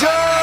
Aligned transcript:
Revolution. 0.00 0.38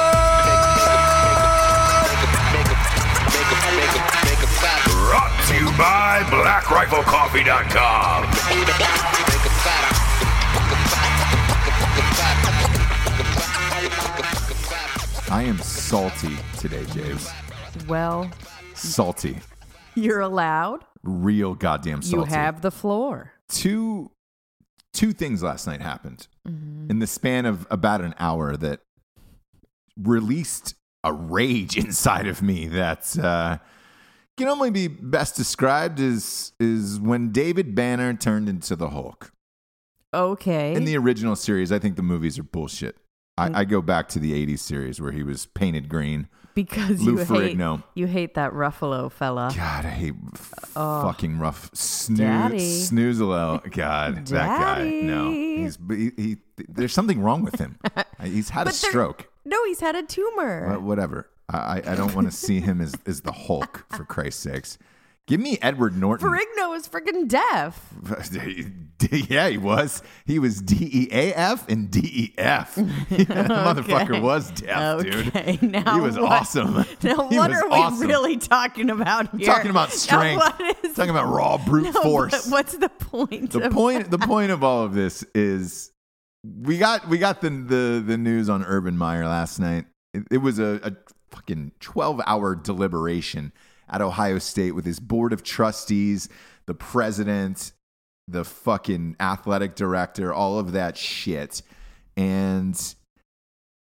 Brought 4.90 5.46
to 5.48 5.54
you 5.56 5.66
by 5.78 6.24
BlackRifleCoffee.com. 6.28 8.26
I 15.32 15.44
am 15.44 15.58
salty 15.60 16.38
today, 16.58 16.86
James. 16.94 17.30
Well, 17.88 18.30
Salty. 18.74 19.40
you're 19.96 20.22
allowed. 20.22 20.84
Real 21.04 21.56
goddamn 21.56 22.02
salty. 22.02 22.18
You 22.18 22.36
have 22.36 22.62
the 22.62 22.72
floor. 22.72 23.32
two 23.48 24.12
two 24.94 25.12
things 25.12 25.44
last 25.44 25.68
night 25.68 25.82
happened 25.82 26.28
mm-hmm. 26.48 26.90
in 26.90 27.00
the 27.00 27.08
span 27.08 27.46
of 27.46 27.68
about 27.70 28.02
an 28.02 28.16
hour 28.18 28.56
that 28.56 28.80
released 30.02 30.76
a 31.04 31.14
rage 31.14 31.78
inside 31.86 32.28
of 32.28 32.42
me 32.42 32.68
that 32.68 33.18
uh, 33.18 33.58
can 34.38 34.48
only 34.48 34.70
be 34.72 34.88
best 34.88 35.36
described 35.36 36.00
as 36.00 36.52
is 36.60 37.00
when 37.00 37.32
David 37.32 37.76
Banner 37.76 38.14
turned 38.14 38.50
into 38.50 38.76
the 38.76 38.90
Hulk. 38.90 39.32
Okay. 40.14 40.74
In 40.74 40.86
the 40.86 40.98
original 40.98 41.36
series, 41.36 41.72
I 41.72 41.80
think 41.80 41.96
the 41.96 42.02
movies 42.02 42.40
are 42.40 42.44
bullshit. 42.44 42.96
Mm. 43.40 43.56
I, 43.56 43.60
I 43.62 43.66
go 43.66 43.82
back 43.82 44.08
to 44.10 44.20
the 44.20 44.32
'80s 44.46 44.60
series 44.60 45.02
where 45.02 45.12
he 45.12 45.24
was 45.24 45.46
painted 45.48 45.90
green. 45.90 46.30
because 46.54 47.02
Lou 47.02 47.14
you 47.14 47.18
hate 47.18 47.28
Ferrigno. 47.58 47.84
you 47.96 48.08
hate 48.08 48.36
that 48.36 48.54
Ruffalo 48.54 49.12
fella. 49.12 49.52
God, 49.54 49.86
I 49.86 49.90
hate 49.90 50.14
f- 50.34 50.54
fucking 50.74 51.38
rough 51.38 51.70
snoo- 51.74 52.18
Daddy. 52.18 52.60
snoozelo. 52.60 53.70
God, 53.76 54.26
that 54.28 54.48
guy. 54.60 54.90
No, 54.90 55.30
he's 55.32 55.78
he, 55.90 56.12
he. 56.16 56.38
There's 56.70 56.94
something 56.94 57.22
wrong 57.22 57.44
with 57.44 57.60
him. 57.60 57.78
he's 58.24 58.50
had 58.50 58.62
a 58.62 58.66
But 58.72 58.80
there- 58.82 58.90
stroke. 58.90 59.28
No, 59.46 59.64
he's 59.66 59.80
had 59.80 59.96
a 59.96 60.04
tumor. 60.04 60.68
Wha- 60.70 60.80
Whatever. 60.80 61.30
I 61.50 61.82
I 61.86 61.96
don't 61.96 62.16
want 62.16 62.28
to 62.28 62.36
see 62.36 62.60
him 62.60 62.82
as 62.82 62.96
as 63.06 63.22
the 63.22 63.32
Hulk 63.32 63.86
for 63.96 64.04
Christ's 64.04 64.42
sakes. 64.44 64.78
Give 65.28 65.40
me 65.40 65.58
Edward 65.62 65.98
Norton. 65.98 66.28
Ferrigno 66.28 66.70
was 66.70 66.88
freaking 66.88 67.28
deaf. 67.28 67.80
yeah, 69.30 69.50
he 69.50 69.58
was. 69.58 70.04
He 70.26 70.38
was 70.38 70.62
D 70.62 70.76
E 70.92 71.08
A 71.12 71.34
F 71.34 71.68
and 71.68 71.90
D 71.90 72.00
E 72.04 72.34
F. 72.38 72.76
The 72.76 72.84
motherfucker 73.26 74.22
was 74.22 74.52
deaf, 74.52 75.00
Okay, 75.02 75.58
dude. 75.58 75.72
now 75.72 75.96
he 75.96 76.02
was 76.02 76.18
what- 76.20 76.32
awesome. 76.32 76.76
Now, 77.04 77.28
He 77.30 77.38
what 77.40 77.50
was 77.50 77.60
are 77.62 77.68
we 77.70 77.76
awesome. 77.76 78.08
really 78.08 78.38
talking 78.38 78.90
about 78.92 79.36
here? 79.36 79.48
Talking 79.48 79.72
about 79.72 79.90
Now, 79.90 79.96
strength. 79.96 80.40
what 80.60 80.86
is- 80.86 80.94
Talking 80.96 81.10
about 81.12 81.28
raw 81.34 81.58
brute 81.58 81.92
No, 81.94 82.02
force. 82.04 82.46
but 82.46 82.52
what's 82.52 82.78
the 82.78 82.90
point? 82.90 83.52
the 83.52 83.66
of 83.66 83.74
point 83.74 84.12
the 84.12 84.20
point 84.20 84.52
of 84.52 84.64
all 84.64 84.84
of 84.84 84.94
this 84.94 85.24
is 85.34 85.92
we 86.62 86.78
got 86.78 87.08
we 87.08 87.18
got 87.18 87.42
the 87.42 87.50
the, 87.50 88.04
the 88.06 88.18
news 88.18 88.50
on 88.50 88.64
Urban 88.64 88.98
Meyer 88.98 89.26
last 89.26 89.60
night. 89.60 89.86
It, 90.14 90.24
it 90.32 90.38
was 90.38 90.60
a, 90.60 90.80
a 90.84 90.96
fucking 91.32 91.72
12 91.80 92.22
hour 92.26 92.56
deliberation 92.56 93.52
at 93.90 94.02
Ohio 94.02 94.40
State 94.40 94.72
with 94.72 94.86
his 94.86 95.00
board 95.00 95.34
of 95.34 95.44
trustees, 95.44 96.30
the 96.66 96.74
president, 96.74 97.74
the 98.28 98.44
fucking 98.44 99.16
athletic 99.20 99.76
director, 99.76 100.34
all 100.34 100.58
of 100.58 100.72
that 100.72 100.98
shit. 100.98 101.62
And 102.18 102.96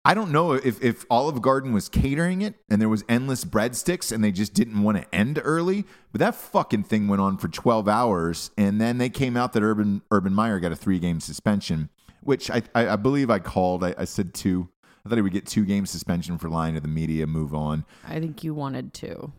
I 0.04 0.14
don't 0.14 0.30
know 0.30 0.52
if, 0.52 0.82
if 0.82 1.04
Olive 1.10 1.40
Garden 1.40 1.72
was 1.72 1.88
catering 1.88 2.42
it 2.42 2.54
and 2.68 2.80
there 2.80 2.88
was 2.88 3.04
endless 3.08 3.44
breadsticks 3.44 4.12
and 4.12 4.22
they 4.22 4.32
just 4.32 4.54
didn't 4.54 4.82
want 4.82 4.98
to 4.98 5.14
end 5.14 5.40
early, 5.42 5.84
but 6.12 6.18
that 6.18 6.34
fucking 6.34 6.84
thing 6.84 7.08
went 7.08 7.22
on 7.22 7.38
for 7.38 7.48
12 7.48 7.88
hours 7.88 8.50
and 8.58 8.80
then 8.80 8.98
they 8.98 9.08
came 9.08 9.36
out 9.36 9.52
that 9.54 9.62
Urban 9.62 10.02
Urban 10.10 10.34
Meyer 10.34 10.60
got 10.60 10.72
a 10.72 10.76
three 10.76 10.98
game 10.98 11.20
suspension, 11.20 11.88
which 12.26 12.50
I, 12.50 12.62
I, 12.74 12.88
I 12.90 12.96
believe 12.96 13.30
I 13.30 13.38
called. 13.38 13.84
I, 13.84 13.94
I 13.96 14.04
said 14.04 14.34
two. 14.34 14.68
I 15.04 15.08
thought 15.08 15.16
he 15.16 15.22
would 15.22 15.32
get 15.32 15.46
two 15.46 15.64
game 15.64 15.86
suspension 15.86 16.36
for 16.36 16.48
lying 16.48 16.74
to 16.74 16.80
the 16.80 16.88
media, 16.88 17.26
move 17.26 17.54
on. 17.54 17.84
I 18.06 18.18
think 18.20 18.42
you 18.42 18.54
wanted 18.54 18.92
to. 18.94 19.32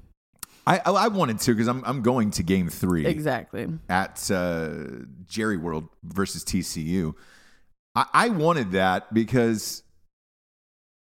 I 0.66 0.80
I, 0.80 0.92
I 0.92 1.08
wanted 1.10 1.40
to 1.42 1.54
because 1.54 1.68
I'm 1.68 1.84
I'm 1.86 2.02
going 2.02 2.32
to 2.32 2.44
game 2.44 2.70
three 2.70 3.06
Exactly. 3.06 3.68
at 3.90 4.30
uh, 4.32 4.70
Jerry 5.26 5.58
World 5.58 5.90
versus 6.04 6.44
TCU. 6.44 7.14
I, 7.96 8.06
I 8.14 8.30
wanted 8.30 8.72
that 8.72 9.14
because 9.14 9.84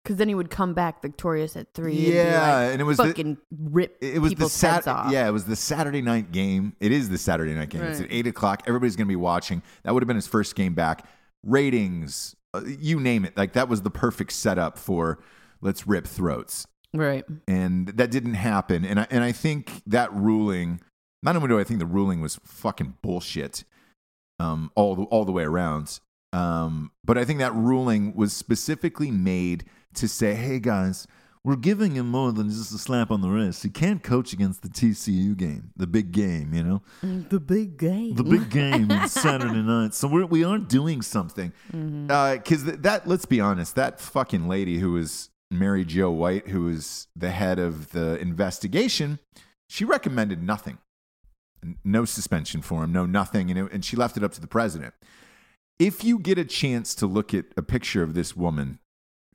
Because 0.03 0.17
then 0.17 0.27
he 0.27 0.35
would 0.35 0.49
come 0.49 0.73
back 0.73 1.01
victorious 1.01 1.55
at 1.55 1.73
three. 1.73 1.93
Yeah, 1.93 2.23
and, 2.23 2.33
like, 2.65 2.71
and 2.73 2.81
it 2.81 2.83
was 2.85 2.97
the- 2.97 3.03
fucking 3.05 3.37
rip 3.59 3.97
it 4.01 4.19
was 4.19 4.33
the 4.33 4.49
Sat- 4.49 4.85
yeah, 5.11 5.27
it 5.27 5.31
was 5.31 5.45
the 5.45 5.55
Saturday 5.55 6.01
night 6.01 6.31
game. 6.31 6.73
It 6.79 6.91
is 6.91 7.09
the 7.09 7.17
Saturday 7.17 7.53
night 7.53 7.69
game. 7.69 7.83
It's 7.83 7.99
at 7.99 8.07
eight 8.09 8.25
o'clock. 8.25 8.63
Everybody's 8.67 8.95
going 8.95 9.07
to 9.07 9.11
be 9.11 9.15
watching. 9.15 9.61
That 9.83 9.93
would 9.93 10.01
have 10.01 10.07
been 10.07 10.15
his 10.15 10.27
first 10.27 10.55
game 10.55 10.73
back. 10.73 11.05
Ratings, 11.43 12.35
uh, 12.53 12.61
you 12.65 12.99
name 12.99 13.23
it. 13.25 13.37
Like 13.37 13.53
that 13.53 13.69
was 13.69 13.81
the 13.83 13.89
perfect 13.89 14.33
setup 14.33 14.77
for 14.77 15.19
let's 15.61 15.87
rip 15.87 16.05
throats, 16.07 16.65
Right. 16.93 17.23
and 17.47 17.87
that 17.89 18.11
didn't 18.11 18.33
happen. 18.35 18.83
And 18.83 18.99
I 18.99 19.07
and 19.09 19.23
I 19.23 19.31
think 19.31 19.81
that 19.85 20.13
ruling. 20.13 20.81
Not 21.23 21.35
only 21.35 21.47
do 21.47 21.59
I 21.59 21.63
think 21.63 21.79
the 21.79 21.85
ruling 21.87 22.21
was 22.21 22.39
fucking 22.43 22.95
bullshit, 23.01 23.63
um, 24.39 24.71
all 24.75 24.95
the 24.95 25.03
all 25.03 25.25
the 25.25 25.31
way 25.31 25.43
around. 25.43 25.99
Um, 26.33 26.91
but 27.05 27.17
I 27.17 27.25
think 27.25 27.39
that 27.39 27.53
ruling 27.55 28.13
was 28.15 28.33
specifically 28.33 29.09
made 29.11 29.63
to 29.95 30.07
say, 30.07 30.35
"Hey 30.35 30.59
guys, 30.59 31.07
we're 31.43 31.55
giving 31.55 31.93
him 31.95 32.09
more 32.09 32.31
than 32.31 32.49
just 32.49 32.73
a 32.73 32.77
slap 32.77 33.09
on 33.11 33.21
the 33.21 33.29
wrist. 33.29 33.63
He 33.63 33.69
can't 33.69 34.03
coach 34.03 34.33
against 34.33 34.61
the 34.63 34.69
TCU 34.69 35.35
game, 35.37 35.71
the 35.77 35.87
big 35.87 36.11
game, 36.11 36.53
you 36.53 36.63
know, 36.63 36.81
mm, 37.03 37.29
The 37.29 37.39
big 37.39 37.77
game. 37.77 38.15
the 38.15 38.23
big 38.23 38.49
game 38.51 38.91
on 38.91 39.07
Saturday 39.07 39.61
night. 39.61 39.93
So 39.93 40.07
we're, 40.07 40.25
we 40.25 40.43
are 40.43 40.57
doing 40.57 41.01
something. 41.01 41.53
Mm-hmm. 41.73 42.11
Uh, 42.11 42.33
because 42.35 42.63
th- 42.63 42.79
that, 42.79 43.07
let's 43.07 43.25
be 43.25 43.39
honest, 43.39 43.75
that 43.75 43.99
fucking 43.99 44.47
lady 44.47 44.79
who 44.79 44.91
was 44.93 45.29
Mary 45.49 45.85
Jo 45.85 46.11
White, 46.11 46.49
who 46.49 46.63
was 46.65 47.07
the 47.15 47.31
head 47.31 47.59
of 47.59 47.91
the 47.91 48.17
investigation, 48.19 49.19
she 49.69 49.85
recommended 49.85 50.43
nothing, 50.43 50.77
no 51.83 52.03
suspension 52.05 52.61
for 52.61 52.83
him, 52.83 52.91
no 52.91 53.05
nothing, 53.05 53.49
and, 53.49 53.59
it, 53.59 53.71
and 53.71 53.85
she 53.85 53.95
left 53.95 54.17
it 54.17 54.23
up 54.23 54.33
to 54.33 54.41
the 54.41 54.47
president. 54.47 54.93
If 55.79 56.03
you 56.03 56.19
get 56.19 56.37
a 56.37 56.45
chance 56.45 56.95
to 56.95 57.05
look 57.05 57.33
at 57.33 57.45
a 57.55 57.61
picture 57.61 58.01
of 58.03 58.13
this 58.15 58.35
woman, 58.35 58.79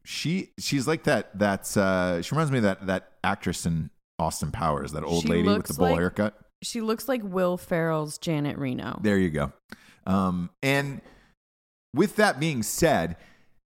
she 0.04 0.50
she's 0.58 0.87
like 0.87 1.04
that. 1.04 1.38
That's 1.38 1.76
uh, 1.76 2.22
she 2.22 2.34
reminds 2.34 2.50
me 2.50 2.58
of 2.58 2.64
that 2.64 2.87
that 2.87 3.12
actress 3.25 3.66
in 3.66 3.90
Austin 4.19 4.50
Powers, 4.50 4.93
that 4.93 5.04
old 5.04 5.22
She 5.22 5.28
lady 5.28 5.49
with 5.49 5.66
the 5.66 5.75
bowl 5.75 5.88
like- 5.90 5.99
haircut. 5.99 6.38
She 6.62 6.81
looks 6.81 7.08
like 7.08 7.22
Will 7.25 7.56
Ferrell's 7.56 8.19
Janet 8.19 8.56
Reno. 8.56 9.00
There 9.02 9.19
you 9.19 9.31
go. 9.31 9.52
Um, 10.06 10.50
and 10.62 11.00
with 11.93 12.16
that 12.16 12.38
being 12.38 12.62
said, 12.62 13.16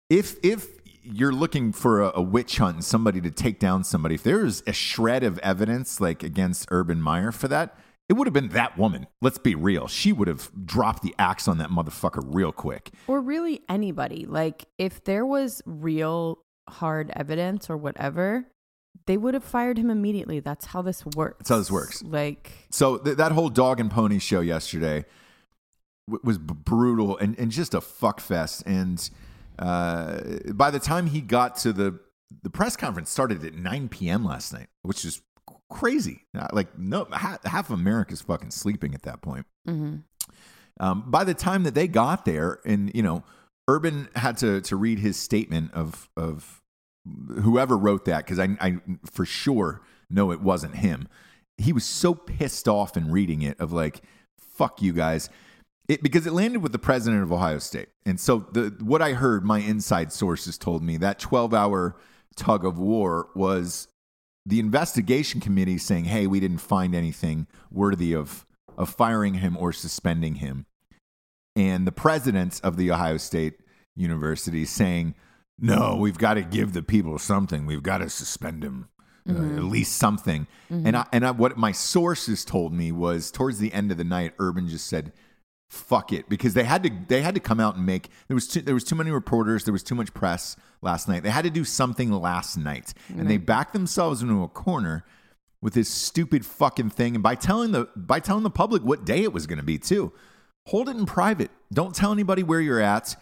if 0.09 0.37
if 0.43 0.67
you're 1.03 1.33
looking 1.33 1.71
for 1.73 2.01
a, 2.01 2.11
a 2.15 2.21
witch 2.21 2.57
hunt 2.57 2.75
and 2.75 2.85
somebody 2.85 3.19
to 3.21 3.31
take 3.31 3.59
down 3.59 3.83
somebody, 3.83 4.15
if 4.15 4.23
there's 4.23 4.63
a 4.67 4.73
shred 4.73 5.23
of 5.23 5.37
evidence 5.39 5.99
like 5.99 6.23
against 6.23 6.67
Urban 6.71 7.01
Meyer 7.01 7.31
for 7.31 7.47
that, 7.49 7.77
it 8.09 8.13
would 8.13 8.27
have 8.27 8.33
been 8.33 8.49
that 8.49 8.77
woman. 8.77 9.07
Let's 9.21 9.37
be 9.37 9.53
real. 9.55 9.87
She 9.87 10.13
would 10.13 10.27
have 10.27 10.49
dropped 10.65 11.03
the 11.03 11.13
axe 11.19 11.47
on 11.47 11.57
that 11.57 11.69
motherfucker 11.69 12.23
real 12.25 12.51
quick. 12.51 12.91
Or 13.07 13.19
really 13.21 13.61
anybody. 13.67 14.25
Like, 14.25 14.65
if 14.77 15.03
there 15.03 15.25
was 15.25 15.61
real 15.65 16.39
hard 16.69 17.11
evidence 17.15 17.69
or 17.69 17.75
whatever, 17.77 18.45
they 19.07 19.17
would 19.17 19.33
have 19.33 19.43
fired 19.43 19.77
him 19.77 19.89
immediately. 19.89 20.39
That's 20.39 20.67
how 20.67 20.81
this 20.81 21.05
works. 21.05 21.37
That's 21.39 21.49
how 21.49 21.57
this 21.57 21.71
works. 21.71 22.01
Like, 22.03 22.51
So 22.71 22.97
th- 22.97 23.17
that 23.17 23.31
whole 23.33 23.49
dog 23.49 23.79
and 23.79 23.91
pony 23.91 24.19
show 24.19 24.39
yesterday 24.41 25.05
w- 26.07 26.21
was 26.23 26.37
b- 26.37 26.53
brutal 26.55 27.17
and, 27.17 27.37
and 27.37 27.51
just 27.51 27.73
a 27.73 27.81
fuck 27.81 28.19
fest. 28.19 28.63
And 28.65 29.09
uh, 29.59 30.19
by 30.53 30.71
the 30.71 30.79
time 30.79 31.07
he 31.07 31.21
got 31.21 31.57
to 31.57 31.73
the 31.73 31.99
the 32.43 32.49
press 32.49 32.75
conference 32.75 33.09
started 33.09 33.43
at 33.45 33.53
9 33.53 33.87
p.m. 33.87 34.25
last 34.25 34.51
night, 34.51 34.67
which 34.81 35.05
is 35.05 35.21
crazy. 35.69 36.25
Uh, 36.37 36.47
Like 36.53 36.77
no 36.77 37.05
half, 37.11 37.43
half 37.43 37.69
of 37.69 37.79
America's 37.79 38.21
fucking 38.21 38.51
sleeping 38.51 38.93
at 38.93 39.03
that 39.03 39.21
point. 39.21 39.45
mhm. 39.67 40.03
Um, 40.79 41.09
by 41.09 41.23
the 41.23 41.33
time 41.33 41.63
that 41.63 41.73
they 41.73 41.87
got 41.87 42.23
there, 42.25 42.59
and 42.63 42.91
you 42.93 43.01
know, 43.01 43.23
Urban 43.67 44.09
had 44.15 44.37
to 44.37 44.61
to 44.61 44.75
read 44.75 44.99
his 44.99 45.17
statement 45.17 45.73
of 45.73 46.07
of 46.15 46.61
whoever 47.41 47.75
wrote 47.77 48.05
that 48.05 48.25
because 48.25 48.37
I, 48.39 48.55
I 48.61 48.77
for 49.05 49.25
sure 49.25 49.81
know 50.09 50.31
it 50.31 50.41
wasn't 50.41 50.75
him. 50.75 51.07
He 51.57 51.73
was 51.73 51.83
so 51.83 52.13
pissed 52.13 52.67
off 52.67 52.95
in 52.95 53.11
reading 53.11 53.41
it 53.41 53.59
of 53.59 53.73
like, 53.73 54.03
"Fuck 54.37 54.81
you 54.83 54.93
guys," 54.93 55.29
it, 55.87 56.03
because 56.03 56.27
it 56.27 56.33
landed 56.33 56.59
with 56.61 56.73
the 56.73 56.79
president 56.79 57.23
of 57.23 57.31
Ohio 57.31 57.57
State, 57.57 57.89
and 58.05 58.19
so 58.19 58.45
the 58.51 58.75
what 58.79 59.01
I 59.01 59.13
heard, 59.13 59.43
my 59.43 59.57
inside 59.59 60.13
sources 60.13 60.59
told 60.59 60.83
me 60.83 60.97
that 60.97 61.17
twelve 61.17 61.55
hour 61.55 61.95
tug 62.35 62.63
of 62.63 62.77
war 62.77 63.29
was 63.33 63.87
the 64.47 64.59
investigation 64.61 65.41
committee 65.41 65.77
saying, 65.77 66.05
"Hey, 66.05 66.25
we 66.25 66.39
didn't 66.39 66.59
find 66.59 66.95
anything 66.95 67.47
worthy 67.69 68.13
of 68.13 68.45
of 68.77 68.89
firing 68.89 69.35
him 69.35 69.57
or 69.57 69.73
suspending 69.73 70.35
him," 70.35 70.65
and 71.55 71.85
the 71.85 71.91
president 71.91 72.61
of 72.63 72.77
the 72.77 72.89
Ohio 72.89 73.17
State 73.17 73.59
University 73.95 74.63
saying, 74.63 75.15
"No, 75.59 75.97
we've 75.97 76.17
got 76.17 76.35
to 76.35 76.43
give 76.43 76.71
the 76.71 76.81
people 76.81 77.19
something. 77.19 77.65
We've 77.65 77.83
got 77.83 77.97
to 77.99 78.09
suspend 78.09 78.63
him." 78.63 78.87
Uh, 79.29 79.57
at 79.57 79.63
least 79.63 79.97
something, 79.97 80.47
and 80.69 80.95
I, 80.95 81.05
and 81.11 81.25
I, 81.25 81.31
what 81.31 81.57
my 81.57 81.73
sources 81.73 82.45
told 82.45 82.71
me 82.71 82.93
was 82.93 83.29
towards 83.29 83.59
the 83.59 83.73
end 83.73 83.91
of 83.91 83.97
the 83.97 84.05
night, 84.05 84.33
Urban 84.39 84.69
just 84.69 84.87
said, 84.87 85.11
"Fuck 85.69 86.13
it," 86.13 86.29
because 86.29 86.53
they 86.53 86.63
had 86.63 86.83
to 86.83 86.91
they 87.07 87.21
had 87.21 87.35
to 87.35 87.41
come 87.41 87.59
out 87.59 87.75
and 87.75 87.85
make 87.85 88.09
there 88.27 88.35
was 88.35 88.47
too, 88.47 88.61
there 88.61 88.73
was 88.73 88.83
too 88.83 88.95
many 88.95 89.11
reporters, 89.11 89.65
there 89.65 89.73
was 89.73 89.83
too 89.83 89.95
much 89.95 90.13
press 90.13 90.55
last 90.81 91.07
night. 91.07 91.23
They 91.23 91.29
had 91.29 91.43
to 91.43 91.49
do 91.49 91.63
something 91.65 92.11
last 92.11 92.57
night, 92.57 92.93
and 93.09 93.29
they 93.29 93.37
backed 93.37 93.73
themselves 93.73 94.21
into 94.21 94.43
a 94.43 94.47
corner 94.47 95.03
with 95.61 95.73
this 95.73 95.89
stupid 95.89 96.45
fucking 96.45 96.91
thing. 96.91 97.15
And 97.15 97.23
by 97.23 97.35
telling 97.35 97.71
the 97.71 97.89
by 97.95 98.19
telling 98.19 98.43
the 98.43 98.49
public 98.49 98.83
what 98.83 99.05
day 99.05 99.23
it 99.23 99.33
was 99.33 99.47
going 99.47 99.57
to 99.57 99.65
be 99.65 99.77
too, 99.77 100.13
hold 100.67 100.87
it 100.89 100.95
in 100.95 101.05
private. 101.05 101.51
Don't 101.73 101.93
tell 101.93 102.11
anybody 102.11 102.43
where 102.43 102.61
you're 102.61 102.81
at, 102.81 103.15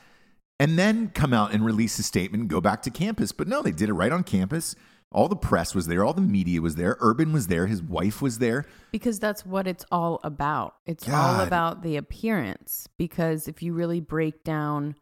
and 0.59 0.77
then 0.77 1.09
come 1.09 1.33
out 1.33 1.53
and 1.53 1.65
release 1.65 1.97
a 1.99 2.03
statement 2.03 2.41
and 2.41 2.49
go 2.49 2.61
back 2.61 2.81
to 2.83 2.91
campus. 2.91 3.31
But 3.31 3.47
no, 3.47 3.61
they 3.61 3.71
did 3.71 3.89
it 3.89 3.93
right 3.93 4.11
on 4.11 4.23
campus. 4.23 4.75
All 5.15 5.29
the 5.29 5.36
press 5.38 5.74
was 5.74 5.88
there, 5.88 6.03
all 6.03 6.12
the 6.13 6.19
media 6.22 6.62
was 6.62 6.75
there. 6.75 6.98
Urban 7.00 7.31
was 7.31 7.48
there, 7.48 7.67
his 7.67 7.81
wife 7.81 8.22
was 8.22 8.39
there. 8.39 8.65
because 8.91 9.17
that's 9.17 9.45
what 9.45 9.65
it's 9.65 9.86
all 9.89 10.19
about. 10.24 10.75
It's 10.86 11.07
all 11.07 11.39
about 11.39 11.84
the 11.84 11.95
appearance. 11.95 12.89
Because 13.00 13.48
if 13.48 13.63
you 13.63 13.72
really 13.74 14.01
break 14.01 14.43
down 14.43 14.95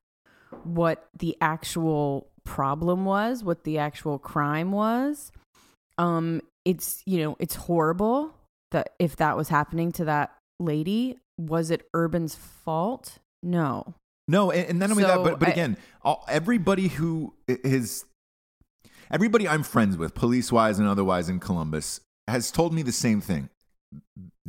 what 0.63 1.07
the 1.17 1.35
actual 1.41 2.27
problem 2.43 3.05
was, 3.05 3.43
what 3.43 3.63
the 3.63 3.79
actual 3.79 4.19
crime 4.19 4.71
was, 4.71 5.31
um, 5.97 6.41
it's 6.63 7.01
you 7.05 7.17
know 7.23 7.35
it's 7.39 7.55
horrible 7.55 8.35
that 8.71 8.89
if 8.99 9.15
that 9.15 9.35
was 9.35 9.49
happening 9.49 9.91
to 9.93 10.05
that 10.05 10.35
lady, 10.59 11.17
was 11.39 11.71
it 11.71 11.87
Urban's 11.95 12.35
fault? 12.35 13.17
No. 13.41 13.95
No, 14.27 14.51
and, 14.51 14.69
and 14.69 14.79
not 14.79 14.89
only 14.91 15.03
that, 15.03 15.15
So, 15.15 15.23
but 15.23 15.39
but 15.39 15.49
I- 15.49 15.51
again, 15.51 15.77
all, 16.03 16.23
everybody 16.29 16.87
who 16.87 17.33
is 17.47 18.05
everybody 19.13 19.47
I'm 19.47 19.63
friends 19.63 19.95
with, 19.95 20.13
police 20.13 20.51
wise 20.51 20.79
and 20.79 20.87
otherwise 20.87 21.29
in 21.29 21.39
Columbus, 21.39 22.01
has 22.27 22.51
told 22.51 22.73
me 22.73 22.81
the 22.81 22.91
same 22.91 23.21
thing. 23.21 23.49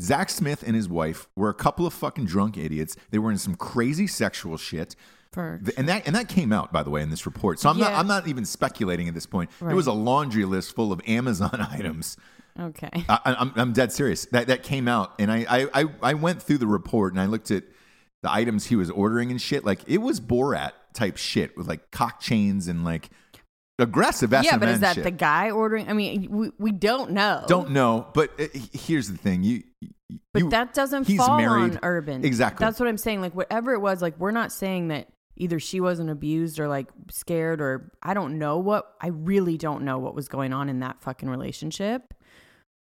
Zach 0.01 0.29
Smith 0.31 0.65
and 0.67 0.75
his 0.75 0.89
wife 0.89 1.29
were 1.37 1.49
a 1.51 1.55
couple 1.55 1.87
of 1.87 1.93
fucking 1.95 2.25
drunk 2.27 2.57
idiots. 2.57 2.97
They 3.11 3.19
were 3.19 3.31
in 3.31 3.39
some 3.39 3.55
crazy 3.55 4.07
sexual 4.09 4.57
shit. 4.57 4.97
Th- 5.65 5.77
And 5.79 5.89
that 5.89 6.07
and 6.07 6.15
that 6.17 6.29
came 6.29 6.53
out 6.53 6.73
by 6.73 6.83
the 6.83 6.91
way 6.91 7.03
in 7.03 7.11
this 7.11 7.27
report. 7.27 7.59
So 7.61 7.69
I'm 7.69 7.79
not 7.79 7.93
I'm 7.93 8.07
not 8.07 8.27
even 8.27 8.45
speculating 8.45 9.07
at 9.09 9.15
this 9.15 9.27
point. 9.27 9.51
There 9.61 9.77
was 9.77 9.87
a 9.87 9.93
laundry 9.93 10.45
list 10.45 10.75
full 10.75 10.93
of 10.93 11.01
Amazon 11.07 11.65
items 11.71 12.17
Okay. 12.59 12.89
I, 13.09 13.19
I'm, 13.41 13.53
I'm 13.57 13.73
dead 13.73 13.91
serious. 13.91 14.27
That 14.27 14.47
that 14.47 14.63
came 14.63 14.87
out, 14.87 15.13
and 15.19 15.31
I 15.33 15.45
I 15.75 15.87
I 16.01 16.15
went 16.15 16.41
through 16.41 16.59
the 16.59 16.69
report 16.69 17.13
and 17.13 17.21
I 17.21 17.27
looked 17.27 17.51
at 17.51 17.65
the 18.23 18.33
items 18.33 18.67
he 18.67 18.77
was 18.77 18.91
ordering 18.91 19.33
and 19.33 19.43
shit. 19.43 19.65
Like 19.65 19.81
it 19.89 19.99
was 19.99 20.21
Borat 20.21 20.71
type 20.93 21.17
shit 21.17 21.57
with 21.57 21.67
like 21.67 21.91
cock 21.91 22.21
chains 22.21 22.69
and 22.69 22.85
like 22.85 23.11
aggressive 23.79 24.31
yeah, 24.33 24.57
but 24.57 24.69
is 24.69 24.81
that 24.81 24.95
shit. 24.95 25.05
the 25.05 25.11
guy 25.11 25.51
ordering? 25.51 25.89
I 25.89 25.93
mean, 25.93 26.29
we, 26.31 26.51
we 26.59 26.73
don't 26.73 27.11
know. 27.13 27.45
Don't 27.49 27.71
know, 27.71 28.07
but 28.15 28.31
uh, 28.41 28.47
here's 28.73 29.09
the 29.11 29.17
thing: 29.19 29.43
you. 29.43 29.63
But 30.33 30.43
you- 30.43 30.51
that 30.51 30.75
doesn't 30.75 31.07
he's 31.07 31.19
fall 31.19 31.39
married. 31.39 31.73
on 31.73 31.81
Urban. 31.83 32.25
Exactly. 32.25 32.65
That's 32.65 32.79
what 32.79 32.89
I'm 32.89 32.99
saying. 32.99 33.21
Like 33.21 33.35
whatever 33.35 33.73
it 33.73 33.81
was, 33.81 34.01
like 34.03 34.19
we're 34.19 34.31
not 34.31 34.53
saying 34.53 34.89
that 34.89 35.09
either 35.37 35.59
she 35.59 35.81
wasn't 35.81 36.11
abused 36.11 36.61
or 36.61 36.69
like 36.69 36.87
scared 37.11 37.61
or 37.61 37.91
I 38.03 38.15
don't 38.15 38.39
know 38.39 38.59
what 38.59 38.95
I 39.01 39.09
really 39.09 39.57
don't 39.59 39.83
know 39.83 39.99
what 39.99 40.15
was 40.15 40.29
going 40.29 40.53
on 40.53 40.69
in 40.69 40.81
that 40.81 41.01
fucking 41.01 41.29
relationship. 41.29 42.15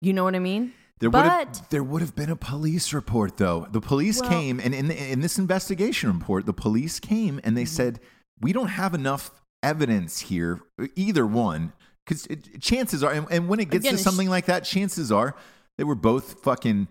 You 0.03 0.13
know 0.13 0.25
what 0.25 0.35
I 0.35 0.39
mean? 0.41 0.73
There 0.99 1.11
would 1.11 1.25
have 1.25 1.69
there 1.71 1.85
would 1.85 2.03
have 2.03 2.17
been 2.17 2.31
a 2.31 2.37
police 2.37 2.93
report 2.93 3.37
though. 3.37 3.67
The 3.71 3.81
police 3.81 4.21
Well- 4.21 4.31
came 4.31 4.59
and 4.61 4.75
in 4.75 4.89
the, 4.89 5.13
in 5.13 5.21
this 5.21 5.39
investigation 5.39 6.13
report, 6.13 6.47
the 6.47 6.53
police 6.53 6.99
came 7.01 7.41
and 7.45 7.57
they 7.57 7.63
Mm-hmm. 7.63 7.69
said 7.77 8.01
we 8.41 8.53
don't 8.53 8.69
have 8.69 8.95
enough 8.95 9.31
evidence 9.63 10.21
here, 10.21 10.61
either 10.97 11.27
one, 11.27 11.73
because 12.05 12.27
chances 12.61 13.03
are, 13.05 13.13
and, 13.13 13.27
and 13.31 13.49
when 13.49 13.61
it 13.61 13.71
gets 13.71 13.89
to 13.89 13.99
something 13.99 14.29
like 14.29 14.47
that, 14.47 14.65
chances 14.65 15.11
are 15.13 15.35
they 15.79 15.85
were 15.85 15.95
both 15.95 16.43
fucking 16.43 16.89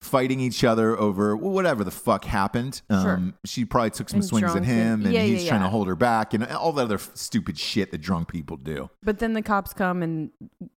fighting 0.00 0.40
each 0.40 0.64
other 0.64 0.98
over 0.98 1.36
whatever 1.36 1.84
the 1.84 1.90
fuck 1.92 2.24
happened. 2.24 2.82
Sure. 2.90 3.14
Um, 3.14 3.34
she 3.46 3.64
probably 3.64 3.90
took 3.90 4.08
some 4.08 4.16
And 4.18 4.24
swings 4.24 4.56
at 4.56 4.64
him, 4.64 5.04
and- 5.04 5.12
yeah, 5.14 5.22
he's 5.22 5.44
yeah, 5.44 5.50
trying 5.50 5.62
to 5.62 5.68
hold 5.68 5.86
her 5.86 5.94
back, 5.94 6.34
and 6.34 6.44
all 6.46 6.72
that 6.72 6.82
other 6.86 6.98
stupid 6.98 7.56
shit 7.56 7.92
that 7.92 7.98
drunk 8.00 8.26
people 8.28 8.56
do. 8.56 8.90
but 9.04 9.20
then 9.20 9.34
the 9.34 9.42
cops 9.42 9.72
come 9.72 10.02
and 10.02 10.30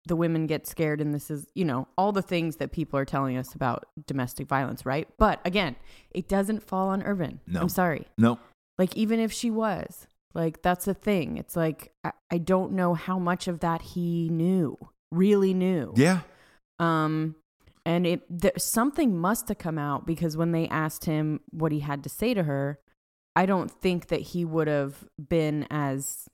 the 0.06 0.14
women 0.16 0.46
get 0.46 0.66
scared 0.66 1.00
and 1.00 1.14
this 1.14 1.30
is, 1.30 1.46
you 1.54 1.64
know, 1.64 1.88
all 1.96 2.12
the 2.12 2.20
things 2.20 2.56
that 2.56 2.70
people 2.72 2.98
are 2.98 3.06
telling 3.06 3.38
us 3.38 3.54
about 3.54 3.86
domestic 4.06 4.46
violence, 4.46 4.84
right? 4.84 5.08
But 5.16 5.40
again, 5.46 5.76
it 6.10 6.28
doesn't 6.28 6.62
fall 6.62 6.88
on 6.88 7.02
Urban. 7.02 7.40
No. 7.46 7.60
I'm 7.62 7.70
sorry. 7.70 8.06
No, 8.18 8.38
Like 8.76 8.94
even 8.94 9.20
if 9.20 9.32
she 9.32 9.50
was, 9.50 10.06
like 10.34 10.62
that's 10.62 10.84
the 10.84 10.94
thing. 10.94 11.36
It's 11.38 11.56
like 11.56 11.92
I, 12.02 12.12
I 12.30 12.38
don't 12.38 12.72
know 12.72 12.94
how 12.94 13.18
much 13.18 13.48
of 13.48 13.60
that 13.60 13.82
he 13.82 14.28
knew, 14.30 14.76
really 15.12 15.54
knew. 15.54 15.92
yeah, 15.96 16.20
Um, 16.78 17.36
and 17.86 18.06
it 18.06 18.22
there, 18.28 18.52
something 18.58 19.16
must 19.16 19.48
have 19.48 19.58
come 19.58 19.78
out 19.78 20.06
because 20.06 20.36
when 20.36 20.52
they 20.52 20.68
asked 20.68 21.04
him 21.04 21.40
what 21.50 21.70
he 21.72 21.80
had 21.80 22.02
to 22.04 22.08
say 22.08 22.34
to 22.34 22.42
her, 22.44 22.78
I 23.36 23.46
don't 23.46 23.70
think 23.70 24.08
that 24.08 24.20
he 24.20 24.44
would 24.44 24.68
have 24.68 25.04
been 25.28 25.66
as 25.70 26.28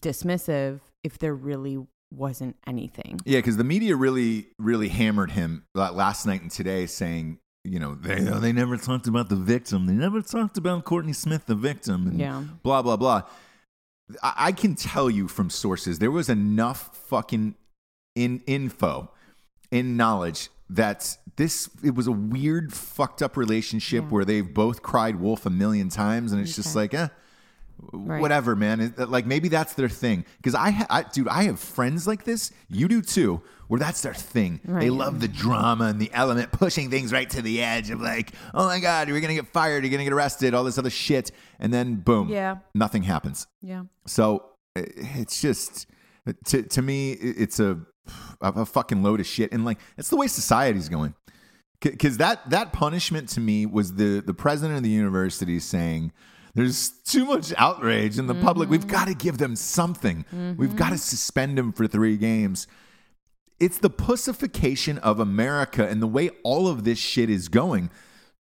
dismissive 0.00 0.80
if 1.04 1.18
there 1.18 1.34
really 1.34 1.78
wasn't 2.12 2.56
anything. 2.66 3.20
Yeah, 3.24 3.38
because 3.38 3.56
the 3.56 3.64
media 3.64 3.94
really, 3.96 4.48
really 4.58 4.88
hammered 4.88 5.30
him 5.32 5.64
la- 5.74 5.90
last 5.90 6.26
night 6.26 6.42
and 6.42 6.50
today, 6.50 6.86
saying, 6.86 7.38
you 7.64 7.78
know, 7.78 7.94
they 7.94 8.20
they 8.40 8.52
never 8.52 8.76
talked 8.76 9.06
about 9.06 9.28
the 9.28 9.36
victim. 9.36 9.86
They 9.86 9.92
never 9.94 10.22
talked 10.22 10.56
about 10.58 10.84
Courtney 10.84 11.12
Smith, 11.12 11.46
the 11.46 11.54
victim, 11.54 12.06
and 12.08 12.18
Yeah. 12.18 12.44
blah 12.62 12.82
blah 12.82 12.96
blah. 12.96 13.22
I, 14.22 14.32
I 14.36 14.52
can 14.52 14.74
tell 14.74 15.08
you 15.10 15.28
from 15.28 15.50
sources 15.50 15.98
there 15.98 16.10
was 16.10 16.28
enough 16.28 16.96
fucking 17.08 17.54
in 18.14 18.42
info, 18.46 19.10
in 19.70 19.96
knowledge 19.96 20.48
that 20.68 21.16
this 21.36 21.68
it 21.82 21.94
was 21.94 22.06
a 22.06 22.12
weird, 22.12 22.72
fucked 22.72 23.22
up 23.22 23.36
relationship 23.36 24.04
Yeah. 24.04 24.10
where 24.10 24.24
they've 24.24 24.52
both 24.54 24.82
cried 24.82 25.16
wolf 25.20 25.46
a 25.46 25.50
million 25.50 25.88
times, 25.88 26.32
and 26.32 26.40
it's 26.40 26.56
just 26.56 26.74
like, 26.76 26.94
eh. 26.94 27.08
Right. 27.92 28.20
Whatever, 28.20 28.54
man. 28.56 28.80
It- 28.80 29.08
like 29.08 29.24
maybe 29.26 29.48
that's 29.48 29.72
their 29.74 29.88
thing. 29.88 30.24
Because 30.36 30.54
I, 30.54 30.70
ha- 30.70 30.86
I, 30.90 31.02
dude, 31.04 31.28
I 31.28 31.44
have 31.44 31.58
friends 31.58 32.06
like 32.06 32.24
this. 32.24 32.52
You 32.68 32.88
do 32.88 33.00
too, 33.00 33.40
where 33.70 33.78
that's 33.78 34.00
their 34.00 34.14
thing. 34.14 34.60
They 34.64 34.90
love 34.90 35.20
the 35.20 35.28
drama 35.28 35.84
and 35.84 36.00
the 36.00 36.10
element, 36.12 36.50
pushing 36.52 36.90
things 36.90 37.12
right 37.12 37.30
to 37.30 37.40
the 37.40 37.62
edge 37.62 37.90
of 37.90 38.00
like, 38.00 38.32
oh 38.52 38.66
my 38.66 38.80
god, 38.80 39.06
you're 39.06 39.20
gonna 39.20 39.34
get 39.34 39.46
fired, 39.46 39.84
you're 39.84 39.92
gonna 39.92 40.02
get 40.02 40.12
arrested, 40.12 40.54
all 40.54 40.64
this 40.64 40.76
other 40.76 40.90
shit, 40.90 41.30
and 41.60 41.72
then 41.72 41.94
boom, 41.94 42.28
Yeah. 42.28 42.56
nothing 42.74 43.04
happens. 43.04 43.46
Yeah. 43.62 43.84
So 44.08 44.42
it's 44.74 45.40
just 45.40 45.86
to 46.46 46.64
to 46.64 46.82
me, 46.82 47.12
it's 47.12 47.60
a 47.60 47.78
a 48.40 48.66
fucking 48.66 49.04
load 49.04 49.20
of 49.20 49.26
shit, 49.26 49.52
and 49.52 49.64
like 49.64 49.78
it's 49.96 50.08
the 50.08 50.16
way 50.16 50.26
society's 50.26 50.88
going. 50.88 51.14
Because 51.80 52.16
that 52.16 52.50
that 52.50 52.72
punishment 52.72 53.28
to 53.30 53.40
me 53.40 53.66
was 53.66 53.94
the 53.94 54.20
the 54.20 54.34
president 54.34 54.78
of 54.78 54.82
the 54.82 54.90
university 54.90 55.60
saying. 55.60 56.12
There's 56.52 56.90
too 57.04 57.26
much 57.26 57.54
outrage 57.56 58.18
in 58.18 58.26
the 58.26 58.34
public. 58.34 58.68
We've 58.68 58.80
mm-hmm. 58.80 58.90
got 58.90 59.06
to 59.06 59.14
give 59.14 59.38
them 59.38 59.54
something. 59.54 60.24
We've 60.58 60.74
got 60.74 60.86
to 60.86 60.94
mm-hmm. 60.94 60.96
suspend 60.96 61.56
them 61.56 61.72
for 61.72 61.86
three 61.86 62.16
games. 62.16 62.66
It's 63.60 63.78
the 63.78 63.90
pussification 63.90 64.98
of 64.98 65.20
America 65.20 65.86
and 65.86 66.00
the 66.02 66.06
way 66.06 66.30
all 66.42 66.66
of 66.66 66.84
this 66.84 66.98
shit 66.98 67.28
is 67.30 67.48
going, 67.48 67.90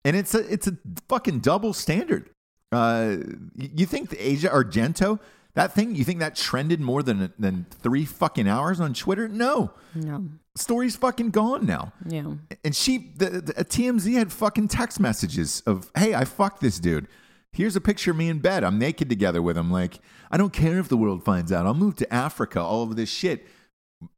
and 0.05 0.17
it's 0.17 0.35
a 0.35 0.41
it's 0.53 0.67
a 0.67 0.77
fucking 1.09 1.41
double 1.41 1.73
standard. 1.73 2.31
Uh, 2.73 3.17
you 3.55 3.85
think 3.87 4.09
the 4.11 4.19
Asia 4.27 4.49
Argento 4.49 5.21
that 5.55 5.75
thing? 5.75 5.95
You 5.95 6.05
think 6.05 6.21
that 6.21 6.35
trended 6.35 6.81
more 6.81 7.03
than 7.03 7.33
than 7.39 7.67
three 7.71 8.07
fucking 8.07 8.49
hours 8.49 8.81
on 8.81 8.95
Twitter? 8.95 9.29
No, 9.29 9.73
No. 9.95 10.25
story's 10.57 10.97
fucking 10.97 11.31
gone 11.31 11.67
now. 11.67 11.93
Yeah. 12.09 12.37
And 12.65 12.75
she, 12.75 13.13
the, 13.17 13.43
the 13.43 13.53
TMZ 13.53 14.15
had 14.15 14.33
fucking 14.33 14.69
text 14.69 14.99
messages 14.99 15.63
of, 15.67 15.91
"Hey, 15.95 16.15
I 16.15 16.25
fucked 16.25 16.63
this 16.63 16.79
dude. 16.79 17.07
Here's 17.53 17.77
a 17.77 17.83
picture 17.83 18.13
of 18.13 18.17
me 18.17 18.31
in 18.31 18.39
bed. 18.39 18.65
I'm 18.65 18.79
naked 18.79 19.11
together 19.11 19.43
with 19.43 19.59
him. 19.59 19.71
Like, 19.71 20.01
I 20.31 20.39
don't 20.39 20.55
care 20.55 20.79
if 20.79 20.89
the 20.89 20.97
world 20.97 21.23
finds 21.23 21.53
out. 21.53 21.67
I'll 21.67 21.75
move 21.75 21.97
to 21.97 22.11
Africa. 22.11 22.63
All 22.63 22.83
of 22.85 22.97
this 22.97 23.11
shit. 23.11 23.47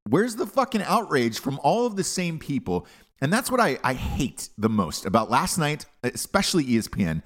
Where's 0.08 0.36
the 0.36 0.46
fucking 0.46 0.82
outrage 0.82 1.38
from 1.38 1.60
all 1.62 1.86
of 1.86 1.96
the 1.96 2.04
same 2.04 2.38
people? 2.38 2.86
And 3.20 3.32
that's 3.32 3.50
what 3.50 3.60
I, 3.60 3.78
I 3.82 3.94
hate 3.94 4.48
the 4.58 4.68
most 4.68 5.06
about 5.06 5.30
last 5.30 5.58
night, 5.58 5.86
especially 6.02 6.64
ESPN, 6.64 7.22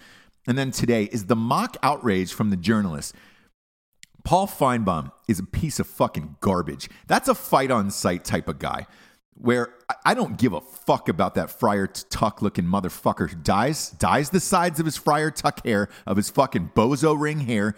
and 0.46 0.56
then 0.56 0.70
today 0.70 1.04
is 1.04 1.26
the 1.26 1.36
mock 1.36 1.76
outrage 1.82 2.32
from 2.32 2.50
the 2.50 2.56
journalists. 2.56 3.12
Paul 4.24 4.46
Finebaum 4.46 5.10
is 5.26 5.38
a 5.38 5.44
piece 5.44 5.80
of 5.80 5.86
fucking 5.86 6.36
garbage. 6.40 6.88
That's 7.06 7.28
a 7.28 7.34
fight 7.34 7.70
on 7.70 7.90
sight 7.90 8.24
type 8.24 8.48
of 8.48 8.58
guy 8.58 8.86
where 9.34 9.72
I- 9.88 9.94
I 10.06 10.14
don't 10.14 10.36
give 10.36 10.52
a 10.52 10.60
fuck 10.60 11.08
about 11.08 11.34
that 11.36 11.50
Friar 11.50 11.86
Tuck 11.86 12.42
looking 12.42 12.64
motherfucker 12.64 13.30
who 13.30 13.36
dyes, 13.36 13.90
dyes 13.90 14.30
the 14.30 14.40
sides 14.40 14.80
of 14.80 14.86
his 14.86 14.96
Friar 14.96 15.30
Tuck 15.30 15.64
hair, 15.64 15.88
of 16.06 16.16
his 16.16 16.28
fucking 16.30 16.72
bozo 16.74 17.18
ring 17.18 17.40
hair. 17.40 17.74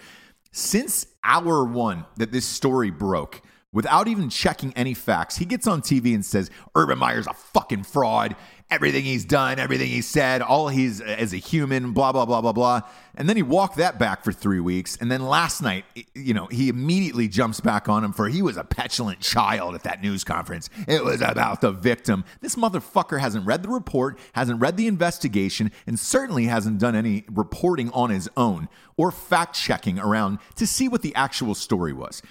Since 0.52 1.06
hour 1.22 1.64
one 1.64 2.06
that 2.16 2.32
this 2.32 2.46
story 2.46 2.90
broke, 2.90 3.42
without 3.72 4.08
even 4.08 4.28
checking 4.28 4.72
any 4.74 4.94
facts, 4.94 5.36
he 5.36 5.44
gets 5.44 5.66
on 5.66 5.80
TV 5.80 6.14
and 6.14 6.24
says, 6.24 6.50
Urban 6.74 6.98
Meyer's 6.98 7.26
a 7.26 7.34
fucking 7.34 7.84
fraud. 7.84 8.34
Everything 8.68 9.04
he's 9.04 9.24
done, 9.24 9.58
everything 9.58 9.88
he 9.88 10.00
said, 10.00 10.42
all 10.42 10.68
he's 10.68 11.00
uh, 11.00 11.04
as 11.04 11.32
a 11.32 11.38
human, 11.38 11.92
blah, 11.92 12.12
blah, 12.12 12.24
blah, 12.24 12.40
blah, 12.40 12.52
blah. 12.52 12.80
And 13.16 13.28
then 13.28 13.36
he 13.36 13.42
walked 13.42 13.76
that 13.76 13.98
back 13.98 14.22
for 14.22 14.32
three 14.32 14.60
weeks. 14.60 14.96
And 15.00 15.10
then 15.10 15.26
last 15.26 15.60
night, 15.60 15.84
you 16.14 16.34
know, 16.34 16.46
he 16.46 16.68
immediately 16.68 17.26
jumps 17.26 17.60
back 17.60 17.88
on 17.88 18.04
him 18.04 18.12
for 18.12 18.28
he 18.28 18.42
was 18.42 18.56
a 18.56 18.62
petulant 18.62 19.20
child 19.20 19.74
at 19.74 19.82
that 19.82 20.02
news 20.02 20.22
conference. 20.22 20.70
It 20.86 21.04
was 21.04 21.20
about 21.20 21.60
the 21.60 21.72
victim. 21.72 22.24
This 22.40 22.54
motherfucker 22.54 23.18
hasn't 23.18 23.44
read 23.44 23.64
the 23.64 23.70
report, 23.70 24.18
hasn't 24.34 24.60
read 24.60 24.76
the 24.76 24.86
investigation, 24.86 25.72
and 25.86 25.98
certainly 25.98 26.44
hasn't 26.44 26.78
done 26.78 26.94
any 26.94 27.24
reporting 27.28 27.90
on 27.90 28.10
his 28.10 28.30
own 28.36 28.68
or 28.96 29.10
fact 29.10 29.56
checking 29.56 29.98
around 29.98 30.38
to 30.54 30.66
see 30.66 30.88
what 30.88 31.02
the 31.02 31.14
actual 31.16 31.56
story 31.56 31.92
was. 31.92 32.22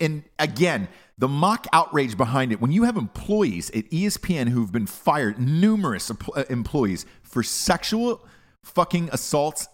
And 0.00 0.24
again, 0.38 0.88
the 1.18 1.28
mock 1.28 1.66
outrage 1.72 2.16
behind 2.16 2.52
it 2.52 2.60
when 2.60 2.72
you 2.72 2.84
have 2.84 2.96
employees 2.96 3.70
at 3.70 3.88
ESPN 3.90 4.48
who've 4.48 4.72
been 4.72 4.86
fired, 4.86 5.38
numerous 5.38 6.10
uh, 6.10 6.44
employees 6.50 7.06
for 7.22 7.42
sexual 7.42 8.26
fucking 8.62 9.08
assaults 9.12 9.68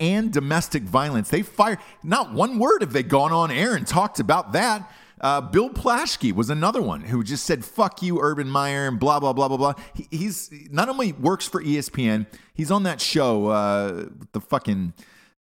and 0.00 0.32
domestic 0.32 0.84
violence. 0.84 1.28
They 1.28 1.42
fired 1.42 1.78
not 2.02 2.32
one 2.32 2.58
word 2.58 2.82
have 2.82 2.92
they 2.92 3.02
gone 3.02 3.32
on 3.32 3.50
air 3.50 3.74
and 3.74 3.86
talked 3.86 4.20
about 4.20 4.52
that. 4.52 4.90
Uh, 5.20 5.40
Bill 5.40 5.68
Plaschke 5.68 6.32
was 6.32 6.48
another 6.48 6.80
one 6.80 7.00
who 7.00 7.24
just 7.24 7.44
said 7.44 7.64
"fuck 7.64 8.02
you, 8.02 8.20
Urban 8.20 8.48
Meyer" 8.48 8.86
and 8.86 9.00
blah 9.00 9.18
blah 9.18 9.32
blah 9.32 9.48
blah 9.48 9.56
blah. 9.56 9.74
He, 9.94 10.06
he's 10.10 10.50
not 10.70 10.88
only 10.88 11.12
works 11.12 11.48
for 11.48 11.60
ESPN, 11.60 12.26
he's 12.54 12.70
on 12.70 12.84
that 12.84 13.00
show, 13.00 13.48
uh, 13.48 14.06
the 14.32 14.40
fucking 14.40 14.92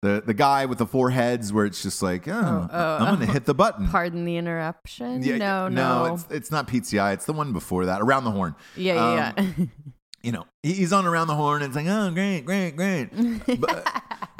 the 0.02 0.22
the 0.24 0.34
guy 0.34 0.66
with 0.66 0.78
the 0.78 0.86
four 0.86 1.10
heads, 1.10 1.52
where 1.52 1.64
it's 1.64 1.82
just 1.82 2.02
like, 2.02 2.28
oh, 2.28 2.68
I'm 2.70 3.14
gonna 3.18 3.26
hit 3.26 3.44
the 3.46 3.54
button. 3.54 3.88
Pardon 3.88 4.24
the 4.24 4.36
interruption. 4.36 5.22
Yeah, 5.22 5.36
no, 5.38 5.68
no. 5.68 6.14
it's 6.14 6.26
it's 6.30 6.50
not 6.50 6.68
PTI 6.68 7.14
It's 7.14 7.24
the 7.26 7.32
one 7.32 7.52
before 7.52 7.86
that, 7.86 8.00
around 8.02 8.24
the 8.24 8.30
horn. 8.30 8.54
yeah, 8.76 8.94
yeah, 8.94 9.32
Um, 9.36 9.54
yeah. 9.58 9.64
you 10.22 10.32
know, 10.32 10.44
he's 10.62 10.92
on 10.92 11.06
around 11.06 11.28
the 11.28 11.34
horn 11.34 11.62
and 11.62 11.70
it's 11.70 11.76
like, 11.76 11.86
oh, 11.88 12.10
great, 12.10 12.42
great, 12.44 12.76
great. 12.76 13.08
but, 13.60 13.86
uh, 13.86 13.90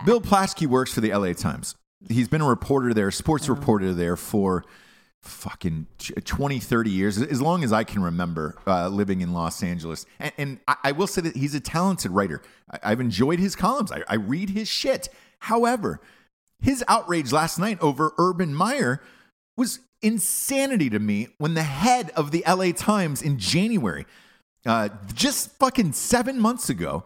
Bill 0.04 0.20
Plaschke 0.20 0.66
works 0.66 0.92
for 0.92 1.00
the 1.00 1.12
LA 1.12 1.32
Times. 1.32 1.74
He's 2.08 2.28
been 2.28 2.40
a 2.42 2.48
reporter 2.48 2.92
there, 2.92 3.10
sports 3.10 3.48
reporter 3.48 3.94
there 3.94 4.16
for 4.16 4.64
fucking 5.22 5.86
ch- 5.98 6.12
20, 6.24 6.60
30 6.60 6.90
years, 6.90 7.20
as 7.20 7.40
long 7.42 7.64
as 7.64 7.72
I 7.72 7.84
can 7.84 8.02
remember 8.02 8.56
uh, 8.66 8.88
living 8.88 9.20
in 9.20 9.32
Los 9.32 9.62
Angeles. 9.62 10.06
And, 10.20 10.32
and 10.38 10.60
I, 10.68 10.76
I 10.84 10.92
will 10.92 11.06
say 11.06 11.20
that 11.22 11.36
he's 11.36 11.54
a 11.54 11.60
talented 11.60 12.10
writer. 12.12 12.42
I, 12.70 12.92
I've 12.92 13.00
enjoyed 13.00 13.38
his 13.38 13.56
columns, 13.56 13.90
I, 13.90 14.02
I 14.08 14.14
read 14.16 14.50
his 14.50 14.68
shit. 14.68 15.08
However, 15.40 16.00
his 16.60 16.84
outrage 16.88 17.32
last 17.32 17.58
night 17.58 17.78
over 17.80 18.12
Urban 18.18 18.54
Meyer 18.54 19.00
was 19.56 19.80
insanity 20.02 20.90
to 20.90 20.98
me 20.98 21.28
when 21.38 21.54
the 21.54 21.62
head 21.62 22.10
of 22.10 22.30
the 22.30 22.44
LA 22.46 22.72
Times 22.72 23.22
in 23.22 23.38
January, 23.38 24.06
uh, 24.64 24.88
just 25.14 25.50
fucking 25.58 25.92
seven 25.92 26.38
months 26.38 26.68
ago, 26.68 27.04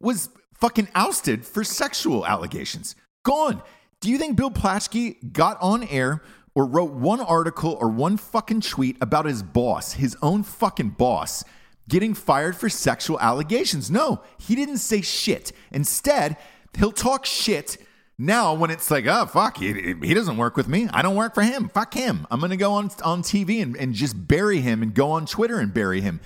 was 0.00 0.30
fucking 0.54 0.88
ousted 0.94 1.44
for 1.44 1.64
sexual 1.64 2.26
allegations. 2.26 2.94
Gone. 3.24 3.62
Do 4.00 4.10
you 4.10 4.18
think 4.18 4.36
Bill 4.36 4.50
Plaschke 4.50 5.32
got 5.32 5.58
on 5.60 5.82
air 5.84 6.22
or 6.54 6.66
wrote 6.66 6.92
one 6.92 7.20
article 7.20 7.76
or 7.80 7.88
one 7.88 8.16
fucking 8.16 8.60
tweet 8.60 8.96
about 9.00 9.26
his 9.26 9.42
boss, 9.42 9.94
his 9.94 10.16
own 10.22 10.42
fucking 10.42 10.90
boss, 10.90 11.44
getting 11.88 12.14
fired 12.14 12.56
for 12.56 12.68
sexual 12.68 13.18
allegations? 13.20 13.90
No, 13.90 14.22
he 14.38 14.54
didn't 14.54 14.78
say 14.78 15.00
shit. 15.00 15.52
Instead, 15.72 16.36
he'll 16.76 16.92
talk 16.92 17.24
shit 17.26 17.78
now 18.18 18.52
when 18.52 18.70
it's 18.70 18.90
like, 18.90 19.06
oh, 19.06 19.26
fuck, 19.26 19.58
he, 19.58 19.94
he 20.02 20.12
doesn't 20.12 20.36
work 20.36 20.56
with 20.56 20.68
me. 20.68 20.88
I 20.92 21.02
don't 21.02 21.14
work 21.14 21.34
for 21.34 21.42
him. 21.42 21.68
Fuck 21.68 21.94
him. 21.94 22.26
I'm 22.30 22.40
to 22.40 22.56
go 22.56 22.72
on, 22.72 22.90
on 23.04 23.22
TV 23.22 23.62
and, 23.62 23.76
and 23.76 23.94
just 23.94 24.26
bury 24.26 24.60
him 24.60 24.82
and 24.82 24.92
go 24.92 25.12
on 25.12 25.26
Twitter 25.26 25.58
and 25.58 25.72
bury 25.72 26.00
him. 26.00 26.20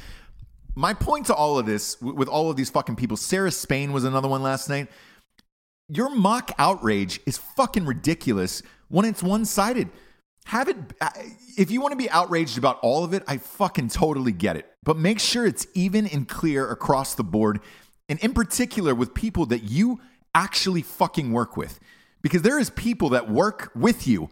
My 0.75 0.95
point 0.95 1.27
to 1.27 1.35
all 1.35 1.59
of 1.59 1.67
this, 1.67 2.01
with 2.01 2.29
all 2.29 2.51
of 2.51 2.57
these 2.57 2.71
fucking 2.71 2.97
people, 2.97 3.19
Sarah 3.19 3.51
Spain 3.51 3.93
was 3.93 4.05
another 4.05 4.29
one 4.29 4.43
last 4.43 4.71
night. 4.71 4.89
Your 5.89 6.09
mock 6.09 6.53
outrage 6.59 7.21
is 7.27 7.37
fucking 7.37 7.85
ridiculous 7.85 8.63
when 8.89 9.05
it's 9.05 9.23
one 9.23 9.45
sided. 9.45 9.91
Have 10.47 10.69
it, 10.69 10.77
uh, 11.01 11.11
if 11.59 11.71
you 11.71 11.83
want 11.83 11.93
to 11.93 11.99
be 11.99 12.09
outraged 12.09 12.57
about 12.57 12.79
all 12.81 13.05
of 13.05 13.13
it, 13.13 13.23
I 13.29 13.37
fucking 13.37 13.89
totally 13.89 14.33
get 14.33 14.57
it. 14.57 14.67
But 14.83 14.97
make 14.97 15.21
sure 15.21 15.45
it's 15.45 15.67
even 15.75 16.07
and 16.07 16.27
clear 16.27 16.69
across 16.71 17.15
the 17.15 17.23
board. 17.23 17.61
And 18.09 18.19
in 18.21 18.33
particular, 18.33 18.95
with 18.95 19.13
people 19.13 19.47
that 19.47 19.65
you 19.65 20.01
actually 20.35 20.83
fucking 20.83 21.33
work 21.33 21.57
with. 21.57 21.81
Because 22.23 22.43
there 22.43 22.59
is 22.59 22.71
people 22.71 23.11
that 23.11 23.29
work 23.29 23.71
with 23.75 24.07
you 24.07 24.31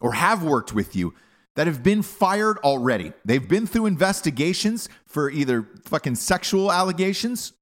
or 0.00 0.14
have 0.14 0.42
worked 0.42 0.72
with 0.72 0.94
you 0.94 1.14
that 1.54 1.66
have 1.66 1.82
been 1.82 2.02
fired 2.02 2.58
already. 2.58 3.12
They've 3.24 3.46
been 3.46 3.66
through 3.66 3.86
investigations 3.86 4.88
for 5.04 5.30
either 5.30 5.68
fucking 5.84 6.14
sexual 6.14 6.72
allegations 6.72 7.52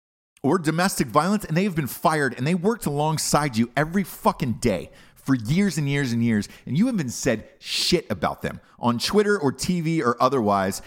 or 0.43 0.59
domestic 0.59 1.09
violence, 1.09 1.45
and 1.45 1.57
they've 1.57 1.75
been 1.75 1.87
fired 1.87 2.37
and 2.39 2.47
they 2.47 2.55
worked 2.55 2.87
alongside 2.87 3.57
you 3.57 3.71
every 3.77 4.05
fucking 4.05 4.55
day 4.55 4.91
for 5.15 5.35
years 5.35 5.77
and 5.77 5.89
years 5.89 6.13
and 6.13 6.25
years, 6.25 6.49
and 6.67 6.79
you 6.79 6.87
haven't 6.87 7.11
said 7.11 7.49
shit 7.59 8.11
about 8.11 8.43
them 8.43 8.61
on 8.79 8.99
Twitter 8.99 9.39
or 9.39 9.53
TV 9.53 10.03
or 10.03 10.21
otherwise. 10.21 10.83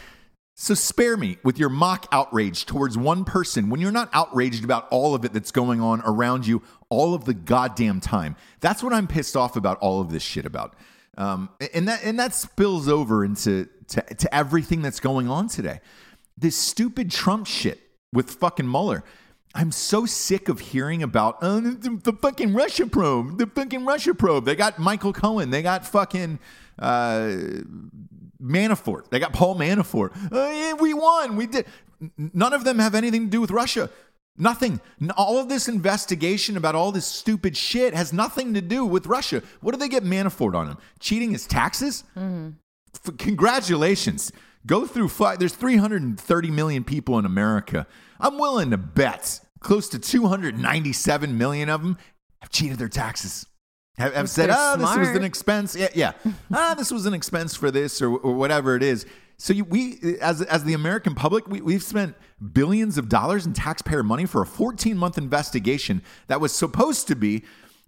So 0.56 0.76
spare 0.76 1.18
me 1.18 1.38
with 1.44 1.58
your 1.58 1.70
mock 1.70 2.08
outrage 2.12 2.66
towards 2.66 2.96
one 2.98 3.26
person 3.26 3.70
when 3.70 3.82
you're 3.82 3.92
not 3.92 4.10
outraged 4.14 4.64
about 4.64 4.88
all 4.92 5.16
of 5.16 5.26
it 5.26 5.34
that's 5.34 5.52
going 5.52 5.82
on 5.82 6.02
around 6.06 6.46
you 6.46 6.62
all 6.90 7.16
of 7.16 7.26
the 7.26 7.34
goddamn 7.34 8.00
time. 8.00 8.36
That's 8.60 8.84
what 8.84 8.94
I'm 8.94 9.08
pissed 9.08 9.36
off 9.36 9.56
about 9.56 9.80
all 9.80 10.00
of 10.00 10.12
this 10.12 10.22
shit 10.22 10.46
about. 10.46 10.76
Um, 11.18 11.50
and 11.74 11.88
that 11.88 12.04
and 12.04 12.20
that 12.20 12.36
spills 12.36 12.88
over 12.88 13.26
into 13.26 13.68
to, 13.90 14.02
to 14.02 14.36
everything 14.36 14.82
that's 14.82 15.00
going 15.00 15.28
on 15.28 15.48
today. 15.48 15.80
This 16.38 16.56
stupid 16.56 17.12
Trump 17.12 17.48
shit 17.48 17.80
with 18.12 18.30
fucking 18.32 18.70
Mueller. 18.70 19.04
I'm 19.56 19.72
so 19.72 20.08
sick 20.08 20.50
of 20.50 20.60
hearing 20.60 21.04
about 21.04 21.38
uh, 21.44 21.60
the, 21.60 22.00
the, 22.04 22.14
fucking 22.14 22.54
Russia 22.54 22.88
probe, 22.88 23.38
the 23.38 23.46
fucking 23.46 23.86
Russia 23.86 24.16
probe. 24.16 24.46
They 24.46 24.56
got 24.56 24.80
Michael 24.80 25.14
Cohen. 25.14 25.52
They 25.52 25.62
got 25.62 25.86
fucking 25.86 26.40
uh, 26.80 27.36
Manafort. 28.42 29.10
They 29.10 29.20
got 29.20 29.34
Paul 29.34 29.56
Manafort. 29.56 30.12
Uh, 30.32 30.76
we 30.78 30.94
won. 30.94 31.36
We 31.36 31.48
did. 31.48 31.66
None 32.18 32.54
of 32.54 32.64
them 32.64 32.80
have 32.80 32.96
anything 32.96 33.26
to 33.26 33.30
do 33.30 33.42
with 33.42 33.52
Russia. 33.52 33.90
Nothing. 34.38 34.82
All 35.16 35.38
of 35.38 35.48
this 35.48 35.68
investigation 35.68 36.58
about 36.58 36.76
all 36.76 36.92
this 36.92 37.06
stupid 37.06 37.56
shit 37.56 37.94
has 37.94 38.12
nothing 38.12 38.54
to 38.56 38.62
do 38.62 38.84
with 38.86 39.06
Russia. 39.06 39.44
What 39.62 39.74
do 39.74 39.78
they 39.78 39.88
get 39.90 40.04
Manafort 40.04 40.56
on 40.56 40.68
him? 40.68 40.78
Cheating 41.00 41.32
his 41.32 41.46
taxes? 41.46 42.04
Mm-hmm. 42.18 42.50
F- 43.08 43.18
congratulations. 43.18 44.32
Go 44.66 44.88
through 44.88 45.10
five. 45.10 45.40
There's 45.40 45.56
330 45.56 46.52
million 46.52 46.84
people 46.84 47.20
in 47.20 47.26
America. 47.26 47.86
I'm 48.20 48.40
willing 48.40 48.72
to 48.72 48.78
bet 48.78 49.40
close 49.60 49.88
to 49.90 50.00
297 50.00 51.38
million 51.38 51.70
of 51.70 51.84
them 51.84 51.98
have 52.42 52.50
cheated 52.50 52.78
their 52.80 52.90
taxes. 52.90 53.46
Have, 53.98 54.14
have 54.16 54.30
said, 54.30 54.50
oh, 54.52 54.76
this 54.78 54.98
was 54.98 55.10
an 55.10 55.24
expense. 55.24 55.76
Yeah, 55.76 55.90
yeah. 55.94 56.14
ah, 56.54 56.74
this 56.74 56.92
was 56.92 57.06
an 57.06 57.14
expense 57.14 57.56
for 57.56 57.70
this 57.70 58.02
or, 58.02 58.18
or 58.18 58.34
whatever 58.34 58.76
it 58.76 58.82
is. 58.82 59.06
So 59.38 59.54
you, 59.54 59.66
we, 59.66 60.18
as 60.20 60.42
as 60.42 60.64
the 60.64 60.74
American 60.74 61.16
public, 61.16 61.48
we, 61.48 61.62
we've 61.62 61.84
spent 61.84 62.16
billions 62.54 62.98
of 62.98 63.10
dollars 63.10 63.46
in 63.46 63.54
taxpayer 63.54 64.04
money 64.04 64.26
for 64.26 64.42
a 64.42 64.46
14 64.46 64.98
month 64.98 65.18
investigation 65.18 66.02
that 66.28 66.40
was 66.40 66.54
supposed 66.54 67.08
to 67.08 67.16
be 67.16 67.44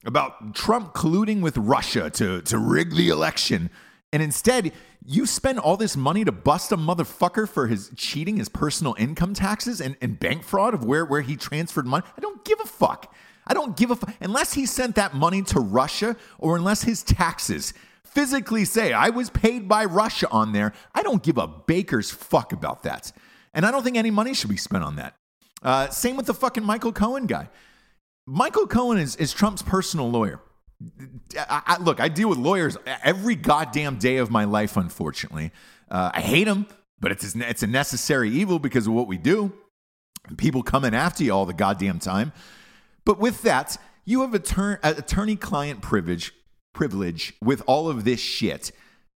about 0.06 0.54
Trump 0.54 0.94
colluding 0.94 1.42
with 1.42 1.58
Russia 1.58 2.10
to 2.12 2.42
to 2.44 2.58
rig 2.58 2.96
the 2.96 3.10
election, 3.10 3.70
and 4.12 4.22
instead 4.22 4.74
you 5.08 5.26
spend 5.26 5.60
all 5.60 5.78
this 5.78 5.96
money 5.96 6.26
to 6.26 6.32
bust 6.32 6.72
a 6.72 6.78
motherfucker 6.78 7.48
for 7.48 7.68
his 7.68 7.92
cheating 7.96 8.38
his 8.38 8.50
personal 8.50 8.96
income 8.98 9.34
taxes 9.34 9.80
and, 9.80 9.96
and 10.02 10.20
bank 10.20 10.44
fraud 10.44 10.74
of 10.74 10.84
where 10.84 11.06
where 11.06 11.22
he 11.22 11.36
transferred 11.36 11.86
money. 11.86 12.04
I 12.18 12.22
don't 12.22 12.44
give 12.44 12.60
a 12.60 12.66
fuck. 12.66 13.14
I 13.48 13.54
don't 13.54 13.78
give 13.78 13.92
a 13.92 13.96
fuck 13.96 14.14
unless 14.20 14.54
he 14.54 14.66
sent 14.66 14.96
that 14.96 15.14
money 15.14 15.42
to 15.44 15.60
Russia 15.60 16.16
or 16.40 16.56
unless 16.56 16.84
his 16.84 17.04
taxes 17.04 17.74
physically 18.04 18.66
say 18.66 18.94
I 18.94 19.10
was 19.10 19.30
paid 19.30 19.68
by 19.68 19.86
Russia 19.86 20.28
on 20.32 20.54
there, 20.54 20.74
I 20.94 21.04
don't 21.04 21.22
give 21.22 21.38
a 21.38 21.48
baker's 21.48 22.10
fuck 22.10 22.54
about 22.54 22.84
that. 22.84 23.12
And 23.54 23.66
I 23.66 23.72
don't 23.72 23.84
think 23.84 23.98
any 23.98 24.12
money 24.12 24.34
should 24.34 24.50
be 24.50 24.58
spent 24.58 24.84
on 24.84 24.96
that. 24.96 25.16
Uh, 25.62 25.90
same 25.90 26.16
with 26.16 26.26
the 26.26 26.34
fucking 26.34 26.64
Michael 26.64 26.94
Cohen 26.94 27.26
guy. 27.26 27.50
Michael 28.26 28.68
Cohen 28.68 28.98
is, 28.98 29.16
is 29.18 29.34
Trump's 29.34 29.62
personal 29.62 30.10
lawyer. 30.10 30.40
I, 31.38 31.62
I, 31.66 31.78
look, 31.78 32.00
I 32.00 32.10
deal 32.10 32.30
with 32.30 32.38
lawyers 32.38 32.78
every 33.04 33.36
goddamn 33.36 33.98
day 33.98 34.18
of 34.18 34.30
my 34.32 34.46
life, 34.46 34.78
unfortunately. 34.78 35.52
Uh, 35.90 36.12
I 36.14 36.22
hate 36.22 36.46
them, 36.46 36.68
but 37.00 37.12
it's, 37.12 37.36
it's 37.36 37.64
a 37.64 37.68
necessary 37.68 38.30
evil 38.30 38.60
because 38.60 38.88
of 38.88 38.94
what 38.94 39.08
we 39.08 39.18
do. 39.18 39.54
People 40.38 40.64
coming 40.64 40.96
after 40.96 41.24
you 41.24 41.32
all 41.32 41.46
the 41.46 41.54
goddamn 41.54 42.00
time. 42.00 42.34
But 43.06 43.20
with 43.20 43.44
that, 43.44 43.78
you 44.04 44.22
have 44.22 44.34
uh, 44.36 44.78
attorney 44.82 45.36
client 45.36 45.82
privilege 45.82 46.34
privilege 46.74 47.34
with 47.42 47.64
all 47.66 47.90
of 47.90 48.04
this 48.04 48.20
shit. 48.20 48.72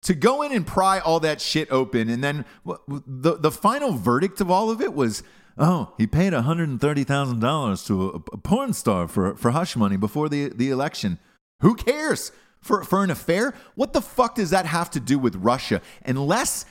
To 0.03 0.14
go 0.14 0.42
in 0.42 0.53
and 0.53 0.64
pry 0.64 1.01
all 1.01 1.18
that 1.20 1.40
shit 1.40 1.68
open 1.72 2.09
and 2.09 2.22
then 2.22 2.44
the 2.87 3.37
the 3.38 3.51
final 3.51 3.92
verdict 3.92 4.40
of 4.40 4.51
all 4.51 4.70
of 4.70 4.81
it 4.81 4.94
was 4.94 5.25
oh 5.59 5.92
he 5.99 6.07
paid 6.07 6.33
$130,000 6.33 7.87
to 7.87 8.03
a, 8.03 8.14
a, 8.14 8.38
porn 8.38 8.72
star 8.72 9.09
for 9.09 9.35
for 9.35 9.51
hush 9.51 9.75
money 9.75 9.96
before 9.96 10.29
the 10.29 10.51
the 10.51 10.70
election. 10.70 11.18
Who 11.61 11.75
cares? 11.75 12.31
For 12.61 12.85
for 12.85 13.03
an 13.03 13.11
affair? 13.11 13.55
What 13.75 13.94
the 13.94 14.03
fuck 14.03 14.37
does 14.37 14.51
that 14.51 14.66
have 14.66 14.90
to 14.90 15.01
do 15.01 15.18
with 15.18 15.35
Russia? 15.37 15.81
Unless 16.05 16.66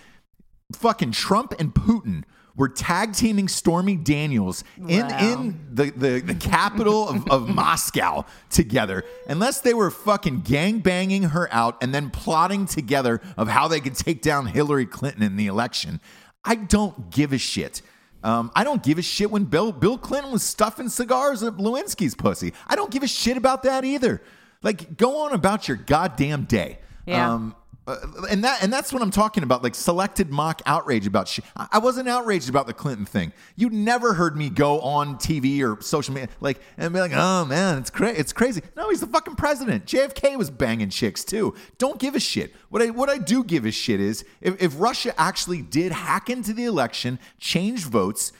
fucking 0.73 1.12
Trump 1.12 1.54
and 1.60 1.73
Putin 1.73 2.23
were 2.56 2.70
tag 2.70 3.13
teaming 3.13 3.48
Stormy 3.48 3.96
Daniels 3.96 4.63
in, 4.78 5.08
wow. 5.08 5.34
in 5.34 5.60
the, 5.72 5.91
the, 5.91 6.22
the 6.22 6.36
capital 6.36 7.10
of, 7.10 7.30
of 7.30 7.50
Moscow 7.56 8.26
together, 8.50 9.04
unless 9.28 9.62
they 9.62 9.74
were 9.74 9.91
fucking 9.91 10.41
gang 10.41 10.80
banging 10.80 11.24
her 11.24 11.50
out 11.52 11.82
and 11.84 11.94
then 11.94 12.10
plotting 12.10 12.65
together 12.65 13.22
of 13.38 13.48
how 13.48 13.68
they 13.68 13.80
could 13.80 13.96
take 13.96 14.22
down 14.22 14.46
Hillary 14.46 14.86
Clinton 14.86 15.24
in 15.24 15.36
the 15.36 15.48
election. 15.48 16.00
I 16.44 16.56
don't 16.56 17.10
give 17.10 17.34
a 17.34 17.38
shit. 17.38 17.82
Um, 18.24 18.52
I 18.56 18.63
don't 18.63 18.82
give 18.82 18.98
a 18.98 19.04
shit 19.04 19.30
when 19.30 19.44
Bill, 19.46 19.72
Bill 19.72 19.98
Clinton 19.98 20.32
was 20.32 20.41
stuffing 20.41 20.89
cigars 20.89 21.44
at 21.44 21.58
Lewinsky's 21.58 22.15
pussy. 22.15 22.54
I 22.68 22.76
don't 22.76 22.89
give 22.89 23.04
a 23.04 23.08
shit 23.08 23.38
about 23.38 23.63
that 23.63 23.86
either. 23.86 24.22
Like, 24.63 24.98
go 24.98 25.26
on 25.26 25.34
about 25.34 25.68
your 25.68 25.78
goddamn 25.78 26.46
day. 26.46 26.80
Yeah. 27.06 27.34
Um, 27.34 27.56
uh, 27.88 27.98
and 28.30 28.43
that 28.43 28.63
and 28.63 28.74
that's 28.74 28.91
what 28.91 29.02
I'm 29.02 29.12
talking 29.12 29.43
about, 29.43 29.62
like 29.62 29.76
selected 29.76 30.32
mock 30.32 30.62
outrage 30.65 31.06
about. 31.06 31.38
I 31.56 31.78
wasn't 31.78 32.10
outraged 32.10 32.50
about 32.50 32.65
the 32.65 32.74
Clinton 32.74 33.06
thing. 33.06 33.32
You 33.56 33.69
never 33.69 34.13
heard 34.13 34.36
me 34.36 34.50
go 34.50 34.80
on 34.82 35.17
TV 35.17 35.62
or 35.62 35.82
social 35.82 36.13
media 36.13 36.30
like 36.41 36.60
and 36.78 36.93
be 36.93 37.00
like, 37.00 37.12
"Oh 37.13 37.45
man, 37.45 37.78
it's 37.78 37.91
crazy, 37.91 38.17
it's 38.17 38.34
crazy." 38.34 38.62
No, 38.76 38.89
he's 38.89 39.02
the 39.02 39.08
fucking 39.08 39.36
president. 39.36 39.86
JFK 39.86 40.36
was 40.36 40.50
banging 40.50 40.89
chicks 40.89 41.24
too. 41.24 41.54
Don't 41.78 42.00
give 42.00 42.15
a 42.15 42.19
shit. 42.19 42.56
What 42.69 42.82
I 42.82 42.89
what 42.89 43.10
I 43.10 43.19
do 43.19 43.43
give 43.43 43.65
a 43.65 43.71
shit 43.71 44.00
is 44.00 44.26
if, 44.41 44.62
if 44.62 44.80
Russia 44.80 45.13
actually 45.19 45.62
did 45.62 45.91
hack 45.91 46.30
into 46.30 46.54
the 46.54 46.65
election, 46.65 47.19
change 47.39 47.86
votes, 47.86 48.32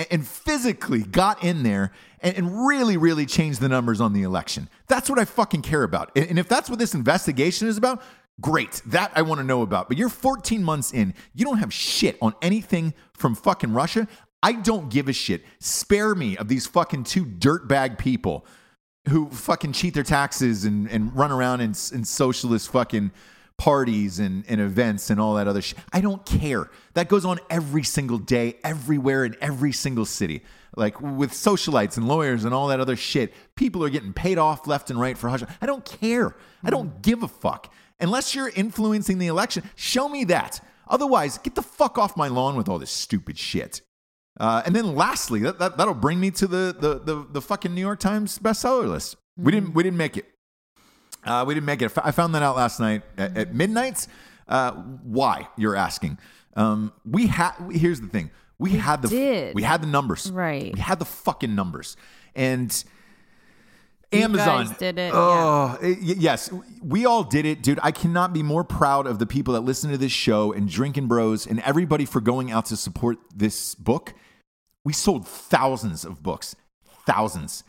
and, 0.00 0.08
and 0.10 0.26
physically 0.26 1.02
got 1.02 1.44
in 1.44 1.62
there 1.62 1.92
and, 2.22 2.36
and, 2.36 2.66
really, 2.66 2.96
really 2.96 3.24
changed 3.24 3.60
the 3.60 3.68
numbers 3.68 4.00
on 4.00 4.12
the 4.12 4.22
election. 4.22 4.68
That's 4.88 5.08
what 5.08 5.18
I 5.18 5.24
fucking 5.24 5.62
care 5.62 5.82
about. 5.82 6.10
And 6.16 6.38
if 6.38 6.48
that's 6.48 6.68
what 6.68 6.78
this 6.78 6.94
investigation 6.94 7.66
is 7.68 7.78
about, 7.78 8.02
Great. 8.40 8.82
That 8.86 9.12
I 9.14 9.22
want 9.22 9.38
to 9.40 9.44
know 9.44 9.62
about. 9.62 9.88
But 9.88 9.98
you're 9.98 10.08
14 10.08 10.62
months 10.62 10.92
in. 10.92 11.14
You 11.34 11.44
don't 11.44 11.58
have 11.58 11.72
shit 11.72 12.16
on 12.22 12.34
anything 12.40 12.94
from 13.14 13.34
fucking 13.34 13.72
Russia. 13.72 14.08
I 14.42 14.52
don't 14.52 14.88
give 14.88 15.08
a 15.08 15.12
shit. 15.12 15.44
Spare 15.58 16.14
me 16.14 16.36
of 16.36 16.48
these 16.48 16.66
fucking 16.66 17.04
two 17.04 17.24
dirtbag 17.24 17.98
people 17.98 18.46
who 19.08 19.28
fucking 19.30 19.72
cheat 19.72 19.94
their 19.94 20.02
taxes 20.02 20.64
and, 20.64 20.90
and 20.90 21.14
run 21.16 21.32
around 21.32 21.60
in, 21.60 21.70
in 21.70 22.04
socialist 22.04 22.70
fucking 22.70 23.10
parties 23.60 24.18
and, 24.18 24.44
and 24.48 24.58
events 24.60 25.10
and 25.10 25.20
all 25.20 25.34
that 25.34 25.46
other 25.46 25.60
shit. 25.60 25.78
I 25.92 26.00
don't 26.00 26.24
care. 26.24 26.70
That 26.94 27.08
goes 27.08 27.26
on 27.26 27.40
every 27.50 27.82
single 27.82 28.16
day, 28.16 28.56
everywhere, 28.64 29.24
in 29.24 29.36
every 29.40 29.72
single 29.72 30.06
city. 30.06 30.42
Like 30.76 31.00
with 31.00 31.32
socialites 31.32 31.96
and 31.98 32.08
lawyers 32.08 32.44
and 32.44 32.54
all 32.54 32.68
that 32.68 32.80
other 32.80 32.96
shit. 32.96 33.34
People 33.56 33.84
are 33.84 33.90
getting 33.90 34.14
paid 34.14 34.38
off 34.38 34.66
left 34.66 34.88
and 34.88 34.98
right 34.98 35.18
for 35.18 35.28
hush. 35.28 35.42
I 35.60 35.66
don't 35.66 35.84
care. 35.84 36.36
I 36.64 36.70
don't 36.70 36.88
mm. 36.88 37.02
give 37.02 37.22
a 37.22 37.28
fuck. 37.28 37.70
Unless 38.00 38.34
you're 38.34 38.50
influencing 38.50 39.18
the 39.18 39.26
election, 39.26 39.62
show 39.76 40.08
me 40.08 40.24
that. 40.24 40.60
Otherwise, 40.88 41.38
get 41.38 41.54
the 41.54 41.62
fuck 41.62 41.98
off 41.98 42.16
my 42.16 42.28
lawn 42.28 42.56
with 42.56 42.68
all 42.68 42.78
this 42.78 42.90
stupid 42.90 43.38
shit. 43.38 43.82
Uh, 44.38 44.62
and 44.64 44.74
then 44.74 44.94
lastly, 44.94 45.40
that, 45.40 45.58
that 45.58 45.76
that'll 45.76 45.94
bring 45.94 46.18
me 46.18 46.30
to 46.30 46.46
the 46.46 46.74
the 46.78 46.98
the, 46.98 47.26
the 47.30 47.40
fucking 47.40 47.74
New 47.74 47.80
York 47.80 48.00
Times 48.00 48.38
bestseller 48.38 48.88
list. 48.88 49.16
We 49.36 49.52
didn't 49.52 49.74
we 49.74 49.82
didn't 49.82 49.98
make 49.98 50.16
it. 50.16 50.26
Uh, 51.24 51.44
we 51.46 51.54
didn't 51.54 51.66
make 51.66 51.82
it. 51.82 51.92
I 52.02 52.10
found 52.10 52.34
that 52.34 52.42
out 52.42 52.56
last 52.56 52.80
night 52.80 53.02
at, 53.18 53.36
at 53.36 53.54
midnight. 53.54 54.06
Uh, 54.48 54.72
why 54.72 55.48
you're 55.56 55.76
asking? 55.76 56.18
Um, 56.56 56.92
we 57.04 57.26
had. 57.26 57.52
Here's 57.70 58.00
the 58.00 58.08
thing. 58.08 58.30
We, 58.58 58.72
had 58.72 59.00
the 59.00 59.08
did. 59.08 59.54
we 59.54 59.62
had 59.62 59.82
the 59.82 59.86
numbers. 59.86 60.30
Right. 60.30 60.74
We 60.74 60.80
had 60.80 60.98
the 60.98 61.06
fucking 61.06 61.54
numbers. 61.54 61.96
And 62.34 62.84
Amazon 64.12 64.66
guys 64.66 64.78
did 64.78 64.98
it, 64.98 65.12
Oh, 65.14 65.78
y- 65.82 65.96
yes, 66.00 66.50
we 66.82 67.06
all 67.06 67.22
did 67.24 67.46
it, 67.46 67.62
dude. 67.62 67.78
I 67.82 67.92
cannot 67.92 68.32
be 68.32 68.42
more 68.42 68.64
proud 68.64 69.06
of 69.06 69.18
the 69.18 69.26
people 69.26 69.54
that 69.54 69.60
listen 69.60 69.90
to 69.90 69.98
this 69.98 70.12
show 70.12 70.52
and 70.52 70.68
Drinking 70.68 71.06
Bros 71.06 71.46
and 71.46 71.60
everybody 71.60 72.04
for 72.04 72.20
going 72.20 72.50
out 72.50 72.66
to 72.66 72.76
support 72.76 73.18
this 73.34 73.74
book. 73.74 74.14
We 74.84 74.92
sold 74.92 75.28
thousands 75.28 76.04
of 76.04 76.22
books, 76.22 76.56
thousands. 77.06 77.62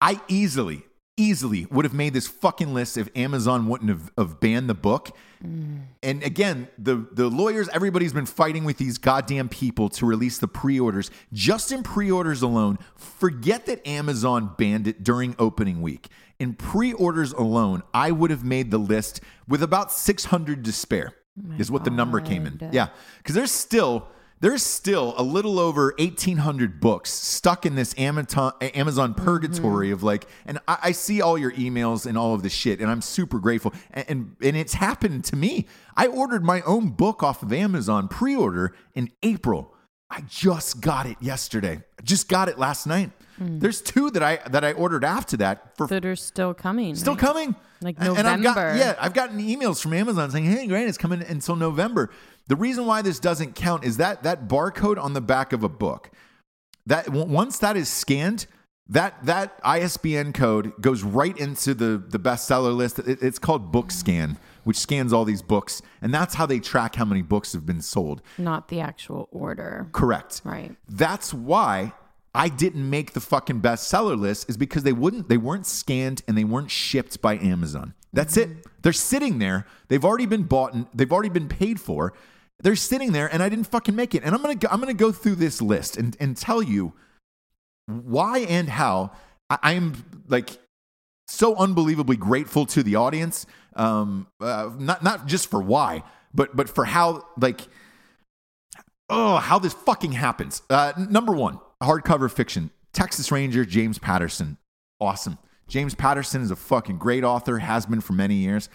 I 0.00 0.20
easily, 0.28 0.82
easily 1.20 1.66
would 1.70 1.84
have 1.84 1.94
made 1.94 2.14
this 2.14 2.26
fucking 2.26 2.72
list 2.72 2.96
if 2.96 3.08
Amazon 3.14 3.68
wouldn't 3.68 3.90
have, 3.90 4.10
have 4.16 4.40
banned 4.40 4.68
the 4.68 4.74
book. 4.74 5.16
Mm. 5.44 5.82
And 6.02 6.22
again, 6.22 6.68
the 6.78 7.06
the 7.12 7.28
lawyers, 7.28 7.68
everybody's 7.68 8.12
been 8.12 8.26
fighting 8.26 8.64
with 8.64 8.78
these 8.78 8.98
goddamn 8.98 9.48
people 9.48 9.88
to 9.90 10.06
release 10.06 10.38
the 10.38 10.48
pre-orders. 10.48 11.10
Just 11.32 11.72
in 11.72 11.82
pre-orders 11.82 12.42
alone, 12.42 12.78
forget 12.96 13.66
that 13.66 13.86
Amazon 13.86 14.54
banned 14.56 14.86
it 14.86 15.04
during 15.04 15.36
opening 15.38 15.82
week. 15.82 16.08
In 16.38 16.54
pre-orders 16.54 17.32
alone, 17.32 17.82
I 17.92 18.10
would 18.10 18.30
have 18.30 18.44
made 18.44 18.70
the 18.70 18.78
list 18.78 19.20
with 19.46 19.62
about 19.62 19.92
600 19.92 20.64
to 20.64 20.72
spare. 20.72 21.12
Oh 21.38 21.58
is 21.58 21.70
what 21.70 21.84
the 21.84 21.90
number 21.90 22.20
came 22.20 22.46
in. 22.46 22.70
Yeah, 22.72 22.88
because 23.18 23.34
there's 23.34 23.52
still 23.52 24.08
there's 24.40 24.62
still 24.62 25.14
a 25.16 25.22
little 25.22 25.58
over 25.58 25.94
1800 25.98 26.80
books 26.80 27.10
stuck 27.10 27.66
in 27.66 27.74
this 27.74 27.96
Amazon, 27.98 28.52
Amazon 28.60 29.14
mm-hmm. 29.14 29.24
purgatory 29.24 29.90
of 29.90 30.02
like 30.02 30.26
and 30.46 30.58
I, 30.66 30.78
I 30.84 30.92
see 30.92 31.20
all 31.22 31.38
your 31.38 31.52
emails 31.52 32.06
and 32.06 32.16
all 32.18 32.34
of 32.34 32.42
this 32.42 32.52
shit 32.52 32.80
and 32.80 32.90
i'm 32.90 33.02
super 33.02 33.38
grateful 33.38 33.72
and, 33.90 34.06
and 34.08 34.36
and 34.42 34.56
it's 34.56 34.74
happened 34.74 35.24
to 35.26 35.36
me 35.36 35.66
i 35.96 36.06
ordered 36.06 36.44
my 36.44 36.62
own 36.62 36.90
book 36.90 37.22
off 37.22 37.42
of 37.42 37.52
amazon 37.52 38.08
pre-order 38.08 38.74
in 38.94 39.10
april 39.22 39.74
i 40.10 40.22
just 40.22 40.80
got 40.80 41.06
it 41.06 41.16
yesterday 41.20 41.82
I 41.98 42.02
just 42.02 42.28
got 42.28 42.48
it 42.48 42.58
last 42.58 42.86
night 42.86 43.10
hmm. 43.36 43.58
there's 43.58 43.80
two 43.80 44.10
that 44.10 44.22
i 44.22 44.36
that 44.48 44.64
i 44.64 44.72
ordered 44.72 45.04
after 45.04 45.36
that 45.38 45.76
for 45.76 45.86
that 45.86 46.04
are 46.04 46.16
still 46.16 46.54
coming. 46.54 46.94
Still 46.94 47.14
right? 47.14 47.20
coming. 47.20 47.54
Like 47.82 47.96
And- 47.98 48.18
And 48.18 48.28
I've 48.28 48.42
got, 48.42 48.56
November. 48.56 48.78
yeah, 48.78 48.94
I've 49.00 49.14
gotten 49.14 49.38
emails 49.38 49.80
from 49.80 49.94
Amazon 49.94 50.30
saying, 50.30 50.44
"Hey, 50.44 50.66
Grant, 50.66 50.88
it's 50.88 50.98
coming 50.98 51.22
until 51.22 51.56
November." 51.56 52.10
The 52.50 52.56
reason 52.56 52.84
why 52.84 53.00
this 53.00 53.20
doesn't 53.20 53.54
count 53.54 53.84
is 53.84 53.98
that 53.98 54.24
that 54.24 54.48
barcode 54.48 55.00
on 55.00 55.12
the 55.12 55.20
back 55.20 55.52
of 55.52 55.62
a 55.62 55.68
book. 55.68 56.10
That 56.84 57.08
once 57.08 57.58
that 57.58 57.76
is 57.76 57.88
scanned, 57.88 58.46
that 58.88 59.24
that 59.24 59.60
ISBN 59.62 60.32
code 60.32 60.72
goes 60.80 61.04
right 61.04 61.36
into 61.38 61.74
the 61.74 62.02
the 62.04 62.18
bestseller 62.18 62.74
list. 62.76 62.98
It- 62.98 63.22
it's 63.22 63.38
called 63.38 63.72
BookScan, 63.72 64.36
which 64.64 64.76
scans 64.78 65.12
all 65.12 65.24
these 65.24 65.42
books, 65.42 65.80
and 66.02 66.12
that's 66.12 66.34
how 66.34 66.44
they 66.44 66.58
track 66.58 66.96
how 66.96 67.04
many 67.04 67.22
books 67.22 67.52
have 67.52 67.64
been 67.64 67.80
sold. 67.80 68.20
Not 68.36 68.66
the 68.66 68.80
actual 68.80 69.28
order. 69.30 69.86
Correct. 69.92 70.42
Right. 70.42 70.74
That's 70.88 71.32
why 71.32 71.92
I 72.34 72.48
didn't 72.48 72.90
make 72.90 73.12
the 73.12 73.20
fucking 73.20 73.60
bestseller 73.60 74.18
list 74.18 74.50
is 74.50 74.56
because 74.56 74.82
they 74.82 74.92
wouldn't 74.92 75.28
they 75.28 75.38
weren't 75.38 75.66
scanned 75.66 76.22
and 76.26 76.36
they 76.36 76.42
weren't 76.42 76.72
shipped 76.72 77.22
by 77.22 77.38
Amazon. 77.38 77.94
That's 78.12 78.36
it. 78.36 78.48
Mm-hmm. 78.48 78.60
They're 78.82 78.92
sitting 78.92 79.38
there. 79.38 79.66
They've 79.86 80.04
already 80.04 80.26
been 80.26 80.42
bought 80.42 80.74
and 80.74 80.86
they've 80.92 81.12
already 81.12 81.28
been 81.28 81.48
paid 81.48 81.80
for. 81.80 82.12
They're 82.62 82.76
sitting 82.76 83.12
there 83.12 83.32
and 83.32 83.42
I 83.42 83.48
didn't 83.48 83.68
fucking 83.68 83.94
make 83.94 84.14
it. 84.14 84.22
And 84.24 84.34
I'm 84.34 84.42
going 84.42 84.58
to 84.58 84.72
I'm 84.72 84.80
to 84.82 84.94
go 84.94 85.12
through 85.12 85.36
this 85.36 85.62
list 85.62 85.96
and 85.96 86.16
and 86.20 86.36
tell 86.36 86.62
you 86.62 86.92
why 87.86 88.40
and 88.40 88.68
how 88.68 89.12
I 89.48 89.72
am 89.72 90.22
like 90.28 90.58
so 91.26 91.56
unbelievably 91.56 92.16
grateful 92.16 92.66
to 92.66 92.82
the 92.82 92.96
audience. 92.96 93.46
Um, 93.76 94.26
uh, 94.40 94.70
not 94.78 95.02
not 95.02 95.26
just 95.26 95.50
for 95.50 95.60
why, 95.60 96.02
but 96.34 96.54
but 96.54 96.68
for 96.68 96.84
how 96.84 97.24
like 97.38 97.62
oh 99.08 99.36
how 99.36 99.58
this 99.58 99.72
fucking 99.72 100.12
happens. 100.12 100.62
Uh, 100.68 100.92
number 100.96 101.32
one, 101.32 101.60
hardcover 101.82 102.30
fiction, 102.30 102.70
Texas 102.92 103.32
Ranger 103.32 103.64
James 103.64 103.98
Patterson, 103.98 104.58
awesome. 105.00 105.38
James 105.68 105.94
Patterson 105.94 106.42
is 106.42 106.50
a 106.50 106.56
fucking 106.56 106.98
great 106.98 107.22
author, 107.22 107.58
has 107.58 107.86
been 107.86 108.00
for 108.00 108.12
many 108.12 108.34
years. 108.34 108.68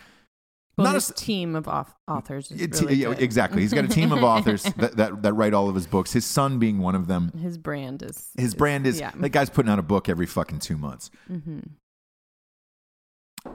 Well, 0.77 0.91
Not 0.91 1.09
a 1.09 1.13
team 1.13 1.55
of 1.55 1.67
authors 2.07 2.51
is 2.51 2.81
really 2.81 2.95
yeah, 2.95 3.11
exactly. 3.11 3.61
He's 3.61 3.71
got 3.73 3.85
a 3.85 3.87
team 3.87 4.11
of 4.11 4.23
authors 4.23 4.63
that, 4.63 4.97
that 4.97 5.21
that 5.23 5.33
write 5.33 5.53
all 5.53 5.69
of 5.69 5.75
his 5.75 5.87
books. 5.87 6.11
His 6.11 6.25
son 6.25 6.59
being 6.59 6.79
one 6.79 6.95
of 6.95 7.07
them. 7.07 7.31
His 7.41 7.57
brand 7.57 8.03
is 8.03 8.29
His 8.37 8.53
brand 8.53 8.85
is 8.85 8.99
yeah. 8.99 9.11
that 9.15 9.29
guy's 9.29 9.49
putting 9.49 9.71
out 9.71 9.79
a 9.79 9.83
book 9.83 10.09
every 10.09 10.25
fucking 10.25 10.59
two 10.59 10.77
months. 10.77 11.09
hmm 11.27 11.59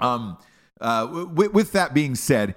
Um, 0.01 0.39
uh, 0.81 1.07
w- 1.07 1.51
with 1.51 1.73
that 1.73 1.93
being 1.95 2.15
said, 2.15 2.55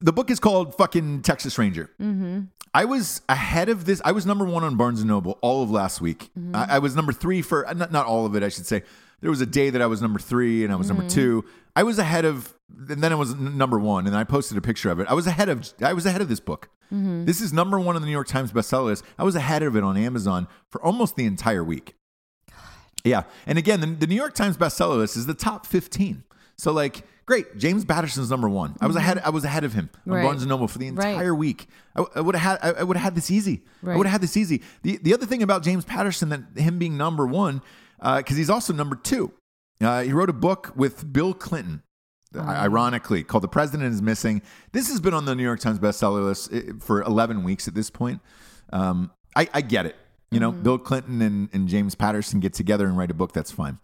the 0.00 0.12
book 0.12 0.30
is 0.30 0.38
called 0.40 0.74
fucking 0.74 1.22
Texas 1.22 1.58
Ranger. 1.58 1.90
hmm 1.98 2.40
I 2.74 2.84
was 2.84 3.22
ahead 3.30 3.70
of 3.70 3.86
this. 3.86 4.02
I 4.04 4.12
was 4.12 4.26
number 4.26 4.44
one 4.44 4.62
on 4.62 4.76
Barnes 4.76 5.00
and 5.00 5.08
Noble 5.08 5.38
all 5.40 5.62
of 5.62 5.70
last 5.70 6.02
week. 6.02 6.28
I, 6.52 6.76
I 6.76 6.78
was 6.78 6.94
number 6.94 7.10
three 7.12 7.40
for 7.40 7.66
not, 7.74 7.90
not 7.90 8.04
all 8.04 8.26
of 8.26 8.36
it, 8.36 8.42
I 8.42 8.50
should 8.50 8.66
say. 8.66 8.82
There 9.22 9.30
was 9.30 9.40
a 9.40 9.46
day 9.46 9.70
that 9.70 9.80
I 9.80 9.86
was 9.86 10.02
number 10.02 10.18
three 10.18 10.62
and 10.62 10.70
I 10.70 10.76
was 10.76 10.88
number 10.88 11.08
two. 11.08 11.46
I 11.74 11.84
was 11.84 11.98
ahead 11.98 12.26
of, 12.26 12.52
and 12.68 13.02
then 13.02 13.12
it 13.12 13.16
was 13.16 13.34
number 13.34 13.78
one, 13.78 14.06
and 14.06 14.16
I 14.16 14.24
posted 14.24 14.58
a 14.58 14.60
picture 14.60 14.90
of 14.90 15.00
it. 15.00 15.06
I 15.08 15.14
was 15.14 15.26
ahead 15.26 15.48
of, 15.48 15.72
I 15.80 15.92
was 15.92 16.06
ahead 16.06 16.20
of 16.20 16.28
this 16.28 16.40
book. 16.40 16.68
Mm-hmm. 16.92 17.24
This 17.24 17.40
is 17.40 17.52
number 17.52 17.78
one 17.78 17.96
on 17.96 18.02
the 18.02 18.06
New 18.06 18.12
York 18.12 18.28
Times 18.28 18.52
bestseller 18.52 18.86
list. 18.86 19.04
I 19.18 19.24
was 19.24 19.34
ahead 19.34 19.62
of 19.62 19.76
it 19.76 19.82
on 19.82 19.96
Amazon 19.96 20.46
for 20.70 20.82
almost 20.82 21.16
the 21.16 21.24
entire 21.24 21.64
week. 21.64 21.94
Yeah. 23.04 23.22
And 23.46 23.58
again, 23.58 23.80
the, 23.80 23.86
the 23.86 24.06
New 24.06 24.16
York 24.16 24.34
Times 24.34 24.56
bestseller 24.56 24.98
list 24.98 25.16
is 25.16 25.26
the 25.26 25.34
top 25.34 25.66
15. 25.66 26.24
So 26.58 26.72
like, 26.72 27.02
great. 27.24 27.56
James 27.56 27.84
Patterson's 27.84 28.30
number 28.30 28.48
one. 28.48 28.76
I 28.80 28.86
was 28.86 28.96
mm-hmm. 28.96 29.04
ahead. 29.04 29.18
I 29.24 29.30
was 29.30 29.44
ahead 29.44 29.64
of 29.64 29.74
him 29.74 29.90
on 30.06 30.12
Right. 30.12 30.22
Barnes 30.24 30.42
and 30.42 30.48
Noble 30.48 30.68
for 30.68 30.78
the 30.78 30.90
Right. 30.90 31.10
entire 31.10 31.34
week. 31.34 31.68
I, 31.94 32.20
would 32.20 32.34
have 32.34 32.60
had. 32.60 32.76
I, 32.78 32.82
would 32.82 32.96
have 32.96 33.04
had 33.04 33.14
this 33.14 33.30
easy. 33.30 33.62
I 33.86 33.96
would 33.96 34.06
have 34.06 34.12
had 34.12 34.20
this 34.20 34.36
easy. 34.36 34.62
The 34.82 34.98
the 34.98 35.14
other 35.14 35.26
thing 35.26 35.42
about 35.42 35.62
James 35.62 35.84
Patterson 35.84 36.28
that 36.30 36.60
him 36.60 36.78
being 36.78 36.96
number 36.96 37.26
one, 37.26 37.62
uh, 38.00 38.18
because 38.18 38.36
he's 38.36 38.50
also 38.50 38.72
number 38.72 38.96
two. 38.96 39.32
Uh, 39.80 40.02
he 40.02 40.12
wrote 40.12 40.30
a 40.30 40.34
book 40.34 40.72
with 40.74 41.12
Bill 41.12 41.34
Clinton. 41.34 41.82
Ironically, 42.36 43.22
called 43.24 43.42
"The 43.42 43.48
President 43.48 43.92
Is 43.92 44.02
Missing." 44.02 44.42
This 44.72 44.88
has 44.88 45.00
been 45.00 45.14
on 45.14 45.24
the 45.24 45.34
New 45.34 45.42
York 45.42 45.60
Times 45.60 45.78
bestseller 45.78 46.24
list 46.24 46.52
eh, 46.52 46.72
for 46.80 47.02
11 47.02 47.42
weeks 47.44 47.68
at 47.68 47.74
this 47.74 47.90
point. 47.90 48.20
Um, 48.72 49.10
I, 49.34 49.48
I 49.52 49.60
get 49.60 49.86
it. 49.86 49.96
You 50.30 50.40
know, 50.40 50.50
Bill 50.50 50.78
Clinton 50.78 51.22
and, 51.22 51.48
and 51.52 51.68
James 51.68 51.94
Patterson 51.94 52.40
get 52.40 52.52
together 52.52 52.86
and 52.86 52.98
write 52.98 53.10
a 53.10 53.14
book. 53.14 53.32
That's 53.32 53.52
fine. 53.52 53.78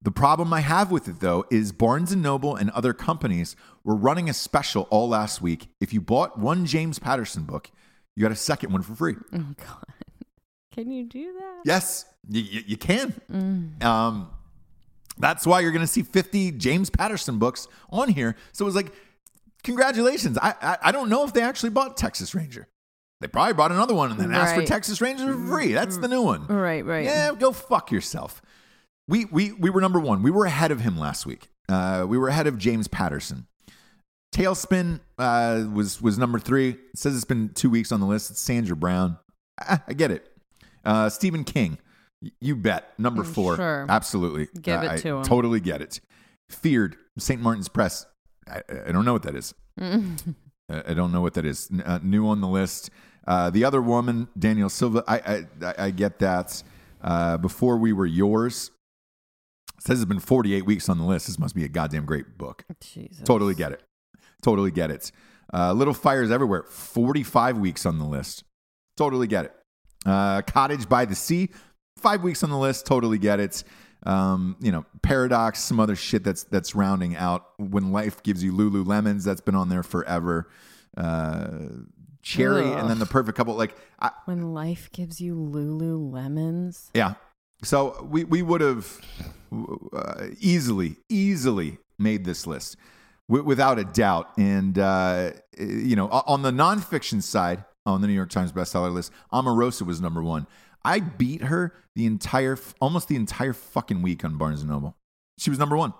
The 0.00 0.10
problem 0.10 0.52
I 0.52 0.60
have 0.60 0.90
with 0.90 1.08
it 1.08 1.20
though 1.20 1.44
is 1.50 1.72
Barnes 1.72 2.12
and 2.12 2.22
Noble 2.22 2.54
and 2.54 2.70
other 2.70 2.92
companies 2.92 3.56
were 3.84 3.96
running 3.96 4.28
a 4.28 4.34
special 4.34 4.86
all 4.90 5.08
last 5.08 5.42
week. 5.42 5.68
If 5.80 5.92
you 5.92 6.00
bought 6.00 6.38
one 6.38 6.66
James 6.66 6.98
Patterson 6.98 7.44
book, 7.44 7.70
you 8.14 8.22
got 8.22 8.30
a 8.30 8.36
second 8.36 8.72
one 8.72 8.82
for 8.82 8.94
free. 8.94 9.16
Oh 9.32 9.54
God, 9.56 9.84
can 10.72 10.90
you 10.90 11.04
do 11.04 11.32
that? 11.32 11.62
Yes, 11.64 12.04
you, 12.28 12.42
you, 12.42 12.62
you 12.68 12.76
can. 12.76 13.74
Um, 13.80 14.30
that's 15.18 15.46
why 15.46 15.60
you're 15.60 15.72
going 15.72 15.80
to 15.82 15.86
see 15.86 16.02
50 16.02 16.52
James 16.52 16.90
Patterson 16.90 17.38
books 17.38 17.68
on 17.90 18.08
here. 18.08 18.36
So 18.52 18.64
it 18.64 18.66
was 18.66 18.74
like, 18.74 18.92
congratulations. 19.64 20.38
I, 20.38 20.54
I 20.60 20.78
I 20.84 20.92
don't 20.92 21.08
know 21.08 21.24
if 21.24 21.32
they 21.32 21.42
actually 21.42 21.70
bought 21.70 21.96
Texas 21.96 22.34
Ranger. 22.34 22.68
They 23.20 23.26
probably 23.26 23.54
bought 23.54 23.72
another 23.72 23.94
one 23.94 24.12
and 24.12 24.20
then 24.20 24.32
asked 24.32 24.54
for 24.54 24.64
Texas 24.64 25.00
Ranger 25.00 25.32
for 25.32 25.46
free. 25.46 25.72
That's 25.72 25.98
the 25.98 26.06
new 26.08 26.22
one. 26.22 26.46
Right, 26.46 26.84
right. 26.84 27.04
Yeah, 27.04 27.32
go 27.36 27.52
fuck 27.52 27.90
yourself. 27.90 28.40
We 29.08 29.24
we 29.24 29.52
we 29.52 29.70
were 29.70 29.80
number 29.80 29.98
one. 29.98 30.22
We 30.22 30.30
were 30.30 30.44
ahead 30.44 30.70
of 30.70 30.80
him 30.80 30.96
last 30.98 31.26
week. 31.26 31.48
Uh, 31.68 32.06
we 32.08 32.16
were 32.16 32.28
ahead 32.28 32.46
of 32.46 32.58
James 32.58 32.86
Patterson. 32.86 33.46
Tailspin 34.32 35.00
uh, 35.18 35.64
was 35.72 36.00
was 36.00 36.18
number 36.18 36.38
three. 36.38 36.70
It 36.70 36.78
says 36.98 37.16
it's 37.16 37.24
been 37.24 37.48
two 37.48 37.70
weeks 37.70 37.90
on 37.90 38.00
the 38.00 38.06
list. 38.06 38.30
It's 38.30 38.40
Sandra 38.40 38.76
Brown. 38.76 39.18
I, 39.58 39.80
I 39.88 39.92
get 39.94 40.10
it. 40.10 40.30
Uh, 40.84 41.08
Stephen 41.08 41.42
King. 41.44 41.78
You 42.40 42.56
bet. 42.56 42.98
Number 42.98 43.22
Mm, 43.22 43.34
four. 43.34 43.56
sure. 43.56 43.86
Absolutely. 43.88 44.48
Give 44.60 44.80
Uh, 44.80 44.84
it 44.84 44.90
I 44.90 44.96
to 44.98 45.16
him. 45.18 45.22
Totally 45.22 45.60
get 45.60 45.80
it. 45.80 46.00
Feared. 46.50 46.96
St. 47.18 47.40
Martin's 47.40 47.68
Press. 47.68 48.06
I, 48.48 48.62
I 48.86 48.92
don't 48.92 49.04
know 49.04 49.12
what 49.12 49.22
that 49.24 49.34
is. 49.34 49.54
I 49.80 50.12
I 50.68 50.94
don't 50.94 51.12
know 51.12 51.20
what 51.20 51.34
that 51.34 51.44
is. 51.44 51.70
Uh, 51.84 51.98
new 52.02 52.26
on 52.28 52.40
the 52.40 52.48
list. 52.48 52.90
Uh, 53.26 53.50
the 53.50 53.64
other 53.64 53.80
woman, 53.82 54.28
Daniel 54.38 54.68
Silva. 54.68 55.04
I 55.06 55.16
I, 55.18 55.46
I- 55.66 55.74
I 55.86 55.90
get 55.90 56.18
that. 56.20 56.62
Uh, 57.00 57.36
before 57.38 57.76
we 57.76 57.92
were 57.92 58.06
yours. 58.06 58.70
Says 59.80 60.00
it's 60.02 60.08
been 60.08 60.18
48 60.18 60.66
weeks 60.66 60.88
on 60.88 60.98
the 60.98 61.04
list. 61.04 61.28
This 61.28 61.38
must 61.38 61.54
be 61.54 61.64
a 61.64 61.68
goddamn 61.68 62.04
great 62.04 62.36
book. 62.36 62.64
Jesus. 62.80 63.20
Totally 63.24 63.54
get 63.54 63.70
it. 63.70 63.80
Totally 64.42 64.72
get 64.72 64.90
it. 64.90 65.12
Uh, 65.54 65.72
Little 65.72 65.94
Fires 65.94 66.32
Everywhere. 66.32 66.64
45 66.64 67.58
weeks 67.58 67.86
on 67.86 67.98
the 68.00 68.04
list. 68.04 68.42
Totally 68.96 69.28
get 69.28 69.44
it. 69.44 69.52
Uh, 70.04 70.42
Cottage 70.42 70.88
by 70.88 71.04
the 71.04 71.14
Sea. 71.14 71.50
Five 71.98 72.22
weeks 72.22 72.42
on 72.42 72.50
the 72.50 72.58
list. 72.58 72.86
Totally 72.86 73.18
get 73.18 73.40
it. 73.40 73.64
Um, 74.04 74.56
you 74.60 74.70
know, 74.72 74.86
Paradox, 75.02 75.58
some 75.60 75.80
other 75.80 75.96
shit 75.96 76.22
that's 76.24 76.44
that's 76.44 76.74
rounding 76.74 77.16
out. 77.16 77.46
When 77.58 77.92
life 77.92 78.22
gives 78.22 78.42
you 78.44 78.52
Lululemons, 78.52 79.24
that's 79.24 79.40
been 79.40 79.54
on 79.56 79.68
there 79.68 79.82
forever. 79.82 80.48
Uh, 80.96 81.48
cherry, 82.22 82.62
Ugh. 82.64 82.78
and 82.78 82.88
then 82.90 82.98
the 83.00 83.06
perfect 83.06 83.36
couple. 83.36 83.54
Like, 83.54 83.74
I, 84.00 84.10
When 84.24 84.54
life 84.54 84.90
gives 84.92 85.20
you 85.20 85.34
Lululemons. 85.34 86.90
yeah. 86.94 87.14
So 87.64 88.06
we 88.08 88.22
we 88.24 88.40
would 88.42 88.60
have 88.60 89.00
uh, 89.92 90.26
easily 90.38 90.96
easily 91.08 91.78
made 91.98 92.24
this 92.24 92.46
list 92.46 92.76
w- 93.28 93.44
without 93.44 93.80
a 93.80 93.84
doubt. 93.84 94.30
And 94.38 94.78
uh, 94.78 95.32
you 95.58 95.96
know, 95.96 96.08
on 96.08 96.42
the 96.42 96.52
nonfiction 96.52 97.20
side, 97.20 97.64
on 97.84 98.00
the 98.00 98.06
New 98.06 98.12
York 98.12 98.30
Times 98.30 98.52
bestseller 98.52 98.92
list, 98.92 99.10
Omarosa 99.32 99.82
was 99.82 100.00
number 100.00 100.22
one. 100.22 100.46
I 100.88 101.00
beat 101.00 101.42
her 101.42 101.74
the 101.94 102.06
entire, 102.06 102.58
almost 102.80 103.08
the 103.08 103.16
entire 103.16 103.52
fucking 103.52 104.00
week 104.00 104.24
on 104.24 104.38
Barnes 104.38 104.62
and 104.62 104.70
Noble. 104.70 104.96
She 105.38 105.50
was 105.50 105.58
number 105.58 105.76
one. 105.76 105.92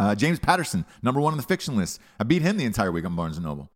Uh, 0.00 0.16
James 0.16 0.40
Patterson, 0.40 0.84
number 1.02 1.20
one 1.20 1.32
on 1.32 1.36
the 1.36 1.44
fiction 1.44 1.76
list. 1.76 2.00
I 2.18 2.24
beat 2.24 2.42
him 2.42 2.56
the 2.56 2.64
entire 2.64 2.90
week 2.90 3.04
on 3.04 3.14
Barnes 3.14 3.36
and 3.36 3.46
Noble. 3.46 3.70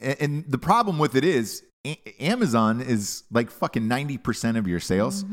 And, 0.00 0.16
and 0.20 0.44
the 0.48 0.56
problem 0.56 0.98
with 0.98 1.14
it 1.14 1.24
is, 1.24 1.62
a- 1.86 2.00
Amazon 2.20 2.80
is 2.80 3.24
like 3.30 3.50
fucking 3.50 3.86
ninety 3.86 4.16
percent 4.16 4.56
of 4.56 4.66
your 4.66 4.80
sales. 4.80 5.24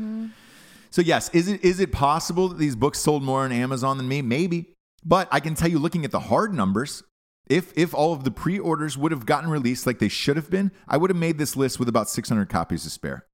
So 0.90 1.00
yes, 1.00 1.30
is 1.30 1.48
it 1.48 1.64
is 1.64 1.80
it 1.80 1.90
possible 1.90 2.48
that 2.48 2.58
these 2.58 2.76
books 2.76 2.98
sold 2.98 3.22
more 3.22 3.44
on 3.44 3.52
Amazon 3.52 3.96
than 3.96 4.08
me? 4.08 4.20
Maybe. 4.20 4.74
But 5.04 5.28
I 5.32 5.40
can 5.40 5.54
tell 5.54 5.68
you 5.68 5.78
looking 5.78 6.04
at 6.04 6.10
the 6.10 6.20
hard 6.20 6.52
numbers, 6.52 7.02
if 7.48 7.72
if 7.78 7.94
all 7.94 8.12
of 8.12 8.24
the 8.24 8.30
pre-orders 8.30 8.98
would 8.98 9.12
have 9.12 9.24
gotten 9.24 9.48
released 9.48 9.86
like 9.86 10.00
they 10.00 10.08
should 10.08 10.36
have 10.36 10.50
been, 10.50 10.70
I 10.86 10.98
would 10.98 11.08
have 11.08 11.16
made 11.16 11.38
this 11.38 11.56
list 11.56 11.78
with 11.78 11.88
about 11.88 12.10
600 12.10 12.48
copies 12.50 12.82
to 12.82 12.90
spare. 12.90 13.24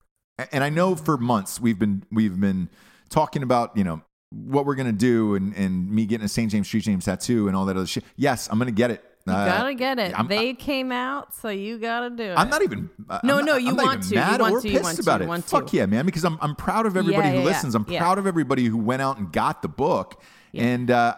And 0.53 0.63
I 0.63 0.69
know 0.69 0.95
for 0.95 1.17
months 1.17 1.61
we've 1.61 1.79
been 1.79 2.03
we've 2.13 2.39
been 2.39 2.69
talking 3.09 3.43
about, 3.43 3.77
you 3.77 3.85
know, 3.85 4.03
what 4.31 4.67
we're 4.67 4.75
going 4.75 4.87
to 4.87 4.93
do 4.93 5.35
and 5.35 5.55
and 5.57 5.91
me 5.91 6.05
getting 6.07 6.25
a 6.25 6.29
St. 6.29 6.51
James 6.51 6.67
Street 6.67 6.85
James 6.85 7.05
tattoo 7.07 7.49
and 7.49 7.57
all 7.57 7.65
that 7.67 7.77
other 7.77 7.87
shit. 7.87 8.05
Yes, 8.17 8.49
I'm 8.51 8.59
going 8.59 8.67
to 8.67 8.73
get 8.73 8.91
it. 8.91 9.03
You 9.27 9.33
Uh, 9.33 9.45
gotta 9.45 9.75
get 9.75 9.99
it. 9.99 10.15
I'm- 10.17 10.29
they 10.29 10.55
came 10.55 10.93
out, 10.93 11.35
so 11.35 11.49
you 11.49 11.79
gotta 11.79 12.11
do 12.11 12.23
it. 12.23 12.35
I'm 12.37 12.49
not 12.49 12.63
even. 12.63 12.89
uh, 13.11 13.19
No, 13.25 13.39
I'm 13.39 13.45
no, 13.45 13.53
not- 13.55 13.63
you 13.63 13.73
not 13.73 13.85
want 13.87 14.03
to. 14.05 14.09
You 14.11 14.15
Mad 14.17 14.41
want 14.41 14.53
or 14.55 14.61
to. 14.61 14.69
You 14.69 14.73
pissed 14.75 14.85
want 14.85 14.97
to. 14.99 15.03
about 15.03 15.21
You 15.21 15.25
it. 15.25 15.29
want 15.29 15.45
Fuck 15.47 15.67
to. 15.69 15.77
yeah, 15.77 15.87
man! 15.87 16.07
Because 16.07 16.25
I'm 16.25 16.39
I'm 16.41 16.55
proud 16.55 16.87
of 16.87 16.97
everybody 16.97 17.27
Yeah, 17.29 17.33
who 17.35 17.39
yeah, 17.41 17.45
listens. 17.45 17.75
I'm 17.75 17.85
Yeah. 17.89 17.99
proud 17.99 18.19
of 18.19 18.29
everybody 18.29 18.67
who 18.67 18.77
went 18.79 19.03
out 19.03 19.19
and 19.19 19.33
got 19.33 19.63
the 19.63 19.69
book. 19.69 20.23
And 20.55 20.91
uh, 20.93 21.17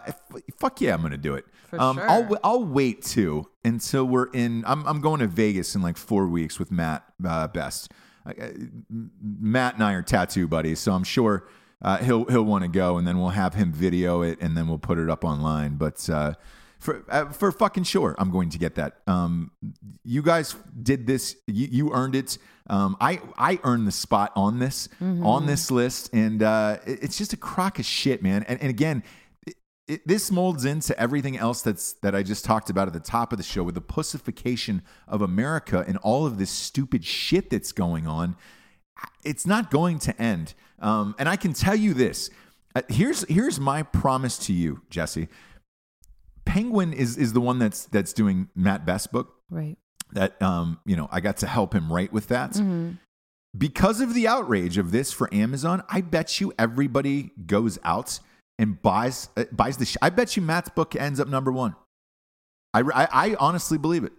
fuck 0.57 0.81
yeah, 0.81 0.95
I'm 0.95 1.03
gonna 1.03 1.17
do 1.17 1.35
it. 1.35 1.45
For 1.67 1.79
um, 1.79 1.97
sure. 1.97 2.09
I'll 2.09 2.37
I'll 2.43 2.63
wait 2.65 3.03
too 3.03 3.47
until 3.63 4.05
we're 4.05 4.31
in. 4.31 4.63
I'm 4.65 4.87
I'm 4.87 5.01
going 5.01 5.19
to 5.19 5.27
Vegas 5.27 5.75
in 5.75 5.83
like 5.83 5.95
four 5.95 6.25
weeks 6.27 6.57
with 6.57 6.71
Mat 6.71 7.03
uh, 7.23 7.47
Best. 7.49 7.91
Mat 9.21 9.75
and 9.75 9.83
I 9.83 9.93
are 9.93 10.01
tattoo 10.01 10.47
buddies, 10.47 10.79
so 10.79 10.93
I'm 10.93 11.03
sure 11.03 11.47
uh, 11.81 11.97
he'll 11.97 12.25
he'll 12.25 12.43
want 12.43 12.63
to 12.63 12.67
go, 12.69 12.97
and 12.97 13.07
then 13.07 13.19
we'll 13.19 13.29
have 13.29 13.53
him 13.53 13.71
video 13.71 14.21
it, 14.21 14.39
and 14.41 14.55
then 14.57 14.67
we'll 14.67 14.77
put 14.79 14.97
it 14.97 15.09
up 15.09 15.23
online. 15.23 15.75
But 15.77 16.09
uh, 16.09 16.33
for 16.79 17.03
uh, 17.09 17.25
for 17.31 17.51
fucking 17.51 17.83
sure, 17.83 18.15
I'm 18.17 18.31
going 18.31 18.49
to 18.49 18.57
get 18.57 18.75
that. 18.75 18.99
Um, 19.07 19.51
you 20.03 20.21
guys 20.21 20.55
did 20.81 21.07
this. 21.07 21.35
You, 21.47 21.67
you 21.71 21.93
earned 21.93 22.15
it. 22.15 22.37
Um, 22.67 22.97
I 23.01 23.19
I 23.37 23.59
earned 23.63 23.87
the 23.87 23.91
spot 23.91 24.31
on 24.35 24.59
this 24.59 24.89
on 25.01 25.45
this 25.45 25.71
list, 25.71 26.09
and 26.13 26.43
uh, 26.43 26.77
it- 26.85 26.99
it's 27.03 27.17
just 27.17 27.33
a 27.33 27.37
crock 27.37 27.79
of 27.79 27.85
shit, 27.85 28.21
man. 28.23 28.43
And, 28.47 28.59
and 28.61 28.69
again. 28.69 29.03
It, 29.89 30.07
this 30.07 30.31
molds 30.31 30.65
into 30.65 30.97
everything 30.99 31.37
else 31.37 31.61
that's 31.61 31.93
that 31.93 32.15
I 32.15 32.23
just 32.23 32.45
talked 32.45 32.69
about 32.69 32.87
at 32.87 32.93
the 32.93 32.99
top 32.99 33.33
of 33.33 33.37
the 33.37 33.43
show 33.43 33.63
with 33.63 33.75
the 33.75 33.81
pussification 33.81 34.83
of 35.07 35.21
America 35.21 35.83
and 35.87 35.97
all 35.97 36.25
of 36.25 36.37
this 36.37 36.51
stupid 36.51 37.03
shit 37.03 37.49
that's 37.49 37.71
going 37.71 38.07
on 38.07 38.35
it's 39.23 39.45
not 39.45 39.71
going 39.71 39.99
to 39.99 40.21
end. 40.21 40.53
Um, 40.79 41.15
and 41.19 41.27
I 41.27 41.35
can 41.35 41.53
tell 41.53 41.75
you 41.75 41.93
this. 41.93 42.29
Uh, 42.75 42.81
here's 42.87 43.27
here's 43.27 43.59
my 43.59 43.83
promise 43.83 44.37
to 44.39 44.53
you, 44.53 44.81
Jesse. 44.89 45.27
Penguin 46.45 46.93
is 46.93 47.17
is 47.17 47.33
the 47.33 47.41
one 47.41 47.59
that's 47.59 47.85
that's 47.85 48.13
doing 48.13 48.49
Mat 48.55 48.85
Best 48.85 49.11
book. 49.11 49.35
Right. 49.49 49.77
That 50.13 50.41
um, 50.41 50.79
you 50.85 50.95
know, 50.95 51.07
I 51.11 51.19
got 51.19 51.37
to 51.37 51.47
help 51.47 51.73
him 51.73 51.91
write 51.91 52.13
with 52.13 52.27
that. 52.27 52.59
Because 53.57 53.99
of 53.99 54.13
the 54.13 54.27
outrage 54.27 54.77
of 54.77 54.91
this 54.91 55.11
for 55.11 55.33
Amazon, 55.33 55.83
I 55.89 56.01
bet 56.01 56.39
you 56.39 56.53
everybody 56.59 57.31
goes 57.47 57.79
out 57.83 58.19
and 58.59 58.79
buys 58.81 59.29
uh, 59.35 59.45
buys 59.51 59.77
the. 59.77 59.85
Sh- 59.85 59.97
I 60.03 60.11
bet 60.11 60.35
you 60.37 60.43
Mat's 60.43 60.69
book 60.69 60.95
ends 60.95 61.19
up 61.19 61.27
number 61.27 61.51
one. 61.51 61.75
I, 62.75 62.81
I, 62.81 63.07
I 63.31 63.35
honestly 63.39 63.79
believe 63.79 64.03
it 64.03 64.11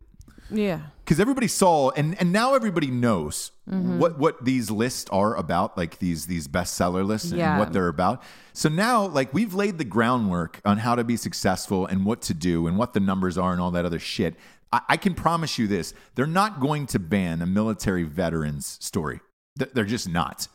Yeah. 0.50 0.80
because 1.04 1.20
everybody 1.20 1.46
saw 1.46 1.90
and 1.90 2.18
and 2.20 2.32
now 2.32 2.54
everybody 2.54 2.88
knows 2.90 3.52
what 3.66 4.18
what 4.18 4.44
these 4.44 4.68
lists 4.72 5.08
are 5.12 5.36
about 5.36 5.78
like 5.78 6.00
these 6.00 6.26
these 6.26 6.48
bestseller 6.48 7.06
lists 7.06 7.30
and 7.30 7.38
Yeah. 7.38 7.60
what 7.60 7.72
they're 7.72 7.86
about 7.86 8.24
so 8.52 8.68
now 8.68 9.06
like 9.06 9.32
we've 9.32 9.54
laid 9.54 9.78
the 9.78 9.84
groundwork 9.84 10.60
on 10.64 10.78
how 10.78 10.96
to 10.96 11.04
be 11.04 11.16
successful 11.16 11.86
and 11.86 12.04
what 12.04 12.22
to 12.22 12.34
do 12.34 12.66
and 12.66 12.76
what 12.76 12.92
the 12.92 12.98
numbers 12.98 13.38
are 13.38 13.52
and 13.52 13.60
all 13.60 13.70
that 13.70 13.84
other 13.84 14.00
shit 14.00 14.34
i, 14.72 14.80
I 14.88 14.96
can 14.96 15.14
promise 15.14 15.56
you 15.56 15.68
this 15.68 15.94
they're 16.16 16.26
not 16.26 16.58
going 16.58 16.86
to 16.88 16.98
ban 16.98 17.40
a 17.42 17.46
military 17.46 18.02
veterans 18.02 18.76
story 18.80 19.20
they're 19.54 19.84
just 19.84 20.08
not 20.08 20.48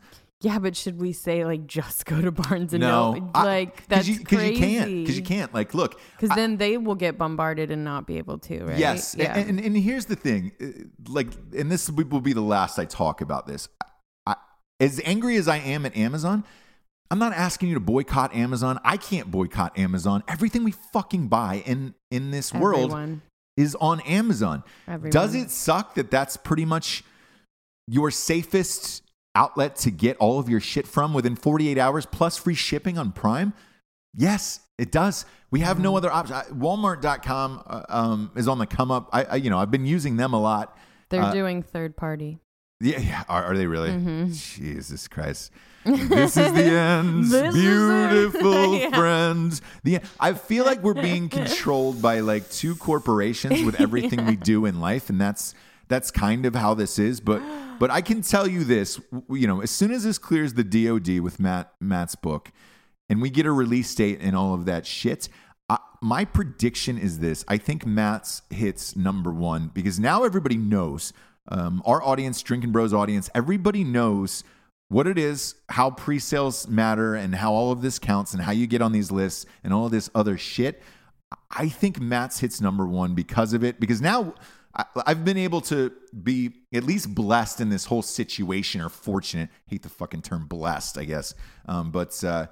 Yeah, 0.45 0.60
but 0.60 0.75
should 0.75 1.01
we 1.01 1.12
say 1.12 1.43
like 1.43 1.65
just 1.65 2.05
go 2.05 2.21
to 2.21 2.31
Barnes 2.31 2.71
and 2.73 2.81
no 2.81 3.13
Noble? 3.13 3.31
I- 3.34 3.43
Like 3.43 3.88
that's 3.88 4.08
you, 4.08 4.23
crazy. 4.23 4.53
you 4.53 4.60
can't 4.60 4.89
because 5.01 5.17
you 5.17 5.23
can't 5.23 5.51
like 5.55 5.73
look 5.73 5.99
Because 6.19 6.36
then 6.36 6.58
they 6.58 6.77
will 6.77 6.93
get 6.93 7.17
bombarded 7.17 7.71
and 7.71 7.84
not 7.84 8.05
be 8.05 8.19
able 8.19 8.38
to, 8.39 8.63
right? 8.65 8.77
Yes, 8.77 9.15
Yeah. 9.17 9.36
and, 9.36 9.49
and 9.49 9.60
and 9.60 9.75
here's 9.75 10.05
the 10.05 10.15
thing, 10.15 10.51
uh, 10.62 10.65
like, 11.12 11.29
and 11.58 11.71
this 11.71 11.89
will 11.89 12.21
be 12.21 12.34
the 12.34 12.41
last 12.41 12.77
I 12.77 12.86
talk 12.86 13.21
about 13.21 13.47
this. 13.47 13.67
I, 14.27 14.36
as 14.79 15.01
angry 15.03 15.36
as 15.38 15.47
I 15.47 15.58
am 15.58 15.84
at 15.84 15.97
Amazon, 15.97 16.43
I'm 17.10 17.17
not 17.17 17.34
asking 17.34 17.69
you 17.69 17.73
to 17.75 17.79
boycott 17.79 18.36
Amazon. 18.36 18.79
I 18.84 18.97
can't 18.97 19.31
boycott 19.31 19.75
Amazon. 19.79 20.23
Everything 20.27 20.63
we 20.63 20.73
fucking 20.93 21.27
buy 21.27 21.63
in 21.65 21.95
in 22.12 22.29
this 22.29 22.53
world 22.53 22.95
is 23.58 23.73
on 23.75 23.99
Amazon. 24.01 24.63
Everyone. 24.88 25.10
Does 25.12 25.34
it 25.34 25.49
suck 25.49 25.95
that 25.95 26.12
that's 26.12 26.38
pretty 26.38 26.65
much 26.65 27.03
your 27.88 28.12
safest 28.12 29.01
outlet 29.36 29.76
to 29.78 29.91
get 29.91 30.17
all 30.17 30.39
of 30.39 30.50
your 30.50 30.60
shit 30.60 30.88
from 30.88 31.13
within 31.13 31.36
48 31.36 31.78
hours 31.78 32.06
plus 32.06 32.38
free 32.38 32.56
shipping 32.56 32.98
on 32.98 33.12
Prime? 33.12 33.54
Yes, 34.13 34.62
it 34.78 34.91
does. 34.91 35.26
We 35.52 35.60
have 35.60 35.80
no 35.80 35.95
other 35.98 36.12
option. 36.12 36.36
Walmart.com 36.58 37.63
uh, 37.67 37.82
um, 37.89 38.32
is 38.36 38.48
on 38.48 38.60
the 38.60 38.65
come 38.65 38.91
up. 38.91 39.10
I, 39.13 39.24
I, 39.26 39.36
you 39.36 39.50
know, 39.50 39.60
I've 39.60 39.71
been 39.71 39.86
using 39.86 40.17
them 40.17 40.34
a 40.34 40.39
lot. 40.39 40.78
They're 41.10 41.21
Uh, 41.21 41.32
doing 41.34 41.62
third 41.63 41.95
party. 41.95 42.39
Yeah, 42.82 43.00
yeah. 43.00 43.24
Are, 43.30 43.43
are 43.45 43.58
they 43.58 43.67
really? 43.67 43.89
Mm-hmm. 43.89 44.32
Jesus 44.32 45.08
Christ. 45.08 45.52
this 45.86 46.36
is 46.36 46.52
the 46.54 46.63
end. 46.63 47.26
This 47.26 47.34
is 47.34 47.56
it. 47.56 47.62
Beautiful 47.62 48.76
Yeah. 48.80 48.89
friends. 48.89 49.62
The 49.84 50.00
I 50.19 50.34
feel 50.34 50.65
like 50.65 50.82
we're 50.84 50.93
being 50.93 51.30
controlled 51.39 52.02
by 52.02 52.19
like 52.19 52.50
two 52.50 52.76
corporations 52.76 53.63
with 53.63 53.80
everything 53.80 54.26
we 54.26 54.36
do 54.36 54.65
in 54.65 54.82
life, 54.82 55.10
and 55.10 55.21
that's 55.21 55.54
that's 55.88 56.12
kind 56.12 56.45
of 56.45 56.56
how 56.56 56.74
this 56.74 57.00
is. 57.00 57.19
But 57.19 57.41
but 57.80 57.91
I 57.91 58.02
can 58.02 58.21
tell 58.21 58.48
you 58.48 58.63
this, 58.63 59.00
you 59.30 59.48
know, 59.48 59.62
as 59.62 59.71
soon 59.71 59.91
as 59.91 60.04
this 60.04 60.17
clears 60.17 60.54
the 60.54 60.63
DoD 60.63 61.19
with 61.19 61.39
Mat 61.39 61.74
Mat's 61.80 62.15
book, 62.15 62.52
and 63.10 63.21
we 63.21 63.30
get 63.30 63.45
a 63.45 63.52
release 63.52 63.93
date 63.93 64.19
and 64.21 64.36
all 64.36 64.54
of 64.54 64.65
that 64.65 64.86
shit. 64.86 65.30
I, 65.69 65.78
my 66.02 66.26
prediction 66.26 66.98
is 66.98 67.19
this: 67.19 67.43
I 67.48 67.58
think 67.58 67.86
Mat's 67.86 68.41
hits 68.50 68.95
number 68.95 69.32
one 69.32 69.71
because 69.74 70.00
now 70.00 70.24
everybody 70.24 70.58
knows. 70.58 71.13
Um, 71.48 71.84
our 71.86 72.02
audience, 72.02 72.41
Drinking 72.41 72.71
Bros 72.71 72.91
audience, 72.91 73.30
everybody 73.36 73.84
knows 73.84 74.43
what 74.88 75.06
it 75.06 75.17
is, 75.17 75.56
how 75.69 75.91
pre-sales 75.91 76.67
matter, 76.67 77.13
and 77.13 77.36
how 77.36 77.54
all 77.54 77.71
of 77.71 77.84
this 77.84 78.00
counts, 78.00 78.34
and 78.34 78.41
how 78.41 78.52
you 78.52 78.65
get 78.65 78.82
on 78.82 78.91
these 78.91 79.12
lists, 79.12 79.45
and 79.63 79.71
all 79.71 79.86
of 79.86 79.91
this 79.91 80.10
other 80.15 80.39
shit. 80.39 80.82
I 81.52 81.69
think 81.69 82.00
Mat's 82.00 82.39
hits 82.39 82.62
number 82.62 82.86
one 82.86 83.13
because 83.13 83.54
of 83.54 83.63
it. 83.63 83.80
Because 83.80 84.02
now 84.02 84.36
I, 84.75 84.85
I've 85.05 85.23
been 85.25 85.38
able 85.38 85.61
to 85.61 85.91
be 86.23 86.53
at 86.73 86.83
least 86.83 87.13
blessed 87.13 87.61
in 87.61 87.69
this 87.69 87.85
whole 87.85 88.01
situation, 88.01 88.81
or 88.81 88.89
fortunate. 88.89 89.49
hate 89.67 89.83
the 89.83 89.89
fucking 89.89 90.21
term 90.21 90.47
blessed, 90.47 90.97
I 90.97 91.05
guess. 91.05 91.33
Um, 91.67 91.91
but 91.91 92.23
uh, 92.23 92.47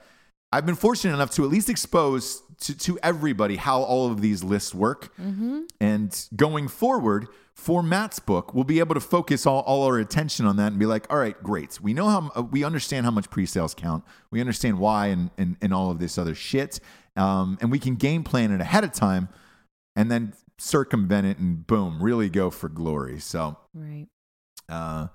I've 0.52 0.66
been 0.66 0.76
fortunate 0.76 1.14
enough 1.14 1.32
to 1.32 1.44
at 1.44 1.50
least 1.50 1.70
expose 1.70 2.42
to, 2.62 2.78
to 2.80 3.00
everybody 3.04 3.56
how 3.56 3.82
all 3.82 4.12
of 4.12 4.22
these 4.22 4.44
lists 4.44 4.74
work. 4.74 5.14
And 5.80 6.28
going 6.36 6.68
forward, 6.68 7.28
for 7.54 7.84
Mat's 7.84 8.20
book, 8.20 8.54
we'll 8.54 8.64
be 8.64 8.80
able 8.80 8.96
to 8.96 9.02
focus 9.02 9.46
all, 9.46 9.62
all 9.62 9.84
our 9.84 10.00
attention 10.00 10.46
on 10.46 10.58
that 10.58 10.68
and 10.68 10.80
be 10.80 10.88
like, 10.88 11.06
all 11.12 11.18
right, 11.18 11.42
great. 11.44 11.80
We 11.80 11.94
know 11.94 12.08
how, 12.08 12.32
uh, 12.36 12.42
we 12.42 12.64
understand 12.64 13.06
how 13.06 13.12
much 13.12 13.30
pre 13.30 13.46
sales 13.46 13.74
count. 13.74 14.04
We 14.32 14.40
understand 14.40 14.80
why 14.80 15.08
and, 15.08 15.30
and, 15.38 15.58
and 15.62 15.74
all 15.74 15.92
of 15.92 16.00
this 16.00 16.18
other 16.18 16.34
shit. 16.34 16.80
Um, 17.16 17.60
and 17.62 17.72
we 17.72 17.78
can 17.78 17.96
game 17.96 18.24
plan 18.24 18.52
it 18.52 18.60
ahead 18.60 18.84
of 18.84 18.92
time 18.92 19.30
and 19.96 20.10
then 20.10 20.34
circumvent 20.64 21.28
it 21.28 21.38
and 21.40 21.66
boom, 21.68 22.02
really 22.02 22.30
go 22.30 22.50
for 22.50 22.70
glory. 22.70 23.20
So, 23.20 23.58
Right. 23.74 24.08
uh, 24.70 25.08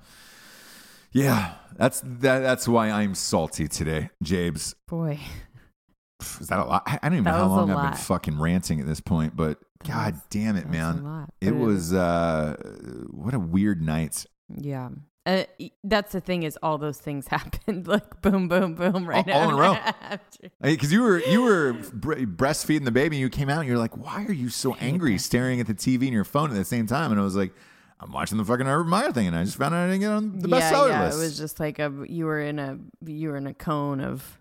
yeah, 1.13 1.55
that's 1.77 2.01
that, 2.05 2.41
that's 2.41 2.69
why 2.69 2.91
I'm 2.91 3.15
salty 3.15 3.67
today, 3.69 4.11
Jabes. 4.23 4.75
Boy. 4.87 5.19
Is 6.41 6.49
that 6.49 6.59
a 6.59 6.65
lot? 6.65 6.83
I 6.87 6.99
I 7.03 7.09
don't 7.09 7.15
even 7.19 7.25
know 7.25 7.31
how 7.33 7.47
long 7.49 7.71
I've 7.71 7.93
been 7.93 8.01
fucking 8.01 8.39
ranting 8.39 8.81
at 8.81 8.87
this 8.87 9.01
point, 9.01 9.37
but 9.37 9.61
That 9.85 9.89
god 9.89 10.15
was- 10.15 10.23
damn 10.31 10.57
it, 10.57 10.69
man. 10.69 11.05
lot, 11.05 11.31
It 11.41 11.55
was 11.55 11.95
uh 11.95 12.57
what 13.11 13.35
a 13.35 13.39
weird 13.39 13.81
night. 13.81 14.27
Yeah. 14.49 14.91
Uh, 15.29 15.45
that's 15.85 16.13
the 16.13 16.21
thing 16.23 16.43
is 16.43 16.59
all 16.63 16.79
those 16.79 16.97
things 16.99 17.29
happened 17.37 17.87
like 17.87 18.23
boom, 18.23 18.49
boom, 18.49 18.75
boom, 18.75 19.07
right 19.07 19.29
all 19.29 19.49
in 19.51 19.55
a 19.55 19.59
row. 19.59 19.77
Because 20.63 20.91
you 20.93 21.03
were 21.03 21.19
you 21.21 21.43
were 21.43 21.75
breastfeeding 21.75 22.85
the 22.85 22.91
baby, 22.91 23.17
and 23.17 23.21
you 23.21 23.29
came 23.29 23.49
out, 23.51 23.59
and 23.61 23.69
you're 23.69 23.79
like, 23.79 23.97
"Why 23.97 24.25
are 24.25 24.33
you 24.33 24.49
so 24.49 24.75
angry, 24.77 25.19
staring 25.19 25.61
at 25.61 25.67
the 25.67 25.75
TV 25.75 26.03
and 26.05 26.13
your 26.13 26.25
phone 26.25 26.51
at 26.51 26.57
the 26.57 26.65
same 26.65 26.87
time?" 26.87 27.11
And 27.11 27.21
I 27.21 27.25
was 27.25 27.37
like, 27.37 27.53
"I'm 28.01 28.11
watching 28.13 28.39
the 28.39 28.45
fucking 28.45 28.67
Urban 28.67 28.89
Meyer 28.89 29.13
thing, 29.13 29.27
and 29.27 29.37
I 29.37 29.45
just 29.45 29.57
found 29.57 29.75
out 29.75 29.85
I 29.85 29.87
didn't 29.89 30.01
get 30.01 30.11
on 30.13 30.39
the 30.39 30.49
yeah, 30.49 30.73
bestseller 30.73 30.89
yeah, 30.89 31.05
list." 31.05 31.19
it 31.19 31.21
was 31.21 31.37
just 31.39 31.61
like 31.61 31.79
a 31.79 31.93
you 32.09 32.25
were 32.27 32.41
in 32.41 32.59
a 32.59 32.79
you 33.05 33.29
were 33.29 33.37
in 33.37 33.47
a 33.47 33.55
cone 33.55 34.01
of 34.01 34.39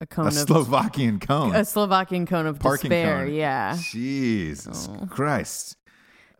a 0.00 0.06
cone 0.06 0.24
a 0.26 0.28
of 0.28 0.34
Slovakian 0.34 1.20
cone. 1.20 1.54
a 1.54 1.64
Slovakian 1.64 2.26
cone 2.26 2.46
of 2.46 2.58
Parking 2.58 2.90
despair. 2.90 3.26
cone. 3.26 3.34
Yeah, 3.34 3.76
Jesus 3.92 4.88
Oh. 4.90 5.06
Christ. 5.06 5.76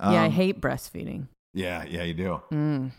yeah, 0.01 0.23
I 0.23 0.27
Um, 0.27 0.33
hate 0.33 0.61
breastfeeding. 0.61 1.29
Yeah, 1.55 1.85
yeah, 1.89 2.03
you 2.03 2.15
do. 2.15 2.41
Mm. 2.53 2.91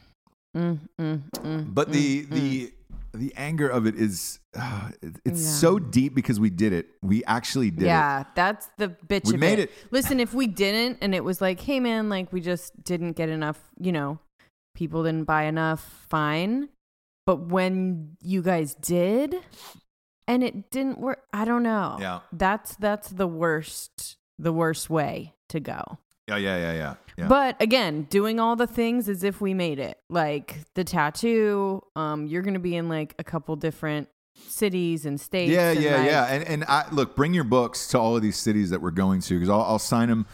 Mm, 0.57 0.79
mm, 0.99 1.21
mm, 1.31 1.73
But 1.73 1.91
the 1.91 2.25
mm, 2.25 2.29
the 2.31 2.73
the 3.13 3.33
anger 3.37 3.67
of 3.69 3.85
it 3.85 3.95
is 3.95 4.39
uh, 4.57 4.89
it's 5.25 5.41
Yeah. 5.43 5.49
so 5.49 5.79
deep 5.79 6.13
because 6.15 6.39
we 6.39 6.49
did 6.49 6.73
it. 6.73 6.87
We 7.01 7.23
actually 7.25 7.71
did 7.71 7.83
it. 7.83 7.87
yeah, 7.87 8.23
that's 8.35 8.67
the 8.77 8.89
bitch. 8.89 9.27
We 9.27 9.35
of 9.35 9.39
made 9.39 9.59
it. 9.59 9.69
it. 9.69 9.91
Listen, 9.91 10.19
if 10.19 10.33
we 10.33 10.47
didn't, 10.47 10.97
and 11.01 11.13
it 11.15 11.23
was 11.23 11.41
like, 11.41 11.59
hey 11.59 11.79
man, 11.79 12.09
like 12.09 12.33
we 12.33 12.41
just 12.41 12.83
didn't 12.83 13.13
get 13.13 13.29
enough, 13.29 13.59
you 13.79 13.91
know, 13.91 14.19
people 14.75 15.03
didn't 15.03 15.25
buy 15.25 15.43
enough, 15.43 16.05
fine. 16.09 16.69
But 17.25 17.47
when 17.49 18.15
you 18.21 18.41
guys 18.41 18.73
did, 18.75 19.35
and 20.27 20.43
it 20.43 20.71
didn't 20.71 20.99
work, 20.99 21.23
I 21.33 21.45
don't 21.45 21.63
know. 21.63 21.97
Yeah. 21.99 22.19
that's 22.31 22.75
that's 22.77 23.09
the 23.09 23.27
worst, 23.27 24.17
the 24.39 24.53
worst 24.53 24.89
way 24.89 25.33
to 25.49 25.59
go. 25.59 25.99
Yeah, 26.27 26.37
yeah, 26.37 26.57
yeah, 26.57 26.73
yeah. 26.73 26.95
yeah. 27.17 27.27
But 27.27 27.61
again, 27.61 28.03
doing 28.09 28.39
all 28.39 28.55
the 28.55 28.67
things 28.67 29.07
as 29.07 29.23
if 29.23 29.39
we 29.39 29.53
made 29.53 29.79
it. 29.79 29.97
Like 30.09 30.57
the 30.73 30.83
tattoo, 30.83 31.81
um, 31.95 32.27
you're 32.27 32.41
gonna 32.41 32.59
be 32.59 32.75
in 32.75 32.89
like 32.89 33.15
a 33.17 33.23
couple 33.23 33.55
different 33.55 34.09
cities 34.47 35.05
and 35.05 35.19
states. 35.19 35.51
yeah, 35.51 35.71
and, 35.71 35.81
yeah, 35.81 35.97
like, 35.97 36.05
yeah. 36.05 36.25
And 36.25 36.43
and 36.43 36.65
I, 36.65 36.85
look, 36.91 37.15
bring 37.15 37.33
your 37.33 37.43
books 37.43 37.87
to 37.89 37.99
all 37.99 38.15
of 38.15 38.21
these 38.21 38.37
cities 38.37 38.69
that 38.71 38.81
we're 38.81 38.91
going 38.91 39.21
to 39.21 39.33
because 39.35 39.49
I'll, 39.49 39.61
I'll 39.61 39.79
sign 39.79 40.09
them 40.09 40.25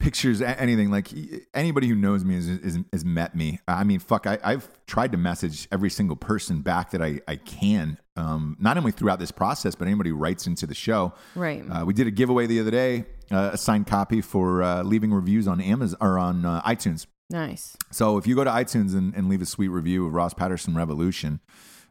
pictures, 0.00 0.40
anything. 0.40 0.90
Like 0.90 1.08
anybody 1.54 1.88
who 1.88 1.94
knows 1.94 2.24
me 2.24 2.36
is, 2.36 2.48
is, 2.48 2.78
has 2.92 3.04
met 3.04 3.34
me. 3.34 3.60
I 3.66 3.84
mean, 3.84 3.98
fuck, 3.98 4.26
I, 4.26 4.38
I've 4.42 4.68
tried 4.86 5.12
to 5.12 5.18
message 5.18 5.68
every 5.72 5.90
single 5.90 6.16
person 6.16 6.62
back 6.62 6.92
that 6.92 7.02
I, 7.02 7.20
I 7.26 7.36
can. 7.36 7.98
Um, 8.16 8.56
not 8.58 8.76
only 8.76 8.92
throughout 8.92 9.18
this 9.18 9.30
process, 9.30 9.74
but 9.74 9.86
anybody 9.86 10.10
who 10.10 10.16
writes 10.16 10.46
into 10.46 10.66
the 10.66 10.74
show. 10.74 11.14
Right. 11.34 11.62
Uh, 11.70 11.84
we 11.84 11.94
did 11.94 12.06
a 12.06 12.10
giveaway 12.10 12.46
the 12.46 12.60
other 12.60 12.70
day, 12.70 13.04
uh, 13.30 13.50
a 13.52 13.58
signed 13.58 13.86
copy 13.86 14.20
for 14.20 14.62
uh, 14.62 14.82
leaving 14.82 15.12
reviews 15.12 15.46
on 15.46 15.60
Amazon 15.60 15.98
or 16.00 16.18
on 16.18 16.44
uh, 16.44 16.62
iTunes. 16.62 17.06
Nice. 17.30 17.76
So 17.90 18.18
if 18.18 18.26
you 18.26 18.34
go 18.34 18.44
to 18.44 18.50
iTunes 18.50 18.96
and, 18.96 19.14
and 19.14 19.28
leave 19.28 19.42
a 19.42 19.46
sweet 19.46 19.68
review 19.68 20.06
of 20.06 20.14
Ross 20.14 20.32
Patterson 20.32 20.74
Revolution 20.74 21.40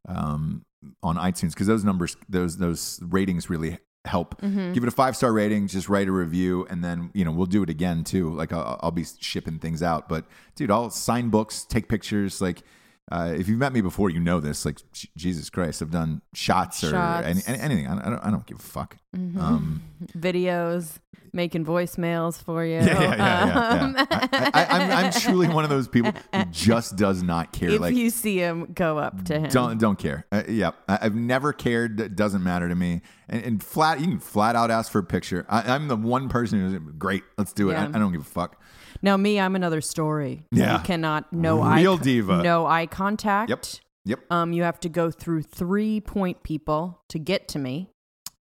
um, 0.07 0.65
on 1.03 1.15
iTunes, 1.15 1.51
because 1.51 1.67
those 1.67 1.83
numbers, 1.83 2.17
those 2.27 2.57
those 2.57 2.99
ratings 3.03 3.49
really 3.49 3.77
help. 4.07 4.41
Mm-hmm. 4.41 4.73
Give 4.73 4.83
it 4.83 4.87
a 4.87 4.91
five 4.91 5.15
star 5.15 5.31
rating. 5.31 5.67
Just 5.67 5.89
write 5.89 6.07
a 6.07 6.11
review, 6.11 6.65
and 6.69 6.83
then 6.83 7.11
you 7.13 7.25
know 7.25 7.31
we'll 7.31 7.45
do 7.45 7.63
it 7.63 7.69
again 7.69 8.03
too. 8.03 8.33
Like 8.33 8.51
I'll, 8.53 8.79
I'll 8.81 8.91
be 8.91 9.05
shipping 9.19 9.59
things 9.59 9.83
out, 9.83 10.09
but 10.09 10.25
dude, 10.55 10.71
I'll 10.71 10.89
sign 10.89 11.29
books, 11.29 11.63
take 11.63 11.87
pictures. 11.87 12.41
Like 12.41 12.63
uh, 13.11 13.33
if 13.37 13.47
you've 13.47 13.59
met 13.59 13.71
me 13.73 13.81
before, 13.81 14.09
you 14.09 14.19
know 14.19 14.39
this. 14.39 14.65
Like 14.65 14.79
J- 14.91 15.09
Jesus 15.15 15.49
Christ, 15.49 15.81
I've 15.81 15.91
done 15.91 16.21
shots 16.33 16.83
or 16.83 16.91
Shots. 16.91 17.25
any, 17.27 17.41
any, 17.47 17.59
anything. 17.59 17.87
I, 17.87 18.05
I 18.05 18.09
don't 18.09 18.19
I 18.25 18.31
don't 18.31 18.45
give 18.45 18.59
a 18.59 18.61
fuck. 18.61 18.97
Um, 19.13 19.81
Videos, 20.17 20.99
making 21.31 21.65
voicemails 21.65 22.41
for 22.43 22.65
you. 22.65 22.75
yeah, 22.75 22.85
yeah, 22.85 23.15
yeah, 23.15 23.45
yeah. 23.47 23.83
Um, 23.83 23.95
yeah. 23.97 24.51
I, 24.53 25.03
I'm 25.03 25.11
truly 25.13 25.47
one 25.47 25.63
of 25.63 25.69
those 25.69 25.87
people 25.87 26.11
who 26.33 26.45
just 26.51 26.97
does 26.97 27.23
not 27.23 27.53
care. 27.53 27.69
if 27.69 27.79
like 27.79 27.95
you 27.95 28.09
see 28.09 28.37
him, 28.39 28.73
go 28.73 28.97
up 28.97 29.23
to 29.25 29.39
him. 29.39 29.49
Don't 29.49 29.77
don't 29.77 29.97
care. 29.97 30.25
Uh, 30.31 30.43
yeah, 30.49 30.71
I, 30.89 30.99
I've 31.03 31.15
never 31.15 31.53
cared. 31.53 31.99
It 32.01 32.15
doesn't 32.17 32.43
matter 32.43 32.67
to 32.67 32.75
me. 32.75 33.01
And, 33.29 33.43
and 33.43 33.63
flat, 33.63 34.01
you 34.01 34.07
can 34.07 34.19
flat 34.19 34.55
out 34.57 34.69
ask 34.69 34.91
for 34.91 34.99
a 34.99 35.03
picture. 35.03 35.45
I, 35.47 35.73
I'm 35.73 35.87
the 35.87 35.95
one 35.95 36.27
person 36.27 36.59
who's 36.59 36.77
great. 36.97 37.23
Let's 37.37 37.53
do 37.53 37.69
it. 37.69 37.75
I, 37.75 37.85
I 37.85 37.99
don't 37.99 38.11
give 38.11 38.21
a 38.21 38.25
fuck. 38.25 38.61
Now 39.01 39.17
me, 39.17 39.39
I'm 39.39 39.55
another 39.55 39.81
story. 39.81 40.43
Yeah. 40.51 40.77
You 40.79 40.83
cannot 40.83 41.31
no 41.33 41.61
Real 41.63 41.93
eye 41.93 41.97
diva. 42.01 42.41
no 42.43 42.65
eye 42.65 42.85
contact. 42.87 43.49
Yep. 43.49 43.65
Yep. 44.05 44.19
Um, 44.31 44.53
you 44.53 44.63
have 44.63 44.79
to 44.81 44.89
go 44.89 45.11
through 45.11 45.43
three 45.43 45.99
point 46.01 46.43
people 46.43 47.01
to 47.09 47.19
get 47.19 47.47
to 47.49 47.59
me. 47.59 47.89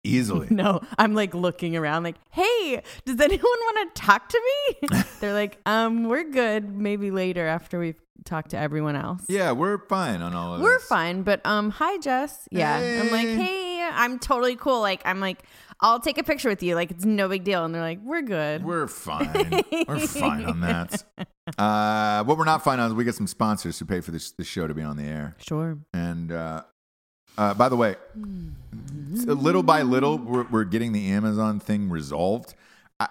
Easily. 0.03 0.47
No, 0.51 0.81
I'm 0.99 1.15
like 1.15 1.33
looking 1.33 1.75
around, 1.75 2.03
like, 2.03 2.17
hey, 2.29 2.83
does 3.05 3.19
anyone 3.19 3.41
want 3.43 3.95
to 3.95 4.01
talk 4.01 4.29
to 4.29 4.41
me? 4.81 4.89
They're 5.19 5.33
like, 5.33 5.57
um, 5.65 6.03
we're 6.07 6.23
good. 6.29 6.69
Maybe 6.77 7.09
later 7.09 7.47
after 7.47 7.79
we've 7.79 7.99
talked 8.23 8.51
to 8.51 8.57
everyone 8.57 8.95
else. 8.95 9.23
Yeah, 9.27 9.51
we're 9.53 9.79
fine 9.87 10.21
on 10.21 10.35
all 10.35 10.53
of 10.55 10.61
We're 10.61 10.77
this. 10.77 10.87
fine, 10.87 11.23
but 11.23 11.43
um, 11.45 11.71
hi 11.71 11.97
Jess. 11.97 12.47
Yeah, 12.51 12.75
I'm 12.77 13.09
like, 13.11 13.27
Hey. 13.27 13.35
hey, 13.35 13.89
I'm 13.91 14.19
totally 14.19 14.55
cool. 14.55 14.79
Like, 14.81 15.01
I'm 15.05 15.19
like, 15.19 15.43
I'll 15.81 15.99
take 15.99 16.17
a 16.17 16.23
picture 16.23 16.49
with 16.49 16.63
you. 16.63 16.75
Like, 16.75 16.91
it's 16.91 17.05
no 17.05 17.27
big 17.27 17.43
deal. 17.43 17.65
And 17.65 17.73
they're 17.75 17.81
like, 17.81 17.99
we're 18.03 18.21
good. 18.21 18.63
We're 18.63 18.87
fine. 18.87 19.61
we're 19.87 19.99
fine 19.99 20.45
on 20.45 20.61
that. 20.61 21.03
Uh, 21.59 22.23
what 22.23 22.39
we're 22.39 22.43
not 22.43 22.63
fine 22.63 22.79
on 22.79 22.87
is 22.87 22.95
we 22.95 23.03
get 23.03 23.13
some 23.13 23.27
sponsors 23.27 23.77
who 23.77 23.85
pay 23.85 24.01
for 24.01 24.09
this, 24.09 24.31
this 24.31 24.47
show 24.47 24.65
to 24.65 24.73
be 24.73 24.81
on 24.81 24.97
the 24.97 25.03
air. 25.03 25.35
sure. 25.37 25.77
And 25.93 26.31
uh, 26.31 26.63
uh, 27.37 27.53
by 27.53 27.69
the 27.69 27.75
way, 27.75 27.97
so 29.23 29.33
little 29.33 29.61
by 29.61 29.83
little, 29.83 30.17
we're, 30.17 30.47
we're 30.49 30.63
getting 30.63 30.91
the 30.91 31.11
Amazon 31.11 31.59
thing 31.59 31.87
resolved. 31.91 32.55
I, 32.99 33.09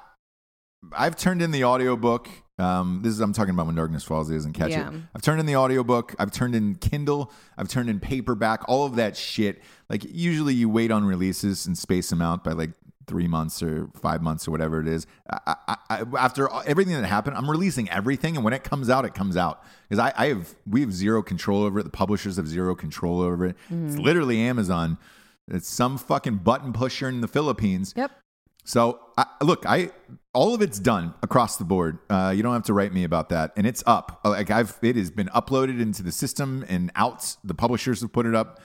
I've 0.93 1.15
turned 1.15 1.43
in 1.43 1.53
the 1.53 1.63
audiobook. 1.63 2.29
Um, 2.59 3.01
this 3.03 3.13
is 3.13 3.21
I'm 3.21 3.33
talking 3.33 3.53
about 3.55 3.67
when 3.67 3.75
darkness 3.75 4.05
falls. 4.05 4.31
It 4.31 4.35
doesn't 4.35 4.53
catch 4.53 4.71
Yeah. 4.71 4.91
it. 4.91 4.95
I've 5.15 5.23
turned 5.23 5.41
in 5.41 5.47
the 5.47 5.57
audiobook. 5.57 6.15
I've 6.19 6.31
turned 6.31 6.55
in 6.55 6.77
Kindle. 6.77 7.33
I've 7.59 7.69
turned 7.69 7.91
in 7.91 7.99
paperback. 7.99 8.63
All 8.69 8.87
of 8.87 8.97
that 8.97 9.17
shit. 9.17 9.61
Like 9.89 10.05
usually, 10.09 10.55
you 10.55 10.69
wait 10.69 10.91
on 10.93 11.05
releases 11.05 11.67
and 11.67 11.77
space 11.77 12.11
them 12.11 12.23
out 12.23 12.45
by 12.45 12.53
like 12.53 12.71
three 13.07 13.27
months 13.29 13.63
or 13.63 13.89
five 14.01 14.23
months 14.23 14.47
or 14.49 14.51
whatever 14.51 14.81
it 14.81 14.87
is. 14.89 15.07
I, 15.29 15.57
I, 15.69 15.77
I, 15.91 16.05
after 16.17 16.49
everything 16.65 16.95
that 16.95 17.05
happened, 17.07 17.37
I'm 17.37 17.51
releasing 17.51 17.91
everything, 17.91 18.37
and 18.37 18.45
when 18.45 18.55
it 18.55 18.65
comes 18.65 18.89
out, 18.89 19.05
it 19.05 19.15
comes 19.15 19.37
out 19.37 19.63
because 19.89 19.99
I, 19.99 20.13
I 20.17 20.29
have 20.29 20.55
we 20.67 20.81
have 20.81 20.93
zero 20.93 21.23
control 21.23 21.65
over 21.65 21.81
it. 21.81 21.83
The 21.83 21.91
publishers 21.91 22.37
have 22.37 22.47
zero 22.49 22.75
control 22.77 23.21
over 23.21 23.47
it. 23.47 23.57
It's 23.69 23.97
literally 23.97 24.41
Amazon. 24.41 24.97
It's 25.49 25.69
some 25.69 25.99
fucking 25.99 26.37
button 26.37 26.73
pusher 26.73 27.09
in 27.09 27.21
the 27.21 27.29
Philippines. 27.29 27.93
Yep. 27.97 28.13
So 28.65 28.99
I, 29.19 29.27
look, 29.43 29.65
I 29.67 29.91
all 30.33 30.55
of 30.55 30.63
it's 30.63 30.79
done 30.79 31.15
across 31.23 31.57
the 31.59 31.65
board. 31.65 31.99
Uh, 32.11 32.33
you 32.35 32.43
don't 32.43 32.55
have 32.55 32.65
to 32.65 32.73
write 32.75 32.93
me 32.93 33.05
about 33.05 33.29
that, 33.29 33.53
and 33.57 33.67
it's 33.67 33.83
up. 33.87 34.21
Like 34.25 34.51
I've, 34.51 34.79
it 34.83 34.97
has 34.97 35.11
been 35.11 35.29
uploaded 35.29 35.81
into 35.81 36.03
the 36.03 36.13
system 36.13 36.65
and 36.69 36.91
out. 36.97 37.37
The 37.45 37.55
publishers 37.55 38.01
have 38.01 38.13
put 38.13 38.27
it 38.27 38.35
up. 38.35 38.61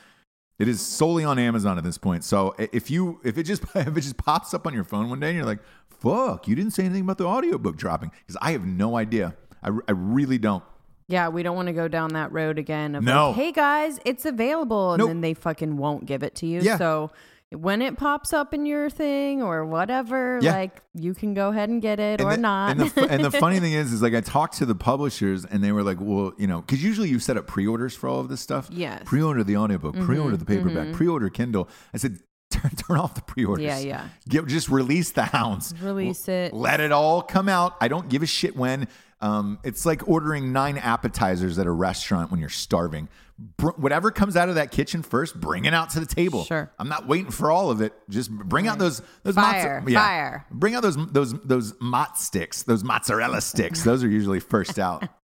It 0.58 0.68
is 0.68 0.82
solely 0.82 1.24
on 1.24 1.38
Amazon 1.40 1.78
at 1.78 1.84
this 1.84 1.98
point. 1.98 2.24
So 2.24 2.56
if 2.58 2.90
you 2.90 3.20
if 3.24 3.38
it 3.38 3.44
just 3.44 3.64
if 3.76 3.88
it 3.96 4.02
just 4.02 4.18
pops 4.18 4.54
up 4.54 4.66
on 4.66 4.74
your 4.74 4.84
phone 4.86 5.10
one 5.10 5.20
day 5.20 5.28
and 5.30 5.38
you're 5.38 5.46
like, 5.46 5.60
"Fuck, 5.90 6.48
you 6.48 6.56
didn't 6.56 6.72
say 6.72 6.86
anything 6.86 7.04
about 7.04 7.18
the 7.18 7.26
audiobook 7.28 7.76
dropping," 7.78 8.12
because 8.26 8.38
I 8.42 8.52
have 8.54 8.66
no 8.66 8.96
idea. 8.98 9.36
I, 9.62 9.68
I 9.88 9.92
really 9.92 10.38
don't. 10.38 10.64
Yeah, 11.10 11.28
we 11.30 11.42
don't 11.44 11.56
want 11.56 11.68
to 11.68 11.74
go 11.74 11.88
down 11.88 12.14
that 12.14 12.32
road 12.32 12.60
again 12.60 12.94
of 12.96 13.04
No. 13.04 13.28
like, 13.30 13.36
hey 13.36 13.52
guys, 13.52 14.00
it's 14.06 14.26
available. 14.26 14.94
And 14.94 15.00
Nope. 15.00 15.08
then 15.10 15.22
they 15.22 15.34
fucking 15.34 15.76
won't 15.76 16.06
give 16.06 16.22
it 16.24 16.36
to 16.36 16.46
you. 16.46 16.62
Yeah. 16.62 16.78
So 16.78 17.10
when 17.52 17.82
it 17.82 17.98
pops 17.98 18.32
up 18.32 18.54
in 18.54 18.66
your 18.68 18.90
thing 18.92 19.42
or 19.42 19.66
whatever, 19.66 20.40
Yeah. 20.42 20.54
like 20.54 20.82
you 20.94 21.14
can 21.16 21.34
go 21.34 21.50
ahead 21.50 21.70
and 21.70 21.82
get 21.82 22.00
it 22.00 22.22
or 22.22 22.32
the, 22.36 22.38
not. 22.38 22.78
And 22.78 22.90
the, 22.92 23.10
and 23.10 23.24
the 23.26 23.32
funny 23.32 23.60
thing 23.64 23.74
is, 23.74 23.92
is 23.92 24.02
like 24.04 24.14
I 24.14 24.22
talked 24.22 24.58
to 24.58 24.66
the 24.68 24.76
publishers 24.76 25.46
and 25.46 25.64
they 25.64 25.72
were 25.72 25.82
like, 25.84 25.98
well, 26.00 26.34
you 26.38 26.46
know, 26.46 26.62
because 26.62 26.84
usually 26.84 27.10
you 27.10 27.20
set 27.20 27.38
up 27.38 27.48
pre-orders 27.48 27.96
for 27.96 28.08
all 28.08 28.20
of 28.20 28.30
this 28.30 28.40
stuff. 28.42 28.70
Yes. 28.72 28.98
Mm-hmm, 29.00 29.06
Pre-order 29.06 29.44
the 29.44 29.58
audiobook, 29.58 29.96
pre-order 30.00 30.38
the 30.38 30.46
paperback, 30.46 30.94
pre-order 30.94 31.30
Kindle. 31.30 31.68
I 31.94 31.98
said, 31.98 32.20
turn, 32.52 32.72
turn 32.72 32.98
off 32.98 33.16
the 33.16 33.22
pre-orders. 33.22 33.66
Yeah, 33.66 33.80
yeah. 33.80 34.10
Get, 34.28 34.46
just 34.48 34.70
release 34.70 35.12
the 35.12 35.24
hounds. 35.24 35.74
Release 35.82 36.28
it. 36.28 36.54
Let 36.54 36.80
it 36.80 36.92
all 36.92 37.22
come 37.24 37.50
out. 37.50 37.76
I 37.82 37.88
don't 37.88 38.10
give 38.10 38.22
a 38.22 38.28
shit 38.28 38.56
when. 38.56 38.88
Um, 39.22 39.60
it's 39.64 39.86
like 39.86 40.08
ordering 40.08 40.54
nine 40.54 40.78
appetizers 40.78 41.60
at 41.60 41.66
a 41.68 41.72
restaurant 41.72 42.32
when 42.32 42.40
you're 42.40 42.50
starving. 42.50 43.10
Br- 43.58 43.70
whatever 43.78 44.12
comes 44.12 44.36
out 44.36 44.50
of 44.50 44.56
that 44.56 44.72
kitchen 44.72 45.02
first, 45.02 45.40
bring 45.40 45.64
it 45.66 45.74
out 45.74 45.92
to 45.92 46.00
the 46.02 46.06
table. 46.06 46.44
Sure. 46.44 46.72
I'm 46.78 46.90
not 46.90 47.08
waiting 47.08 47.32
for 47.32 47.50
all 47.52 47.72
of 47.72 47.80
it. 47.82 47.94
Just 48.10 48.30
bring 48.32 48.68
out 48.68 48.80
those 48.80 49.02
those 49.24 49.36
Fire, 49.36 49.82
mozza- 49.82 49.90
yeah. 49.92 50.00
fire. 50.06 50.46
Bring 50.52 50.76
out 50.76 50.82
those 50.84 50.98
those 51.08 51.34
those 51.44 51.74
mott 51.80 52.18
sticks, 52.18 52.64
those 52.64 52.84
mozzarella 52.84 53.40
sticks. 53.42 53.84
Those 53.84 54.04
are 54.04 54.10
usually 54.10 54.40
first 54.40 54.78
out. 54.80 55.08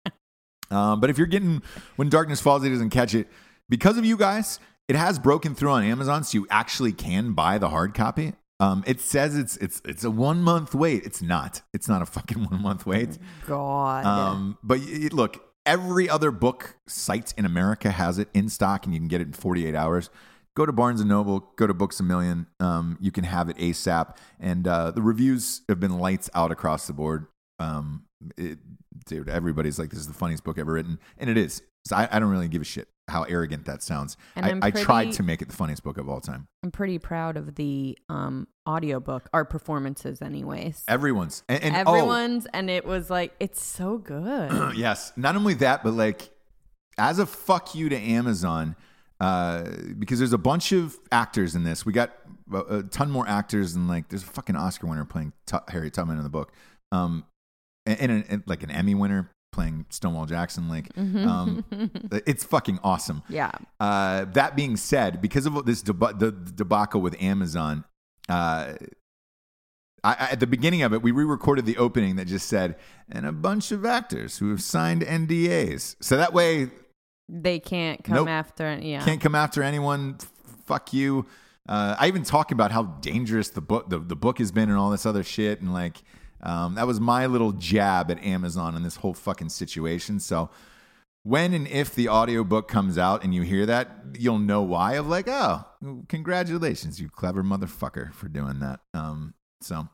Um, 0.69 1.01
but 1.01 1.09
if 1.09 1.17
you're 1.17 1.27
getting 1.27 1.61
when 1.97 2.07
darkness 2.07 2.39
falls, 2.39 2.63
it 2.63 2.69
doesn't 2.69 2.91
catch 2.91 3.13
it 3.13 3.27
because 3.67 3.97
of 3.97 4.05
you 4.05 4.15
guys. 4.15 4.57
It 4.87 4.95
has 4.95 5.19
broken 5.19 5.53
through 5.53 5.71
on 5.71 5.83
Amazon, 5.83 6.23
so 6.23 6.37
you 6.37 6.47
actually 6.49 6.93
can 6.93 7.33
buy 7.33 7.57
the 7.57 7.67
hard 7.67 7.93
copy. 7.93 8.31
Um, 8.61 8.81
it 8.87 9.01
says 9.01 9.37
it's 9.37 9.57
it's 9.57 9.81
it's 9.83 10.05
a 10.05 10.09
one 10.11 10.41
month 10.41 10.73
wait. 10.73 11.03
It's 11.05 11.21
not. 11.21 11.61
It's 11.73 11.89
not 11.89 12.01
a 12.01 12.05
fucking 12.05 12.45
one 12.49 12.61
month 12.61 12.85
wait. 12.85 13.17
God. 13.47 14.05
Um, 14.05 14.57
but 14.63 14.79
y- 14.79 15.09
look, 15.11 15.43
every 15.65 16.09
other 16.09 16.31
book 16.31 16.75
site 16.87 17.33
in 17.37 17.45
America 17.45 17.91
has 17.91 18.17
it 18.17 18.29
in 18.33 18.49
stock, 18.49 18.85
and 18.85 18.93
you 18.93 18.99
can 18.99 19.07
get 19.07 19.21
it 19.21 19.27
in 19.27 19.33
48 19.33 19.75
hours. 19.75 20.09
Go 20.55 20.65
to 20.65 20.73
Barnes 20.73 20.99
and 20.99 21.09
Noble, 21.09 21.51
go 21.55 21.65
to 21.65 21.73
Books 21.73 21.99
a 21.99 22.03
Million. 22.03 22.47
Um, 22.59 22.97
you 22.99 23.11
can 23.11 23.23
have 23.23 23.49
it 23.49 23.57
ASAP, 23.57 24.15
and 24.39 24.67
uh, 24.67 24.91
the 24.91 25.01
reviews 25.01 25.61
have 25.69 25.79
been 25.79 25.97
lights 25.97 26.29
out 26.33 26.51
across 26.51 26.87
the 26.87 26.93
board. 26.93 27.27
Um, 27.57 28.03
it, 28.37 28.59
dude, 29.05 29.29
everybody's 29.29 29.79
like, 29.79 29.91
"This 29.91 29.99
is 29.99 30.07
the 30.07 30.13
funniest 30.13 30.43
book 30.43 30.57
ever 30.57 30.73
written," 30.73 30.99
and 31.17 31.29
it 31.29 31.37
is. 31.37 31.61
So 31.85 31.95
I, 31.95 32.07
I 32.11 32.19
don't 32.19 32.29
really 32.29 32.47
give 32.47 32.61
a 32.61 32.65
shit 32.65 32.87
how 33.07 33.23
arrogant 33.23 33.65
that 33.65 33.83
sounds. 33.83 34.17
And 34.35 34.45
I, 34.45 34.49
I'm 34.49 34.59
I 34.63 34.71
tried 34.71 35.11
to 35.13 35.23
make 35.23 35.41
it 35.41 35.49
the 35.49 35.55
funniest 35.55 35.83
book 35.83 35.97
of 35.97 36.07
all 36.07 36.21
time. 36.21 36.47
I'm 36.63 36.71
pretty 36.71 36.97
proud 36.97 37.37
of 37.37 37.55
the 37.55 37.97
um 38.09 38.47
audiobook, 38.67 39.29
our 39.33 39.45
performances 39.45 40.21
anyways. 40.21 40.83
Everyone's 40.87 41.43
and, 41.49 41.63
and 41.63 41.87
oh, 41.87 41.93
Everyone's 41.93 42.47
and 42.53 42.69
it 42.69 42.85
was 42.85 43.09
like 43.09 43.33
it's 43.39 43.63
so 43.63 43.97
good. 43.97 44.75
yes. 44.75 45.13
Not 45.15 45.35
only 45.35 45.55
that, 45.55 45.83
but 45.83 45.93
like 45.93 46.31
as 46.97 47.19
a 47.19 47.25
fuck 47.25 47.75
you 47.75 47.89
to 47.89 47.97
Amazon, 47.97 48.75
uh, 49.19 49.63
because 49.99 50.19
there's 50.19 50.33
a 50.33 50.37
bunch 50.37 50.71
of 50.71 50.97
actors 51.11 51.55
in 51.55 51.63
this. 51.63 51.85
We 51.85 51.93
got 51.93 52.11
a, 52.51 52.77
a 52.77 52.83
ton 52.83 53.11
more 53.11 53.27
actors, 53.27 53.75
and 53.75 53.87
like 53.87 54.09
there's 54.09 54.23
a 54.23 54.27
fucking 54.27 54.55
Oscar 54.55 54.87
winner 54.87 55.05
playing 55.05 55.33
Tu 55.45 55.57
Harry 55.69 55.91
Tubman 55.91 56.17
in 56.17 56.23
the 56.23 56.29
book, 56.29 56.51
um, 56.91 57.25
and, 57.85 57.99
and, 57.99 58.25
and 58.29 58.43
like 58.45 58.63
an 58.63 58.71
Emmy 58.71 58.95
winner 58.95 59.29
playing 59.51 59.85
Stonewall 59.89 60.25
Jackson. 60.25 60.69
Like, 60.69 60.89
um, 60.97 61.63
it's 62.25 62.43
fucking 62.43 62.79
awesome. 62.83 63.23
yeah. 63.29 63.51
Uh, 63.79 64.25
that 64.33 64.55
being 64.55 64.77
said, 64.77 65.21
because 65.21 65.45
of 65.45 65.65
this 65.65 65.81
deb- 65.81 66.19
the 66.19 66.31
debacle 66.31 67.01
with 67.01 67.21
Amazon, 67.21 67.83
uh, 68.29 68.73
I, 70.03 70.13
I, 70.13 70.27
at 70.31 70.39
the 70.39 70.47
beginning 70.47 70.81
of 70.81 70.93
it, 70.93 71.01
we 71.03 71.11
re-recorded 71.11 71.65
the 71.65 71.77
opening 71.77 72.15
that 72.15 72.25
just 72.27 72.47
said, 72.47 72.75
"and 73.09 73.25
a 73.25 73.31
bunch 73.31 73.71
of 73.71 73.85
actors 73.85 74.37
who 74.39 74.49
have 74.49 74.61
signed 74.61 75.01
NDAs." 75.03 75.95
So 76.01 76.17
that 76.17 76.33
way, 76.33 76.69
They 77.29 77.59
can't 77.59 78.03
come 78.03 78.15
Nope. 78.15 78.29
after 78.29 78.79
yeah. 78.81 79.03
can't 79.05 79.21
come 79.21 79.35
after 79.35 79.61
anyone. 79.63 80.17
Fuck 80.65 80.93
you. 80.93 81.25
Uh, 81.69 81.95
I 81.99 82.07
even 82.07 82.23
talk 82.23 82.51
about 82.51 82.71
how 82.71 82.83
dangerous 82.83 83.49
the 83.49 83.61
book 83.61 83.89
the, 83.89 83.99
the 83.99 84.15
book 84.15 84.39
has 84.39 84.51
been 84.51 84.69
and 84.69 84.77
all 84.77 84.89
this 84.89 85.05
other 85.05 85.23
shit, 85.23 85.61
and 85.61 85.71
like 85.73 85.97
um, 86.43 86.75
that 86.75 86.87
was 86.87 86.99
my 86.99 87.25
little 87.25 87.51
jab 87.51 88.11
at 88.11 88.23
Amazon 88.23 88.75
in 88.75 88.83
this 88.83 88.97
whole 88.97 89.13
fucking 89.13 89.49
situation. 89.49 90.19
So 90.19 90.49
when 91.23 91.53
and 91.53 91.67
if 91.67 91.93
the 91.93 92.09
audiobook 92.09 92.67
comes 92.67 92.97
out 92.97 93.23
and 93.23 93.33
you 93.33 93.43
hear 93.43 93.65
that, 93.67 93.91
you'll 94.17 94.39
know 94.39 94.63
why. 94.63 94.93
Of 94.93 95.07
like, 95.07 95.27
oh, 95.27 95.65
congratulations, 96.09 96.99
you 96.99 97.09
clever 97.09 97.43
motherfucker 97.43 98.13
for 98.13 98.27
doing 98.27 98.59
that. 98.59 98.79
Um, 98.93 99.35
so 99.61 99.87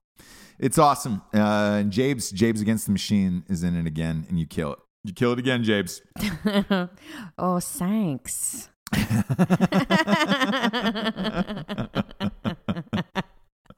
it's 0.59 0.77
awesome. 0.77 1.21
Uh, 1.33 1.81
and 1.81 1.91
Jabes, 1.91 2.31
Jabes 2.31 2.61
against 2.61 2.85
the 2.85 2.93
machine 2.93 3.43
is 3.49 3.63
in 3.63 3.75
it 3.75 3.85
again, 3.85 4.25
and 4.29 4.39
you 4.39 4.45
kill 4.45 4.73
it. 4.73 4.79
You 5.03 5.13
kill 5.13 5.33
it 5.33 5.39
again, 5.39 5.63
Jabes. 5.63 6.01
oh, 7.37 7.59
thanks. 7.59 8.69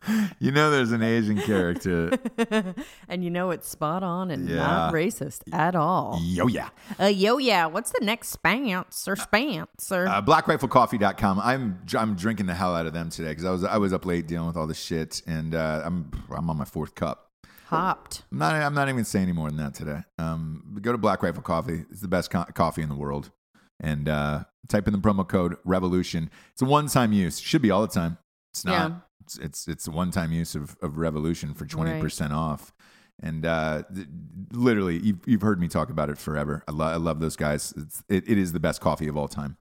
You 0.40 0.52
know, 0.52 0.72
there's 0.72 0.92
an 0.92 1.04
Asian 1.04 1.38
character. 1.42 2.12
and 3.10 3.24
you 3.24 3.30
know 3.30 3.52
it's 3.52 3.68
spot 3.68 4.04
on 4.04 4.32
and 4.32 4.48
Yeah. 4.48 4.56
not 4.56 4.94
racist 4.94 5.42
at 5.54 5.76
all. 5.76 6.20
Yo, 6.22 6.48
yeah. 6.48 6.70
Uh, 7.00 7.06
yo, 7.06 7.38
yeah. 7.38 7.66
What's 7.66 7.92
the 7.92 8.04
next 8.06 8.36
spance 8.42 9.08
or 9.08 9.16
spance 9.16 9.92
or 9.92 10.08
Uh, 10.08 10.22
BlackRifleCoffee.com. 10.22 11.40
I'm 11.40 11.80
I'm 11.98 12.16
drinking 12.16 12.46
the 12.48 12.54
hell 12.56 12.76
out 12.76 12.86
of 12.86 12.94
them 12.94 13.10
today 13.10 13.30
because 13.30 13.46
I 13.46 13.52
was 13.52 13.64
I 13.64 13.78
was 13.78 13.94
up 13.94 14.06
late 14.06 14.28
dealing 14.28 14.48
with 14.48 14.58
all 14.58 14.68
this 14.68 14.80
shit, 14.82 15.22
and 15.28 15.54
uh, 15.56 15.82
I'm 15.84 16.12
I'm 16.36 16.50
on 16.50 16.58
my 16.58 16.66
fourth 16.66 16.96
cup. 16.96 17.28
hopped? 17.68 18.24
I'm 18.32 18.38
not 18.38 18.54
I'm 18.56 18.74
not 18.74 18.90
even 18.90 19.06
saying 19.06 19.24
any 19.24 19.34
more 19.34 19.50
than 19.50 19.58
that 19.58 19.74
today. 19.74 20.02
Um, 20.18 20.78
go 20.82 20.92
to 20.92 20.98
Black 20.98 21.22
Rifle 21.24 21.44
Coffee. 21.44 21.86
It's 21.92 22.02
the 22.02 22.08
best 22.08 22.32
co- 22.32 22.46
coffee 22.54 22.82
in 22.82 22.90
the 22.90 22.96
world, 22.96 23.32
and 23.80 24.08
uh, 24.10 24.44
type 24.68 24.88
in 24.88 24.94
the 24.94 25.00
promo 25.00 25.28
code 25.28 25.58
Revolution. 25.66 26.30
It's 26.54 26.62
a 26.62 26.66
one 26.66 26.88
time 26.88 27.12
use. 27.14 27.40
Should 27.40 27.62
be 27.62 27.72
all 27.72 27.82
the 27.82 27.88
time. 27.94 28.18
It's 28.54 28.64
not. 28.66 29.04
It's 29.30 29.38
it's, 29.38 29.68
it's 29.68 29.88
a 29.88 29.92
one 29.92 30.10
time 30.10 30.32
use 30.32 30.56
of, 30.56 30.76
of 30.82 30.98
Revolution 30.98 31.54
for 31.54 31.68
twenty 31.68 32.02
percent 32.02 32.34
off. 32.34 32.74
And 33.22 33.46
uh, 33.46 33.84
th- 33.94 34.08
literally, 34.54 34.98
you've, 34.98 35.20
you've 35.28 35.42
heard 35.42 35.60
me 35.60 35.68
talk 35.68 35.90
about 35.90 36.10
it 36.10 36.18
forever. 36.18 36.64
I, 36.70 36.72
lo- 36.72 36.86
I 36.86 36.96
love 36.96 37.20
those 37.20 37.36
guys. 37.36 37.74
It's, 37.76 38.02
it, 38.08 38.24
it 38.30 38.38
is 38.38 38.54
the 38.54 38.62
best 38.62 38.80
coffee 38.80 39.10
of 39.10 39.18
all 39.18 39.28
time. 39.28 39.58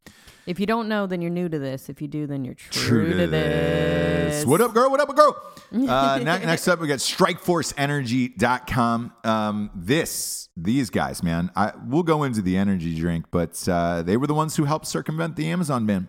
If 0.46 0.60
you 0.60 0.66
don't 0.66 0.88
know, 0.88 1.08
then 1.08 1.20
you're 1.20 1.32
new 1.32 1.48
to 1.48 1.58
this. 1.58 1.88
If 1.88 2.00
you 2.00 2.06
do, 2.06 2.28
then 2.28 2.44
you're 2.44 2.54
true, 2.54 3.12
to, 3.12 3.26
this. 3.26 4.46
What 4.46 4.60
up, 4.60 4.74
girl? 4.74 4.88
What 4.90 5.00
up, 5.00 5.12
girl? 5.14 5.36
Uh, 5.70 6.18
next 6.22 6.66
up, 6.66 6.80
we 6.80 6.88
got 6.88 6.98
StrikeForceEnergy.com. 7.00 9.12
Um, 9.22 9.70
this, 9.74 10.48
these 10.56 10.88
guys, 10.88 11.22
man, 11.22 11.50
I, 11.54 11.72
we'll 11.86 12.04
go 12.04 12.22
into 12.22 12.40
the 12.40 12.56
energy 12.56 12.94
drink, 12.94 13.26
but 13.30 13.68
uh, 13.68 14.00
they 14.00 14.16
were 14.16 14.26
the 14.26 14.32
ones 14.32 14.56
who 14.56 14.64
helped 14.64 14.86
circumvent 14.86 15.36
the 15.36 15.50
Amazon 15.50 15.84
ban. 15.84 16.08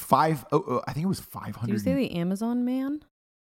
Five, 0.00 0.44
oh, 0.50 0.64
oh, 0.66 0.82
I 0.88 0.92
think 0.92 1.04
it 1.04 1.08
was 1.08 1.20
500. 1.20 1.66
Did 1.66 1.72
you 1.72 1.78
say 1.78 1.94
the 1.94 2.12
Amazon 2.16 2.64
man? 2.64 3.02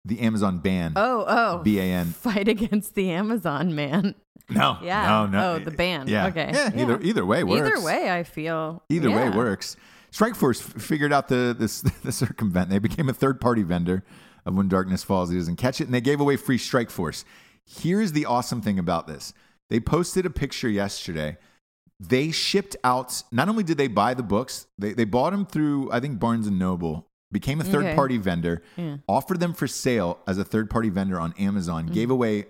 the 0.04 0.20
Amazon 0.22 0.58
ban. 0.60 0.94
Oh, 0.96 1.24
oh. 1.28 1.58
B 1.60 1.80
A 1.80 1.84
N. 1.84 2.06
Fight 2.12 2.48
against 2.48 2.96
the 2.96 3.12
Amazon 3.12 3.76
man. 3.76 4.16
No, 4.50 4.78
Yeah. 4.84 5.08
no, 5.08 5.26
no. 5.28 5.54
Oh, 5.54 5.60
the 5.60 5.70
ban. 5.72 6.08
Yeah, 6.08 6.28
Okay. 6.28 6.50
Yeah, 6.54 6.72
Yeah. 6.74 6.82
either 6.82 7.02
either 7.02 7.26
way 7.26 7.44
works. 7.44 7.68
Either 7.78 7.86
way, 7.86 8.12
I 8.12 8.24
feel. 8.24 8.84
Either 8.90 9.12
way 9.12 9.30
works. 9.30 9.76
Strikeforce 10.12 10.60
f- 10.76 10.82
figured 10.82 11.14
out 11.14 11.28
the 11.30 11.56
this 11.58 11.82
the 12.04 12.12
circumvent. 12.12 12.70
They 12.70 12.80
became 12.80 13.10
a 13.10 13.14
third 13.14 13.40
party 13.40 13.62
vendor 13.64 14.04
of 14.46 14.56
When 14.56 14.68
Darkness 14.68 15.04
Falls. 15.04 15.30
He 15.30 15.38
doesn't 15.38 15.56
catch 15.58 15.80
it, 15.80 15.86
and 15.86 15.94
they 15.94 16.02
gave 16.02 16.20
away 16.20 16.36
free 16.36 16.58
Strikeforce. 16.58 17.24
Here's 17.64 18.12
the 18.12 18.26
awesome 18.26 18.62
thing 18.62 18.80
about 18.80 19.06
this: 19.08 19.34
they 19.70 19.80
posted 19.80 20.26
a 20.26 20.30
picture 20.32 20.68
yesterday. 20.68 21.38
They 22.04 22.32
shipped 22.32 22.76
out. 22.84 23.22
Not 23.32 23.48
only 23.48 23.64
did 23.64 23.78
they 23.78 23.88
buy 23.88 24.16
the 24.16 24.24
books, 24.24 24.66
they 24.80 24.94
they 24.94 25.04
bought 25.06 25.30
them 25.32 25.46
through 25.46 25.92
I 25.92 26.00
think 26.00 26.20
Barnes 26.20 26.48
and 26.48 26.58
Noble. 26.58 27.08
Became 27.32 27.62
a 27.62 27.64
third 27.64 27.86
Okay. 27.86 27.96
party 27.96 28.18
vendor. 28.18 28.62
Yeah. 28.76 28.98
Offered 29.08 29.40
them 29.40 29.54
for 29.54 29.68
sale 29.68 30.20
as 30.28 30.38
a 30.38 30.44
third 30.44 30.70
party 30.70 30.90
vendor 30.90 31.20
on 31.20 31.34
Amazon. 31.40 31.88
Mm. 31.88 31.94
Gave 31.94 32.10
away 32.10 32.48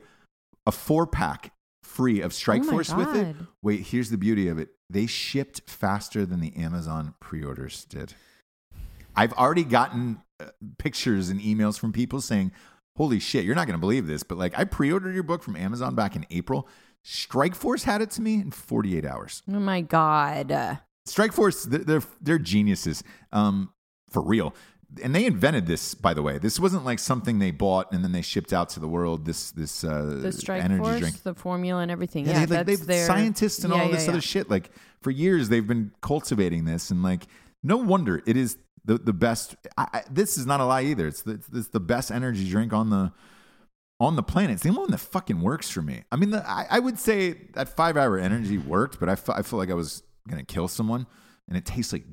a 0.66 0.72
four 0.72 1.06
pack 1.06 1.54
free 1.84 2.22
of 2.22 2.34
strike 2.34 2.62
Strikeforce 2.64 2.95
with 2.95 3.16
it. 3.16 3.36
Oh 3.39 3.47
Wait, 3.62 3.82
here's 3.88 4.10
the 4.10 4.18
beauty 4.18 4.47
of 4.47 4.58
it. 4.58 4.70
They 4.89 5.06
shipped 5.06 5.62
faster 5.70 6.26
than 6.26 6.39
the 6.39 6.56
Amazon 6.56 7.14
pre-orders 7.20 7.86
did. 7.86 8.14
I've 9.16 9.34
already 9.34 9.66
gotten 9.66 10.22
uh, 10.39 10.45
pictures 10.78 11.30
and 11.30 11.41
emails 11.41 11.78
from 11.78 11.91
people 11.91 12.22
saying, 12.22 12.52
"Holy 12.95 13.20
shit, 13.20 13.43
you're 13.45 13.56
not 13.56 13.68
going 13.68 13.78
to 13.78 13.82
believe 13.82 14.08
this, 14.08 14.24
but 14.24 14.38
like 14.38 14.58
I 14.58 14.64
pre-ordered 14.64 15.14
your 15.14 15.24
book 15.24 15.43
from 15.43 15.56
Amazon 15.58 15.93
back 15.95 16.16
in 16.16 16.26
April. 16.32 16.68
Strikeforce 17.06 17.84
had 17.84 18.02
it 18.02 18.12
to 18.12 18.22
me 18.22 18.36
in 18.36 18.52
48 18.52 19.06
hours. 19.06 19.43
Oh 19.52 19.60
my 19.60 19.82
God. 19.82 20.80
Strikeforce, 21.08 21.66
they're 21.66 22.02
they're, 22.22 22.38
geniuses, 22.39 23.04
um, 23.32 23.72
for 24.10 24.22
real. 24.22 24.54
And 25.02 25.16
they 25.16 25.26
invented 25.26 25.68
this, 25.68 25.93
by 25.95 26.14
the 26.14 26.22
way. 26.22 26.38
This 26.38 26.60
wasn't 26.60 26.84
like 26.84 26.99
something 26.99 27.39
they 27.39 27.52
bought 27.52 27.91
and 27.93 28.04
then 28.04 28.12
they 28.12 28.22
shipped 28.22 28.52
out 28.52 28.70
to 28.70 28.80
the 28.80 28.88
world. 28.88 29.26
This 29.26 29.52
this 29.52 29.84
uh, 29.84 30.20
The 30.22 30.32
strike 30.32 30.64
energy 30.64 30.84
force, 30.84 30.99
drink. 30.99 31.24
the 31.24 31.34
formula, 31.34 31.82
and 31.82 31.89
everything. 31.89 32.26
Yeah, 32.26 32.41
Yeah, 32.41 32.45
they, 32.45 32.58
like, 32.58 32.66
that's 32.66 32.80
they've 32.80 32.88
their 32.88 33.08
scientists 33.08 33.64
and 33.64 33.74
Yeah, 33.74 33.80
all 33.82 33.86
yeah, 33.88 33.95
this 33.95 34.08
other 34.10 34.22
shit. 34.22 34.49
Like 34.49 34.70
for 35.02 35.10
years, 35.10 35.49
they've 35.49 35.66
been 35.66 35.91
cultivating 36.02 36.66
this, 36.66 36.91
and 36.91 37.02
like 37.02 37.28
no 37.64 37.78
wonder 37.78 38.22
it 38.28 38.36
is 38.36 38.58
the 38.84 38.97
the 38.97 39.14
best. 39.14 39.56
I, 39.78 39.88
I, 39.93 40.04
this 40.12 40.38
is 40.38 40.45
not 40.45 40.60
a 40.60 40.66
lie 40.66 40.84
either. 40.84 41.08
It's 41.08 41.22
the, 41.22 41.41
it's 41.54 41.70
the 41.70 41.80
best 41.80 42.12
energy 42.12 42.47
drink 42.49 42.74
on 42.74 42.89
the 42.89 43.14
on 44.02 44.16
the 44.16 44.24
planet. 44.24 44.56
It's 44.56 44.64
the 44.64 44.70
only 44.70 44.82
one 44.82 44.91
that 44.91 44.97
fucking 44.97 45.41
works 45.41 45.70
for 45.70 45.84
me. 45.84 46.02
I 46.12 46.16
mean, 46.16 46.32
the, 46.32 46.49
I, 46.49 46.66
I 46.72 46.80
would 46.80 46.97
say 46.97 47.34
that 47.54 47.70
five 47.70 47.95
hour 47.95 48.18
energy 48.18 48.58
worked, 48.58 48.99
but 48.99 49.08
I, 49.08 49.16
fe- 49.16 49.34
I 49.36 49.43
feel 49.43 49.60
like 49.60 49.70
I 49.70 49.76
was 49.76 50.02
gonna 50.28 50.43
kill 50.43 50.68
someone, 50.68 51.06
and 51.47 51.56
it 51.56 51.66
tastes 51.66 51.93
like 51.93 52.06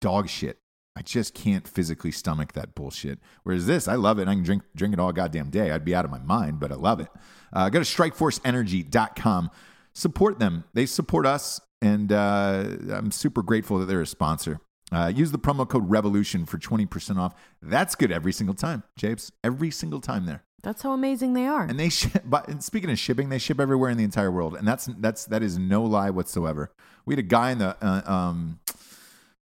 dog 0.00 0.28
shit. 0.28 0.58
I 0.96 1.02
just 1.02 1.34
can't 1.34 1.68
physically 1.68 2.12
stomach 2.12 2.52
that 2.54 2.74
bullshit. 2.74 3.18
Whereas 3.42 3.66
this, 3.66 3.88
I 3.88 3.96
love 3.96 4.18
it. 4.18 4.26
I 4.26 4.34
can 4.34 4.42
drink 4.42 4.62
drink 4.74 4.94
it 4.94 5.00
all 5.00 5.12
goddamn 5.12 5.50
day. 5.50 5.70
I'd 5.70 5.84
be 5.84 5.94
out 5.94 6.06
of 6.06 6.10
my 6.10 6.20
mind, 6.20 6.60
but 6.60 6.72
I 6.72 6.76
love 6.76 6.98
it. 7.00 7.08
Uh, 7.52 7.68
go 7.68 7.78
to 7.78 7.84
strikeforceenergy.com. 7.84 9.50
Support 9.92 10.38
them. 10.38 10.64
They 10.72 10.86
support 10.86 11.26
us, 11.26 11.60
and 11.82 12.10
uh, 12.10 12.64
I'm 12.90 13.10
super 13.10 13.42
grateful 13.42 13.78
that 13.80 13.84
they're 13.84 14.00
a 14.00 14.06
sponsor. 14.06 14.60
Uh, 14.90 15.12
use 15.14 15.30
the 15.30 15.38
promo 15.38 15.68
code 15.68 15.90
REVOLUTION 15.90 16.46
for 16.46 16.58
20% 16.58 17.18
off. 17.18 17.34
That's 17.60 17.94
good 17.94 18.12
every 18.12 18.32
single 18.32 18.54
time, 18.54 18.82
Japes. 18.96 19.30
Every 19.42 19.70
single 19.70 20.00
time 20.00 20.26
there. 20.26 20.44
That's 20.64 20.82
how 20.82 20.92
amazing 20.92 21.34
they 21.34 21.46
are. 21.46 21.64
And 21.64 21.78
they 21.78 21.90
ship. 21.90 22.22
But 22.24 22.62
speaking 22.62 22.90
of 22.90 22.98
shipping, 22.98 23.28
they 23.28 23.38
ship 23.38 23.60
everywhere 23.60 23.90
in 23.90 23.98
the 23.98 24.04
entire 24.04 24.30
world, 24.30 24.56
and 24.56 24.66
that's 24.66 24.86
that's 24.98 25.26
that 25.26 25.42
is 25.42 25.58
no 25.58 25.82
lie 25.82 26.10
whatsoever. 26.10 26.70
We 27.06 27.12
had 27.12 27.18
a 27.18 27.28
guy 27.28 27.50
in 27.50 27.58
the 27.58 27.76
uh, 27.80 28.02
um, 28.10 28.60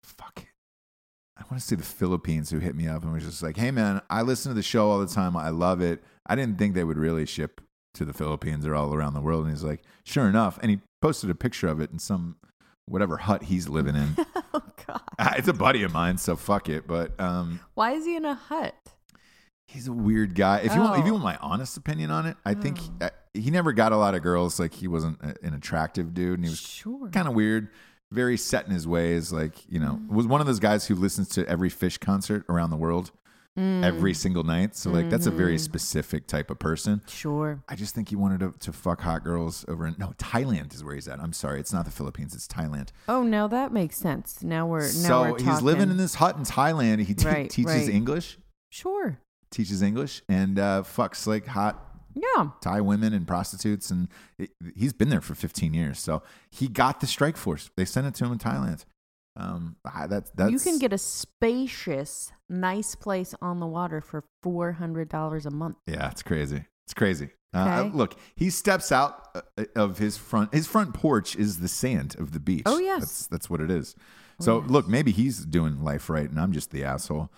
fuck, 0.03 0.47
I 1.37 1.43
want 1.51 1.61
to 1.61 1.67
say 1.67 1.77
the 1.77 1.83
Philippines 1.83 2.51
who 2.51 2.59
hit 2.59 2.75
me 2.75 2.89
up 2.89 3.03
and 3.03 3.13
was 3.13 3.25
just 3.25 3.43
like, 3.43 3.57
"Hey 3.57 3.71
man, 3.71 4.01
I 4.11 4.23
listen 4.23 4.51
to 4.51 4.55
the 4.55 4.63
show 4.63 4.91
all 4.91 4.99
the 4.99 5.07
time. 5.07 5.37
I 5.37 5.51
love 5.51 5.81
it. 5.81 6.03
I 6.27 6.37
didn't 6.37 6.59
think 6.59 6.75
they 6.75 6.85
would 6.85 6.99
really 6.99 7.27
ship 7.27 7.61
to 7.95 8.05
the 8.05 8.13
Philippines 8.13 8.67
or 8.67 8.75
all 8.75 8.95
around 8.95 9.15
the 9.15 9.21
world." 9.21 9.45
And 9.45 9.55
he's 9.55 9.65
like, 9.65 9.83
"Sure 10.05 10.27
enough," 10.27 10.59
and 10.63 10.71
he 10.71 10.81
posted 11.03 11.31
a 11.31 11.35
picture 11.35 11.69
of 11.69 11.81
it 11.81 11.91
in 11.91 11.99
some 11.99 12.37
whatever 12.87 13.19
hut 13.19 13.45
he's 13.45 13.69
living 13.69 13.95
in. 13.95 14.17
oh 14.55 14.63
God. 14.87 15.01
it's 15.37 15.49
a 15.49 15.53
buddy 15.53 15.83
of 15.83 15.93
mine, 15.93 16.19
so 16.19 16.37
fuck 16.37 16.69
it. 16.69 16.87
But 16.87 17.19
um, 17.21 17.61
Why 17.75 17.93
is 17.93 18.05
he 18.05 18.17
in 18.17 18.25
a 18.25 18.35
hut? 18.35 18.75
He's 19.73 19.87
a 19.89 19.93
weird 19.93 20.35
guy. 20.35 20.59
If 20.59 20.75
you 20.75 20.81
want, 20.81 20.99
if 20.99 21.05
you 21.07 21.11
Oh. 21.13 21.15
want 21.15 21.25
my 21.25 21.37
honest 21.41 21.77
opinion 21.77 22.11
on 22.11 22.27
it, 22.27 22.37
I 22.45 22.55
think 22.55 22.79
Oh. 23.01 23.07
uh, 23.07 23.11
he 23.35 23.51
never 23.51 23.73
got 23.73 23.93
a 23.93 23.97
lot 23.97 24.15
of 24.15 24.23
girls. 24.23 24.59
Like 24.59 24.75
he 24.75 24.89
wasn't 24.89 25.21
a- 25.23 25.37
an 25.47 25.55
attractive 25.55 26.13
dude, 26.13 26.35
and 26.39 26.45
he 26.45 26.51
was 26.51 26.59
Sure. 26.61 27.09
kind 27.11 27.29
of 27.29 27.35
weird, 27.35 27.69
very 28.11 28.37
set 28.37 28.67
in 28.67 28.73
his 28.73 28.87
ways. 28.89 29.33
Like 29.33 29.55
you 29.71 29.79
know, 29.79 30.01
Mm. 30.03 30.09
was 30.09 30.27
one 30.27 30.41
of 30.41 30.47
those 30.49 30.59
guys 30.61 30.87
who 30.87 30.95
listens 30.97 31.29
to 31.31 31.49
every 31.49 31.71
Phish 31.71 32.01
concert 32.01 32.45
around 32.49 32.71
the 32.71 32.77
world. 32.77 33.13
every 33.57 34.15
single 34.15 34.43
night. 34.45 34.75
So 34.75 34.91
like 34.91 35.11
that's 35.11 35.27
a 35.27 35.31
very 35.31 35.57
Mm-hmm. 35.57 35.65
specific 35.65 36.27
type 36.27 36.51
of 36.51 36.59
person. 36.59 37.03
Sure. 37.07 37.63
I 37.69 37.75
just 37.75 37.95
think 37.95 38.09
he 38.09 38.17
wanted 38.17 38.41
to, 38.41 38.55
to 38.59 38.73
fuck 38.73 39.03
hot 39.03 39.23
girls 39.23 39.67
over 39.69 39.87
in 39.87 39.97
no 39.99 40.15
Thailand 40.17 40.73
is 40.73 40.83
where 40.83 40.95
he's 40.95 41.07
at. 41.09 41.21
I'm 41.21 41.35
sorry, 41.35 41.61
it's 41.61 41.73
not 41.73 41.85
the 41.85 41.91
Philippines, 41.91 42.35
it's 42.35 42.47
Thailand. 42.47 42.89
Oh, 43.07 43.23
now 43.23 43.49
that 43.49 43.71
makes 43.71 43.97
sense. 43.99 44.43
Now 44.43 44.67
we're 44.67 44.83
now 44.83 44.87
so 44.87 45.33
we're 45.33 45.39
he's 45.43 45.61
living 45.61 45.91
in 45.91 45.99
this 45.99 46.15
hut 46.15 46.37
in 46.39 46.45
Thailand. 46.45 47.01
He 47.01 47.13
te- 47.13 47.27
Right, 47.27 47.51
teaches 47.51 47.73
right. 47.75 47.89
English, 47.91 48.39
Sure. 48.71 49.19
Teaches 49.51 49.83
English, 49.83 50.23
and 50.29 50.59
uh, 50.59 50.83
fucks 50.85 51.27
like 51.27 51.47
hot 51.47 51.85
Yeah. 52.15 52.51
Thai 52.61 52.81
women 52.81 53.13
and 53.13 53.27
prostitutes, 53.27 53.91
and 53.91 54.09
it, 54.39 54.51
he's 54.77 54.93
been 54.93 55.09
there 55.11 55.21
for 55.21 55.35
15 55.35 55.75
years. 55.75 55.99
So 55.99 56.23
he 56.51 56.69
got 56.69 57.01
the 57.01 57.07
strike 57.07 57.37
force. 57.37 57.71
They 57.77 57.85
sent 57.85 58.07
it 58.07 58.15
to 58.15 58.25
him 58.25 58.33
in 58.33 58.39
Thailand. 58.39 58.85
Um, 59.37 59.77
I- 59.85 60.07
that's 60.09 60.31
you 60.51 60.59
can 60.59 60.79
get 60.79 60.93
a 60.93 60.99
spacious, 60.99 62.33
nice 62.49 62.95
place 62.95 63.35
on 63.41 63.61
the 63.61 63.67
water 63.67 64.01
for 64.01 64.25
four 64.43 64.73
hundred 64.73 65.09
dollars 65.09 65.47
a 65.47 65.51
month. 65.51 65.77
yeah, 65.87 66.11
it's 66.11 66.23
crazy. 66.23 66.65
It's 66.87 66.95
crazy. 66.95 67.31
Uh, 67.55 67.83
Okay. 67.87 67.97
look, 67.97 68.15
he 68.37 68.51
steps 68.51 68.93
out 68.93 69.29
uh, 69.35 69.65
of 69.75 69.99
his 69.99 70.17
front. 70.17 70.53
His 70.55 70.67
front 70.67 70.95
porch 70.95 71.35
is 71.37 71.59
the 71.61 71.69
sand 71.69 72.15
of 72.19 72.33
the 72.33 72.41
beach. 72.41 72.63
Oh, 72.67 72.79
yes. 72.79 73.01
That's 73.01 73.27
that's 73.29 73.51
what 73.51 73.61
it 73.61 73.71
is. 73.71 73.95
So 74.41 74.59
look, 74.67 74.89
maybe 74.89 75.13
he's 75.13 75.45
doing 75.45 75.85
life 75.85 76.09
right, 76.11 76.29
and 76.29 76.39
I'm 76.41 76.53
just 76.53 76.71
the 76.71 76.85
asshole. 76.85 77.31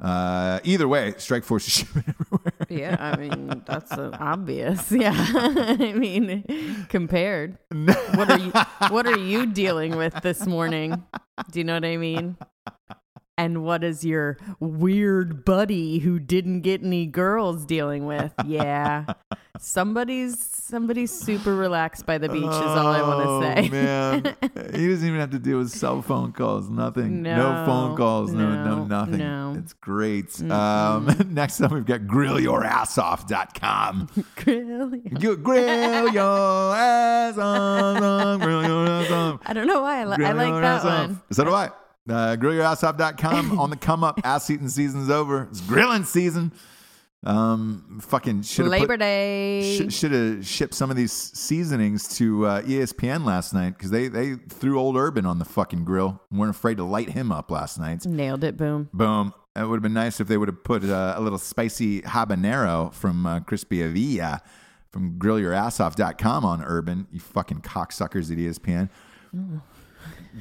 Uh, 0.00 0.60
either 0.64 0.88
way, 0.88 1.14
strike 1.18 1.44
force 1.44 1.66
is 1.66 1.72
shipping 1.78 2.04
everywhere. 2.06 2.52
Yeah, 2.68 2.96
I 2.98 3.16
mean 3.16 3.62
that's 3.66 3.92
obvious. 3.92 4.90
Yeah, 5.00 5.12
I 5.16 5.92
mean 5.94 6.86
compared. 6.88 7.58
What 8.14 8.30
are 8.30 8.38
you 8.38 8.52
What 8.88 9.06
are 9.06 9.18
you 9.18 9.46
dealing 9.46 9.96
with 9.96 10.14
this 10.22 10.46
morning? 10.46 11.02
Do 11.50 11.58
you 11.58 11.64
know 11.64 11.74
what 11.74 11.84
I 11.84 11.96
mean? 11.96 12.36
And 13.38 13.64
what 13.64 13.82
is 13.82 14.04
your 14.04 14.36
weird 14.58 15.46
buddy 15.46 16.00
who 16.00 16.18
didn't 16.18 16.60
get 16.60 16.82
any 16.82 17.06
girls 17.06 17.64
dealing 17.64 18.04
with? 18.04 18.34
Yeah, 18.44 19.06
somebody's 19.60 20.38
somebody's 20.44 21.10
super 21.10 21.54
relaxed 21.54 22.06
by 22.06 22.16
the 22.18 22.28
beach 22.28 22.42
is 22.44 22.48
all 22.48 22.86
I 22.86 23.02
want 23.02 23.26
Oh, 23.26 23.40
to 23.40 23.62
say. 23.62 23.68
man, 23.70 24.24
he 24.72 24.88
doesn't 24.88 25.06
even 25.06 25.18
have 25.20 25.30
to 25.30 25.38
deal 25.38 25.58
with 25.58 25.70
cell 25.70 26.00
phone 26.00 26.32
calls. 26.32 26.70
Nothing. 26.70 27.22
No, 27.22 27.36
No, 27.36 27.66
phone 27.66 27.96
calls. 27.96 28.32
No, 28.32 28.48
no, 28.48 28.64
no, 28.76 28.84
nothing. 28.84 29.18
no. 29.18 29.54
It's 29.58 29.72
great. 29.72 30.40
Um, 30.50 31.14
next 31.30 31.60
up, 31.60 31.72
we've 31.72 31.84
got 31.84 32.02
grillyourassoff.com. 32.02 34.08
Really? 34.46 35.02
You 35.20 35.36
grill 35.36 36.08
your 36.12 36.74
ass 36.74 37.36
off. 37.36 38.40
Grill 38.40 38.62
your 38.64 38.86
ass 38.88 39.10
off. 39.10 39.40
I 39.44 39.52
don't 39.52 39.66
know 39.66 39.82
why 39.82 40.00
I, 40.00 40.04
li- 40.04 40.12
I 40.12 40.16
Grill 40.16 40.36
like 40.36 40.48
your 40.48 40.60
that 40.62 40.76
ass 40.78 40.84
off. 40.84 41.08
one. 41.08 41.22
So 41.32 41.44
do 41.44 41.52
I. 41.54 41.66
Uh, 42.08 42.36
grillyourassoff.com 42.36 43.58
on 43.58 43.70
the 43.70 43.76
come 43.76 44.02
up. 44.02 44.20
Ass 44.24 44.48
eating 44.50 44.68
season's 44.68 45.10
over. 45.10 45.46
It's 45.50 45.60
grilling 45.60 46.04
season. 46.04 46.52
Um, 47.22 47.98
fucking 48.00 48.42
should 48.42 48.64
have 48.64 48.70
Labor 48.70 48.94
put, 48.94 49.00
Day. 49.00 49.88
should 49.90 50.12
have 50.12 50.46
shipped 50.46 50.72
some 50.72 50.90
of 50.90 50.96
these 50.96 51.12
seasonings 51.12 52.08
to 52.16 52.46
uh, 52.46 52.62
ESPN 52.62 53.24
last 53.26 53.52
night 53.52 53.76
because 53.76 53.90
they 53.90 54.08
they 54.08 54.36
threw 54.36 54.78
old 54.80 54.96
Urban 54.96 55.26
on 55.26 55.38
the 55.38 55.44
fucking 55.44 55.84
grill. 55.84 56.20
and 56.30 56.38
weren't 56.40 56.54
afraid 56.56 56.78
to 56.78 56.84
light 56.84 57.10
him 57.10 57.30
up 57.30 57.50
last 57.50 57.78
night. 57.78 58.06
Nailed 58.06 58.42
it. 58.44 58.56
Boom. 58.56 58.88
Boom. 58.94 59.34
It 59.54 59.64
would 59.64 59.76
have 59.76 59.82
been 59.82 59.92
nice 59.92 60.20
if 60.20 60.28
they 60.28 60.38
would 60.38 60.48
have 60.48 60.64
put 60.64 60.84
uh, 60.84 61.14
a 61.16 61.20
little 61.20 61.38
spicy 61.38 62.02
habanero 62.02 62.94
from 62.94 63.26
uh, 63.26 63.40
Crispy 63.40 63.78
Avilla 63.78 64.40
from 64.90 65.18
grillyourassoff.com 65.18 66.44
on 66.44 66.62
Urban. 66.64 67.06
You 67.12 67.20
fucking 67.20 67.60
cocksuckers 67.62 68.30
at 68.30 68.38
ESPN. 68.38 68.88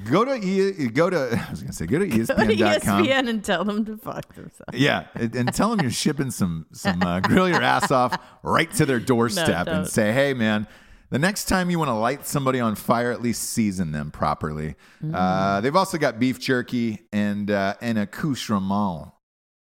Go 0.10 0.24
to 0.26 0.36
e- 0.36 0.88
go 0.90 1.10
to 1.10 1.18
I 1.48 1.52
was 1.52 1.62
gonna 1.62 1.74
say 1.74 1.86
go 1.86 2.00
to 2.00 2.06
E 2.06 2.10
Go 2.10 2.18
to 2.26 2.34
ESPN.com. 2.34 3.06
ESPN 3.06 3.30
and 3.30 3.44
tell 3.44 3.64
them 3.64 3.86
to 3.86 3.98
fuck 3.98 4.34
themselves. 4.36 4.74
Yeah, 4.74 5.08
and, 5.16 5.36
and 5.36 5.54
tell 5.54 5.70
them 5.70 5.82
you're 5.82 5.92
shipping 5.92 6.32
some 6.32 6.68
some 6.72 7.02
uh, 7.02 7.20
grill 7.22 7.50
your 7.50 7.62
ass 7.62 7.92
off 7.92 8.18
right 8.44 8.72
to 8.74 8.86
their 8.86 9.00
doorstep 9.00 9.68
and 9.68 9.88
say, 9.88 10.12
"Hey, 10.14 10.34
man, 10.34 10.68
the 11.10 11.20
next 11.20 11.46
time 11.46 11.70
you 11.70 11.80
want 11.80 11.90
to 11.90 11.96
light 11.96 12.28
somebody 12.28 12.60
on 12.60 12.76
fire, 12.76 13.12
at 13.12 13.22
least 13.22 13.44
season 13.44 13.92
them 13.92 14.12
properly." 14.12 14.76
Mm. 15.04 15.12
Uh, 15.14 15.62
they've 15.62 15.76
also 15.76 15.98
got 15.98 16.20
beef 16.20 16.40
jerky 16.40 17.08
and 17.12 17.50
uh, 17.50 17.74
an 17.82 17.98
accoutrement 17.98 19.12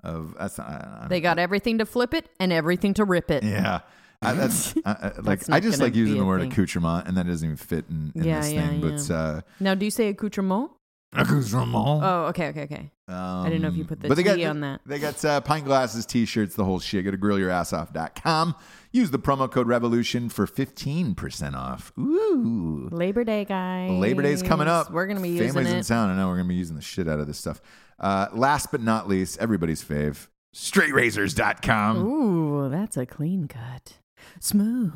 of 0.03 0.35
that's 0.37 0.59
uh, 0.59 1.07
They 1.09 1.21
got 1.21 1.39
everything 1.39 1.79
to 1.79 1.85
flip 1.85 2.13
it 2.13 2.29
and 2.39 2.53
everything 2.53 2.93
to 2.95 3.03
rip 3.03 3.31
it. 3.31 3.43
yeah. 3.43 3.81
I, 4.21 4.33
that's 4.33 4.75
uh, 4.85 4.95
uh, 5.01 5.09
like 5.21 5.39
That's 5.39 5.49
I 5.49 5.59
just 5.59 5.79
like 5.79 5.95
using 5.95 6.17
the 6.17 6.25
word 6.25 6.41
thing. 6.41 6.51
accoutrement, 6.51 7.07
and 7.07 7.15
that 7.17 7.25
doesn't 7.25 7.45
even 7.45 7.55
fit 7.57 7.85
in, 7.89 8.11
in 8.15 8.23
Yeah, 8.23 8.41
this 8.41 8.51
yeah, 8.53 8.67
thing. 8.67 8.81
But 8.81 9.11
uh, 9.11 9.41
Now, 9.59 9.75
do 9.75 9.85
you 9.85 9.91
say 9.91 10.09
accoutrement? 10.09 10.71
accoutrement. 11.13 11.73
Oh, 12.03 12.25
okay, 12.29 12.47
okay, 12.49 12.63
okay. 12.63 12.91
Um, 13.07 13.45
didn't 13.45 13.61
know 13.63 13.69
if 13.69 13.75
you 13.75 13.85
put 13.85 13.99
the 14.01 14.07
but 14.07 14.15
they 14.17 14.23
T 14.23 14.29
got, 14.43 14.49
on 14.49 14.59
that. 14.59 14.81
They 14.85 14.99
got 14.99 15.23
uh, 15.25 15.41
pint 15.41 15.65
glasses, 15.65 16.05
t-shirts, 16.05 16.53
the 16.55 16.63
whole 16.65 16.79
shit. 16.79 17.03
Go 17.05 17.09
to 17.11 17.17
grillyourassoff.com. 17.17 18.55
Use 18.91 19.09
the 19.09 19.17
promo 19.17 19.49
code 19.49 19.67
REVOLUTION 19.67 20.29
for 20.29 20.45
15% 20.45 21.55
off. 21.55 21.91
Ooh. 21.97 22.89
Labor 22.91 23.23
Day, 23.23 23.45
guys. 23.45 23.89
Labor 23.91 24.21
Day's 24.21 24.43
coming 24.43 24.67
up. 24.67 24.91
We're 24.91 25.07
gonna 25.07 25.21
be 25.21 25.29
using 25.29 25.47
Families 25.47 25.71
in 25.71 25.77
it. 25.79 25.85
town. 25.87 26.09
I 26.09 26.15
know 26.17 26.27
we're 26.27 26.35
going 26.35 26.45
to 26.47 26.49
be 26.49 26.55
using 26.55 26.75
the 26.75 26.81
shit 26.83 27.07
out 27.07 27.19
of 27.19 27.25
this 27.27 27.37
stuff. 27.39 27.61
Uh, 27.99 28.27
last 28.33 28.69
but 28.71 28.81
not 28.81 29.07
least, 29.07 29.39
everybody's 29.39 29.83
fave, 29.83 30.27
straightrazors.com. 30.55 31.97
Ooh, 32.05 32.69
that's 32.69 32.97
a 32.97 33.05
clean 33.05 33.47
cut. 33.47 33.93
Smooth. 34.39 34.93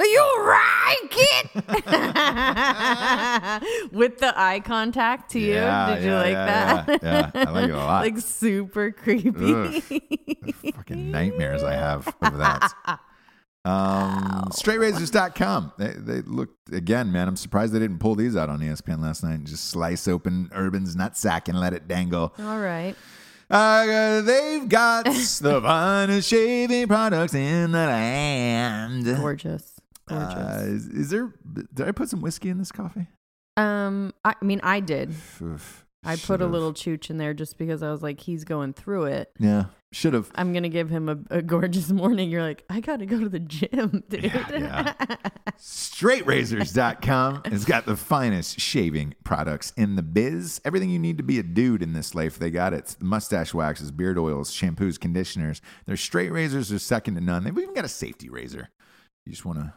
You 0.00 0.34
right, 0.38 0.96
kid? 1.10 1.50
With 3.92 4.18
the 4.18 4.32
eye 4.34 4.60
contact 4.64 5.32
to 5.32 5.38
you. 5.38 5.52
Yeah, 5.54 5.94
Did 5.94 6.04
you 6.04 6.10
yeah, 6.10 6.18
like 6.18 6.32
yeah, 6.32 6.84
that? 6.86 7.02
yeah. 7.02 7.30
Yeah, 7.34 7.44
I 7.46 7.50
like 7.50 7.64
it 7.64 7.70
a 7.72 7.76
lot. 7.76 8.00
like 8.04 8.18
super 8.18 8.92
creepy. 8.92 9.80
Fucking 10.72 11.10
nightmares 11.10 11.62
I 11.62 11.74
have 11.74 12.08
of 12.22 12.38
that. 12.38 12.72
Um, 13.66 14.48
straightrazors.com. 14.52 15.72
They, 15.76 15.88
they 15.90 16.22
look, 16.22 16.48
again, 16.72 17.12
man, 17.12 17.28
I'm 17.28 17.36
surprised 17.36 17.74
they 17.74 17.78
didn't 17.78 17.98
pull 17.98 18.14
these 18.14 18.36
out 18.36 18.48
on 18.48 18.60
ESPN 18.60 19.02
last 19.02 19.22
night 19.22 19.34
and 19.34 19.46
just 19.46 19.68
slice 19.68 20.08
open 20.08 20.48
Urban's 20.54 20.96
nutsack 20.96 21.48
and 21.48 21.60
let 21.60 21.74
it 21.74 21.86
dangle. 21.86 22.32
All 22.38 22.58
right. 22.58 22.96
Uh, 23.50 24.20
they've 24.22 24.68
got 24.68 25.04
the 25.06 25.60
finest 25.62 26.28
shaving 26.28 26.86
products 26.86 27.34
in 27.34 27.72
the 27.72 27.78
land. 27.78 29.04
Gorgeous. 29.04 29.80
Gorgeous. 30.06 30.34
Uh, 30.34 30.62
is, 30.66 30.86
is 30.88 31.10
there, 31.10 31.32
did 31.74 31.88
I 31.88 31.92
put 31.92 32.08
some 32.08 32.20
whiskey 32.20 32.48
in 32.48 32.58
this 32.58 32.72
coffee? 32.72 33.06
um, 33.56 34.14
I, 34.24 34.34
mean, 34.40 34.60
I 34.62 34.80
did. 34.80 35.10
Oof, 35.42 35.84
I 36.04 36.12
put 36.14 36.16
a 36.16 36.26
should've. 36.26 36.50
little 36.50 36.72
chooch 36.72 37.10
in 37.10 37.18
there 37.18 37.34
just 37.34 37.58
because 37.58 37.82
I 37.82 37.90
was 37.90 38.02
like, 38.02 38.20
he's 38.20 38.44
going 38.44 38.72
through 38.72 39.04
it. 39.06 39.32
Yeah, 39.38 39.64
should 39.92 40.14
have. 40.14 40.30
I'm 40.34 40.52
gonna 40.52 40.68
give 40.68 40.88
him 40.88 41.08
a, 41.08 41.18
a 41.30 41.42
gorgeous 41.42 41.90
morning. 41.90 42.30
You're 42.30 42.42
like, 42.42 42.64
I 42.70 42.80
gotta 42.80 43.06
go 43.06 43.18
to 43.18 43.28
the 43.28 43.40
gym, 43.40 44.04
dude. 44.08 44.24
Yeah, 44.24 44.94
straightrazors.com 45.58 47.42
has 47.46 47.64
got 47.64 47.86
the 47.86 47.96
finest 47.96 48.60
shaving 48.60 49.14
products 49.24 49.72
in 49.76 49.96
the 49.96 50.02
biz. 50.02 50.60
Everything 50.64 50.90
you 50.90 50.98
need 50.98 51.16
to 51.18 51.24
be 51.24 51.38
a 51.38 51.42
dude 51.42 51.82
in 51.82 51.92
this 51.92 52.14
life, 52.14 52.38
they 52.38 52.50
got 52.50 52.72
it. 52.72 52.96
Mustache 53.00 53.52
waxes, 53.52 53.90
beard 53.90 54.18
oils, 54.18 54.50
shampoos, 54.52 54.98
conditioners. 54.98 55.60
Their 55.86 55.96
straight 55.96 56.32
razors 56.32 56.72
are 56.72 56.78
second 56.78 57.16
to 57.16 57.20
none. 57.20 57.44
They've 57.44 57.58
even 57.58 57.74
got 57.74 57.84
a 57.84 57.88
safety 57.88 58.28
razor. 58.28 58.68
You 59.26 59.32
just 59.32 59.44
want 59.44 59.58
to 59.58 59.74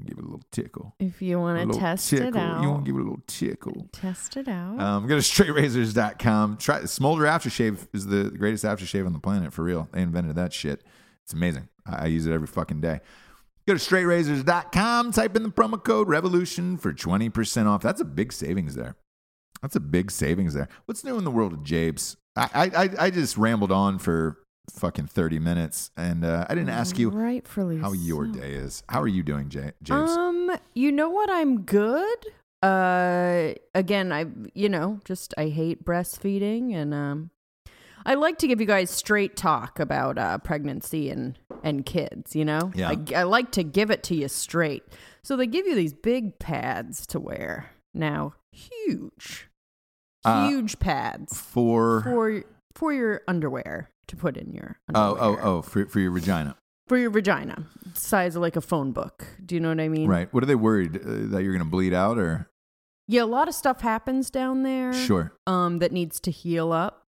to 0.00 0.06
give 0.06 0.18
it 0.18 0.22
a 0.22 0.26
little 0.26 0.42
tickle. 0.52 0.94
if 0.98 1.22
you 1.22 1.38
want 1.38 1.72
to 1.72 1.78
test 1.78 2.10
tickle. 2.10 2.26
it 2.28 2.36
out, 2.36 2.62
You 2.62 2.70
want 2.70 2.84
to 2.84 2.90
give 2.92 2.96
it 2.98 3.00
a 3.00 3.04
little 3.04 3.22
tickle. 3.26 3.88
test 3.92 4.36
it 4.36 4.48
out. 4.48 4.80
Um, 4.80 5.06
go 5.06 5.14
to 5.16 5.22
straightrazors.com. 5.22 6.56
Try 6.58 6.84
Smolder 6.84 7.24
aftershave 7.24 7.86
is 7.92 8.06
the 8.06 8.30
greatest 8.30 8.64
aftershave 8.64 9.06
on 9.06 9.12
the 9.12 9.18
planet 9.18 9.52
for 9.52 9.62
real. 9.64 9.88
They 9.92 10.02
invented 10.02 10.36
that 10.36 10.52
shit. 10.52 10.82
It's 11.24 11.32
amazing. 11.32 11.68
I, 11.86 12.04
I 12.04 12.06
use 12.06 12.26
it 12.26 12.32
every 12.32 12.46
fucking 12.46 12.80
day. 12.80 13.00
Go 13.66 13.74
to 13.74 13.80
straightrazors.com, 13.80 15.12
type 15.12 15.36
in 15.36 15.42
the 15.42 15.48
promo 15.48 15.82
code 15.82 16.08
revolution 16.08 16.76
for 16.76 16.92
20% 16.92 17.66
off. 17.66 17.82
That's 17.82 18.00
a 18.00 18.04
big 18.04 18.32
savings 18.32 18.74
there. 18.74 18.96
That's 19.62 19.74
a 19.76 19.80
big 19.80 20.10
savings 20.10 20.54
there. 20.54 20.68
What's 20.84 21.02
new 21.02 21.16
in 21.18 21.24
the 21.24 21.30
world 21.30 21.52
of 21.52 21.60
Jabes? 21.64 22.16
I, 22.36 22.48
I, 22.54 22.82
I- 22.84 23.04
I 23.06 23.10
just 23.10 23.36
rambled 23.36 23.72
on 23.72 23.98
for 23.98 24.38
fucking 24.70 25.06
30 25.06 25.38
minutes 25.38 25.90
and 25.96 26.24
uh, 26.24 26.46
I 26.48 26.54
didn't 26.54 26.70
ask 26.70 26.98
you 26.98 27.10
rightfully 27.10 27.78
how 27.78 27.92
your 27.92 28.26
so. 28.26 28.32
day 28.32 28.52
is. 28.54 28.82
How 28.88 29.00
are 29.02 29.08
you 29.08 29.22
doing, 29.22 29.50
Ja- 29.50 29.70
Jabes? 29.82 30.08
Um, 30.16 30.56
you 30.74 30.90
know 30.92 31.08
what? 31.10 31.30
I'm 31.30 31.62
good. 31.62 32.26
Uh, 32.62 33.52
again, 33.74 34.12
I 34.12 34.26
you 34.54 34.68
know 34.68 35.00
just 35.04 35.34
I 35.38 35.48
hate 35.48 35.84
breastfeeding, 35.84 36.74
and 36.74 36.92
um, 36.94 37.30
I 38.04 38.14
like 38.14 38.38
to 38.38 38.46
give 38.48 38.60
you 38.60 38.66
guys 38.66 38.90
straight 38.90 39.36
talk 39.36 39.78
about 39.78 40.18
uh, 40.18 40.38
pregnancy 40.38 41.10
and 41.10 41.38
and 41.62 41.84
kids. 41.86 42.34
You 42.34 42.44
know, 42.44 42.72
Yeah. 42.74 42.90
I, 42.90 43.20
I 43.20 43.22
like 43.24 43.52
to 43.52 43.62
give 43.62 43.90
it 43.90 44.02
to 44.04 44.14
you 44.14 44.28
straight. 44.28 44.82
So 45.22 45.36
they 45.36 45.46
give 45.46 45.66
you 45.66 45.74
these 45.74 45.92
big 45.92 46.38
pads 46.38 47.06
to 47.08 47.20
wear 47.20 47.70
now, 47.94 48.34
huge, 48.52 49.48
Uh, 50.24 50.48
huge 50.48 50.78
pads 50.78 51.38
for, 51.40 52.02
for 52.02 52.42
for 52.74 52.92
your 52.92 53.22
underwear 53.28 53.90
to 54.08 54.16
put 54.16 54.36
in 54.36 54.52
your 54.52 54.78
oh, 54.94 55.12
underwear. 55.14 55.44
oh, 55.44 55.56
oh, 55.58 55.62
for, 55.62 55.86
for 55.86 56.00
your 56.00 56.10
vagina. 56.12 56.56
for 56.86 56.96
your 56.96 57.10
vagina, 57.10 57.66
size 57.94 58.36
of 58.36 58.42
like 58.42 58.56
a 58.56 58.60
phone 58.60 58.92
book. 58.92 59.26
Do 59.44 59.54
you 59.54 59.60
know 59.60 59.68
what 59.70 59.80
I 59.80 59.88
mean? 59.88 60.08
Right. 60.08 60.32
What 60.32 60.42
are 60.42 60.46
they 60.46 60.54
worried 60.54 60.96
uh, 60.96 61.00
that 61.04 61.42
you're 61.42 61.52
going 61.52 61.64
to 61.64 61.70
bleed 61.70 61.92
out 61.94 62.18
or? 62.18 62.48
Yeah, 63.08 63.22
a 63.22 63.24
lot 63.24 63.46
of 63.48 63.54
stuff 63.54 63.80
happens 63.82 64.30
down 64.30 64.62
there. 64.64 64.92
Sure. 64.92 65.32
Um, 65.46 65.78
that 65.78 65.92
needs 65.92 66.18
to 66.20 66.30
heal 66.30 66.72
up. 66.72 67.04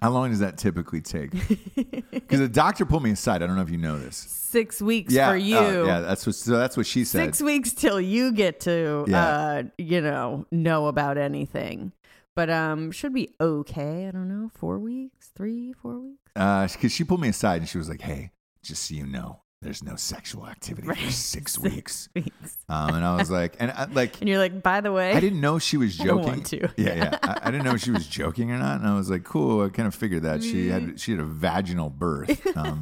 How 0.00 0.10
long 0.10 0.30
does 0.30 0.40
that 0.40 0.58
typically 0.58 1.00
take? 1.00 1.32
Because 2.12 2.40
the 2.40 2.48
doctor 2.48 2.86
pulled 2.86 3.02
me 3.02 3.10
aside. 3.10 3.42
I 3.42 3.46
don't 3.46 3.56
know 3.56 3.62
if 3.62 3.68
you 3.70 3.76
know 3.76 3.98
this. 3.98 4.16
Six 4.16 4.80
weeks 4.80 5.12
Yeah, 5.12 5.30
for 5.30 5.36
you. 5.36 5.56
oh, 5.58 5.84
yeah, 5.84 6.00
that's 6.00 6.24
what. 6.26 6.34
So 6.34 6.56
that's 6.56 6.76
what 6.78 6.86
she 6.86 7.04
said. 7.04 7.24
Six 7.24 7.42
weeks 7.42 7.72
till 7.74 8.00
you 8.00 8.32
get 8.32 8.60
to, 8.60 9.04
Yeah. 9.06 9.26
uh, 9.26 9.62
you 9.76 10.00
know, 10.00 10.46
know 10.50 10.86
about 10.86 11.18
anything. 11.18 11.92
But 12.34 12.48
um, 12.48 12.90
should 12.90 13.12
be 13.12 13.34
okay. 13.40 14.06
I 14.08 14.12
don't 14.12 14.28
know. 14.28 14.50
Four 14.54 14.78
weeks, 14.78 15.30
three, 15.36 15.72
four 15.74 15.98
weeks. 15.98 16.21
Because 16.34 16.92
she 16.92 17.04
pulled 17.04 17.20
me 17.20 17.28
aside 17.28 17.60
and 17.60 17.68
she 17.68 17.78
was 17.78 17.88
like, 17.88 18.00
"Hey, 18.00 18.32
just 18.64 18.88
so 18.88 18.94
you 18.94 19.06
know, 19.06 19.42
there's 19.60 19.82
no 19.82 19.96
sexual 19.96 20.46
activity 20.46 20.88
for 20.88 20.94
six 21.10 21.52
Six 21.54 21.58
weeks." 21.58 22.08
weeks. 22.14 22.58
Um, 22.68 22.94
and 22.94 23.04
I 23.04 23.16
was 23.16 23.30
like, 23.30 23.56
and 23.60 23.70
I, 23.70 23.84
like, 23.86 24.18
And 24.20 24.28
you're 24.28 24.38
like, 24.38 24.62
by 24.62 24.80
the 24.80 24.92
way, 24.92 25.12
I 25.12 25.20
didn't 25.20 25.40
know 25.40 25.58
she 25.58 25.76
was 25.76 25.96
joking. 25.96 26.44
Yeah, 26.50 26.68
yeah. 26.94 27.18
I, 27.22 27.38
I 27.42 27.50
didn't 27.50 27.64
know 27.64 27.76
she 27.76 27.90
was 27.90 28.06
joking 28.06 28.50
or 28.50 28.58
not, 28.58 28.80
and 28.80 28.88
I 28.88 28.94
was 28.96 29.10
like, 29.10 29.24
cool. 29.24 29.64
I 29.64 29.68
kind 29.68 29.86
of 29.86 29.94
figured 29.94 30.22
that 30.22 30.42
she 30.42 30.68
had 30.68 30.98
she 31.00 31.12
had 31.12 31.20
a 31.20 31.24
vaginal 31.24 31.90
birth. 31.90 32.40
Um, 32.56 32.80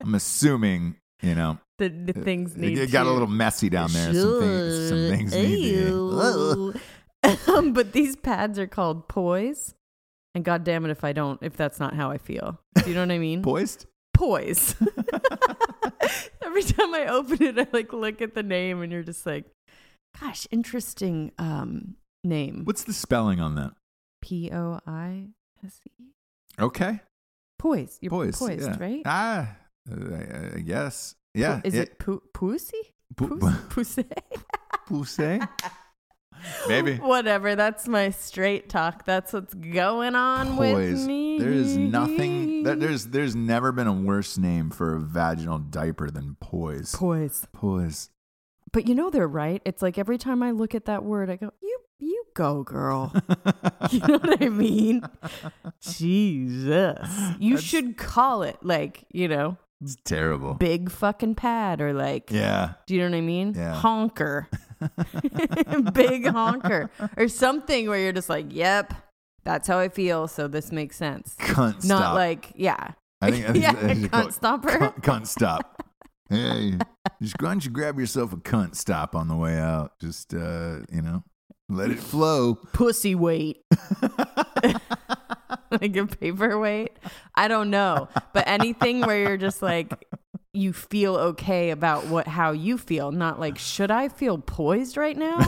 I'm 0.00 0.14
assuming, 0.14 0.96
you 1.22 1.34
know, 1.34 1.58
the, 1.78 1.88
the 1.88 2.12
things 2.12 2.56
need 2.56 2.78
it 2.78 2.90
got 2.92 3.04
to- 3.04 3.10
a 3.10 3.12
little 3.12 3.26
messy 3.28 3.68
down 3.70 3.90
there. 3.92 4.12
Some 4.14 4.40
things, 4.40 4.88
some 4.88 5.08
things 5.08 5.34
need 5.34 5.72
to. 5.86 6.74
Um, 7.48 7.72
but 7.72 7.92
these 7.92 8.16
pads 8.16 8.58
are 8.58 8.66
called 8.66 9.08
poise. 9.08 9.74
And 10.34 10.44
god 10.44 10.64
damn 10.64 10.84
it 10.84 10.90
if 10.90 11.04
I 11.04 11.12
don't 11.12 11.40
if 11.42 11.56
that's 11.56 11.78
not 11.78 11.94
how 11.94 12.10
I 12.10 12.18
feel. 12.18 12.58
Do 12.76 12.88
you 12.88 12.94
know 12.94 13.02
what 13.02 13.10
I 13.12 13.18
mean? 13.18 13.42
Poised. 13.52 13.86
poise. 14.14 14.74
Every 16.42 16.62
time 16.62 16.94
I 16.94 17.06
open 17.08 17.42
it, 17.42 17.58
I 17.58 17.66
like 17.72 17.92
look 17.92 18.20
at 18.22 18.34
the 18.34 18.42
name 18.42 18.82
and 18.82 18.92
you're 18.92 19.02
just 19.02 19.26
like, 19.26 19.44
gosh, 20.20 20.46
interesting 20.50 21.32
um 21.38 21.94
name. 22.22 22.62
What's 22.64 22.84
the 22.84 22.92
spelling 22.92 23.40
on 23.40 23.54
that? 23.56 23.72
P 24.22 24.50
O 24.52 24.80
I 24.86 25.28
S 25.64 25.80
E. 25.98 26.04
Okay, 26.58 27.00
Poise. 27.58 27.98
You're 28.00 28.10
poised. 28.10 28.38
poised, 28.38 28.68
yeah. 28.68 28.76
right? 28.78 29.02
Ah, 29.06 29.56
I, 29.90 30.60
guess. 30.60 31.14
Yeah. 31.34 31.60
Is 31.64 31.74
it 31.74 31.98
pu- 31.98 32.22
pussy? 32.32 32.92
Pu- 33.16 33.38
Puss- 33.70 33.98
pussy? 34.86 35.40
Maybe. 36.68 36.96
Whatever. 36.96 37.54
That's 37.56 37.86
my 37.88 38.10
straight 38.10 38.68
talk. 38.68 39.04
That's 39.04 39.32
what's 39.32 39.54
going 39.54 40.14
on 40.14 40.56
Poise. 40.56 40.74
with 40.74 41.06
me. 41.06 41.38
There 41.38 41.52
is 41.52 41.76
nothing. 41.76 42.62
There, 42.64 42.76
there's 42.76 43.06
there's 43.06 43.34
never 43.36 43.72
been 43.72 43.86
a 43.86 43.92
worse 43.92 44.36
name 44.38 44.70
for 44.70 44.96
a 44.96 45.00
vaginal 45.00 45.58
diaper 45.58 46.10
than 46.10 46.36
poise. 46.40 46.94
poise. 46.94 47.46
Poise. 47.52 48.10
But 48.72 48.88
you 48.88 48.94
know 48.94 49.10
they're 49.10 49.28
right. 49.28 49.62
It's 49.64 49.82
like 49.82 49.98
every 49.98 50.18
time 50.18 50.42
I 50.42 50.50
look 50.50 50.74
at 50.74 50.86
that 50.86 51.04
word, 51.04 51.30
I 51.30 51.36
go, 51.36 51.52
"You, 51.62 51.78
you 51.98 52.24
go, 52.34 52.62
girl." 52.64 53.12
you 53.90 54.00
know 54.00 54.18
what 54.18 54.42
I 54.42 54.48
mean? 54.48 55.02
Jesus, 55.80 57.08
you 57.38 57.54
That's- 57.54 57.62
should 57.62 57.96
call 57.96 58.42
it 58.42 58.56
like 58.62 59.04
you 59.12 59.28
know, 59.28 59.56
It's 59.80 59.96
terrible. 60.04 60.54
big 60.54 60.90
fucking 60.90 61.34
pad 61.34 61.80
or 61.80 61.92
like, 61.92 62.30
Yeah. 62.30 62.74
do 62.86 62.94
you 62.94 63.00
know 63.02 63.10
what 63.10 63.16
I 63.16 63.20
mean? 63.20 63.54
Yeah. 63.54 63.74
Honker, 63.74 64.48
big 65.92 66.26
honker, 66.26 66.90
or 67.16 67.28
something 67.28 67.88
where 67.88 67.98
you're 67.98 68.12
just 68.12 68.28
like, 68.28 68.46
"Yep, 68.50 68.94
that's 69.44 69.68
how 69.68 69.78
I 69.78 69.88
feel." 69.88 70.28
So 70.28 70.48
this 70.48 70.72
makes 70.72 70.96
sense. 70.96 71.34
Cunt 71.38 71.82
stop. 71.82 71.84
Not 71.84 71.98
stop. 72.00 72.14
like, 72.14 72.52
yeah, 72.54 72.92
I 73.20 73.30
think 73.30 73.48
I 73.48 73.52
yeah, 73.54 73.72
think 73.72 74.04
I 74.06 74.08
call 74.08 74.22
cunt 74.22 74.28
it 74.28 74.32
stopper. 74.34 74.68
Cunt, 74.70 75.02
cunt 75.02 75.26
stop. 75.26 75.82
hey, 76.30 76.74
just 77.22 77.34
why 77.40 77.48
don't 77.50 77.64
you 77.64 77.70
grab 77.70 77.98
yourself 77.98 78.32
a 78.32 78.36
cunt 78.36 78.76
stop 78.76 79.14
on 79.14 79.28
the 79.28 79.36
way 79.36 79.58
out? 79.58 79.92
Just 80.00 80.32
uh, 80.34 80.78
you 80.92 81.02
know, 81.02 81.22
let 81.68 81.90
it 81.90 81.98
flow. 81.98 82.54
pussy 82.72 83.14
weight. 83.14 83.62
like 85.80 85.96
a 85.96 86.06
paperweight. 86.06 86.92
I 87.34 87.48
don't 87.48 87.70
know. 87.70 88.08
But 88.32 88.46
anything 88.46 89.00
where 89.02 89.20
you're 89.20 89.36
just 89.36 89.62
like 89.62 90.06
you 90.52 90.72
feel 90.72 91.16
okay 91.16 91.70
about 91.70 92.06
what 92.06 92.26
how 92.28 92.52
you 92.52 92.78
feel, 92.78 93.10
not 93.10 93.40
like 93.40 93.58
should 93.58 93.90
I 93.90 94.08
feel 94.08 94.38
poised 94.38 94.96
right 94.96 95.16
now? 95.16 95.38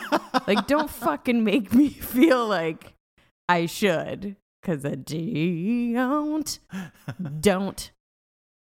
like 0.46 0.66
don't 0.66 0.90
fucking 0.90 1.44
make 1.44 1.72
me 1.72 1.88
feel 1.88 2.46
like 2.46 2.94
I 3.48 3.66
should 3.66 4.36
cuz 4.62 4.84
I 4.84 4.96
don't 4.96 6.58
don't 7.40 7.90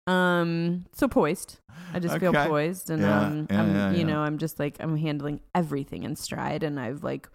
um 0.06 0.84
so 0.92 1.08
poised. 1.08 1.58
I 1.94 1.98
just 1.98 2.18
feel 2.18 2.32
poised 2.32 2.90
and 2.90 3.02
Yeah, 3.02 3.20
um 3.20 3.46
yeah, 3.50 3.60
I'm 3.60 3.74
yeah, 3.74 3.90
you 3.92 4.04
know, 4.04 4.20
I'm 4.20 4.36
just 4.38 4.58
like 4.58 4.76
I'm 4.80 4.96
handling 4.96 5.40
everything 5.54 6.02
in 6.02 6.16
stride 6.16 6.62
and 6.62 6.78
I've 6.78 7.02
like 7.02 7.28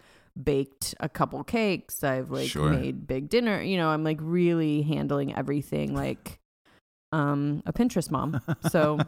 baked 0.43 0.95
a 0.99 1.09
couple 1.09 1.43
cakes. 1.43 2.03
I've 2.03 2.31
like 2.31 2.49
Sure. 2.49 2.69
made 2.69 3.07
big 3.07 3.29
dinner. 3.29 3.61
You 3.61 3.77
know, 3.77 3.89
I'm 3.89 4.03
like 4.03 4.19
really 4.21 4.81
handling 4.81 5.35
everything 5.35 5.93
like 5.95 6.39
um 7.11 7.63
a 7.65 7.73
Pinterest 7.73 8.09
mom. 8.11 8.39
So 8.69 8.99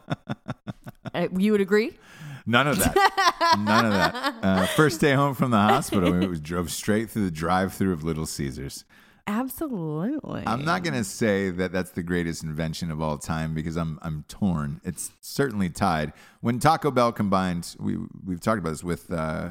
uh, 1.14 1.28
you 1.38 1.52
would 1.52 1.62
agree? 1.62 1.98
None 2.46 2.68
of 2.68 2.80
that. 2.80 3.56
None 3.60 3.86
of 3.86 3.94
that. 3.94 4.36
Uh, 4.44 4.66
first 4.66 5.00
day 5.00 5.14
home 5.14 5.36
from 5.36 5.52
the 5.52 5.58
hospital, 5.58 6.12
we 6.12 6.40
drove 6.40 6.72
straight 6.72 7.12
through 7.12 7.26
the 7.26 7.32
drive-through 7.32 7.94
of 7.94 8.04
Little 8.04 8.26
Caesars. 8.26 8.86
Absolutely. 9.28 10.44
I'm 10.48 10.66
not 10.66 10.84
gonna 10.84 11.04
say 11.04 11.52
that 11.52 11.72
that's 11.72 11.92
the 11.92 12.02
greatest 12.04 12.44
invention 12.44 12.90
of 12.92 13.02
all 13.02 13.18
time 13.20 13.54
because 13.54 13.76
I'm 13.78 14.00
I'm 14.02 14.26
torn. 14.28 14.82
It's 14.84 15.12
certainly 15.22 15.70
tied. 15.70 16.14
When 16.42 16.60
Taco 16.60 16.90
Bell 16.92 17.12
combined, 17.12 17.76
we 17.80 17.98
we've 18.26 18.40
talked 18.42 18.60
about 18.60 18.72
this 18.72 18.84
with 18.84 19.12
uh, 19.12 19.50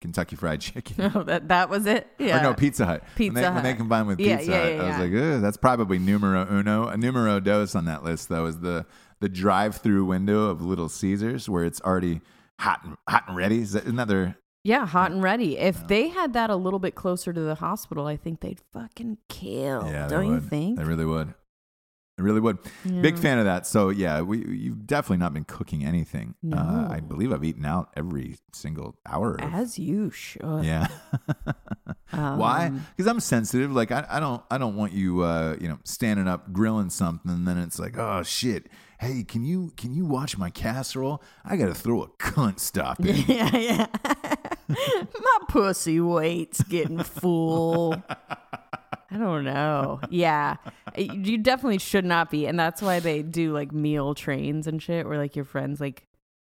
Kentucky 0.00 0.36
Fried 0.36 0.60
Chicken. 0.60 1.10
Oh, 1.14 1.22
that 1.24 1.48
that 1.48 1.68
was 1.70 1.86
it. 1.86 2.06
Yeah. 2.18 2.38
Or 2.38 2.42
no, 2.42 2.54
Pizza 2.54 2.84
Hut. 2.86 3.02
Pizza 3.16 3.34
when 3.34 3.42
they, 3.42 3.50
When 3.50 3.62
they 3.64 3.70
Hut. 3.70 3.78
combined 3.78 4.06
with 4.08 4.20
Yeah, 4.20 4.36
Pizza 4.38 4.50
yeah, 4.52 4.60
Hut, 4.62 4.72
yeah, 4.74 4.82
I 4.82 4.86
was 4.88 4.98
like, 5.10 5.22
Ugh, 5.22 5.40
that's 5.42 5.56
probably 5.56 5.98
numero 5.98 6.46
uno. 6.50 6.86
A 6.88 6.96
numero 6.96 7.40
dos 7.40 7.74
on 7.74 7.84
that 7.86 8.04
list, 8.04 8.28
though, 8.28 8.46
is 8.46 8.60
the 8.60 8.86
the 9.20 9.28
drive-through 9.28 10.04
window 10.04 10.44
of 10.44 10.62
Little 10.62 10.88
Caesars, 10.88 11.48
where 11.48 11.64
it's 11.64 11.80
already 11.80 12.20
hot 12.60 12.84
and 12.84 12.96
hot 13.08 13.24
and 13.26 13.36
ready. 13.36 13.58
Is 13.60 13.72
that 13.72 13.84
another? 13.86 14.36
Yeah, 14.62 14.86
hot 14.86 15.10
and 15.10 15.22
ready. 15.22 15.58
If 15.58 15.88
they 15.88 16.08
had 16.08 16.34
that 16.34 16.50
a 16.50 16.56
little 16.56 16.78
bit 16.78 16.94
closer 16.94 17.32
to 17.32 17.40
the 17.40 17.54
hospital, 17.56 18.06
I 18.06 18.16
think 18.16 18.40
they'd 18.40 18.60
fucking 18.72 19.18
kill. 19.28 19.84
Yeah, 19.86 20.06
they 20.06 20.14
don't 20.14 20.26
you 20.26 20.32
would. 20.34 20.48
think? 20.50 20.78
They 20.78 20.84
really 20.84 21.04
would. 21.06 21.34
They 22.18 22.24
really 22.24 22.40
would. 22.40 22.58
Big 23.00 23.16
fan 23.16 23.38
of 23.38 23.44
that. 23.46 23.64
So 23.66 23.88
yeah, 23.90 24.20
we 24.22 24.38
you've 24.44 24.86
definitely 24.86 25.18
not 25.18 25.32
been 25.32 25.44
cooking 25.44 25.84
anything. 25.86 26.34
Uh, 26.52 26.88
I 26.90 26.98
believe 27.00 27.32
I've 27.32 27.44
eaten 27.44 27.64
out 27.64 27.90
every 27.96 28.36
single 28.52 28.96
hour. 29.06 29.36
of- 29.36 29.54
As 29.54 29.78
you 29.78 30.10
should. 30.10 30.64
yeah. 30.64 30.88
Why? 32.10 32.66
Um, 32.66 32.86
Because 32.96 33.08
I'm 33.08 33.20
sensitive. 33.20 33.70
Like 33.72 33.92
I, 33.92 34.04
I 34.10 34.20
don't 34.20 34.42
I 34.50 34.58
don't 34.58 34.74
want 34.76 34.92
you 34.92 35.20
uh, 35.22 35.56
you 35.60 35.68
know 35.68 35.78
standing 35.84 36.26
up 36.26 36.52
grilling 36.52 36.90
something 36.90 37.30
and 37.30 37.46
then 37.46 37.56
it's 37.58 37.78
like 37.78 37.96
oh 37.96 38.22
shit. 38.24 38.66
Hey, 39.00 39.22
can 39.22 39.44
you 39.44 39.72
can 39.76 39.94
you 39.94 40.04
watch 40.06 40.36
my 40.36 40.50
casserole? 40.50 41.22
I 41.44 41.56
got 41.56 41.66
to 41.66 41.74
throw 41.74 42.02
a 42.02 42.08
cunt 42.08 42.58
stop 42.58 42.98
in. 43.00 43.14
Yeah, 43.28 43.56
yeah. 43.56 43.86
My 44.68 45.38
pussy 45.48 45.98
weight's 46.00 46.62
getting 46.64 47.02
full. 47.02 48.02
I 49.10 49.16
don't 49.16 49.44
know. 49.44 50.00
Yeah. 50.10 50.56
You 50.96 51.38
definitely 51.38 51.78
should 51.78 52.04
not 52.04 52.30
be. 52.30 52.46
And 52.46 52.58
that's 52.58 52.82
why 52.82 53.00
they 53.00 53.22
do 53.22 53.52
like 53.52 53.72
meal 53.72 54.14
trains 54.14 54.66
and 54.66 54.82
shit 54.82 55.06
where 55.06 55.16
like 55.18 55.34
your 55.36 55.44
friends 55.46 55.80
like 55.80 56.04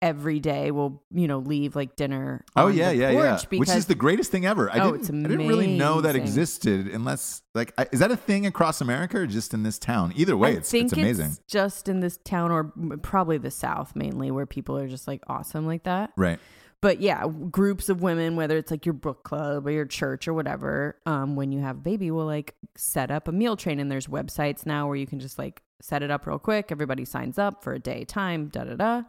every 0.03 0.40
day 0.40 0.70
will, 0.72 1.00
you 1.12 1.28
know, 1.28 1.38
leave 1.38 1.76
like 1.76 1.94
dinner. 1.96 2.44
Oh 2.57 2.66
yeah, 2.66 2.90
yeah, 2.90 3.11
yeah. 3.11 3.38
Which 3.57 3.70
is 3.70 3.86
the 3.86 3.94
greatest 3.94 4.32
thing 4.32 4.44
ever. 4.44 4.68
I, 4.70 4.80
Oh, 4.80 4.96
didn't, 4.96 5.24
I 5.24 5.28
didn't 5.28 5.46
really 5.46 5.76
know 5.78 6.00
that 6.00 6.16
existed 6.16 6.88
unless 6.88 7.40
like 7.55 7.72
I, 7.78 7.86
is 7.92 8.00
that 8.00 8.11
a 8.11 8.16
thing 8.16 8.44
across 8.44 8.80
America 8.80 9.18
or 9.18 9.26
just 9.26 9.55
in 9.55 9.62
this 9.62 9.78
town? 9.78 10.12
Either 10.16 10.36
way, 10.36 10.50
I 10.50 10.57
it's 10.57 10.74
it's 10.74 10.92
amazing. 10.92 11.26
It's 11.26 11.40
just 11.46 11.88
in 11.88 12.00
this 12.00 12.18
town 12.24 12.50
or 12.50 12.64
probably 13.03 13.38
the 13.38 13.50
South 13.53 13.94
mainly 13.94 14.30
where 14.30 14.44
people 14.44 14.76
are 14.76 14.88
just 14.88 15.07
like 15.07 15.22
awesome 15.28 15.66
like 15.66 15.84
that. 15.84 16.11
right. 16.16 16.40
But 16.83 17.01
yeah, 17.01 17.26
groups 17.51 17.89
of 17.89 18.03
women, 18.03 18.35
whether 18.35 18.59
it's 18.59 18.70
like 18.72 18.85
your 18.85 18.93
book 18.93 19.22
club 19.22 19.66
or 19.66 19.70
your 19.70 19.87
church 19.87 20.26
or 20.26 20.35
whatever, 20.35 20.97
um, 21.07 21.37
when 21.37 21.53
you 21.53 21.61
have 21.61 21.76
a 21.76 21.80
baby, 21.80 22.11
will 22.11 22.26
like 22.26 22.55
set 22.76 23.11
up 23.11 23.28
a 23.28 23.33
meal 23.33 23.57
train. 23.57 23.78
And 23.78 23.91
there's 23.91 24.09
websites 24.09 24.66
now 24.66 24.89
where 24.89 24.97
you 24.97 25.07
can 25.07 25.20
just 25.20 25.39
like 25.39 25.62
set 25.80 26.03
it 26.03 26.11
up 26.11 26.26
real 26.26 26.41
quick. 26.41 26.72
Everybody 26.72 27.05
signs 27.05 27.39
up 27.39 27.62
for 27.62 27.72
a 27.72 27.78
day 27.78 28.05
time, 28.05 28.49
da 28.49 28.64
da 28.64 28.74
da. 28.74 29.03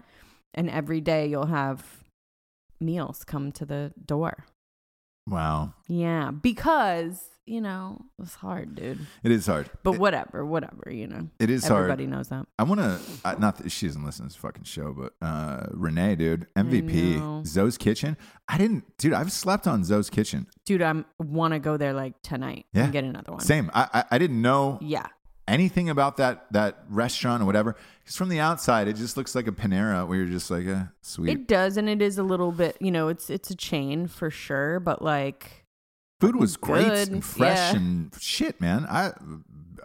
And 0.53 0.69
every 0.69 1.01
day 1.01 1.25
you'll 1.25 1.47
have 1.47 2.03
meals 2.79 3.23
come 3.23 3.51
to 3.53 3.65
the 3.65 3.91
door. 4.05 4.45
Wow. 5.27 5.73
Yeah, 5.87 6.29
because, 6.29 7.29
you 7.45 7.59
know, 7.61 8.05
it's 8.21 8.35
hard, 8.35 8.75
dude. 8.75 8.99
It 9.23 9.31
is 9.31 9.45
hard. 9.47 9.69
But 9.83 9.95
It- 9.95 9.99
whatever, 9.99 10.45
whatever, 10.45 10.89
you 10.89 11.07
know. 11.07 11.29
it 11.39 11.49
is 11.49 11.65
Everybody 11.69 12.03
hard. 12.05 12.11
knows 12.17 12.29
that. 12.29 12.45
I 12.57 12.63
want 12.63 12.79
to 12.81 13.39
not 13.39 13.57
that 13.57 13.69
she 13.71 13.87
doesn't 13.87 14.03
listen 14.05 14.25
to 14.25 14.29
this 14.29 14.35
fucking 14.37 14.63
show, 14.63 14.93
but 14.93 15.13
uh 15.25 15.67
Renee, 15.71 16.15
dude, 16.15 16.47
MVP. 16.55 17.45
Zoe's 17.45 17.77
Kitchen. 17.77 18.17
I 18.47 18.57
didn't, 18.57 18.97
dude. 18.97 19.13
I've 19.13 19.31
slept 19.31 19.67
on 19.67 19.83
Zoe's 19.83 20.09
Kitchen. 20.09 20.47
Dude, 20.65 20.81
I 20.81 21.03
want 21.19 21.53
to 21.53 21.59
go 21.59 21.77
there 21.77 21.93
like 21.93 22.21
tonight 22.21 22.65
Yeah. 22.73 22.85
and 22.85 22.93
get 22.93 23.03
another 23.03 23.31
one. 23.33 23.41
Same. 23.41 23.69
I 23.73 23.87
I, 23.93 24.03
I 24.11 24.17
didn't 24.17 24.41
know. 24.41 24.77
Yeah. 24.81 25.07
anything 25.45 25.89
about 25.89 26.15
that 26.15 26.45
that 26.51 26.85
restaurant 26.89 27.43
or 27.43 27.45
whatever. 27.45 27.75
Because 27.99 28.15
from 28.15 28.29
the 28.29 28.39
outside, 28.39 28.87
it 28.87 28.93
just 28.95 29.17
looks 29.17 29.35
like 29.35 29.45
a 29.47 29.51
Panera 29.51 30.07
where 30.07 30.17
you're 30.19 30.27
just 30.27 30.49
like, 30.49 30.65
eh, 30.65 30.83
sweet. 31.01 31.31
It 31.31 31.47
does, 31.49 31.75
and 31.75 31.89
it 31.89 32.01
is 32.01 32.17
a 32.17 32.23
little 32.23 32.51
bit, 32.53 32.77
you 32.79 32.91
know, 32.91 33.09
it's 33.09 33.29
it's 33.29 33.49
a 33.49 33.55
chain 33.55 34.07
for 34.07 34.29
sure, 34.29 34.79
but 34.79 35.01
like, 35.01 35.62
Food 36.27 36.35
was 36.37 36.57
great 36.57 36.87
good, 36.87 37.09
and 37.09 37.23
fresh 37.23 37.71
yeah. 37.73 37.77
and 37.77 38.15
shit, 38.19 38.59
man. 38.61 38.85
I 38.89 39.11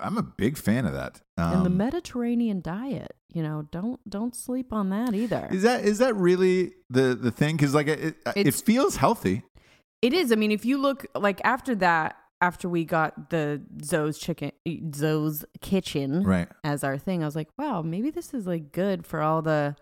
I'm 0.01 0.16
a 0.16 0.22
big 0.22 0.57
fan 0.57 0.86
of 0.86 0.93
that. 0.93 1.20
and 1.36 1.62
the 1.62 1.70
Um, 1.70 1.76
Mediterranean 1.76 2.61
diet, 2.61 3.16
you 3.32 3.43
know, 3.43 3.66
don't 3.70 3.99
don't 4.09 4.34
sleep 4.34 4.72
on 4.72 4.91
that 4.91 5.14
either. 5.14 5.49
is 5.51 5.62
that 5.62 5.84
is 5.84 5.99
that 5.99 6.14
really 6.14 6.72
the 6.91 7.14
the 7.20 7.30
thing? 7.30 7.57
Because 7.57 7.74
like 7.74 7.89
it, 7.89 8.16
it, 8.36 8.47
it 8.47 8.55
feels 8.55 8.97
healthy. 8.97 9.43
It 10.01 10.12
is. 10.12 10.30
I 10.30 10.36
mean, 10.36 10.53
if 10.53 10.64
you 10.64 10.78
look 10.78 11.07
like 11.16 11.41
after 11.45 11.74
that, 11.76 12.16
after 12.41 12.68
we 12.68 12.84
got 12.84 13.30
the 13.30 13.61
Zoe's 13.82 14.16
chicken, 14.18 14.53
Zoe's 14.95 15.45
kitchen 15.61 16.22
Right. 16.22 16.49
as 16.62 16.84
our 16.84 16.97
thing, 16.97 17.22
I 17.22 17.26
was 17.26 17.34
like, 17.34 17.49
wow, 17.59 17.82
maybe 17.82 18.11
this 18.11 18.32
is 18.32 18.47
like 18.47 18.70
good 18.70 19.05
for 19.05 19.20
all 19.20 19.43
the 19.43 19.74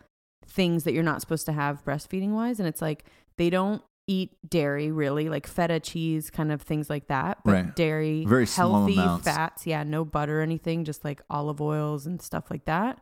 things 0.46 0.84
that 0.84 0.94
you're 0.94 1.02
not 1.02 1.20
supposed 1.20 1.44
to 1.46 1.52
have 1.52 1.84
breastfeeding 1.84 2.30
wise. 2.30 2.58
And 2.58 2.66
it's 2.66 2.80
like 2.80 3.04
they 3.36 3.50
don't 3.50 3.82
eat 4.06 4.36
dairy 4.48 4.90
really, 4.92 5.28
like 5.28 5.46
feta 5.46 5.80
cheese, 5.80 6.30
kind 6.30 6.52
of 6.52 6.62
things 6.62 6.88
like 6.88 7.08
that. 7.08 7.38
But 7.44 7.52
Right. 7.52 7.76
dairy, 7.76 8.24
Very 8.26 8.46
healthy 8.46 8.94
fats, 9.24 9.66
yeah, 9.66 9.82
no 9.82 10.04
butter 10.04 10.40
or 10.40 10.42
anything, 10.42 10.84
just 10.84 11.04
like 11.04 11.20
olive 11.28 11.60
oils 11.60 12.06
and 12.06 12.22
stuff 12.22 12.50
like 12.50 12.64
that. 12.66 13.00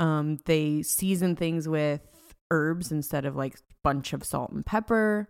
Um, 0.00 0.38
they 0.44 0.82
season 0.82 1.36
things 1.36 1.68
with 1.68 2.00
herbs 2.50 2.90
instead 2.92 3.24
of 3.24 3.36
like 3.36 3.56
bunch 3.82 4.12
of 4.12 4.24
salt 4.24 4.50
and 4.50 4.64
pepper 4.66 5.28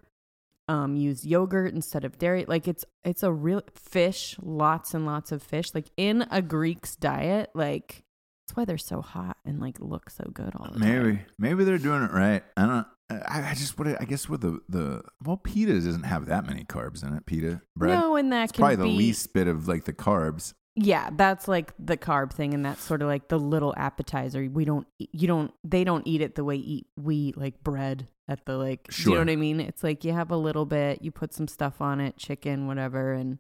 um 0.69 0.97
use 0.97 1.25
yogurt 1.27 1.75
instead 1.75 2.05
of 2.05 2.19
dairy 2.19 2.45
like 2.49 2.67
it's 2.67 2.85
it's 3.05 3.23
a 3.23 3.31
real 3.33 3.63
fish 3.75 4.37
lots 4.43 4.95
and 4.95 5.05
lots 5.05 5.31
of 5.31 5.43
fish 5.43 5.67
like 5.75 5.91
in 5.97 6.27
a 6.31 6.41
greek's 6.41 6.97
diet 6.97 7.51
like 7.55 8.03
that's 8.47 8.57
why 8.57 8.65
they're 8.65 8.79
so 8.79 9.01
hot 9.03 9.37
and 9.45 9.61
like 9.61 9.79
look 9.81 10.09
so 10.09 10.25
good 10.33 10.53
all 10.57 10.67
the 10.73 10.79
time 10.81 11.05
Maybe 11.05 11.19
maybe 11.39 11.65
they're 11.65 11.79
doing 11.79 12.03
it 12.03 12.11
right. 12.13 12.43
I 12.57 12.67
don't. 12.67 12.87
I, 13.11 13.51
I 13.51 13.55
just 13.55 13.79
what 13.79 13.89
I 14.01 14.05
guess 14.05 14.29
with 14.29 14.41
the 14.41 14.61
the 14.69 15.03
well 15.25 15.37
pita 15.37 15.75
doesn't 15.75 16.05
have 16.05 16.27
that 16.27 16.47
many 16.47 16.65
carbs 16.65 17.03
in 17.07 17.15
it. 17.15 17.27
Pita 17.27 17.61
bread. 17.77 17.99
no 17.99 18.17
and 18.17 18.33
that 18.33 18.45
it's 18.45 18.53
can 18.53 18.63
probably 18.63 18.77
be 18.77 18.83
the 18.83 18.89
least 18.97 19.33
bit 19.35 19.47
of 19.47 19.69
like 19.69 19.85
the 19.85 19.93
carbs. 19.93 20.55
yeah 20.75 21.11
that's 21.13 21.47
like 21.47 21.73
the 21.79 21.97
carb 21.97 22.33
thing 22.33 22.55
and 22.55 22.65
that's 22.65 22.83
sort 22.83 23.03
of 23.03 23.09
like 23.09 23.29
the 23.29 23.39
little 23.39 23.75
appetizer 23.77 24.49
we 24.51 24.65
don't 24.65 24.87
you 24.99 25.27
don't 25.29 25.53
they 25.63 25.85
don't 25.85 26.07
eat 26.07 26.21
it 26.23 26.35
the 26.35 26.43
way 26.45 26.57
eat 26.57 26.87
we 26.97 27.15
eat 27.17 27.37
like 27.37 27.63
bread 27.63 28.09
at 28.27 28.45
the 28.47 28.57
like 28.57 28.89
do 28.89 29.03
you 29.03 29.11
know 29.13 29.19
what 29.21 29.29
i 29.31 29.37
mean 29.37 29.61
it's 29.61 29.85
like 29.85 30.03
you 30.03 30.13
have 30.13 30.31
a 30.31 30.37
little 30.37 30.65
bit 30.65 31.03
you 31.03 31.11
put 31.13 31.33
some 31.35 31.47
stuff 31.47 31.81
on 31.83 32.01
it 32.01 32.17
chicken 32.17 32.67
whatever 32.67 33.13
and 33.13 33.39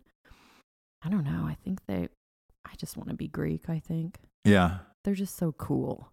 i 1.02 1.08
don't 1.08 1.24
know 1.24 1.46
i 1.48 1.56
think 1.64 1.80
they 1.88 2.06
i 2.66 2.70
just 2.76 2.96
want 2.96 3.08
to 3.08 3.14
be 3.16 3.26
greek 3.26 3.68
i 3.70 3.78
think 3.80 4.18
Yeah. 4.44 4.78
they're 5.04 5.14
just 5.14 5.36
so 5.36 5.52
cool 5.52 6.12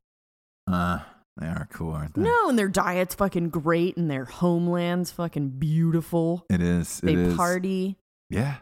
Uh, 0.68 1.00
they 1.38 1.48
are 1.48 1.68
cool, 1.72 1.94
aren't 1.94 2.14
they? 2.16 2.22
no 2.22 2.50
and 2.50 2.58
their 2.60 2.68
diet's 2.68 3.16
fucking 3.16 3.50
great 3.50 3.98
and 3.98 4.10
their 4.12 4.26
homeland's 4.26 5.12
fucking 5.12 5.50
beautiful 5.52 6.46
It 6.50 6.62
is. 6.62 7.00
It 7.00 7.06
they 7.08 7.14
is. 7.14 7.36
party 7.36 7.98
Yeah. 8.30 8.58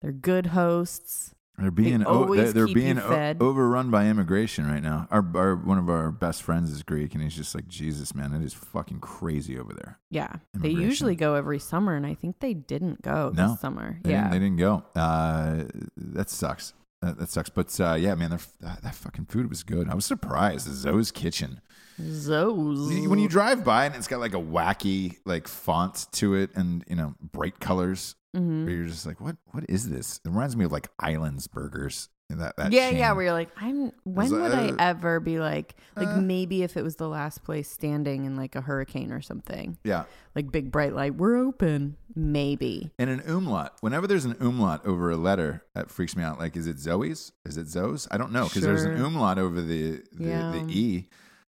they're 0.00 0.12
good 0.12 0.46
hosts 0.46 1.34
They're 1.58 1.70
being 1.70 2.04
o- 2.04 2.22
always 2.22 2.52
they're, 2.54 2.66
they're 2.66 2.74
being 2.74 2.98
o- 2.98 3.34
overrun 3.40 3.90
by 3.90 4.06
immigration 4.06 4.66
right 4.66 4.82
now. 4.82 5.06
Our, 5.10 5.24
our 5.36 5.56
one 5.56 5.78
of 5.78 5.88
our 5.90 6.10
best 6.10 6.42
friends 6.42 6.70
is 6.72 6.82
Greek, 6.82 7.14
and 7.14 7.22
he's 7.22 7.36
just 7.36 7.54
like 7.54 7.68
Jesus, 7.68 8.14
man. 8.14 8.32
It 8.32 8.42
is 8.42 8.54
fucking 8.54 9.00
crazy 9.00 9.58
over 9.58 9.72
there. 9.74 9.98
Yeah. 10.10 10.32
They 10.54 10.70
usually 10.70 11.14
go 11.14 11.34
every 11.34 11.58
summer, 11.58 11.94
and 11.94 12.06
I 12.06 12.14
think 12.14 12.40
they 12.40 12.54
didn't 12.54 13.02
go 13.02 13.32
No, 13.34 13.48
this 13.50 13.60
summer. 13.60 13.98
They 14.02 14.12
yeah. 14.12 14.22
didn't, 14.22 14.32
they 14.32 14.38
didn't 14.38 14.56
go. 14.58 14.82
Uh, 14.96 15.64
that 15.96 16.30
sucks. 16.30 16.72
That, 17.02 17.18
that 17.18 17.28
sucks. 17.30 17.50
But 17.50 17.78
uh, 17.80 17.94
yeah, 17.94 18.14
man, 18.14 18.30
their- 18.30 18.38
that, 18.60 18.82
that 18.82 18.94
fucking 18.94 19.26
food 19.26 19.48
was 19.50 19.62
good. 19.62 19.88
I 19.90 19.94
was 19.94 20.06
surprised. 20.06 20.68
Zoe's 20.72 21.10
Kitchen. 21.10 21.60
Zoes. 22.00 23.08
When 23.08 23.18
you- 23.18 23.28
drive 23.28 23.64
by 23.64 23.86
and 23.86 23.94
it's 23.94 24.08
got 24.08 24.20
like 24.20 24.34
a 24.34 24.40
wacky 24.40 25.16
like 25.24 25.48
font 25.48 26.06
to 26.12 26.34
it, 26.34 26.50
and 26.54 26.84
you 26.88 26.96
know 26.96 27.14
bright 27.20 27.60
colors, 27.60 28.14
Mhm. 28.36 28.64
where 28.64 28.74
you're 28.74 28.86
just 28.86 29.06
like, 29.06 29.20
what 29.20 29.36
What 29.52 29.64
is 29.68 29.88
this? 29.88 30.20
It 30.24 30.28
reminds 30.28 30.56
me 30.56 30.64
of 30.64 30.72
like 30.72 30.88
Islands 30.98 31.46
Burgers. 31.46 32.08
That, 32.30 32.56
that 32.56 32.72
yeah, 32.72 32.88
yeah, 32.88 33.12
where 33.12 33.24
you're 33.24 33.32
like, 33.34 33.50
I'm. 33.58 33.92
When 34.04 34.30
like, 34.30 34.42
would 34.42 34.52
I 34.58 34.68
uh, 34.70 34.76
ever 34.78 35.20
be 35.20 35.38
like, 35.38 35.74
like 35.96 36.08
uh. 36.08 36.16
maybe 36.18 36.62
if 36.62 36.78
it 36.78 36.82
was 36.82 36.96
the 36.96 37.06
last 37.08 37.44
place 37.44 37.70
standing 37.70 38.24
in 38.24 38.36
like 38.38 38.56
a 38.56 38.62
hurricane 38.62 39.12
or 39.12 39.20
something, 39.20 39.76
yeah. 39.84 40.04
like 40.34 40.50
big 40.50 40.72
bright 40.72 40.94
light, 40.94 41.16
we're 41.16 41.36
open, 41.36 41.98
maybe. 42.16 42.90
And 42.98 43.10
an 43.10 43.20
umlaut. 43.26 43.76
Whenever 43.82 44.06
there's 44.06 44.24
an 44.24 44.36
umlaut 44.40 44.86
over 44.86 45.10
a 45.10 45.16
letter, 45.18 45.62
that 45.74 45.90
freaks 45.90 46.16
me 46.16 46.22
out. 46.22 46.38
Like, 46.38 46.56
is 46.56 46.66
it 46.66 46.78
Zoe's? 46.78 47.32
Is 47.44 47.58
it 47.58 47.66
Zoe's? 47.68 48.08
I 48.10 48.16
don't 48.16 48.32
know 48.32 48.44
because 48.44 48.62
there's 48.62 48.84
an 48.84 48.98
umlaut 48.98 49.38
over 49.38 49.60
the 49.60 50.02
the, 50.12 50.24
Yeah. 50.24 50.52
the 50.52 50.64
e, 50.70 51.08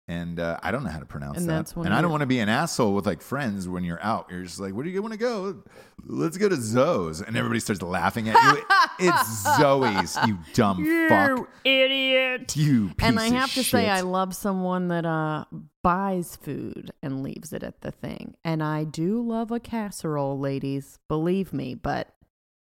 and 0.09 0.39
uh, 0.39 0.57
I 0.63 0.71
don't 0.71 0.83
know 0.83 0.89
how 0.89 0.99
to 0.99 1.05
pronounce 1.05 1.37
And 1.39 1.49
that. 1.49 1.75
and 1.75 1.93
I 1.93 2.01
don't 2.01 2.11
want 2.11 2.21
to 2.21 2.27
be 2.27 2.39
an 2.39 2.47
asshole 2.47 2.93
with 2.93 3.05
like 3.05 3.21
friends 3.21 3.67
when 3.67 3.83
you're 3.83 4.01
out. 4.01 4.27
You're 4.31 4.43
just 4.43 4.59
like, 4.59 4.73
where 4.73 4.83
do 4.85 4.89
you 4.89 5.01
want 5.01 5.13
to 5.13 5.19
go? 5.19 5.63
Let's 6.05 6.37
go 6.37 6.47
to 6.47 6.55
Zoe's, 6.55 7.21
and 7.21 7.35
everybody 7.35 7.59
starts 7.59 7.81
laughing 7.81 8.29
at 8.29 8.35
you. 8.55 8.63
it's 9.09 9.57
Zoe's, 9.57 10.17
you 10.25 10.37
dumb 10.53 10.77
fuck, 11.09 11.29
You 11.29 11.47
idiot. 11.65 12.55
you. 12.55 12.87
Piece 12.95 13.07
And 13.07 13.19
I 13.19 13.27
have 13.29 13.53
to 13.55 13.63
say. 13.63 13.89
I 13.89 14.01
love 14.01 14.33
someone 14.35 14.87
that 14.89 15.05
uh 15.05 15.45
buys 15.83 16.35
food 16.37 16.91
and 17.01 17.23
leaves 17.23 17.51
it 17.53 17.63
at 17.63 17.81
the 17.81 17.91
thing. 17.91 18.35
And 18.43 18.61
I 18.63 18.83
do 18.85 19.21
love 19.21 19.51
a 19.51 19.59
casserole, 19.59 20.37
ladies. 20.39 20.99
Believe 21.07 21.51
me, 21.53 21.75
but 21.75 22.13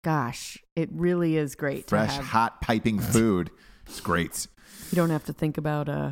gosh, 0.04 0.58
it 0.76 0.90
really 0.92 1.38
is 1.38 1.56
great 1.56 1.88
fresh, 1.88 2.10
to 2.10 2.16
have. 2.16 2.26
hot, 2.26 2.62
piping 2.62 3.00
food. 3.00 3.52
It's 3.86 4.00
great. 4.02 4.48
You 4.92 4.96
don't 4.96 5.10
have 5.10 5.26
to 5.26 5.34
think 5.34 5.58
about 5.58 5.88
uh 5.90 6.12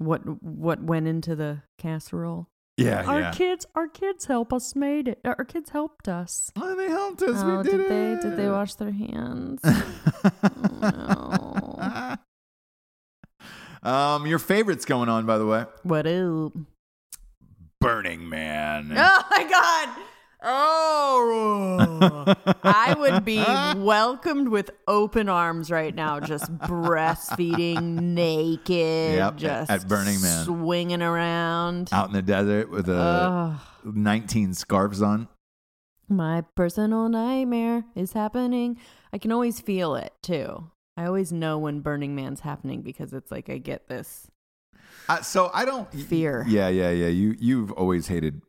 what 0.00 0.20
what 0.42 0.82
went 0.82 1.06
into 1.06 1.36
the 1.36 1.62
casserole. 1.78 2.48
Yeah, 2.76 3.04
our 3.04 3.20
yeah. 3.20 3.30
kids, 3.32 3.66
our 3.74 3.86
kids 3.88 4.24
help 4.24 4.54
us 4.54 4.74
made 4.74 5.06
it. 5.06 5.20
Our 5.24 5.44
kids 5.44 5.68
helped 5.70 6.08
us. 6.08 6.50
Oh, 6.56 6.74
they 6.74 6.88
helped 6.88 7.20
us. 7.20 7.42
oh, 7.42 7.58
we 7.58 7.62
did, 7.62 7.76
did 7.76 7.90
they? 7.90 8.12
it. 8.12 8.20
Did 8.22 8.36
they 8.38 8.48
wash 8.48 8.74
their 8.74 8.92
hands? 8.92 9.60
Oh, 13.82 13.88
um, 13.90 14.26
your 14.26 14.38
favorite's 14.38 14.84
going 14.84 15.08
on, 15.08 15.26
by 15.26 15.38
the 15.38 15.46
way. 15.46 15.64
what 15.82 16.06
up? 16.06 16.52
Burning 17.80 18.28
Man. 18.28 18.92
Oh 18.94 19.22
my 19.30 19.44
god! 19.44 19.88
Oh, 20.42 22.34
I 22.62 22.94
would 22.98 23.24
be 23.24 23.38
welcomed 23.82 24.48
with 24.48 24.70
open 24.88 25.28
arms 25.28 25.70
right 25.70 25.94
now, 25.94 26.20
just 26.20 26.50
breastfeeding, 26.58 27.82
naked, 28.00 29.16
Yep, 29.16 29.36
just 29.36 29.70
at 29.70 29.88
Burning 29.88 30.20
Man. 30.20 30.44
swinging 30.44 31.02
around. 31.02 31.88
out 31.92 32.08
in 32.08 32.12
the 32.14 32.22
desert 32.22 32.70
with 32.70 32.88
a 32.88 32.94
Ugh. 32.94 33.60
19 33.84 34.54
scarves 34.54 35.02
on. 35.02 35.28
My 36.08 36.42
personal 36.56 37.08
nightmare 37.08 37.84
is 37.94 38.12
happening. 38.14 38.78
I 39.12 39.18
can 39.18 39.30
always 39.32 39.60
feel 39.60 39.94
it 39.94 40.12
too. 40.22 40.70
I 40.96 41.04
always 41.06 41.32
know 41.32 41.58
when 41.58 41.80
Burning 41.80 42.14
Man's 42.14 42.40
happening 42.40 42.82
because 42.82 43.12
it's 43.12 43.30
like 43.30 43.48
I 43.48 43.58
get 43.58 43.88
this. 43.88 44.26
Uh, 45.08 45.22
so 45.22 45.50
I 45.54 45.64
don't 45.64 45.90
Fear. 45.92 46.44
Yeah, 46.48 46.68
yeah, 46.68 46.90
yeah. 46.90 47.06
You 47.08 47.36
you've 47.38 47.70
always 47.72 48.08
hated 48.08 48.42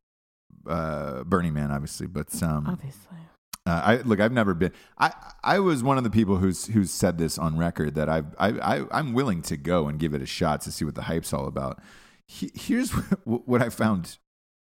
uh, 0.67 1.23
Burning 1.23 1.53
Man, 1.53 1.71
obviously, 1.71 2.07
but 2.07 2.41
um, 2.43 2.67
Obviously. 2.67 3.17
Uh, 3.65 3.81
I 3.83 3.95
look. 3.97 4.19
I've 4.19 4.31
never 4.31 4.55
been. 4.55 4.71
I 4.97 5.13
I 5.43 5.59
was 5.59 5.83
one 5.83 5.97
of 5.97 6.03
the 6.03 6.09
people 6.09 6.37
who's 6.37 6.65
who's 6.67 6.89
said 6.89 7.19
this 7.19 7.37
on 7.37 7.57
record 7.57 7.93
that 7.93 8.09
I've 8.09 8.33
I, 8.39 8.49
I 8.79 8.85
I'm 8.91 9.13
willing 9.13 9.43
to 9.43 9.57
go 9.57 9.87
and 9.87 9.99
give 9.99 10.15
it 10.15 10.21
a 10.21 10.25
shot 10.25 10.61
to 10.61 10.71
see 10.71 10.83
what 10.83 10.95
the 10.95 11.03
hype's 11.03 11.31
all 11.31 11.45
about. 11.45 11.79
He, 12.27 12.49
here's 12.55 12.89
what, 13.23 13.47
what 13.47 13.61
I 13.61 13.69
found 13.69 14.17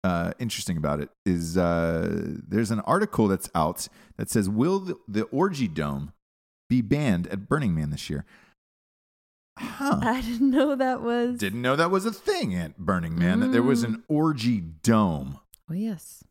uh, 0.03 0.33
interesting 0.39 0.79
about 0.79 1.01
it 1.01 1.11
is 1.27 1.59
uh, 1.59 2.37
there's 2.49 2.71
an 2.71 2.81
article 2.81 3.29
that's 3.29 3.51
out 3.55 3.87
that 4.17 4.31
says 4.31 4.49
will 4.49 4.79
the, 4.79 4.97
the 5.07 5.23
orgy 5.25 5.69
dome 5.69 6.13
be 6.71 6.81
banned 6.81 7.27
at 7.27 7.49
Burning 7.49 7.75
Man 7.75 7.91
this 7.91 8.09
year? 8.09 8.25
Huh. 9.59 10.01
I 10.03 10.21
didn't 10.21 10.51
know 10.51 10.75
that 10.75 11.03
was. 11.03 11.39
Didn't 11.39 11.63
know 11.63 11.77
that 11.77 11.91
was 11.91 12.07
a 12.07 12.13
thing 12.13 12.55
at 12.55 12.79
Burning 12.79 13.19
Man. 13.19 13.41
That 13.41 13.53
there 13.53 13.63
was 13.63 13.83
an 13.85 14.05
orgy 14.09 14.61
dome. 14.61 15.39
Oh 15.71 15.75
yes, 15.75 16.23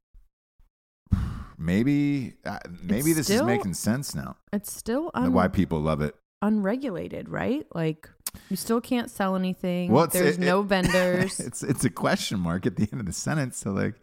Maybe 1.58 2.34
uh, 2.46 2.60
maybe 2.84 3.12
It's 3.12 3.28
this 3.28 3.30
is 3.30 3.42
making 3.44 3.74
sense 3.76 4.14
now. 4.16 4.36
it's 4.52 4.72
still 4.74 5.12
un- 5.14 5.34
why 5.34 5.48
people 5.48 5.80
love 5.80 6.02
it. 6.02 6.16
unregulated, 6.42 7.30
right? 7.30 7.66
Like 7.74 8.10
you 8.50 8.58
still 8.58 8.82
can't 8.82 9.10
sell 9.10 9.36
anything. 9.36 9.92
Well, 9.92 10.08
There's 10.08 10.38
it- 10.38 10.42
no 10.42 10.62
it- 10.62 10.64
vendors. 10.68 11.40
it's 11.40 11.64
it's 11.64 11.86
a 11.86 11.90
question 11.90 12.40
mark 12.40 12.66
at 12.66 12.76
the 12.76 12.88
end 12.92 13.00
of 13.00 13.06
the 13.06 13.14
sentence. 13.14 13.58
So 13.58 13.72
like, 13.72 13.96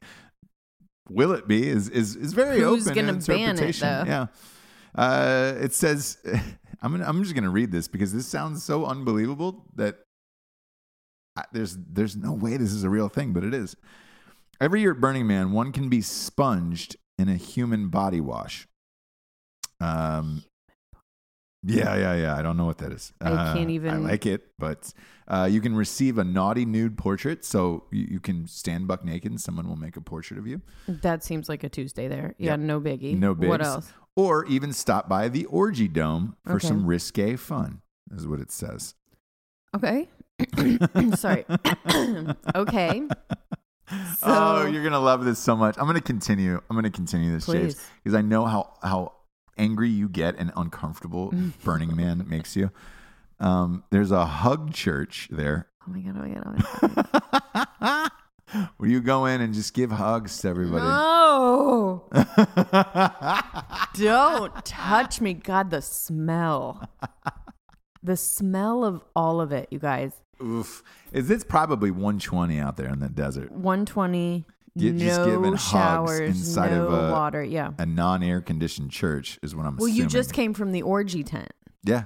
will 1.08 1.32
it 1.32 1.46
be? 1.46 1.68
Is 1.68 1.88
is 1.90 2.16
is 2.16 2.32
very 2.32 2.60
Who's 2.60 2.88
open 2.88 3.06
gonna 3.06 3.18
ban 3.20 3.58
it, 3.58 3.76
though? 3.76 4.04
Yeah. 4.06 4.26
Uh, 4.94 5.54
it 5.58 5.72
says, 5.72 6.18
I'm 6.82 6.92
gonna, 6.92 7.04
I'm 7.06 7.22
just 7.22 7.34
gonna 7.34 7.50
read 7.50 7.70
this 7.72 7.88
because 7.88 8.12
this 8.12 8.26
sounds 8.26 8.62
so 8.62 8.84
unbelievable 8.86 9.64
that 9.76 9.98
I, 11.36 11.44
there's 11.52 11.76
there's 11.78 12.16
no 12.16 12.32
way 12.32 12.56
this 12.58 12.72
is 12.72 12.84
a 12.84 12.90
real 12.90 13.08
thing, 13.08 13.32
but 13.32 13.44
it 13.44 13.54
is. 13.54 13.76
Every 14.62 14.80
year 14.80 14.92
at 14.92 15.00
Burning 15.00 15.26
Man, 15.26 15.50
one 15.50 15.72
can 15.72 15.88
be 15.88 16.00
sponged 16.00 16.94
in 17.18 17.28
a 17.28 17.34
human 17.34 17.88
body 17.88 18.20
wash. 18.20 18.68
Um, 19.80 20.44
Yeah, 21.64 21.96
yeah, 21.96 22.14
yeah. 22.14 22.36
I 22.36 22.42
don't 22.42 22.56
know 22.56 22.64
what 22.64 22.78
that 22.78 22.92
is. 22.92 23.12
I 23.20 23.30
Uh, 23.30 23.54
can't 23.54 23.70
even- 23.70 23.90
I 23.92 23.96
like 23.96 24.24
it, 24.24 24.52
but 24.60 24.92
uh, 25.28 25.48
you 25.50 25.60
can 25.60 25.74
receive 25.76 26.16
a 26.18 26.22
naughty 26.24 26.64
nude 26.64 26.96
portrait. 26.96 27.44
So 27.44 27.84
you, 27.90 28.06
you 28.12 28.20
can 28.20 28.46
stand 28.46 28.86
buck 28.86 29.04
naked, 29.04 29.32
and 29.32 29.40
someone 29.40 29.68
will 29.68 29.76
make 29.76 29.96
a 29.96 30.00
portrait 30.00 30.38
of 30.38 30.46
you. 30.46 30.60
That 30.86 31.24
seems 31.24 31.48
like 31.48 31.64
a 31.64 31.68
Tuesday 31.68 32.06
there. 32.06 32.34
Yeah, 32.38 32.50
Yeah. 32.52 32.56
no 32.56 32.80
biggie. 32.80 33.16
No 33.18 33.34
bigs. 33.34 33.48
What 33.48 33.62
else? 33.62 33.92
Or 34.16 34.44
even 34.46 34.72
stop 34.72 35.08
by 35.08 35.28
the 35.28 35.44
orgy 35.46 35.88
dome 35.88 36.36
for 36.44 36.54
Okay. 36.54 36.68
some 36.68 36.86
risque 36.86 37.34
fun. 37.36 37.82
Is 38.12 38.26
what 38.28 38.38
it 38.40 38.50
says. 38.52 38.94
Okay. 39.74 40.08
Sorry. 41.16 41.44
okay. 42.56 43.08
So, 44.18 44.28
oh, 44.28 44.66
you're 44.66 44.84
gonna 44.84 45.00
love 45.00 45.24
this 45.24 45.38
so 45.38 45.56
much. 45.56 45.76
I'm 45.78 45.86
gonna 45.86 46.00
continue. 46.00 46.60
I'm 46.70 46.76
gonna 46.76 46.90
continue 46.90 47.32
this, 47.32 47.46
James, 47.46 47.76
because 48.02 48.16
I 48.16 48.22
know 48.22 48.44
how 48.46 48.74
how 48.82 49.12
angry 49.58 49.90
you 49.90 50.08
get 50.08 50.36
and 50.38 50.52
uncomfortable 50.56 51.34
Burning 51.64 51.94
Man 51.96 52.24
makes 52.28 52.56
you. 52.56 52.70
Um, 53.40 53.84
there's 53.90 54.10
a 54.12 54.24
hug 54.24 54.72
church 54.72 55.28
there 55.30 55.66
oh 55.86 55.90
my 55.90 56.00
god! 56.00 56.16
Oh 56.16 56.20
my 56.20 56.34
god! 56.34 56.66
Oh 56.82 57.68
my 57.80 58.08
god! 58.10 58.10
where 58.76 58.88
you 58.88 59.00
go 59.00 59.26
in 59.26 59.40
and 59.40 59.54
just 59.54 59.74
give 59.74 59.90
hugs 59.90 60.38
to 60.40 60.48
everybody. 60.48 60.84
No! 60.84 62.04
Don't 63.94 64.64
touch 64.64 65.20
me. 65.20 65.34
God, 65.34 65.70
the 65.70 65.82
smell. 65.82 66.88
The 68.02 68.16
smell 68.16 68.84
of 68.84 69.02
all 69.14 69.40
of 69.40 69.52
it, 69.52 69.68
you 69.70 69.78
guys. 69.78 70.12
Oof. 70.42 70.82
Is 71.12 71.28
this 71.28 71.44
probably 71.44 71.90
120 71.90 72.58
out 72.58 72.76
there 72.76 72.88
in 72.88 73.00
the 73.00 73.08
desert? 73.08 73.50
120. 73.52 74.44
Get- 74.76 74.96
just 74.96 75.24
giving 75.24 75.42
no 75.42 75.50
hugs 75.50 75.62
showers, 75.68 76.20
inside 76.20 76.70
no 76.70 76.86
of 76.86 76.92
a- 77.10 77.12
water. 77.12 77.44
Yeah. 77.44 77.72
A 77.78 77.84
non-air 77.86 78.40
conditioned 78.40 78.90
church 78.90 79.38
is 79.42 79.54
what 79.54 79.66
I'm 79.66 79.76
Well, 79.76 79.86
assuming. 79.86 79.96
you 80.04 80.06
just 80.08 80.32
came 80.32 80.54
from 80.54 80.72
the 80.72 80.80
orgy 80.82 81.22
tent 81.22 81.52
yeah. 81.84 82.04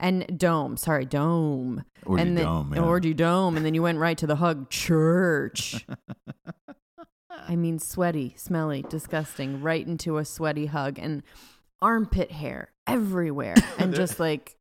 and 0.00 0.26
dome. 0.36 0.76
Sorry, 0.76 1.04
dome. 1.04 1.84
Orgy 2.04 2.22
and 2.22 2.36
then, 2.36 2.44
dome, 2.44 2.72
yeah. 2.74 2.82
Orgy 2.82 3.14
dome, 3.14 3.56
and 3.56 3.64
then 3.64 3.74
you 3.74 3.82
went 3.82 3.98
right 3.98 4.18
to 4.18 4.26
the 4.26 4.36
hug 4.36 4.68
church. 4.70 5.86
I 7.30 7.54
mean, 7.56 7.78
sweaty, 7.78 8.34
smelly, 8.36 8.84
disgusting. 8.88 9.62
Right 9.62 9.86
into 9.86 10.18
a 10.18 10.24
sweaty 10.24 10.66
hug 10.66 10.98
and 10.98 11.22
armpit 11.80 12.32
hair 12.32 12.72
everywhere, 12.86 13.54
and 13.78 13.94
just 13.94 14.18
like 14.18 14.56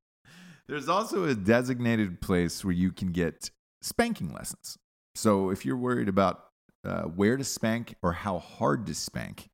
There's 0.68 0.90
also 0.90 1.24
a 1.26 1.34
designated 1.36 2.20
place 2.22 2.64
where 2.66 2.74
you 2.74 2.92
can 2.92 3.12
get 3.12 3.52
spanking 3.82 4.34
lessons. 4.34 4.78
So 5.16 5.50
if 5.50 5.66
you're 5.66 5.78
worried 5.78 6.10
about 6.10 6.44
uh, 6.86 7.04
where 7.04 7.38
to 7.38 7.44
spank 7.44 7.96
or 8.04 8.14
how 8.14 8.40
hard 8.40 8.86
to 8.88 8.94
spank, 8.94 9.48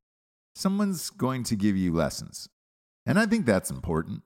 someone's 0.54 1.10
going 1.10 1.44
to 1.44 1.56
give 1.56 1.76
you 1.76 1.92
lessons. 1.92 2.48
And 3.06 3.18
I 3.18 3.26
think 3.26 3.46
that's 3.46 3.70
important. 3.70 4.22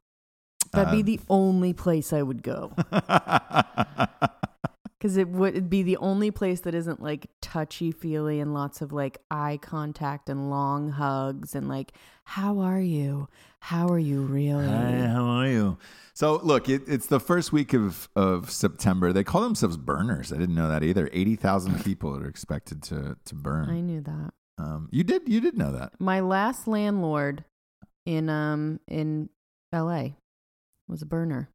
that'd 0.73 0.93
be 0.93 1.01
Um, 1.01 1.05
the 1.05 1.21
only 1.29 1.73
place 1.73 2.13
I 2.13 2.23
would 2.23 2.43
go 2.43 2.73
because 4.99 5.17
it 5.17 5.29
would 5.29 5.71
be 5.71 5.83
the 5.83 5.97
only 5.99 6.31
place 6.31 6.61
that 6.61 6.75
isn't 6.75 7.03
like 7.03 7.29
touchy 7.41 7.93
feely 7.93 8.41
and 8.41 8.53
lots 8.53 8.83
of 8.83 8.93
like 8.93 9.19
eye 9.31 9.59
contact 9.63 10.29
and 10.29 10.51
long 10.51 10.91
hugs 10.91 11.55
and 11.55 11.69
like 11.69 11.93
how 12.25 12.59
are 12.59 12.81
you? 12.81 13.29
How 13.61 13.89
are 13.89 13.99
you 13.99 14.23
really? 14.23 14.67
Hi, 14.67 15.07
how 15.09 15.25
are 15.25 15.47
you? 15.47 15.79
So 16.15 16.41
look, 16.43 16.69
it, 16.69 16.83
it's 16.87 17.07
the 17.07 17.21
first 17.21 17.53
week 17.53 17.75
of, 17.75 18.09
of 18.17 18.51
September. 18.51 19.13
They 19.13 19.25
call 19.25 19.43
themselves 19.43 19.77
burners. 19.77 20.33
I 20.33 20.37
didn't 20.37 20.55
know 20.55 20.69
that 20.69 20.83
either. 20.83 21.09
Eighty 21.13 21.37
thousand 21.37 21.85
people 21.85 22.17
are 22.17 22.27
expected 22.27 22.83
to 22.85 23.17
to 23.25 23.35
burn. 23.35 23.71
I 23.71 23.81
knew 23.81 24.01
that. 24.01 24.31
Um, 24.59 24.89
you 24.91 25.05
did 25.05 25.29
you 25.29 25.41
did 25.41 25.57
know 25.57 25.73
that. 25.73 25.93
My 26.01 26.21
last 26.21 26.67
landlord 26.67 27.45
in 28.07 28.29
um 28.29 28.81
in 28.89 29.29
L.A. 29.73 30.17
was 30.89 31.03
a 31.03 31.07
burner. 31.07 31.51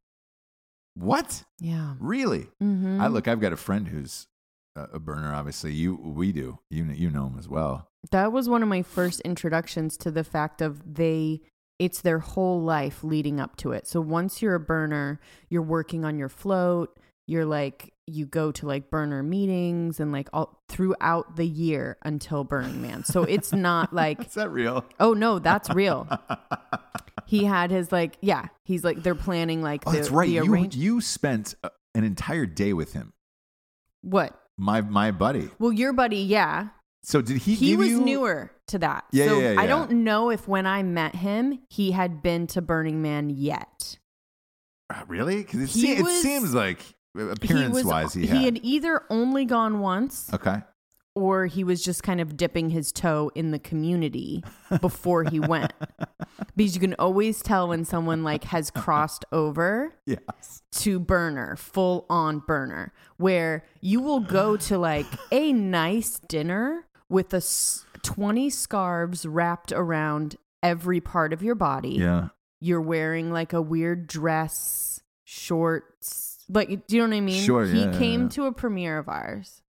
What? 0.94 1.44
Yeah. 1.58 1.94
Really? 1.98 2.46
Mm-hmm. 2.62 3.00
I 3.00 3.08
look. 3.08 3.26
I've 3.26 3.40
got 3.40 3.52
a 3.52 3.56
friend 3.56 3.88
who's 3.88 4.28
a, 4.76 4.82
a 4.94 4.98
burner. 5.00 5.34
Obviously, 5.34 5.72
you 5.72 5.96
we 5.96 6.32
do. 6.32 6.60
You 6.70 6.84
you 6.84 7.10
know 7.10 7.26
him 7.26 7.38
as 7.38 7.48
well. 7.48 7.88
That 8.12 8.32
was 8.32 8.48
one 8.48 8.62
of 8.62 8.68
my 8.68 8.82
first 8.82 9.20
introductions 9.22 9.96
to 9.98 10.10
the 10.10 10.24
fact 10.24 10.62
of 10.62 10.94
they 10.94 11.40
it's 11.78 12.00
their 12.00 12.20
whole 12.20 12.62
life 12.62 13.02
leading 13.02 13.40
up 13.40 13.56
to 13.56 13.72
it. 13.72 13.86
So 13.86 14.00
once 14.00 14.40
you're 14.40 14.54
a 14.54 14.60
burner, 14.60 15.20
you're 15.48 15.62
working 15.62 16.04
on 16.04 16.18
your 16.18 16.28
float, 16.28 16.96
you're 17.26 17.44
like 17.44 17.92
you 18.06 18.26
go 18.26 18.52
to 18.52 18.66
like 18.66 18.90
burner 18.90 19.22
meetings 19.22 19.98
and 19.98 20.12
like 20.12 20.28
all 20.34 20.62
throughout 20.68 21.36
the 21.36 21.46
year 21.46 21.96
until 22.02 22.44
Burning 22.44 22.82
Man. 22.82 23.02
So 23.02 23.22
it's 23.24 23.52
not 23.52 23.92
like 23.94 24.26
Is 24.26 24.34
that 24.34 24.50
real? 24.50 24.84
oh 25.00 25.14
no, 25.14 25.38
that's 25.38 25.70
real. 25.70 26.06
He 27.26 27.44
had 27.44 27.70
his 27.70 27.90
like 27.90 28.18
yeah, 28.20 28.48
he's 28.66 28.84
like 28.84 29.02
they're 29.02 29.14
planning 29.14 29.62
like 29.62 29.84
Oh, 29.86 29.90
the, 29.92 29.96
that's 29.96 30.10
right. 30.10 30.28
You 30.28 30.44
arrange- 30.52 30.76
you 30.76 31.00
spent 31.00 31.54
uh, 31.64 31.70
an 31.94 32.04
entire 32.04 32.44
day 32.46 32.72
with 32.74 32.92
him. 32.92 33.12
what? 34.02 34.38
My 34.58 34.82
my 34.82 35.10
buddy. 35.10 35.48
Well, 35.58 35.72
your 35.72 35.92
buddy, 35.92 36.18
yeah, 36.18 36.68
So 37.04 37.20
did 37.20 37.36
he? 37.38 37.54
he 37.54 37.76
was 37.76 37.90
you- 37.90 38.00
newer 38.00 38.50
to 38.68 38.78
that. 38.78 39.04
Yeah, 39.12 39.26
so 39.26 39.38
yeah, 39.40 39.52
yeah. 39.52 39.60
I 39.60 39.66
don't 39.66 39.90
know 40.04 40.30
if 40.30 40.48
when 40.48 40.66
I 40.66 40.82
met 40.82 41.14
him, 41.14 41.60
he 41.68 41.92
had 41.92 42.22
been 42.22 42.46
to 42.48 42.62
Burning 42.62 43.02
Man 43.02 43.30
yet. 43.30 43.98
Uh, 44.90 45.02
Really? 45.06 45.36
Because 45.42 45.60
it, 45.60 45.68
se- 45.68 45.96
it 45.98 46.06
seems 46.22 46.54
like 46.54 46.80
uh, 47.18 47.26
He 47.26 47.30
appearance 47.30 47.74
was 47.74 47.84
wise, 47.84 48.14
he, 48.14 48.22
he 48.22 48.26
had. 48.28 48.44
had 48.44 48.60
either 48.62 49.02
only 49.10 49.44
gone 49.44 49.80
once 49.80 50.30
Okay. 50.32 50.62
or 51.14 51.46
he 51.46 51.62
was 51.62 51.82
just 51.84 52.02
kind 52.02 52.20
of 52.20 52.36
dipping 52.36 52.70
his 52.70 52.90
toe 52.90 53.30
in 53.34 53.50
the 53.50 53.58
community 53.58 54.42
before 54.80 55.24
he 55.24 55.40
went. 55.40 55.72
because 56.56 56.74
you 56.74 56.80
can 56.80 56.94
always 56.98 57.42
tell 57.42 57.68
when 57.68 57.84
someone 57.84 58.22
like 58.24 58.44
has 58.44 58.70
crossed 58.70 59.24
over 59.30 59.92
Yes. 60.06 60.62
to 60.72 60.98
burner, 60.98 61.56
full 61.56 62.06
on 62.08 62.38
burner, 62.40 62.92
where 63.18 63.64
you 63.80 64.00
will 64.00 64.20
go 64.20 64.56
to 64.56 64.78
like 64.78 65.06
a 65.30 65.52
nice 65.52 66.18
dinner 66.28 66.86
with 67.08 67.32
a 67.34 67.38
s- 67.38 67.84
20 68.02 68.50
scarves 68.50 69.24
wrapped 69.26 69.72
around 69.72 70.36
every 70.62 71.00
part 71.00 71.32
of 71.32 71.42
your 71.42 71.54
body. 71.54 71.90
Yeah. 72.00 72.28
You're 72.60 72.80
wearing 72.80 73.30
like 73.32 73.52
a 73.52 73.60
weird 73.62 74.06
dress, 74.06 75.00
shorts. 75.24 76.44
Like, 76.48 76.86
do 76.86 76.96
you 76.96 77.02
know 77.02 77.08
what 77.08 77.16
I 77.16 77.20
mean? 77.20 77.42
Sure, 77.42 77.64
He 77.66 77.80
yeah, 77.84 77.98
came 77.98 78.22
yeah. 78.24 78.28
to 78.30 78.44
a 78.46 78.52
premiere 78.52 78.98
of 78.98 79.08
ours, 79.08 79.62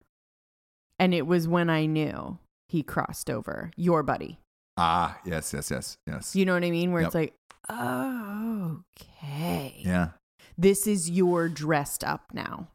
and 0.98 1.12
it 1.14 1.26
was 1.26 1.46
when 1.48 1.68
I 1.70 1.86
knew 1.86 2.38
he 2.68 2.82
crossed 2.82 3.28
over. 3.30 3.70
Your 3.76 4.02
buddy. 4.02 4.38
Ah, 4.76 5.18
yes, 5.24 5.52
yes, 5.52 5.70
yes, 5.70 5.98
yes. 6.06 6.34
You 6.34 6.44
know 6.46 6.54
what 6.54 6.64
I 6.64 6.70
mean? 6.70 6.92
Where 6.92 7.02
Yep. 7.02 7.08
it's 7.08 7.14
like, 7.14 7.34
oh, 7.68 8.82
okay. 9.00 9.74
yeah. 9.84 10.08
This 10.56 10.86
is 10.86 11.10
your 11.10 11.48
dressed 11.48 12.04
up 12.04 12.24
now. 12.32 12.68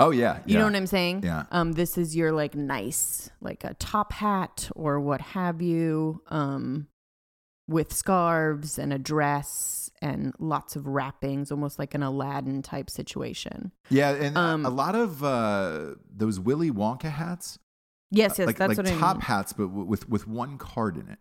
Oh 0.00 0.10
yeah. 0.10 0.38
You 0.46 0.54
yeah. 0.54 0.58
know 0.58 0.64
what 0.66 0.74
I'm 0.76 0.86
saying? 0.86 1.22
Yeah. 1.22 1.44
Um, 1.50 1.72
this 1.72 1.96
is 1.96 2.16
your 2.16 2.32
like 2.32 2.54
nice, 2.54 3.30
like 3.40 3.64
a 3.64 3.74
top 3.74 4.12
hat 4.12 4.68
or 4.74 5.00
what 5.00 5.20
have 5.20 5.62
you, 5.62 6.22
um, 6.28 6.88
with 7.68 7.92
scarves 7.92 8.78
and 8.78 8.92
a 8.92 8.98
dress 8.98 9.90
and 10.02 10.34
lots 10.38 10.76
of 10.76 10.86
wrappings, 10.86 11.50
almost 11.50 11.78
like 11.78 11.94
an 11.94 12.02
Aladdin 12.02 12.60
type 12.60 12.90
situation. 12.90 13.72
Yeah, 13.88 14.10
and 14.10 14.36
uh, 14.36 14.40
Um, 14.40 14.66
a 14.66 14.70
lot 14.70 14.94
of 14.94 15.24
uh, 15.24 15.94
those 16.14 16.38
Willy 16.38 16.70
Wonka 16.70 17.10
hats, 17.10 17.58
Yes, 18.10 18.38
yes, 18.38 18.46
like 18.46 18.58
that's 18.58 18.68
like 18.68 18.76
what 18.76 18.86
top 18.86 18.92
I 18.92 18.92
mean. 18.92 19.00
Top 19.00 19.22
hats, 19.22 19.52
but 19.52 19.64
w- 19.64 19.86
with 19.86 20.08
with 20.08 20.28
one 20.28 20.58
card 20.58 20.96
in 20.96 21.08
it, 21.08 21.18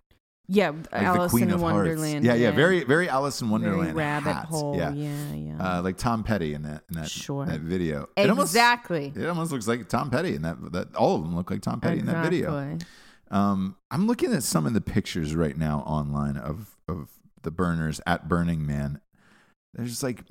Yeah, 0.47 0.71
like 0.71 0.87
Alice 0.91 1.31
the 1.31 1.37
Queen 1.37 1.43
in 1.49 1.51
of 1.51 1.61
Wonderland. 1.61 2.25
Hearts. 2.25 2.25
Yeah, 2.25 2.33
yeah, 2.33 2.51
very 2.51 2.83
very 2.83 3.07
Alice 3.07 3.41
in 3.41 3.47
very 3.47 3.61
Wonderland 3.61 3.95
rabbit 3.95 4.33
hats. 4.33 4.49
hole. 4.49 4.75
Yeah, 4.77 4.91
Yeah, 4.93 5.33
yeah. 5.33 5.77
Uh, 5.77 5.81
like 5.81 5.97
Tom 5.97 6.23
Petty 6.23 6.53
in 6.53 6.63
that 6.63 6.83
in 6.89 6.95
that 6.97 7.09
Sure. 7.09 7.45
that 7.45 7.61
video. 7.61 8.09
It 8.17 8.29
almost- 8.29 8.51
exactly. 8.51 9.13
It 9.15 9.25
almost 9.27 9.51
looks 9.53 9.67
like 9.67 9.87
Tom 9.87 10.09
Petty 10.09 10.35
in 10.35 10.41
that. 10.41 10.73
That 10.73 10.93
all 10.95 11.15
of 11.15 11.21
them 11.23 11.35
look 11.35 11.49
like 11.49 11.61
Tom 11.61 11.79
Petty 11.79 11.99
in 11.99 12.05
that 12.07 12.23
video. 12.25 12.77
Um, 13.31 13.77
I'm 13.89 14.05
looking 14.05 14.33
at 14.33 14.43
some 14.43 14.65
of 14.65 14.73
the 14.73 14.81
pictures 14.81 15.33
right 15.35 15.57
now 15.57 15.79
online 15.81 16.37
of 16.37 16.77
of 16.87 17.09
the 17.43 17.51
burners 17.51 17.99
at 18.05 18.27
Burning 18.27 18.65
Man. 18.65 18.99
There's 19.73 20.03
like 20.03 20.23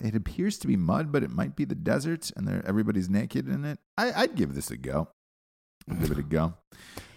it 0.00 0.14
appears 0.16 0.58
to 0.58 0.66
be 0.66 0.76
mud, 0.76 1.12
but 1.12 1.22
it 1.22 1.30
might 1.30 1.54
be 1.54 1.64
the 1.64 1.74
desert, 1.76 2.32
and 2.36 2.48
there 2.48 2.62
everybody's 2.66 3.08
naked 3.08 3.46
in 3.48 3.64
it. 3.64 3.78
I, 3.98 4.12
I'd 4.22 4.34
give 4.34 4.54
this 4.54 4.70
a 4.70 4.76
go. 4.76 5.08
Give 6.00 6.10
it 6.12 6.18
a 6.18 6.22
go. 6.22 6.54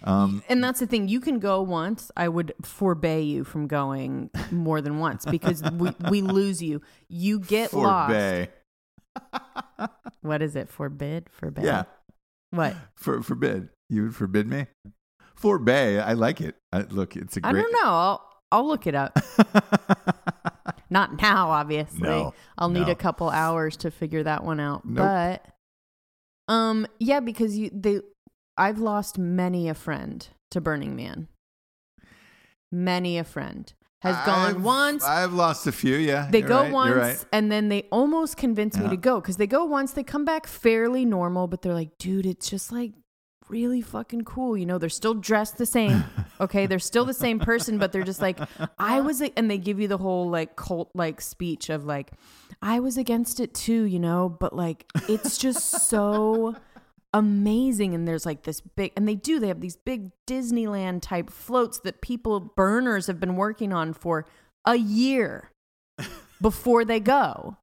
Um, 0.04 0.42
And 0.48 0.62
that's 0.62 0.80
the 0.80 0.86
thing. 0.86 1.08
You 1.08 1.20
can 1.20 1.38
go 1.38 1.62
once. 1.62 2.10
I 2.16 2.28
would 2.28 2.52
forbade 2.62 3.26
you 3.28 3.44
from 3.44 3.66
going 3.66 4.30
more 4.50 4.80
than 4.80 4.98
once 4.98 5.24
because 5.24 5.62
we, 5.72 5.90
we 6.10 6.22
lose 6.22 6.62
you. 6.62 6.80
You 7.08 7.40
get 7.40 7.72
lost. 7.72 8.12
forbay. 8.12 8.48
What 10.22 10.42
is 10.42 10.56
it? 10.56 10.68
Forbid? 10.68 11.28
Forbid? 11.30 11.64
Yeah, 11.64 11.84
What? 12.50 12.74
for 12.96 13.22
forbid. 13.22 13.68
You 13.88 14.02
would 14.04 14.16
forbid 14.16 14.48
me. 14.48 14.66
Forbay. 15.40 16.02
I 16.02 16.14
like 16.14 16.40
it. 16.40 16.56
I, 16.72 16.80
look, 16.82 17.14
it's 17.16 17.36
a 17.36 17.40
great. 17.40 17.50
I 17.50 17.60
don't 17.62 17.72
know. 17.72 17.90
I'll, 17.90 18.28
I'll 18.50 18.66
look 18.66 18.86
it 18.88 18.94
up. 18.96 19.16
Not 20.90 21.20
now, 21.20 21.50
obviously. 21.50 22.00
No, 22.00 22.34
I'll 22.58 22.68
need 22.68 22.86
no. 22.86 22.92
a 22.92 22.96
couple 22.96 23.28
hours 23.30 23.76
to 23.78 23.90
figure 23.90 24.22
that 24.22 24.44
one 24.44 24.60
out. 24.60 24.84
Nope. 24.84 24.96
But 25.06 25.46
um 26.52 26.86
yeah, 27.00 27.20
because 27.20 27.56
you 27.58 27.70
they 27.72 28.00
I've 28.56 28.78
lost 28.78 29.18
many 29.18 29.68
a 29.68 29.74
friend 29.74 30.26
to 30.50 30.60
Burning 30.60 30.96
Man. 30.96 31.28
Many 32.72 33.18
a 33.18 33.24
friend. 33.24 33.72
has 34.02 34.14
gone 34.26 34.50
I've- 34.50 34.60
once. 34.60 35.02
I've 35.04 35.32
lost 35.32 35.66
a 35.66 35.72
few. 35.72 35.96
Yeah, 35.96 36.28
they 36.30 36.42
go 36.42 36.60
right, 36.62 36.72
once 36.72 36.94
right. 36.96 37.24
and 37.32 37.50
then 37.50 37.68
they 37.70 37.82
almost 37.90 38.36
convince 38.36 38.76
me 38.78 38.88
to 38.90 38.96
go 38.96 39.20
because 39.20 39.36
they 39.36 39.46
go 39.46 39.64
once, 39.64 39.92
they 39.92 40.04
come 40.04 40.24
back 40.24 40.46
fairly 40.46 41.04
normal, 41.04 41.46
but 41.48 41.62
they're 41.62 41.74
like, 41.74 41.96
dude, 41.98 42.26
it's 42.26 42.48
just 42.48 42.70
like 42.70 42.92
really 43.48 43.80
fucking 43.80 44.22
cool. 44.22 44.56
You 44.56 44.66
know, 44.66 44.78
they're 44.78 44.88
still 44.90 45.14
dressed 45.14 45.56
the 45.58 45.66
same. 45.66 46.04
Okay. 46.38 46.66
They're 46.66 46.78
still 46.78 47.06
the 47.06 47.14
same 47.14 47.38
person, 47.38 47.78
but 47.78 47.92
they're 47.92 48.02
just 48.04 48.20
like, 48.20 48.38
I 48.78 49.00
was, 49.08 49.22
a-" 49.22 49.32
and 49.38 49.50
they 49.50 49.56
give 49.56 49.80
you 49.80 49.88
the 49.88 49.96
whole 49.96 50.28
like 50.28 50.54
cult 50.54 50.90
like 50.94 51.22
speech 51.22 51.70
of 51.70 51.86
like, 51.86 52.12
I 52.60 52.78
was 52.80 52.98
against 52.98 53.40
it 53.40 53.54
too, 53.54 53.84
you 53.84 53.98
know, 53.98 54.28
but 54.28 54.54
like, 54.54 54.84
it's 55.08 55.38
just 55.38 55.88
so 55.88 56.54
amazing. 57.12 57.94
And 57.94 58.06
there's 58.06 58.26
like 58.26 58.42
this 58.42 58.60
big, 58.60 58.92
and 58.96 59.08
they 59.08 59.14
do, 59.14 59.38
they 59.40 59.48
have 59.48 59.60
these 59.60 59.76
big 59.76 60.10
Disneyland 60.26 61.02
type 61.02 61.30
floats 61.30 61.80
that 61.80 62.00
people, 62.02 62.40
burners 62.40 63.06
have 63.06 63.20
been 63.20 63.36
working 63.36 63.72
on 63.72 63.92
for 63.92 64.26
a 64.64 64.76
year 64.76 65.50
before 66.40 66.84
they 66.84 67.00
go. 67.00 67.56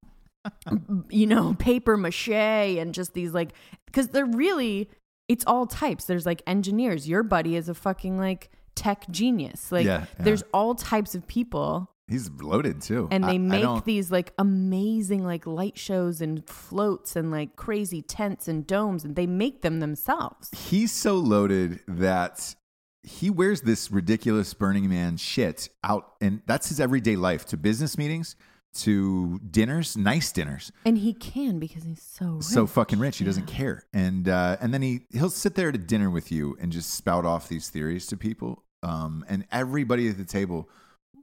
you 1.09 1.25
know, 1.25 1.53
paper 1.53 1.95
mache 1.95 2.29
and 2.29 2.93
just 2.93 3.13
these 3.13 3.33
like, 3.33 3.53
because 3.85 4.09
they're 4.09 4.25
really, 4.25 4.89
it's 5.29 5.45
all 5.47 5.65
types. 5.65 6.05
There's 6.05 6.25
like 6.25 6.41
engineers. 6.45 7.07
Your 7.07 7.23
buddy 7.23 7.55
is 7.55 7.69
a 7.69 7.73
fucking 7.73 8.17
like 8.17 8.49
tech 8.75 9.09
genius. 9.09 9.71
Like, 9.71 9.85
Yeah, 9.85 10.05
yeah. 10.17 10.23
there's 10.25 10.43
all 10.53 10.75
types 10.75 11.15
of 11.15 11.27
people 11.27 11.89
He's 12.07 12.29
loaded 12.29 12.81
too, 12.81 13.07
and 13.11 13.23
they 13.23 13.35
I 13.35 13.37
make 13.37 13.61
don't- 13.61 13.85
these 13.85 14.11
like 14.11 14.33
amazing 14.37 15.23
like 15.23 15.47
light 15.47 15.77
shows 15.77 16.19
and 16.21 16.45
floats 16.47 17.15
and 17.15 17.31
like 17.31 17.55
crazy 17.55 18.01
tents 18.01 18.47
and 18.47 18.67
domes 18.67 19.05
and 19.05 19.15
they 19.15 19.25
make 19.25 19.61
them 19.61 19.79
themselves 19.79 20.49
He's 20.53 20.91
so 20.91 21.15
loaded 21.15 21.79
that 21.87 22.55
he 23.03 23.29
wears 23.29 23.61
this 23.61 23.89
ridiculous 23.91 24.53
Burning 24.53 24.89
Man 24.89 25.15
shit 25.17 25.69
out, 25.83 26.13
and 26.21 26.41
that's 26.45 26.69
his 26.69 26.79
everyday 26.79 27.15
life 27.15 27.45
to 27.47 27.57
business 27.57 27.97
meetings, 27.97 28.35
to 28.75 29.39
dinners, 29.49 29.95
nice 29.97 30.31
dinners. 30.31 30.71
and 30.85 30.97
he 30.97 31.13
can 31.13 31.59
because 31.59 31.83
he's 31.83 32.01
so 32.01 32.33
rich. 32.35 32.43
So 32.43 32.67
fucking 32.67 32.99
rich, 32.99 33.17
he 33.17 33.25
doesn't 33.25 33.47
care, 33.47 33.85
and 33.93 34.27
uh, 34.27 34.57
and 34.59 34.73
then 34.73 34.81
he 34.81 35.01
he'll 35.11 35.29
sit 35.29 35.55
there 35.55 35.69
at 35.69 35.75
a 35.75 35.79
dinner 35.79 36.09
with 36.09 36.31
you 36.33 36.57
and 36.61 36.71
just 36.71 36.91
spout 36.93 37.25
off 37.25 37.47
these 37.49 37.69
theories 37.69 38.07
to 38.07 38.17
people, 38.17 38.63
um, 38.83 39.23
and 39.29 39.45
everybody 39.53 40.09
at 40.09 40.17
the 40.17 40.25
table 40.25 40.69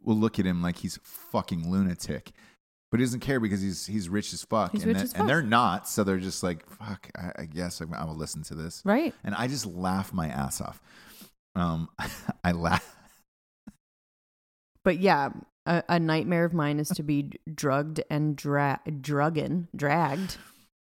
will 0.03 0.17
look 0.17 0.39
at 0.39 0.47
him 0.47 0.63
like 0.63 0.79
he's 0.79 0.99
fucking 1.03 1.71
lunatic. 1.71 2.33
But 2.91 2.99
he 2.99 3.07
doesn't 3.07 3.21
care 3.21 3.39
because 3.39 3.61
he's 3.61 3.87
he's 3.87 4.09
rich 4.09 4.33
as 4.33 4.43
fuck, 4.43 4.73
He's 4.73 4.83
and, 4.83 4.93
rich 4.95 5.03
as 5.05 5.13
and 5.13 5.19
fuck. 5.19 5.27
they're 5.29 5.43
not. 5.43 5.89
So 5.89 6.03
they're 6.03 6.19
just 6.19 6.43
like, 6.43 6.69
"Fuck, 6.69 7.09
I, 7.17 7.43
I 7.43 7.45
guess 7.45 7.81
I, 7.81 7.85
I 7.97 8.05
will 8.05 8.17
listen 8.17 8.43
to 8.45 8.55
this." 8.57 8.83
right 8.85 9.15
and 9.23 9.35
I 9.35 9.47
just 9.47 9.65
laugh 9.65 10.13
my 10.13 10.27
ass 10.27 10.61
off. 10.61 10.81
Um, 11.55 11.89
I 12.45 12.51
laugh. 12.53 12.97
but 14.85 14.99
yeah 14.99 15.31
a, 15.67 15.83
a 15.89 16.01
nightmare 16.01 16.45
of 16.45 16.53
mine 16.55 16.79
is 16.81 16.89
to 16.89 17.03
be 17.03 17.31
drugged 17.55 18.01
and 18.11 18.35
dra- 18.37 18.81
drugging 19.01 19.69
dragged 19.77 20.37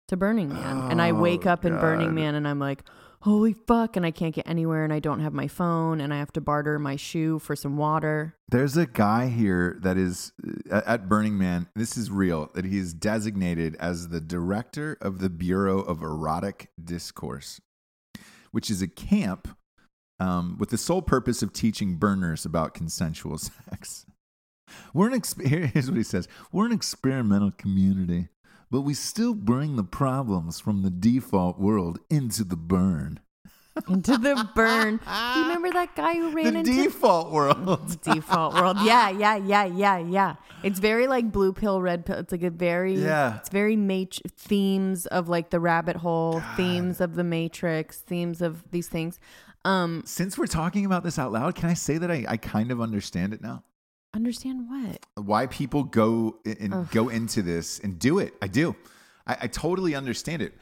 to 0.09 0.17
burning 0.17 0.49
man 0.53 0.91
and 0.91 1.03
i 1.03 1.13
wake 1.13 1.47
Oh, 1.47 1.51
up 1.51 1.65
in 1.65 1.73
burning 1.79 2.09
God. 2.09 2.15
man 2.15 2.35
and 2.35 2.47
i'm 2.47 2.59
like 2.59 2.83
holy 3.23 3.53
fuck 3.53 3.97
and 3.97 4.07
i 4.07 4.11
can't 4.11 4.35
get 4.35 4.49
anywhere 4.49 4.83
and 4.85 4.93
i 4.93 4.99
don't 4.99 5.21
have 5.21 5.33
my 5.33 5.47
phone 5.47 6.01
and 6.01 6.13
i 6.13 6.19
have 6.19 6.33
to 6.33 6.41
barter 6.41 6.79
my 6.79 6.97
shoe 6.97 7.39
for 7.39 7.55
some 7.55 7.77
water 7.77 8.35
There's 8.49 8.77
a 8.77 8.87
guy 8.87 9.29
here 9.29 9.79
that 9.83 9.97
is 9.97 10.33
uh, 10.71 10.81
at 10.87 11.09
Burning 11.09 11.39
Man. 11.39 11.69
This 11.77 11.97
is 11.97 12.11
real. 12.11 12.51
That 12.55 12.65
he 12.65 12.79
is 12.79 12.93
designated 12.93 13.77
as 13.79 14.09
the 14.09 14.21
director 14.21 14.99
of 15.01 15.21
the 15.21 15.31
Bureau 15.31 15.81
of 15.81 16.03
Erotic 16.03 16.71
Discourse, 16.83 17.61
which 18.51 18.71
is 18.71 18.83
a 18.83 18.89
camp 18.89 19.57
um, 20.19 20.57
with 20.59 20.71
the 20.71 20.79
sole 20.79 21.03
purpose 21.03 21.43
of 21.43 21.53
teaching 21.53 21.97
burners 21.97 22.45
about 22.45 22.75
consensual 22.75 23.39
sex. 23.69 24.05
We're 24.93 25.11
an 25.11 25.21
exp- 25.21 25.47
here's 25.73 25.89
what 25.89 25.97
he 25.97 26.03
says: 26.03 26.27
We're 26.53 26.67
an 26.67 26.73
experimental 26.73 27.53
community, 27.53 28.29
but 28.71 28.83
we 28.83 28.95
still 28.95 29.35
bring 29.35 29.77
the 29.77 29.85
problems 29.85 30.61
from 30.61 30.83
the 30.83 30.91
default 30.91 31.59
world 31.59 31.99
into 32.09 32.45
the 32.45 32.57
burn. 32.57 33.21
into 33.89 34.19
the 34.19 34.49
burn 34.55 34.97
do 34.99 35.39
you 35.39 35.43
remember 35.47 35.71
that 35.71 35.95
guy 35.97 36.15
who 36.15 36.31
ran 36.33 36.57
into 36.57 36.63
The 36.65 36.71
into 36.71 36.83
default 36.85 37.33
world. 37.33 38.01
default 38.03 38.55
world. 38.55 38.77
Yeah, 38.83 39.11
yeah, 39.11 39.37
yeah, 39.37 39.65
yeah, 39.65 39.99
yeah. 39.99 40.35
It's 40.63 40.79
very 40.81 41.07
like 41.07 41.31
blue 41.33 41.53
pill, 41.53 41.81
red 41.81 42.05
pill. 42.05 42.17
It's 42.19 42.33
like 42.33 42.43
a 42.43 42.51
very 42.51 42.95
Yeah. 42.95 43.39
It's 43.39 43.49
very 43.49 43.77
mat- 43.77 44.19
themes 44.37 45.07
of 45.07 45.29
like 45.29 45.51
the 45.51 45.61
rabbit 45.61 45.97
hole, 45.97 46.43
themes 46.57 47.01
of 47.01 47.15
the 47.15 47.25
matrix, 47.25 47.99
themes 48.01 48.43
of 48.43 48.63
these 48.71 48.89
things. 48.89 49.19
Um, 49.65 50.03
Since 50.07 50.37
we're 50.39 50.47
talking 50.47 50.85
about 50.85 51.05
this 51.05 51.19
out 51.19 51.33
loud, 51.33 51.55
can 51.55 51.69
I 51.71 51.75
say 51.75 51.99
that 51.99 52.11
I, 52.11 52.25
I 52.29 52.37
kind 52.39 52.71
of 52.71 52.81
understand 52.81 53.33
it 53.35 53.41
now? 53.43 53.63
Understand 54.15 54.69
what? 54.69 55.07
Why 55.25 55.47
people 55.47 55.85
go 55.85 56.39
and 56.45 56.91
go 56.91 57.09
into 57.09 57.43
this 57.43 57.79
and 57.79 57.99
do 57.99 58.19
it. 58.19 58.35
I 58.43 58.49
do. 58.49 58.77
I, 59.27 59.37
I 59.43 59.47
totally 59.47 59.95
understand 59.95 60.43
it. 60.43 60.55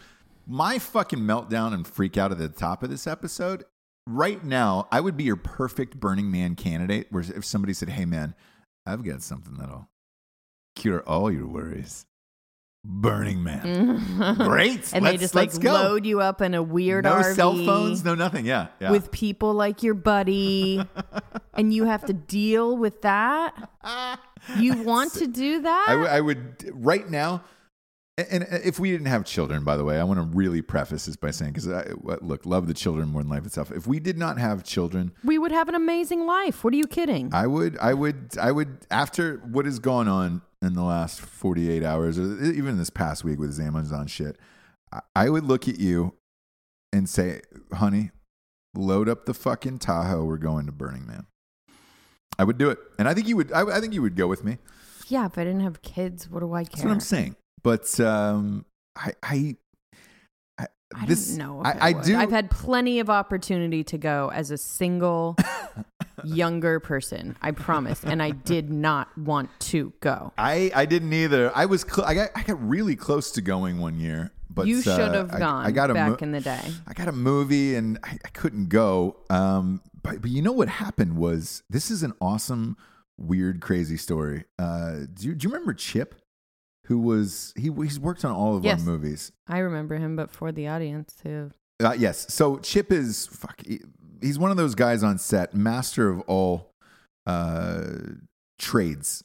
My 0.46 0.78
fucking 0.78 1.18
meltdown 1.18 1.74
and 1.74 1.86
freak 1.86 2.16
out 2.16 2.32
at 2.32 2.38
the 2.38 2.48
top 2.48 2.82
of 2.82 2.90
this 2.90 3.06
episode, 3.06 3.64
right 4.06 4.42
now, 4.42 4.88
I 4.90 5.00
would 5.00 5.16
be 5.16 5.24
your 5.24 5.36
perfect 5.36 6.00
Burning 6.00 6.30
Man 6.30 6.54
candidate. 6.54 7.08
Where 7.10 7.22
if 7.22 7.44
somebody 7.44 7.74
said, 7.74 7.90
Hey 7.90 8.04
man, 8.04 8.34
I've 8.86 9.04
got 9.04 9.22
something 9.22 9.54
that'll 9.58 9.88
cure 10.74 11.02
all 11.06 11.30
your 11.30 11.46
worries. 11.46 12.06
Burning 12.90 13.42
Man. 13.42 13.98
Great. 14.38 14.94
and 14.94 15.04
let's, 15.04 15.12
they 15.12 15.16
just 15.18 15.34
like 15.34 15.48
let's 15.48 15.58
go. 15.58 15.72
load 15.72 16.06
you 16.06 16.22
up 16.22 16.40
in 16.40 16.54
a 16.54 16.62
weird 16.62 17.04
no 17.04 17.16
RV 17.16 17.34
cell 17.36 17.54
phones, 17.54 18.02
no 18.02 18.14
nothing. 18.14 18.46
Yeah. 18.46 18.68
yeah. 18.80 18.90
with 18.90 19.10
people 19.10 19.52
like 19.52 19.82
your 19.82 19.92
buddy, 19.92 20.82
and 21.54 21.74
you 21.74 21.84
have 21.84 22.06
to 22.06 22.14
deal 22.14 22.78
with 22.78 23.02
that. 23.02 23.70
You 24.56 24.82
want 24.82 25.12
to 25.14 25.26
do 25.26 25.60
that? 25.60 25.84
I, 25.86 25.92
w- 25.92 26.08
I 26.08 26.20
would 26.22 26.70
right 26.72 27.08
now. 27.08 27.44
And 28.16 28.42
and 28.42 28.64
if 28.64 28.80
we 28.80 28.90
didn't 28.90 29.06
have 29.06 29.26
children, 29.26 29.64
by 29.64 29.76
the 29.76 29.84
way, 29.84 30.00
I 30.00 30.04
want 30.04 30.18
to 30.18 30.36
really 30.36 30.62
preface 30.62 31.04
this 31.04 31.14
by 31.14 31.30
saying, 31.30 31.52
because 31.52 31.68
I 31.68 31.82
uh, 31.82 32.16
look, 32.22 32.46
love 32.46 32.66
the 32.66 32.74
children 32.74 33.10
more 33.10 33.22
than 33.22 33.30
life 33.30 33.44
itself. 33.44 33.70
If 33.70 33.86
we 33.86 34.00
did 34.00 34.16
not 34.16 34.38
have 34.38 34.64
children, 34.64 35.12
we 35.22 35.36
would 35.38 35.52
have 35.52 35.68
an 35.68 35.74
amazing 35.74 36.26
life. 36.26 36.64
What 36.64 36.72
are 36.72 36.78
you 36.78 36.86
kidding? 36.86 37.32
I 37.34 37.46
would, 37.46 37.76
I 37.78 37.92
would, 37.92 38.36
I 38.40 38.50
would, 38.50 38.78
after 38.90 39.36
what 39.44 39.66
has 39.66 39.78
gone 39.78 40.08
on 40.08 40.40
in 40.62 40.74
the 40.74 40.82
last 40.82 41.20
48 41.20 41.82
hours, 41.84 42.18
or 42.18 42.42
even 42.42 42.78
this 42.78 42.90
past 42.90 43.24
week 43.24 43.38
with 43.38 43.50
this 43.50 43.60
Amazon 43.64 44.06
shit, 44.06 44.36
I- 45.14 45.28
would 45.30 45.44
look 45.44 45.68
at 45.68 45.78
you 45.78 46.14
and 46.92 47.08
say, 47.08 47.42
honey, 47.72 48.10
load 48.74 49.08
up 49.08 49.26
the 49.26 49.34
fucking 49.34 49.78
Tahoe. 49.78 50.24
We're 50.24 50.38
going 50.38 50.66
to 50.66 50.72
Burning 50.72 51.06
Man. 51.06 51.26
I 52.38 52.44
would 52.44 52.58
do 52.58 52.70
it. 52.70 52.78
And 52.98 53.08
I 53.08 53.14
think 53.14 53.28
you 53.28 53.36
would, 53.36 53.52
I, 53.52 53.62
I 53.62 53.80
think 53.80 53.92
you 53.92 54.02
would 54.02 54.16
go 54.16 54.26
with 54.26 54.44
me. 54.44 54.58
yeah, 55.08 55.26
if 55.26 55.36
I 55.36 55.44
didn't 55.44 55.60
have 55.60 55.82
kids, 55.82 56.30
what 56.30 56.40
do 56.40 56.52
I 56.54 56.64
care? 56.64 56.70
That's 56.72 56.84
what 56.84 56.92
I'm 56.92 57.00
saying. 57.00 57.36
But 57.62 57.98
um, 58.00 58.64
I, 58.96 59.12
I, 59.22 59.56
I, 60.58 60.66
I 60.94 61.06
this, 61.06 61.28
don't 61.28 61.38
know. 61.38 61.62
I, 61.62 61.70
I, 61.70 61.78
I 61.80 61.92
do. 61.92 62.16
I've 62.16 62.30
had 62.30 62.50
plenty 62.50 63.00
of 63.00 63.10
opportunity 63.10 63.82
to 63.84 63.98
go 63.98 64.30
as 64.32 64.50
a 64.50 64.56
single 64.58 65.36
younger 66.24 66.80
person. 66.80 67.36
I 67.42 67.50
promise, 67.52 68.02
and 68.04 68.22
I 68.22 68.30
did 68.30 68.70
not 68.70 69.16
want 69.18 69.50
to 69.60 69.92
go. 70.00 70.32
I, 70.38 70.70
I 70.74 70.86
didn't 70.86 71.12
either. 71.12 71.50
I 71.54 71.66
was, 71.66 71.82
cl- 71.82 72.06
I 72.06 72.14
got, 72.14 72.30
I 72.34 72.42
got 72.42 72.66
really 72.66 72.96
close 72.96 73.30
to 73.32 73.40
going 73.40 73.78
one 73.78 73.98
year, 74.00 74.32
but 74.50 74.66
you 74.66 74.82
should 74.82 74.98
uh, 75.00 75.12
have 75.12 75.34
I- 75.34 75.38
gone 75.38 75.66
I, 75.66 75.70
got 75.70 75.90
a 75.90 75.94
back 75.94 76.10
mo- 76.10 76.16
in 76.20 76.32
the 76.32 76.40
day. 76.40 76.60
I 76.86 76.92
got 76.94 77.08
a 77.08 77.12
movie 77.12 77.74
and 77.76 77.98
I, 78.02 78.18
I 78.24 78.28
couldn't 78.28 78.68
go. 78.68 79.16
Um, 79.30 79.80
but, 80.02 80.20
but 80.22 80.30
you 80.30 80.42
know 80.42 80.52
what 80.52 80.68
happened 80.68 81.16
was 81.16 81.62
this 81.70 81.90
is 81.90 82.02
an 82.02 82.12
awesome, 82.20 82.76
weird, 83.18 83.60
crazy 83.60 83.96
story. 83.96 84.44
Uh, 84.58 85.00
do 85.12 85.26
you, 85.28 85.34
do 85.34 85.46
you 85.48 85.52
remember 85.52 85.74
Chip? 85.74 86.14
Who 86.86 86.98
was 87.00 87.52
he? 87.56 87.70
He's 87.82 88.00
worked 88.00 88.24
on 88.24 88.32
all 88.32 88.56
of 88.56 88.64
Yes. 88.64 88.80
our 88.80 88.86
movies. 88.86 89.30
I 89.46 89.58
remember 89.58 89.96
him, 89.98 90.16
but 90.16 90.30
for 90.30 90.52
the 90.52 90.68
audience 90.68 91.14
too. 91.22 91.50
Uh, 91.80 91.94
yes. 91.98 92.32
So 92.32 92.56
Chip 92.58 92.90
is 92.90 93.26
fuck. 93.26 93.60
He- 94.20 94.26
he's 94.26 94.38
one 94.38 94.50
of 94.50 94.56
those 94.56 94.74
guys 94.74 95.02
on 95.02 95.18
set, 95.18 95.54
master 95.54 96.08
of 96.10 96.20
all 96.22 96.70
uh, 97.26 97.84
trades. 98.58 99.22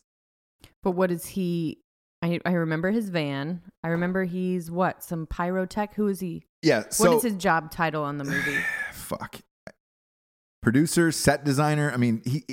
But 0.81 0.91
what 0.91 1.11
is 1.11 1.25
he? 1.25 1.79
I 2.21 2.39
I 2.45 2.51
remember 2.53 2.91
his 2.91 3.09
van. 3.09 3.61
I 3.83 3.89
remember 3.89 4.23
he's 4.25 4.69
what 4.71 5.03
some 5.03 5.27
pyrotech. 5.27 5.93
Who 5.95 6.07
is 6.07 6.19
he? 6.19 6.43
Yeah. 6.61 6.83
So 6.89 7.09
what 7.09 7.17
is 7.17 7.23
his 7.23 7.35
job 7.35 7.71
title 7.71 8.03
on 8.03 8.17
the 8.17 8.23
movie? 8.23 8.57
fuck. 8.93 9.39
Producer, 10.61 11.11
set 11.11 11.43
designer. 11.43 11.91
I 11.91 11.97
mean, 11.97 12.21
he. 12.25 12.45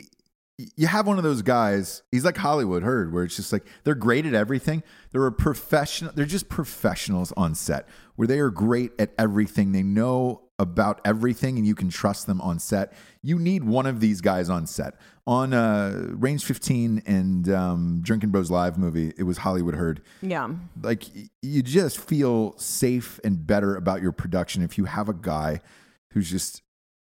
You 0.77 0.87
have 0.87 1.07
one 1.07 1.19
of 1.19 1.25
those 1.25 1.43
guys. 1.43 2.03
He's 2.11 2.25
like 2.25 2.37
Hollywood 2.37 2.83
Heard, 2.83 3.13
where 3.13 3.25
it's 3.25 3.37
just 3.37 3.53
like 3.53 3.67
they're 3.85 3.95
great 3.95 4.27
at 4.27 4.35
everything. 4.35 4.83
They're 5.13 5.27
a 5.27 5.33
professional. 5.33 6.13
They're 6.15 6.27
just 6.27 6.49
professionals 6.49 7.33
on 7.37 7.55
set, 7.55 7.89
where 8.17 8.29
they 8.29 8.39
are 8.39 8.51
great 8.51 8.93
at 8.99 9.13
everything. 9.19 9.73
They 9.73 9.83
know 9.83 10.43
about 10.59 11.01
everything, 11.05 11.57
and 11.57 11.67
you 11.67 11.75
can 11.75 11.89
trust 11.89 12.27
them 12.27 12.41
on 12.41 12.59
set. 12.59 12.93
You 13.23 13.39
need 13.39 13.65
one 13.65 13.87
of 13.87 14.01
these 14.01 14.21
guys 14.21 14.51
on 14.51 14.67
set. 14.67 14.95
On 15.27 15.55
uh, 15.55 16.09
Range 16.11 16.45
15 16.45 17.03
and 17.07 17.49
um, 17.49 18.01
Drinking 18.03 18.31
Bros 18.31 18.51
Live 18.51 18.77
movie, 18.77 19.13
it 19.17 19.23
was 19.23 19.39
Hollywood 19.39 19.75
Heard 19.75 20.03
Yeah, 20.23 20.49
like 20.83 21.05
you 21.41 21.63
just 21.63 21.99
feel 21.99 22.59
safe 22.59 23.21
and 23.23 23.47
better 23.47 23.77
about 23.77 24.03
your 24.03 24.13
production 24.13 24.63
if 24.63 24.77
you 24.77 24.87
have 24.87 25.09
a 25.09 25.15
guy 25.15 25.61
who's 26.13 26.29
just 26.31 26.63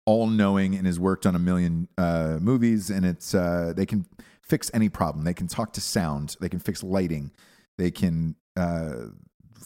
all 0.07 0.25
knowing 0.27 0.73
and 0.73 0.87
has 0.87 0.97
worked 0.99 1.25
on 1.25 1.35
a 1.35 1.39
million 1.39 1.87
uh, 1.97 2.37
movies 2.41 2.89
and 2.89 3.05
it's 3.05 3.35
uh, 3.35 3.73
they 3.75 3.85
can 3.85 4.05
fix 4.41 4.71
any 4.73 4.87
problem. 4.87 5.25
They 5.25 5.33
can 5.33 5.47
talk 5.47 5.73
to 5.73 5.81
sound. 5.81 6.37
They 6.39 6.47
can 6.47 6.59
fix 6.59 6.81
lighting. 6.81 7.31
They 7.77 7.91
can 7.91 8.35
uh, 8.55 9.09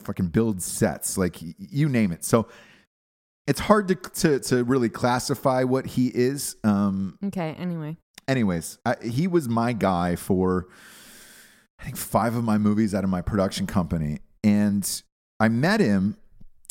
fucking 0.03 0.29
build 0.29 0.61
sets. 0.61 1.15
Like 1.15 1.37
you 1.59 1.87
name 1.87 2.11
it. 2.11 2.25
So 2.25 2.47
it's 3.45 3.59
hard 3.59 3.87
to 3.89 3.95
to, 3.95 4.39
to 4.39 4.63
really 4.63 4.89
classify 4.89 5.63
what 5.63 5.85
he 5.85 6.07
is. 6.07 6.55
Um, 6.63 7.19
Okay. 7.25 7.55
Anyway. 7.59 7.97
anyways, 8.27 8.79
I, 8.83 8.95
he 9.03 9.27
was 9.27 9.47
my 9.47 9.73
guy 9.73 10.15
for 10.15 10.67
I 11.79 11.83
think 11.83 11.97
five 11.97 12.35
of 12.35 12.43
my 12.43 12.57
movies 12.57 12.95
out 12.95 13.03
of 13.03 13.09
my 13.11 13.21
production 13.21 13.67
company, 13.67 14.19
and 14.43 15.03
I 15.39 15.49
met 15.49 15.79
him 15.79 16.17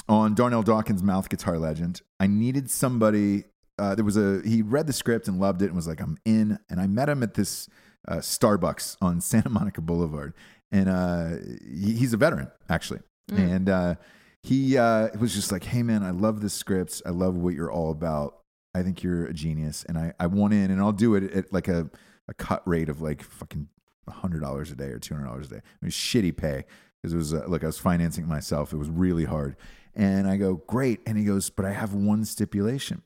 on 0.08 0.34
Darnell 0.34 0.62
Dawkins' 0.64 1.02
Mouth 1.04 1.28
Guitar 1.28 1.56
Legend. 1.58 2.02
I 2.18 2.26
needed 2.26 2.68
somebody. 2.68 3.44
Uh, 3.80 3.94
there 3.94 4.04
was 4.04 4.18
a 4.18 4.42
he 4.44 4.60
read 4.60 4.86
the 4.86 4.92
script 4.92 5.26
and 5.26 5.40
loved 5.40 5.62
it 5.62 5.66
and 5.66 5.74
was 5.74 5.88
like, 5.88 6.00
"I'm 6.00 6.18
in." 6.26 6.58
And 6.68 6.78
I 6.80 6.86
met 6.86 7.08
him 7.08 7.22
at 7.22 7.32
this 7.34 7.66
uh, 8.06 8.16
Starbucks 8.16 8.98
on 9.00 9.20
Santa 9.22 9.48
Monica 9.48 9.80
Boulevard, 9.80 10.34
and 10.70 10.88
uh, 10.88 11.28
he, 11.66 11.94
he's 11.94 12.12
a 12.12 12.18
veteran 12.18 12.50
actually, 12.68 13.00
and 13.30 13.68
uh, 13.70 13.94
he 14.42 14.76
uh, 14.76 15.08
was 15.18 15.34
just 15.34 15.50
like, 15.50 15.64
"Hey 15.64 15.82
man, 15.82 16.02
I 16.02 16.10
love 16.10 16.42
the 16.42 16.50
script. 16.50 17.00
I 17.06 17.10
love 17.10 17.36
what 17.36 17.54
you're 17.54 17.72
all 17.72 17.90
about. 17.90 18.36
I 18.74 18.82
think 18.82 19.02
you're 19.02 19.24
a 19.24 19.32
genius, 19.32 19.84
and 19.88 19.96
I, 19.96 20.12
I 20.20 20.26
want 20.26 20.52
in, 20.52 20.70
and 20.70 20.80
I'll 20.80 20.92
do 20.92 21.14
it 21.14 21.32
at 21.32 21.52
like 21.52 21.66
a, 21.66 21.90
a 22.28 22.34
cut 22.34 22.62
rate 22.68 22.88
of 22.90 23.00
like 23.00 23.22
fucking 23.22 23.68
hundred 24.08 24.40
dollars 24.40 24.70
a 24.70 24.74
day 24.74 24.88
or 24.88 24.98
two 24.98 25.14
hundred 25.14 25.26
dollars 25.26 25.46
a 25.46 25.50
day. 25.50 25.56
It 25.80 25.84
was 25.84 25.94
shitty 25.94 26.36
pay 26.36 26.64
because 27.00 27.14
it 27.14 27.16
was 27.16 27.32
uh, 27.32 27.44
look, 27.46 27.62
I 27.62 27.66
was 27.66 27.78
financing 27.78 28.28
myself. 28.28 28.72
It 28.72 28.76
was 28.76 28.90
really 28.90 29.24
hard, 29.24 29.56
and 29.94 30.28
I 30.28 30.36
go 30.36 30.56
great, 30.66 31.00
and 31.06 31.16
he 31.16 31.24
goes, 31.24 31.48
but 31.48 31.64
I 31.64 31.72
have 31.72 31.94
one 31.94 32.24
stipulation. 32.24 33.02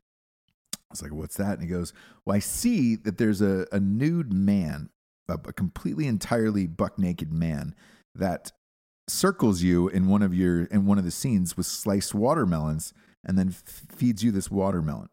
Was 0.94 1.02
like, 1.02 1.12
what's 1.12 1.36
that? 1.36 1.54
And 1.54 1.62
he 1.62 1.68
goes, 1.68 1.92
well, 2.24 2.36
I 2.36 2.38
see 2.38 2.96
that 2.96 3.18
there's 3.18 3.40
a, 3.40 3.66
a 3.72 3.80
nude 3.80 4.32
man, 4.32 4.90
a, 5.28 5.34
a 5.34 5.52
completely 5.52 6.06
entirely 6.06 6.66
buck 6.66 6.98
naked 6.98 7.32
man 7.32 7.74
that 8.14 8.52
circles 9.08 9.62
you 9.62 9.88
in 9.88 10.08
one 10.08 10.22
of 10.22 10.32
your 10.32 10.64
in 10.64 10.86
one 10.86 10.98
of 10.98 11.04
the 11.04 11.10
scenes 11.10 11.56
with 11.56 11.66
sliced 11.66 12.14
watermelons 12.14 12.94
and 13.24 13.38
then 13.38 13.48
f- 13.48 13.82
feeds 13.90 14.22
you 14.22 14.30
this 14.30 14.50
watermelon. 14.50 15.08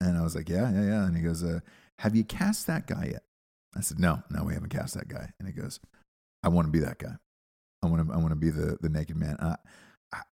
And 0.00 0.16
I 0.16 0.22
was 0.22 0.34
like, 0.34 0.48
yeah, 0.48 0.70
yeah, 0.72 0.84
yeah. 0.84 1.06
And 1.06 1.16
he 1.16 1.22
goes, 1.22 1.42
uh, 1.42 1.60
have 1.98 2.14
you 2.14 2.24
cast 2.24 2.66
that 2.66 2.86
guy 2.86 3.08
yet? 3.12 3.22
I 3.76 3.80
said, 3.80 3.98
no, 3.98 4.22
no, 4.30 4.44
we 4.44 4.54
haven't 4.54 4.70
cast 4.70 4.94
that 4.94 5.08
guy. 5.08 5.30
And 5.38 5.48
he 5.48 5.54
goes, 5.54 5.80
I 6.42 6.48
want 6.48 6.66
to 6.66 6.72
be 6.72 6.80
that 6.80 6.98
guy. 6.98 7.16
I 7.82 7.86
want 7.86 8.06
to, 8.06 8.14
I 8.14 8.18
want 8.18 8.30
to 8.30 8.36
be 8.36 8.50
the, 8.50 8.78
the 8.80 8.88
naked 8.88 9.16
man. 9.16 9.36
I, 9.40 9.56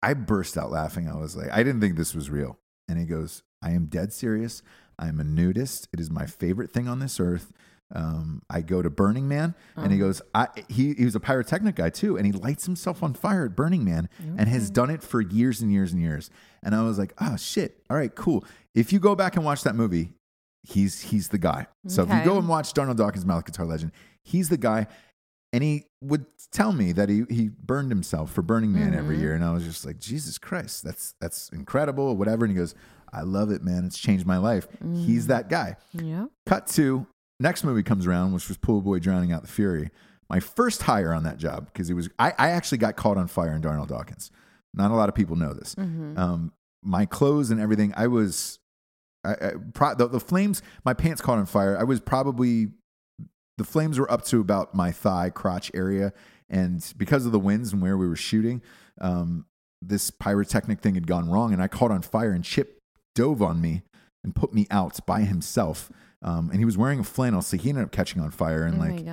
I 0.02 0.14
burst 0.14 0.58
out 0.58 0.70
laughing. 0.70 1.08
I 1.08 1.16
was 1.16 1.36
like, 1.36 1.50
I 1.50 1.62
didn't 1.62 1.80
think 1.80 1.96
this 1.96 2.14
was 2.14 2.30
real. 2.30 2.58
And 2.88 2.98
he 2.98 3.04
goes, 3.04 3.42
I 3.62 3.70
am 3.70 3.86
dead 3.86 4.12
serious. 4.12 4.62
I'm 5.00 5.18
a 5.18 5.24
nudist. 5.24 5.88
It 5.92 5.98
is 5.98 6.10
my 6.10 6.26
favorite 6.26 6.70
thing 6.70 6.86
on 6.86 6.98
this 7.00 7.18
earth. 7.18 7.52
Um, 7.92 8.42
I 8.48 8.60
go 8.60 8.82
to 8.82 8.90
Burning 8.90 9.26
Man, 9.26 9.56
and 9.74 9.90
he 9.92 9.98
goes. 9.98 10.22
I, 10.32 10.46
he 10.68 10.94
he 10.94 11.04
was 11.04 11.16
a 11.16 11.20
pyrotechnic 11.20 11.74
guy 11.74 11.90
too, 11.90 12.16
and 12.16 12.24
he 12.24 12.30
lights 12.30 12.64
himself 12.66 13.02
on 13.02 13.14
fire 13.14 13.46
at 13.46 13.56
Burning 13.56 13.84
Man, 13.84 14.08
and 14.38 14.48
has 14.48 14.70
done 14.70 14.90
it 14.90 15.02
for 15.02 15.20
years 15.20 15.60
and 15.60 15.72
years 15.72 15.92
and 15.92 16.00
years. 16.00 16.30
And 16.62 16.74
I 16.76 16.82
was 16.82 16.98
like, 17.00 17.14
oh 17.20 17.36
shit, 17.36 17.82
all 17.90 17.96
right, 17.96 18.14
cool. 18.14 18.44
If 18.76 18.92
you 18.92 19.00
go 19.00 19.16
back 19.16 19.34
and 19.34 19.44
watch 19.44 19.64
that 19.64 19.74
movie, 19.74 20.12
he's 20.62 21.00
he's 21.00 21.30
the 21.30 21.38
guy. 21.38 21.66
So 21.88 22.02
if 22.04 22.08
you 22.10 22.14
go 22.24 22.38
and 22.38 22.46
watch 22.48 22.72
Darnell 22.74 22.94
Dawkins' 22.94 23.26
Mouth 23.26 23.44
Guitar 23.44 23.66
Legend, 23.66 23.90
he's 24.22 24.50
the 24.50 24.58
guy. 24.58 24.86
And 25.52 25.64
he 25.64 25.86
would 26.00 26.26
tell 26.52 26.70
me 26.70 26.92
that 26.92 27.08
he 27.08 27.24
he 27.28 27.48
burned 27.48 27.90
himself 27.90 28.30
for 28.30 28.40
Burning 28.40 28.72
Man 28.72 28.94
every 28.94 29.18
year, 29.18 29.34
and 29.34 29.44
I 29.44 29.50
was 29.52 29.64
just 29.64 29.84
like, 29.84 29.98
Jesus 29.98 30.38
Christ, 30.38 30.84
that's 30.84 31.14
that's 31.20 31.48
incredible, 31.48 32.16
whatever. 32.16 32.44
And 32.44 32.52
he 32.52 32.56
goes, 32.56 32.76
I 33.12 33.22
love 33.22 33.50
it, 33.50 33.62
man. 33.62 33.84
It's 33.84 33.98
changed 33.98 34.26
my 34.26 34.38
life. 34.38 34.68
He's 34.94 35.26
that 35.28 35.48
guy. 35.48 35.76
Yeah. 35.92 36.26
Cut 36.46 36.66
to 36.68 37.06
next 37.40 37.64
movie 37.64 37.82
comes 37.82 38.06
around, 38.06 38.32
which 38.32 38.48
was 38.48 38.56
Pool 38.56 38.80
Boy 38.82 38.98
Drowning 38.98 39.32
Out 39.32 39.42
the 39.42 39.48
Fury. 39.48 39.90
My 40.28 40.38
first 40.38 40.82
hire 40.82 41.12
on 41.12 41.24
that 41.24 41.38
job 41.38 41.66
because 41.72 41.90
it 41.90 41.94
was 41.94 42.08
I, 42.18 42.32
I 42.38 42.50
actually 42.50 42.78
got 42.78 42.96
caught 42.96 43.16
on 43.16 43.26
fire 43.26 43.52
in 43.52 43.60
Darnell 43.60 43.86
Dawkins. 43.86 44.30
Not 44.72 44.92
a 44.92 44.94
lot 44.94 45.08
of 45.08 45.14
people 45.14 45.34
know 45.34 45.52
this. 45.52 45.74
Um, 46.16 46.52
my 46.82 47.04
clothes 47.04 47.50
and 47.50 47.60
everything. 47.60 47.92
I 47.96 48.06
was 48.06 48.58
I, 49.24 49.32
I, 49.32 49.52
pro, 49.74 49.94
the, 49.94 50.06
the 50.08 50.20
flames. 50.20 50.62
My 50.84 50.94
pants 50.94 51.20
caught 51.20 51.38
on 51.38 51.46
fire. 51.46 51.76
I 51.78 51.82
was 51.84 52.00
probably 52.00 52.68
the 53.58 53.64
flames 53.64 53.98
were 53.98 54.10
up 54.10 54.24
to 54.26 54.40
about 54.40 54.74
my 54.74 54.92
thigh 54.92 55.30
crotch 55.30 55.70
area, 55.74 56.12
and 56.48 56.94
because 56.96 57.26
of 57.26 57.32
the 57.32 57.40
winds 57.40 57.72
and 57.72 57.82
where 57.82 57.98
we 57.98 58.08
were 58.08 58.16
shooting, 58.16 58.62
um, 59.00 59.46
this 59.82 60.10
pyrotechnic 60.10 60.80
thing 60.80 60.94
had 60.94 61.06
gone 61.06 61.28
wrong, 61.28 61.52
and 61.52 61.62
I 61.62 61.68
caught 61.68 61.90
on 61.90 62.02
fire. 62.02 62.32
And 62.32 62.44
Chip 62.44 62.79
dove 63.14 63.42
on 63.42 63.60
me 63.60 63.82
and 64.24 64.34
put 64.34 64.52
me 64.52 64.66
out 64.70 64.98
by 65.06 65.22
himself. 65.22 65.90
Um, 66.22 66.50
and 66.50 66.58
he 66.58 66.64
was 66.64 66.76
wearing 66.76 67.00
a 67.00 67.04
flannel, 67.04 67.40
so 67.42 67.56
he 67.56 67.70
ended 67.70 67.84
up 67.84 67.92
catching 67.92 68.20
on 68.20 68.30
fire. 68.30 68.64
And 68.64 68.76
oh 68.76 68.80
like 68.80 69.04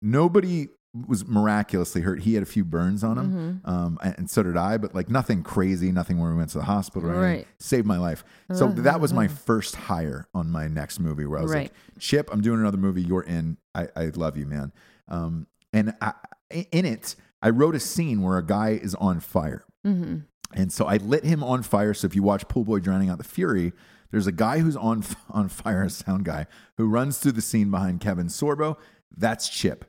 nobody 0.00 0.68
was 1.06 1.26
miraculously 1.26 2.00
hurt. 2.00 2.20
He 2.22 2.32
had 2.34 2.42
a 2.42 2.46
few 2.46 2.64
burns 2.64 3.04
on 3.04 3.18
him, 3.18 3.30
Mm-hmm. 3.64 3.70
um, 3.70 3.98
and, 4.02 4.14
and 4.18 4.30
so 4.30 4.42
did 4.42 4.56
I. 4.56 4.78
But 4.78 4.94
like 4.94 5.10
nothing 5.10 5.42
crazy, 5.42 5.92
nothing 5.92 6.18
where 6.18 6.30
we 6.30 6.36
went 6.36 6.50
to 6.50 6.58
the 6.58 6.64
hospital 6.64 7.10
anything. 7.10 7.22
Right. 7.24 7.46
Saved 7.60 7.86
my 7.86 7.98
life. 7.98 8.24
So 8.52 8.68
that 8.68 9.00
was 9.00 9.12
my 9.12 9.28
first 9.28 9.76
hire 9.76 10.26
on 10.34 10.50
my 10.50 10.66
next 10.68 10.98
movie, 10.98 11.26
where 11.26 11.38
I 11.38 11.42
was 11.42 11.52
like, 11.64 11.72
"Chip, 11.98 12.30
I'm 12.32 12.40
doing 12.40 12.60
another 12.60 12.78
movie. 12.78 13.02
You're 13.02 13.22
in. 13.22 13.58
I, 13.74 13.88
I 13.94 14.04
love 14.06 14.36
you, 14.38 14.46
man." 14.46 14.72
Um, 15.08 15.46
and 15.74 15.94
I, 16.00 16.14
in 16.50 16.86
it, 16.86 17.14
I 17.42 17.50
wrote 17.50 17.74
a 17.74 17.80
scene 17.80 18.22
where 18.22 18.38
a 18.38 18.44
guy 18.44 18.70
is 18.70 18.94
on 18.94 19.20
fire. 19.20 19.64
Mm-hmm. 19.86 20.20
And 20.54 20.72
so 20.72 20.86
I 20.86 20.96
lit 20.96 21.24
him 21.24 21.44
on 21.44 21.62
fire. 21.62 21.92
So 21.94 22.06
if 22.06 22.14
you 22.16 22.22
watch 22.22 22.48
Pool 22.48 22.64
Boy 22.64 22.78
Drowning 22.80 23.10
Out 23.10 23.18
the 23.18 23.24
Fury, 23.24 23.72
there's 24.10 24.26
a 24.26 24.32
guy 24.32 24.60
who's 24.60 24.76
on 24.76 25.04
on 25.30 25.48
fire, 25.48 25.82
a 25.84 25.90
sound 25.90 26.24
guy, 26.24 26.46
who 26.76 26.86
runs 26.88 27.18
through 27.18 27.32
the 27.32 27.42
scene 27.42 27.70
behind 27.70 28.00
Kevin 28.00 28.26
Sorbo. 28.28 28.76
That's 29.16 29.48
Chip. 29.48 29.84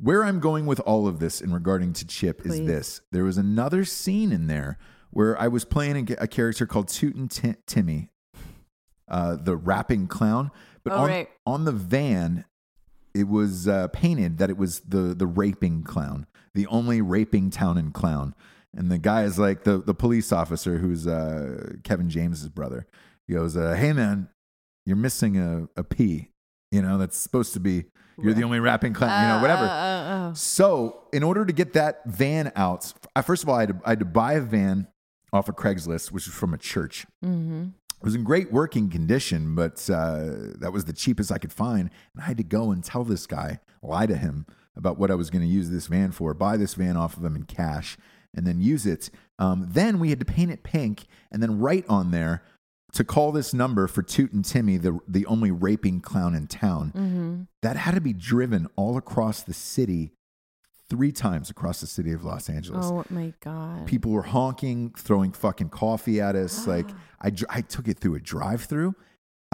Where 0.00 0.24
I'm 0.24 0.40
going 0.40 0.66
with 0.66 0.80
all 0.80 1.06
of 1.06 1.20
this 1.20 1.40
in 1.40 1.52
regarding 1.52 1.92
to 1.94 2.06
Chip 2.06 2.44
is 2.44 2.66
this: 2.66 3.00
there 3.12 3.22
was 3.22 3.38
another 3.38 3.84
scene 3.84 4.32
in 4.32 4.48
there 4.48 4.78
where 5.10 5.40
I 5.40 5.46
was 5.46 5.64
playing 5.64 6.10
a, 6.18 6.24
a 6.24 6.26
character 6.26 6.66
called 6.66 6.88
Tootin' 6.88 7.28
Ti- 7.28 7.54
Timmy, 7.66 8.10
uh, 9.08 9.36
the 9.36 9.56
rapping 9.56 10.08
clown. 10.08 10.50
But 10.82 10.92
Oh, 10.94 10.96
on, 11.02 11.08
right. 11.08 11.28
on 11.46 11.64
the 11.64 11.72
van, 11.72 12.44
it 13.14 13.28
was 13.28 13.68
uh, 13.68 13.86
painted 13.88 14.38
that 14.38 14.50
it 14.50 14.56
was 14.58 14.80
the 14.80 15.14
the 15.14 15.26
raping 15.28 15.84
clown, 15.84 16.26
the 16.54 16.66
only 16.66 17.00
raping 17.00 17.50
town 17.50 17.78
and 17.78 17.94
clown. 17.94 18.34
And 18.76 18.90
the 18.90 18.98
guy 18.98 19.22
is 19.24 19.38
like 19.38 19.64
the 19.64 19.78
the 19.78 19.94
police 19.94 20.32
officer 20.32 20.78
who's 20.78 21.06
uh, 21.06 21.74
Kevin 21.84 22.10
James's 22.10 22.48
brother. 22.48 22.86
He 23.26 23.34
goes, 23.34 23.56
uh, 23.56 23.74
"Hey 23.74 23.92
man, 23.92 24.28
you're 24.86 24.96
missing 24.96 25.36
a 25.38 25.68
a 25.76 25.84
P. 25.84 26.30
You 26.72 26.82
know 26.82 26.98
that's 26.98 27.16
supposed 27.16 27.52
to 27.54 27.60
be 27.60 27.84
you're 28.20 28.34
the 28.34 28.42
only 28.42 28.60
rapping 28.60 28.92
clown. 28.92 29.22
You 29.22 29.28
know 29.34 29.42
whatever." 29.42 29.64
Uh, 29.64 29.68
uh, 29.68 30.30
uh, 30.30 30.34
So, 30.34 31.04
in 31.12 31.22
order 31.22 31.44
to 31.44 31.52
get 31.52 31.72
that 31.74 32.02
van 32.06 32.52
out, 32.56 32.92
uh, 33.14 33.22
first 33.22 33.42
of 33.42 33.48
all, 33.48 33.56
I 33.56 33.60
had, 33.60 33.68
to, 33.68 33.80
I 33.84 33.90
had 33.90 33.98
to 34.00 34.04
buy 34.04 34.34
a 34.34 34.40
van 34.40 34.88
off 35.32 35.48
of 35.48 35.56
Craigslist, 35.56 36.10
which 36.12 36.26
was 36.26 36.34
from 36.34 36.54
a 36.54 36.58
church. 36.58 37.06
mm-hmm. 37.24 37.66
It 38.00 38.04
was 38.04 38.14
in 38.14 38.22
great 38.24 38.52
working 38.52 38.90
condition, 38.90 39.54
but 39.54 39.88
uh, 39.88 40.26
that 40.58 40.72
was 40.74 40.84
the 40.84 40.92
cheapest 40.92 41.32
I 41.32 41.38
could 41.38 41.54
find. 41.54 41.90
And 42.12 42.22
I 42.22 42.26
had 42.26 42.36
to 42.36 42.42
go 42.42 42.70
and 42.70 42.84
tell 42.84 43.02
this 43.02 43.26
guy, 43.26 43.60
lie 43.82 44.04
to 44.04 44.16
him 44.16 44.44
about 44.76 44.98
what 44.98 45.10
I 45.10 45.14
was 45.14 45.30
going 45.30 45.40
to 45.40 45.48
use 45.48 45.70
this 45.70 45.86
van 45.86 46.12
for, 46.12 46.34
buy 46.34 46.58
this 46.58 46.74
van 46.74 46.98
off 46.98 47.16
of 47.16 47.24
him 47.24 47.34
in 47.34 47.44
cash, 47.44 47.96
and 48.36 48.46
then 48.46 48.60
use 48.60 48.86
it. 48.86 49.10
Um, 49.38 49.68
then 49.70 49.98
we 49.98 50.10
had 50.10 50.18
to 50.20 50.24
paint 50.26 50.50
it 50.50 50.62
pink 50.62 51.06
and 51.30 51.42
then 51.42 51.58
write 51.58 51.84
on 51.88 52.10
there 52.10 52.42
to 52.92 53.02
call 53.04 53.32
this 53.32 53.52
number 53.52 53.88
for 53.88 54.02
Tootin' 54.02 54.42
Timmy, 54.42 54.76
the, 54.76 55.00
the 55.08 55.26
only 55.26 55.50
raping 55.50 56.00
clown 56.00 56.34
in 56.34 56.46
town. 56.46 56.92
Mm-hmm. 56.94 57.42
That 57.62 57.76
had 57.76 57.94
to 57.96 58.00
be 58.00 58.12
driven 58.12 58.68
all 58.76 58.96
across 58.96 59.42
the 59.42 59.52
city, 59.54 60.12
three 60.88 61.10
times 61.10 61.50
across 61.50 61.80
the 61.80 61.86
city 61.88 62.12
of 62.12 62.24
Los 62.24 62.48
Angeles 62.48 62.86
Oh 62.86 63.04
my 63.10 63.32
god. 63.40 63.86
people 63.86 64.12
were 64.12 64.22
honking, 64.22 64.92
throwing 64.96 65.32
fucking 65.32 65.70
coffee 65.70 66.20
at 66.20 66.36
us. 66.36 66.66
like 66.68 66.88
I, 67.20 67.32
I 67.50 67.60
took 67.62 67.88
it 67.88 67.98
through 67.98 68.14
a 68.16 68.20
drive-through. 68.20 68.94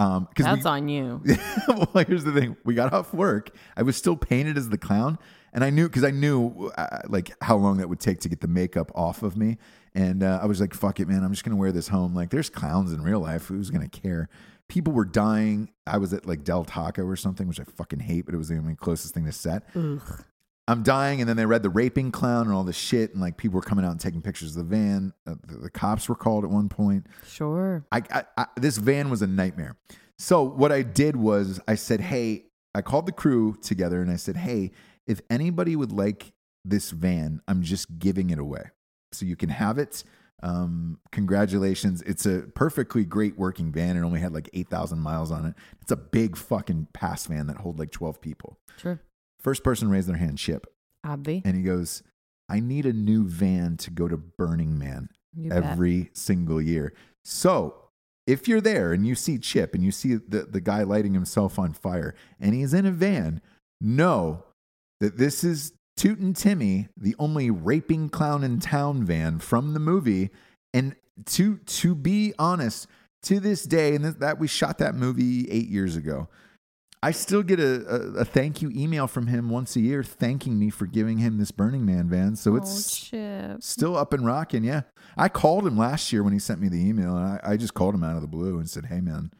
Um, 0.01 0.27
because 0.29 0.45
That's 0.45 0.65
on 0.65 0.89
you. 0.89 1.21
well, 1.67 2.05
here's 2.07 2.23
the 2.23 2.31
thing: 2.31 2.57
we 2.63 2.73
got 2.73 2.91
off 2.91 3.13
work. 3.13 3.55
I 3.77 3.83
was 3.83 3.95
still 3.95 4.15
painted 4.15 4.57
as 4.57 4.69
the 4.69 4.77
clown, 4.77 5.19
and 5.53 5.63
I 5.63 5.69
knew 5.69 5.87
because 5.87 6.03
I 6.03 6.09
knew 6.09 6.71
uh, 6.75 7.01
like 7.07 7.31
how 7.43 7.55
long 7.55 7.77
that 7.77 7.87
would 7.87 7.99
take 7.99 8.19
to 8.21 8.29
get 8.29 8.41
the 8.41 8.47
makeup 8.47 8.91
off 8.95 9.21
of 9.21 9.37
me. 9.37 9.57
And 9.93 10.23
uh, 10.23 10.39
I 10.41 10.47
was 10.47 10.59
like, 10.59 10.73
"Fuck 10.73 10.99
it, 10.99 11.07
man! 11.07 11.23
I'm 11.23 11.31
just 11.31 11.43
gonna 11.43 11.57
wear 11.57 11.71
this 11.71 11.89
home." 11.89 12.15
Like, 12.15 12.31
there's 12.31 12.49
clowns 12.49 12.91
in 12.91 13.01
real 13.03 13.19
life. 13.19 13.45
Who's 13.45 13.69
gonna 13.69 13.89
care? 13.89 14.27
People 14.67 14.93
were 14.93 15.05
dying. 15.05 15.69
I 15.85 15.97
was 15.97 16.13
at 16.13 16.25
like 16.25 16.43
Del 16.43 16.65
Taco 16.65 17.03
or 17.03 17.15
something, 17.15 17.47
which 17.47 17.59
I 17.59 17.65
fucking 17.65 17.99
hate, 17.99 18.25
but 18.25 18.33
it 18.33 18.37
was 18.37 18.47
the 18.47 18.57
only 18.57 18.75
closest 18.75 19.13
thing 19.13 19.25
to 19.25 19.31
set. 19.31 19.63
Ugh. 19.75 20.23
I'm 20.67 20.83
dying, 20.83 21.19
and 21.19 21.27
then 21.27 21.37
they 21.37 21.45
read 21.45 21.63
the 21.63 21.69
raping 21.69 22.11
clown 22.11 22.45
and 22.45 22.55
all 22.55 22.63
this 22.63 22.77
shit, 22.77 23.11
and 23.11 23.21
like 23.21 23.35
people 23.37 23.55
were 23.55 23.63
coming 23.63 23.83
out 23.83 23.91
and 23.91 23.99
taking 23.99 24.21
pictures 24.21 24.55
of 24.55 24.69
the 24.69 24.75
van. 24.75 25.11
Uh, 25.27 25.35
the, 25.47 25.57
the 25.57 25.69
cops 25.69 26.07
were 26.07 26.15
called 26.15 26.43
at 26.43 26.49
one 26.49 26.69
point. 26.69 27.07
Sure. 27.27 27.83
I, 27.91 28.01
I, 28.11 28.23
I 28.37 28.45
this 28.57 28.77
van 28.77 29.09
was 29.09 29.21
a 29.21 29.27
nightmare. 29.27 29.75
So 30.19 30.43
what 30.43 30.71
I 30.71 30.83
did 30.83 31.15
was 31.15 31.59
I 31.67 31.75
said, 31.75 31.99
"Hey," 31.99 32.45
I 32.75 32.81
called 32.81 33.05
the 33.05 33.11
crew 33.11 33.57
together 33.61 34.01
and 34.01 34.11
I 34.11 34.15
said, 34.17 34.37
"Hey, 34.37 34.71
if 35.07 35.19
anybody 35.29 35.75
would 35.75 35.91
like 35.91 36.31
this 36.63 36.91
van, 36.91 37.41
I'm 37.47 37.63
just 37.63 37.99
giving 37.99 38.29
it 38.29 38.37
away, 38.39 38.63
so 39.11 39.25
you 39.25 39.35
can 39.35 39.49
have 39.49 39.77
it." 39.77 40.03
Um, 40.43 40.99
congratulations! 41.11 42.01
It's 42.03 42.25
a 42.25 42.43
perfectly 42.55 43.03
great 43.03 43.37
working 43.37 43.71
van. 43.71 43.97
It 43.97 44.01
only 44.01 44.19
had 44.19 44.31
like 44.31 44.49
eight 44.53 44.69
thousand 44.69 44.99
miles 44.99 45.31
on 45.31 45.45
it. 45.47 45.55
It's 45.81 45.91
a 45.91 45.97
big 45.97 46.37
fucking 46.37 46.87
pass 46.93 47.25
van 47.25 47.47
that 47.47 47.57
hold 47.57 47.79
like 47.79 47.91
twelve 47.91 48.21
people. 48.21 48.57
Sure. 48.77 49.01
First 49.41 49.63
person 49.63 49.89
raised 49.89 50.07
their 50.07 50.17
hand, 50.17 50.37
Chip. 50.37 50.67
Obvi. 51.05 51.41
And 51.43 51.55
he 51.55 51.63
goes, 51.63 52.03
I 52.47 52.59
need 52.59 52.85
a 52.85 52.93
new 52.93 53.25
van 53.27 53.77
to 53.77 53.89
go 53.91 54.07
to 54.07 54.17
Burning 54.17 54.77
Man 54.77 55.09
You 55.35 55.49
bet. 55.49 55.63
every 55.63 56.09
single 56.13 56.61
year. 56.61 56.93
So 57.23 57.75
if 58.27 58.47
you're 58.47 58.61
there 58.61 58.93
and 58.93 59.05
you 59.07 59.15
see 59.15 59.37
Chip 59.37 59.73
and 59.73 59.83
you 59.83 59.91
see 59.91 60.15
the, 60.15 60.43
the 60.43 60.61
guy 60.61 60.83
lighting 60.83 61.13
himself 61.13 61.57
on 61.57 61.73
fire 61.73 62.13
and 62.39 62.53
he's 62.53 62.73
in 62.73 62.85
a 62.85 62.91
van, 62.91 63.41
know 63.79 64.43
that 64.99 65.17
this 65.17 65.43
is 65.43 65.73
Tootin' 65.97 66.33
Timmy, 66.33 66.87
the 66.95 67.15
only 67.19 67.49
raping 67.49 68.09
clown 68.09 68.43
in 68.43 68.59
town 68.59 69.03
van 69.03 69.39
from 69.39 69.73
the 69.73 69.79
movie. 69.79 70.29
And 70.73 70.95
to 71.25 71.57
to 71.57 71.95
be 71.95 72.33
honest, 72.39 72.87
to 73.23 73.39
this 73.39 73.63
day, 73.63 73.95
and 73.95 74.05
that 74.05 74.39
we 74.39 74.47
shot 74.47 74.77
that 74.79 74.95
movie 74.95 75.49
eight 75.49 75.67
years 75.67 75.95
ago, 75.95 76.27
I 77.03 77.11
still 77.11 77.41
get 77.41 77.59
a, 77.59 77.85
a, 77.87 77.99
a 78.19 78.25
thank 78.25 78.61
you 78.61 78.71
email 78.75 79.07
from 79.07 79.27
him 79.27 79.49
once 79.49 79.75
a 79.75 79.79
year 79.79 80.03
thanking 80.03 80.59
me 80.59 80.69
for 80.69 80.85
giving 80.85 81.17
him 81.17 81.39
this 81.39 81.49
Burning 81.51 81.83
Man 81.85 82.07
van. 82.09 82.35
So 82.35 82.53
oh, 82.53 82.55
it's 82.57 82.95
Chip. 83.09 83.63
still 83.63 83.97
up 83.97 84.13
and 84.13 84.23
rocking. 84.25 84.63
Yeah. 84.63 84.81
I 85.17 85.27
called 85.27 85.65
him 85.65 85.77
last 85.77 86.13
year 86.13 86.21
when 86.21 86.33
he 86.33 86.37
sent 86.39 86.61
me 86.61 86.69
the 86.69 86.77
email 86.77 87.15
and 87.17 87.25
I, 87.25 87.53
I 87.53 87.57
just 87.57 87.73
called 87.73 87.95
him 87.95 88.03
out 88.03 88.15
of 88.15 88.21
the 88.21 88.27
blue 88.27 88.59
and 88.59 88.69
said, 88.69 88.85
Hey 88.85 89.01
man, 89.01 89.31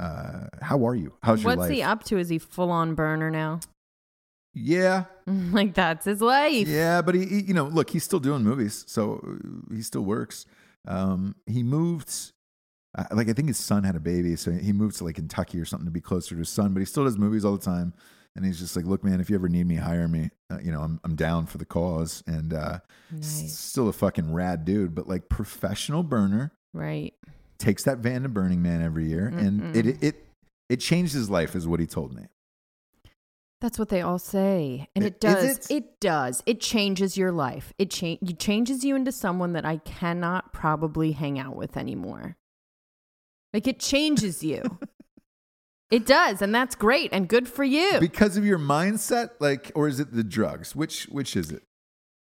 uh, 0.00 0.46
how 0.62 0.86
are 0.86 0.94
you? 0.94 1.12
How's 1.22 1.42
your 1.42 1.50
What's 1.50 1.60
life? 1.60 1.70
he 1.70 1.82
up 1.82 2.02
to? 2.04 2.16
Is 2.16 2.30
he 2.30 2.38
full 2.38 2.70
on 2.70 2.94
burner 2.94 3.30
now? 3.30 3.60
yeah. 4.54 5.04
like 5.26 5.74
that's 5.74 6.06
his 6.06 6.20
life. 6.22 6.66
Yeah. 6.66 7.02
But 7.02 7.14
he, 7.14 7.26
he, 7.26 7.40
you 7.42 7.54
know, 7.54 7.64
look, 7.64 7.90
he's 7.90 8.04
still 8.04 8.20
doing 8.20 8.42
movies. 8.42 8.84
So 8.88 9.38
he 9.70 9.82
still 9.82 10.02
works. 10.02 10.46
Um, 10.88 11.36
he 11.46 11.62
moved, 11.62 12.32
uh, 12.96 13.04
like, 13.12 13.28
I 13.28 13.32
think 13.32 13.48
his 13.48 13.58
son 13.58 13.84
had 13.84 13.96
a 13.96 14.00
baby. 14.00 14.36
So 14.36 14.50
he 14.52 14.72
moved 14.72 14.96
to 14.98 15.04
like 15.04 15.14
Kentucky 15.16 15.58
or 15.60 15.64
something 15.64 15.86
to 15.86 15.90
be 15.92 16.00
closer 16.00 16.34
to 16.34 16.38
his 16.38 16.48
son, 16.48 16.72
but 16.74 16.80
he 16.80 16.86
still 16.86 17.04
does 17.04 17.16
movies 17.18 17.44
all 17.44 17.52
the 17.56 17.64
time. 17.64 17.94
And 18.34 18.44
he's 18.46 18.58
just 18.58 18.74
like, 18.76 18.86
look, 18.86 19.04
man, 19.04 19.20
if 19.20 19.28
you 19.28 19.36
ever 19.36 19.48
need 19.48 19.66
me, 19.66 19.76
hire 19.76 20.08
me. 20.08 20.30
Uh, 20.50 20.58
you 20.62 20.72
know, 20.72 20.80
I'm, 20.80 21.00
I'm 21.04 21.16
down 21.16 21.44
for 21.46 21.58
the 21.58 21.66
cause. 21.66 22.22
And, 22.26 22.54
uh, 22.54 22.78
s- 23.18 23.52
still 23.58 23.88
a 23.88 23.92
fucking 23.92 24.32
rad 24.32 24.64
dude, 24.64 24.94
but 24.94 25.06
like 25.06 25.28
professional 25.28 26.02
burner. 26.02 26.52
Right. 26.74 27.12
takes 27.58 27.84
that 27.84 27.98
van 27.98 28.22
to 28.22 28.28
Burning 28.30 28.62
Man 28.62 28.80
every 28.82 29.04
year, 29.06 29.26
and 29.28 29.76
it 29.76 30.02
it 30.02 30.26
it 30.70 30.76
changed 30.80 31.12
his 31.12 31.28
life, 31.28 31.54
is 31.54 31.68
what 31.68 31.78
he 31.80 31.86
told 31.86 32.14
me. 32.14 32.22
That's 33.60 33.78
what 33.78 33.90
they 33.90 34.00
all 34.00 34.18
say. 34.18 34.88
And 34.96 35.04
I- 35.04 35.08
it 35.08 35.20
does. 35.20 35.70
It? 35.70 35.70
it? 35.70 36.00
does. 36.00 36.42
It 36.46 36.60
changes 36.60 37.16
your 37.16 37.30
life. 37.30 37.72
It 37.78 37.90
cha- 37.90 38.16
it 38.20 38.38
changes 38.38 38.82
you 38.84 38.96
into 38.96 39.12
someone 39.12 39.52
that 39.52 39.64
I 39.64 39.76
cannot 39.76 40.52
probably 40.52 41.12
hang 41.12 41.38
out 41.38 41.54
with 41.54 41.76
anymore. 41.76 42.36
Like 43.52 43.66
it 43.66 43.78
changes 43.78 44.42
you. 44.42 44.62
it 45.90 46.06
does, 46.06 46.42
and 46.42 46.54
that's 46.54 46.74
great 46.74 47.10
and 47.12 47.28
good 47.28 47.48
for 47.48 47.64
you. 47.64 47.98
Because 48.00 48.36
of 48.36 48.44
your 48.44 48.58
mindset, 48.58 49.30
like, 49.40 49.72
or 49.74 49.88
is 49.88 50.00
it 50.00 50.12
the 50.12 50.24
drugs? 50.24 50.74
Which 50.74 51.04
which 51.04 51.36
is 51.36 51.50
it? 51.50 51.62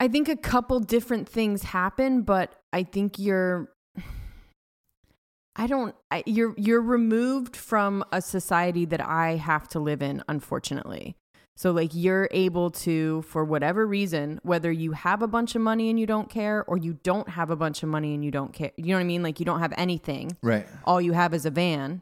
I 0.00 0.08
think 0.08 0.28
a 0.28 0.36
couple 0.36 0.80
different 0.80 1.28
things 1.28 1.62
happen, 1.62 2.22
but 2.22 2.54
I 2.72 2.84
think 2.84 3.18
you're 3.18 3.68
I 5.56 5.66
don't 5.66 5.94
I, 6.10 6.22
you're 6.26 6.54
you're 6.56 6.80
removed 6.80 7.54
from 7.54 8.04
a 8.12 8.22
society 8.22 8.86
that 8.86 9.06
I 9.06 9.36
have 9.36 9.68
to 9.68 9.78
live 9.78 10.00
in 10.00 10.22
unfortunately. 10.28 11.16
So 11.60 11.72
like 11.72 11.90
you're 11.92 12.26
able 12.30 12.70
to 12.70 13.20
for 13.20 13.44
whatever 13.44 13.86
reason 13.86 14.40
whether 14.42 14.72
you 14.72 14.92
have 14.92 15.20
a 15.20 15.28
bunch 15.28 15.54
of 15.54 15.60
money 15.60 15.90
and 15.90 16.00
you 16.00 16.06
don't 16.06 16.30
care 16.30 16.64
or 16.66 16.78
you 16.78 16.94
don't 17.02 17.28
have 17.28 17.50
a 17.50 17.56
bunch 17.56 17.82
of 17.82 17.90
money 17.90 18.14
and 18.14 18.24
you 18.24 18.30
don't 18.30 18.54
care. 18.54 18.70
You 18.78 18.86
know 18.86 18.94
what 18.94 19.00
I 19.00 19.04
mean? 19.04 19.22
Like 19.22 19.40
you 19.40 19.44
don't 19.44 19.60
have 19.60 19.74
anything. 19.76 20.38
Right. 20.42 20.66
All 20.86 21.02
you 21.02 21.12
have 21.12 21.34
is 21.34 21.44
a 21.44 21.50
van 21.50 22.00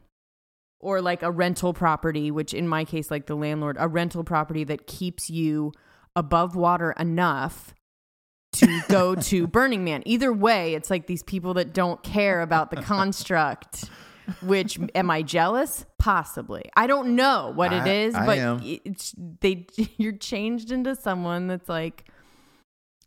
or 0.79 1.01
like 1.01 1.23
a 1.23 1.29
rental 1.29 1.73
property, 1.73 2.31
which 2.31 2.53
in 2.53 2.69
my 2.69 2.85
case 2.85 3.11
like 3.11 3.25
the 3.25 3.35
landlord, 3.35 3.75
a 3.81 3.89
rental 3.89 4.23
property 4.23 4.63
that 4.63 4.87
keeps 4.87 5.29
you 5.29 5.73
above 6.15 6.55
water 6.55 6.93
enough 6.97 7.73
to 8.53 8.81
go 8.87 9.13
to 9.13 9.45
Burning 9.45 9.83
Man. 9.83 10.03
Either 10.05 10.31
way, 10.31 10.73
it's 10.73 10.89
like 10.89 11.05
these 11.05 11.23
people 11.23 11.55
that 11.55 11.73
don't 11.73 12.01
care 12.01 12.39
about 12.41 12.71
the 12.71 12.77
construct. 12.77 13.89
Which 14.41 14.79
am 14.95 15.09
I 15.11 15.21
jealous? 15.21 15.85
Possibly. 15.97 16.63
I 16.75 16.87
don't 16.87 17.15
know 17.15 17.51
what 17.55 17.73
it 17.73 17.83
I- 17.83 17.89
is, 17.89 18.15
I 18.15 18.25
but 18.25 18.37
am. 18.37 18.61
it's 18.63 19.13
they 19.41 19.67
you're 19.97 20.17
changed 20.17 20.71
into 20.71 20.95
someone 20.95 21.47
that's 21.47 21.69
like, 21.69 22.05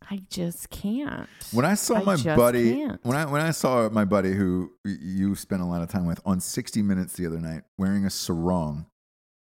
I 0.09 0.21
just 0.29 0.69
can't. 0.69 1.29
When 1.53 1.65
I 1.65 1.75
saw 1.75 1.95
I 1.95 2.03
my 2.03 2.17
buddy, 2.35 2.75
can't. 2.75 2.99
when 3.05 3.17
I 3.17 3.25
when 3.25 3.41
I 3.41 3.51
saw 3.51 3.87
my 3.89 4.05
buddy 4.05 4.33
who 4.33 4.71
you 4.83 5.35
spent 5.35 5.61
a 5.61 5.65
lot 5.65 5.81
of 5.81 5.87
time 5.89 6.05
with 6.05 6.19
on 6.25 6.39
60 6.39 6.81
Minutes 6.81 7.13
the 7.13 7.25
other 7.25 7.39
night, 7.39 7.61
wearing 7.77 8.05
a 8.05 8.09
sarong 8.09 8.85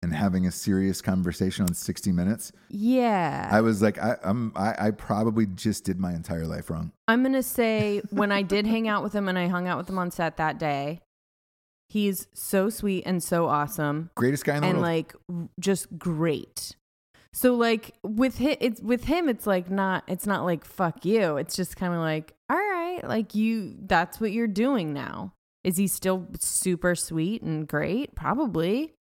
and 0.03 0.15
having 0.15 0.47
a 0.47 0.53
serious 0.53 1.03
conversation 1.03 1.65
on 1.67 1.75
60 1.75 2.13
Minutes, 2.13 2.53
yeah, 2.71 3.49
I 3.53 3.61
was 3.61 3.83
like, 3.83 3.99
I, 3.99 4.17
I'm 4.23 4.53
I, 4.57 4.75
I 4.87 4.91
probably 4.93 5.45
just 5.47 5.85
did 5.85 5.99
my 6.01 6.13
entire 6.15 6.47
life 6.47 6.71
wrong. 6.71 6.93
I'm 7.09 7.23
gonna 7.23 7.43
say 7.43 8.01
when 8.11 8.33
I 8.33 8.41
did 8.43 8.67
hang 8.67 8.89
out 8.89 9.03
with 9.03 9.13
him 9.13 9.29
and 9.29 9.39
I 9.39 9.49
hung 9.49 9.69
out 9.69 9.77
with 9.77 9.89
him 9.91 9.99
on 9.99 10.11
set 10.11 10.39
that 10.39 10.59
day, 10.59 11.01
he's 11.89 12.27
so 12.35 12.69
sweet 12.71 13.05
and 13.07 13.23
so 13.23 13.47
awesome 13.47 14.11
Greatest 14.15 14.45
guy 14.45 14.57
in 14.57 14.61
the 14.63 14.67
world. 14.67 14.77
and 14.77 14.83
world. 14.83 14.93
like 15.29 15.51
just 15.59 15.99
great. 15.99 16.77
So 17.33 17.55
like 17.55 17.95
with 18.03 18.39
him, 18.39 18.57
it's 18.61 18.81
with 18.81 19.05
him, 19.05 19.29
it's 19.29 19.47
like 19.47 19.71
not, 19.71 20.05
it's 20.09 20.27
not 20.27 20.45
like 20.45 20.65
fuck 20.65 21.05
you. 21.05 21.37
It's 21.37 21.55
just 21.55 21.77
kind 21.77 21.95
of 21.95 22.01
like, 22.01 22.35
all 22.51 22.57
right, 22.57 23.01
like 23.05 23.35
you, 23.35 23.77
that's 23.81 24.21
what 24.21 24.33
you're 24.33 24.47
doing 24.47 24.93
now. 24.93 25.35
Is 25.63 25.77
he 25.77 25.87
still 25.87 26.27
super 26.39 26.95
sweet 26.95 27.43
and 27.43 27.69
great? 27.69 28.15
Probably. 28.15 28.95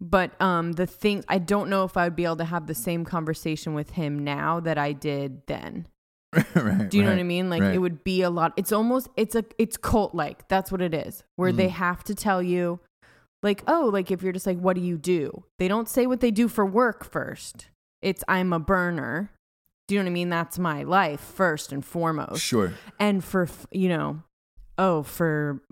But 0.00 0.40
um, 0.40 0.72
the 0.72 0.86
thing, 0.86 1.24
I 1.28 1.38
don't 1.38 1.68
know 1.68 1.84
if 1.84 1.96
I 1.96 2.04
would 2.04 2.16
be 2.16 2.24
able 2.24 2.36
to 2.36 2.44
have 2.44 2.66
the 2.66 2.74
same 2.74 3.04
conversation 3.04 3.74
with 3.74 3.90
him 3.90 4.22
now 4.22 4.60
that 4.60 4.78
I 4.78 4.92
did 4.92 5.46
then. 5.46 5.86
right, 6.54 6.88
Do 6.88 6.96
you 6.98 7.04
know 7.04 7.10
what 7.10 7.18
I 7.18 7.22
mean? 7.24 7.50
Like 7.50 7.62
right. 7.62 7.74
it 7.74 7.78
would 7.78 8.04
be 8.04 8.22
a 8.22 8.30
lot. 8.30 8.52
It's 8.56 8.72
almost 8.72 9.08
it's 9.16 9.34
a 9.34 9.44
it's 9.58 9.76
cult 9.76 10.14
like. 10.14 10.48
That's 10.48 10.70
what 10.72 10.80
it 10.82 10.94
is. 10.94 11.22
Where 11.36 11.52
they 11.52 11.66
Mm. 11.68 11.70
have 11.72 12.04
to 12.04 12.14
tell 12.14 12.42
you 12.42 12.80
like, 13.42 13.62
"Oh, 13.66 13.90
like 13.92 14.10
if 14.10 14.22
you're 14.22 14.32
just 14.32 14.46
like 14.46 14.58
what 14.58 14.74
do 14.76 14.82
you 14.82 14.96
do?" 14.98 15.44
They 15.58 15.68
don't 15.68 15.88
say 15.88 16.06
what 16.06 16.20
they 16.20 16.30
do 16.30 16.48
for 16.48 16.64
work 16.66 17.04
first. 17.04 17.68
It's 18.02 18.22
I'm 18.28 18.52
a 18.52 18.58
burner. 18.58 19.30
Do 19.86 19.94
you 19.94 20.00
know 20.00 20.04
what 20.06 20.10
I 20.10 20.14
mean? 20.14 20.28
That's 20.30 20.58
my 20.58 20.82
life 20.82 21.20
first 21.20 21.72
and 21.72 21.84
foremost. 21.84 22.42
Sure. 22.42 22.72
And 22.98 23.22
for 23.22 23.48
you 23.70 23.88
know, 23.88 24.22
oh, 24.78 25.02
for 25.02 25.62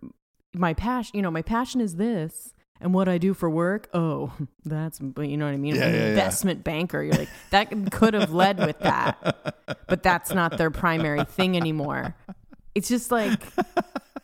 my 0.54 0.74
passion, 0.74 1.16
you 1.16 1.22
know, 1.22 1.30
my 1.30 1.42
passion 1.42 1.80
is 1.80 1.96
this. 1.96 2.52
And 2.82 2.92
what 2.92 3.08
I 3.08 3.18
do 3.18 3.32
for 3.32 3.48
work, 3.48 3.88
oh, 3.94 4.32
that's 4.64 4.98
but 4.98 5.28
you 5.28 5.36
know 5.36 5.46
what 5.46 5.54
I 5.54 5.56
mean. 5.56 5.76
Yeah, 5.76 5.84
An 5.86 5.94
yeah, 5.94 6.00
yeah. 6.00 6.08
investment 6.08 6.64
banker, 6.64 7.02
you're 7.02 7.14
like 7.14 7.28
that 7.50 7.72
could 7.92 8.14
have 8.14 8.32
led 8.32 8.58
with 8.58 8.78
that 8.80 9.56
but 9.86 10.02
that's 10.02 10.32
not 10.32 10.58
their 10.58 10.70
primary 10.70 11.24
thing 11.24 11.56
anymore. 11.56 12.14
It's 12.74 12.88
just 12.88 13.10
like 13.10 13.40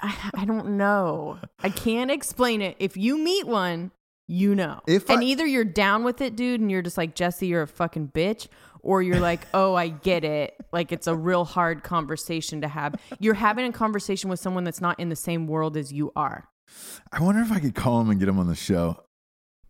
I, 0.00 0.30
I 0.34 0.44
don't 0.44 0.76
know. 0.76 1.38
I 1.62 1.70
can't 1.70 2.10
explain 2.10 2.62
it. 2.62 2.76
If 2.78 2.96
you 2.96 3.18
meet 3.18 3.46
one, 3.46 3.90
you 4.26 4.54
know. 4.54 4.80
If 4.86 5.08
and 5.10 5.20
I- 5.20 5.24
either 5.24 5.46
you're 5.46 5.64
down 5.64 6.04
with 6.04 6.20
it, 6.20 6.36
dude, 6.36 6.60
and 6.60 6.70
you're 6.70 6.82
just 6.82 6.96
like 6.98 7.14
Jesse, 7.14 7.46
you're 7.46 7.62
a 7.62 7.66
fucking 7.68 8.08
bitch, 8.14 8.48
or 8.80 9.02
you're 9.02 9.20
like, 9.20 9.46
oh, 9.54 9.74
I 9.74 9.88
get 9.88 10.24
it. 10.24 10.54
Like 10.72 10.92
it's 10.92 11.06
a 11.06 11.14
real 11.14 11.44
hard 11.44 11.82
conversation 11.82 12.60
to 12.62 12.68
have. 12.68 12.94
You're 13.18 13.34
having 13.34 13.66
a 13.66 13.72
conversation 13.72 14.30
with 14.30 14.40
someone 14.40 14.64
that's 14.64 14.80
not 14.80 14.98
in 14.98 15.08
the 15.10 15.16
same 15.16 15.46
world 15.46 15.76
as 15.76 15.92
you 15.92 16.12
are. 16.16 16.48
I 17.12 17.22
wonder 17.22 17.40
if 17.40 17.50
I 17.52 17.60
could 17.60 17.74
call 17.74 18.00
him 18.00 18.10
and 18.10 18.18
get 18.20 18.28
him 18.28 18.38
on 18.38 18.46
the 18.48 18.54
show 18.54 19.02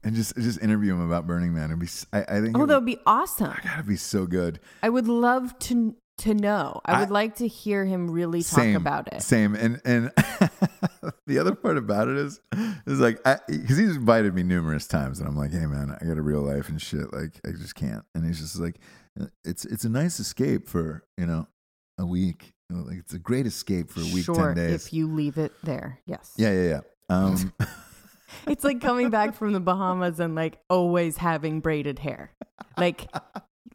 and 0.05 0.15
just 0.15 0.37
just 0.37 0.61
interview 0.63 0.93
him 0.95 1.01
about 1.01 1.27
Burning 1.27 1.55
Man. 1.55 1.71
It'd 1.71 1.79
be, 1.79 1.89
I 2.13 2.41
think 2.41 2.57
Oh, 2.59 2.67
that 2.67 2.75
would, 2.77 2.87
be 2.87 2.99
awesome. 3.07 3.55
gotta 3.65 3.83
be 3.83 3.97
so 3.97 4.27
good. 4.27 4.61
I 4.83 4.89
would 4.89 5.09
love 5.09 5.59
to 5.61 5.97
to 6.19 6.35
know. 6.35 6.81
I 6.85 6.95
I- 6.95 7.01
would 7.01 7.11
like 7.11 7.37
to 7.37 7.47
hear 7.47 7.85
him 7.85 8.11
really 8.11 8.43
talk 8.43 8.59
Same 8.61 8.77
about 8.77 9.13
it. 9.13 9.23
Same. 9.23 9.55
And 9.55 9.81
and 9.85 10.11
the 11.27 11.39
other 11.39 11.55
part 11.55 11.79
about 11.79 12.09
it 12.09 12.17
is 12.17 12.41
is 12.87 12.99
like 13.01 13.23
because 13.49 13.77
he's 13.79 13.97
invited 13.97 14.35
me 14.35 14.43
numerous 14.43 14.87
times, 14.87 15.21
and 15.21 15.29
I'm 15.29 15.37
like, 15.37 15.53
hey 15.53 15.67
man, 15.67 15.97
I 16.01 16.05
got 16.05 16.19
a 16.19 16.23
real 16.23 16.43
life 16.43 16.69
and 16.69 16.81
shit. 16.81 17.13
Like 17.13 17.41
I 17.47 17.51
just 17.53 17.75
can't. 17.75 18.05
And 18.15 18.25
he's 18.25 18.41
just 18.41 18.59
like, 18.59 18.79
uh, 19.21 19.27
it's 19.45 19.65
it's 19.65 19.85
a 19.85 19.89
nice 19.89 20.19
escape 20.21 20.69
for 20.69 21.05
you 21.17 21.27
know 21.27 21.47
a 21.99 22.07
week. 22.07 22.53
Like 22.71 22.99
it's 22.99 23.15
a 23.15 23.19
great 23.19 23.47
escape 23.47 23.91
for 23.91 24.01
a 24.01 24.05
week, 24.15 24.25
sure, 24.27 24.55
ten 24.55 24.55
days. 24.55 24.87
if 24.87 24.93
you 24.93 25.07
leave 25.13 25.39
it 25.39 25.53
there. 25.63 26.01
Yes. 26.07 26.33
yeah, 26.37 26.53
yeah, 26.53 26.69
yeah. 26.69 26.81
Um, 27.09 27.53
It's 28.47 28.63
like 28.63 28.83
coming 28.83 29.09
back 29.09 29.35
from 29.35 29.55
the 29.55 29.61
Bahamas 29.61 30.21
and 30.21 30.35
like 30.35 30.59
always 30.69 31.17
having 31.17 31.61
braided 31.61 31.99
hair. 31.99 32.31
Like 32.77 33.07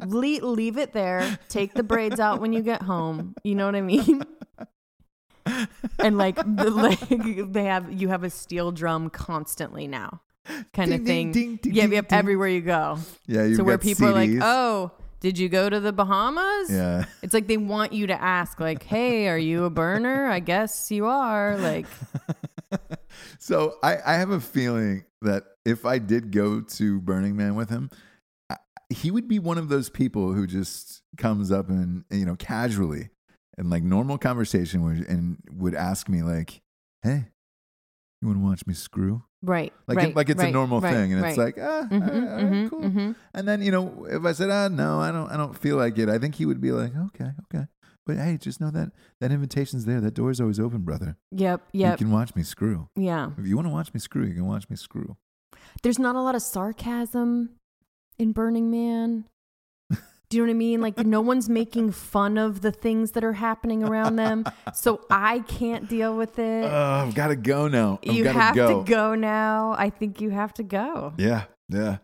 leave, 0.05 0.43
leave 0.43 0.77
it 0.77 0.93
there. 0.93 1.39
Take 1.49 1.73
the 1.73 1.81
braids 1.81 2.19
out 2.19 2.39
when 2.39 2.53
you 2.53 2.61
get 2.61 2.83
home. 2.83 3.33
You 3.43 3.55
know 3.55 3.65
what 3.65 3.75
I 3.75 3.81
mean? 3.81 4.21
And 5.99 6.17
like, 6.19 6.35
the, 6.35 6.69
like 6.69 7.51
they 7.51 7.65
have 7.65 7.91
you 7.91 8.09
have 8.09 8.23
a 8.23 8.29
steel 8.29 8.71
drum 8.71 9.09
constantly 9.09 9.87
now, 9.87 10.21
kind 10.73 10.91
Ding, 10.91 10.99
of 11.01 11.05
thing. 11.05 11.31
ding, 11.31 11.55
ding, 11.57 11.73
yeah, 11.73 11.83
ding, 11.83 11.93
yep, 11.93 12.07
ding. 12.09 12.19
everywhere 12.19 12.47
you 12.47 12.61
go. 12.61 12.99
yeah, 13.27 13.45
you've 13.45 13.57
so 13.57 13.63
where 13.63 13.77
people 13.79 14.05
are 14.07 14.13
like, 14.13 14.29
CDs. 14.29 14.39
"Oh, 14.43 14.91
did 15.23 15.39
you 15.39 15.47
go 15.49 15.69
to 15.69 15.79
the 15.79 15.93
Bahamas?" 15.93 16.69
yeah. 16.69 17.05
It's 17.23 17.33
like 17.33 17.47
they 17.47 17.57
want 17.57 17.93
you 17.93 18.07
to 18.07 18.21
ask, 18.21 18.59
like, 18.59 18.83
"Hey, 18.83 19.29
are 19.29 19.37
you 19.37 19.63
a 19.63 19.69
burner?" 19.69 20.27
I 20.27 20.39
guess 20.39 20.91
you 20.91 21.05
are. 21.07 21.57
Like, 21.57 21.87
So 23.39 23.75
I, 23.81 23.97
I 24.05 24.13
have 24.15 24.31
a 24.31 24.39
feeling 24.39 25.05
that 25.21 25.43
if 25.65 25.85
I 25.85 25.97
did 25.99 26.31
go 26.31 26.61
to 26.61 26.99
Burning 26.99 27.35
Man 27.35 27.55
with 27.55 27.69
him, 27.69 27.89
I, 28.49 28.57
he 28.89 29.11
would 29.11 29.27
be 29.27 29.39
one 29.39 29.57
of 29.57 29.69
those 29.69 29.89
people 29.89 30.33
who 30.33 30.45
just 30.45 31.01
comes 31.17 31.51
up 31.51 31.69
and 31.69 32.03
you 32.11 32.25
know 32.25 32.35
casually 32.35 33.09
and 33.57 33.69
like 33.69 33.83
normal 33.83 34.17
conversation 34.17 34.83
would, 34.83 35.07
and 35.07 35.37
would 35.51 35.73
ask 35.75 36.09
me 36.09 36.21
like, 36.21 36.61
"Hey, 37.01 37.27
you 38.21 38.27
want 38.27 38.39
to 38.39 38.45
watch 38.45 38.67
me 38.67 38.73
screw?" 38.73 39.23
Right. 39.43 39.73
Like 39.87 39.97
right, 39.97 40.09
it, 40.09 40.15
like 40.15 40.29
it's 40.29 40.41
a 40.41 40.49
normal 40.51 40.79
right, 40.79 40.93
thing, 40.93 41.13
and 41.13 41.25
it's 41.25 41.37
like, 41.37 41.57
ah, 41.59 41.87
Mhm, 41.91 41.91
all 41.91 41.99
right, 41.99 42.13
all 42.13 42.35
right, 42.35 42.45
mhm, 42.45 42.69
cool. 42.69 42.81
mhm. 42.81 43.15
And 43.33 43.47
then 43.47 43.61
you 43.61 43.71
know, 43.71 44.07
if 44.09 44.23
I 44.23 44.31
said, 44.31 44.49
ah, 44.49 44.69
no, 44.69 44.99
I 45.01 45.11
don't, 45.11 45.29
I 45.29 45.35
don't 45.37 45.55
feel 45.57 45.75
like 45.75 45.97
it, 45.97 46.07
I 46.09 46.17
think 46.17 46.35
he 46.35 46.45
would 46.45 46.61
be 46.61 46.71
like, 46.71 46.93
okay, 46.95 47.31
okay. 47.45 47.67
But 48.05 48.17
hey, 48.17 48.37
just 48.37 48.59
know 48.61 48.71
that 48.71 48.91
that 49.21 49.31
invitation's 49.31 49.85
there. 49.85 49.99
That 50.01 50.13
door's 50.13 50.39
always 50.41 50.59
open, 50.59 50.81
brother. 50.81 51.17
Yep. 51.31 51.61
Yep. 51.73 51.91
You 51.99 52.05
can 52.05 52.13
watch 52.13 52.35
me 52.35 52.43
screw. 52.43 52.89
yeah. 52.95 53.31
If 53.37 53.45
you 53.45 53.55
want 53.55 53.67
to 53.67 53.73
watch 53.73 53.93
me 53.93 53.99
screw, 53.99 54.25
you 54.25 54.33
can 54.33 54.45
watch 54.45 54.69
me 54.69 54.75
screw. 54.75 55.17
There's 55.83 55.99
not 55.99 56.15
a 56.15 56.21
lot 56.21 56.35
of 56.35 56.41
sarcasm 56.41 57.51
in 58.17 58.31
Burning 58.31 58.69
Man. 58.71 59.25
Do 60.33 60.37
you 60.37 60.43
know 60.45 60.47
what 60.47 60.55
I 60.55 60.57
mean? 60.57 60.81
Like 60.81 60.97
no 60.97 61.21
one's 61.21 61.47
making 61.47 61.91
fun 61.91 62.39
of 62.39 62.61
the 62.61 62.71
things 62.71 63.11
that 63.11 63.23
are 63.23 63.33
happening 63.33 63.83
around 63.83 64.15
them. 64.15 64.45
So 64.73 65.01
I 65.11 65.41
can't 65.41 65.87
deal 65.87 66.17
with 66.17 66.39
it. 66.39 66.65
Oh, 66.65 67.05
I've 67.05 67.13
got 67.13 67.27
to 67.27 67.35
go 67.35 67.67
now. 67.67 67.99
I've 68.03 68.15
you 68.15 68.25
have 68.25 68.55
go. 68.55 68.83
to 68.83 68.89
go 68.89 69.13
now. 69.13 69.75
I 69.77 69.91
think 69.91 70.21
you 70.21 70.31
have 70.31 70.51
to 70.55 70.63
go. 70.63 71.13
Yeah, 71.17 71.43
yeah. 71.69 71.97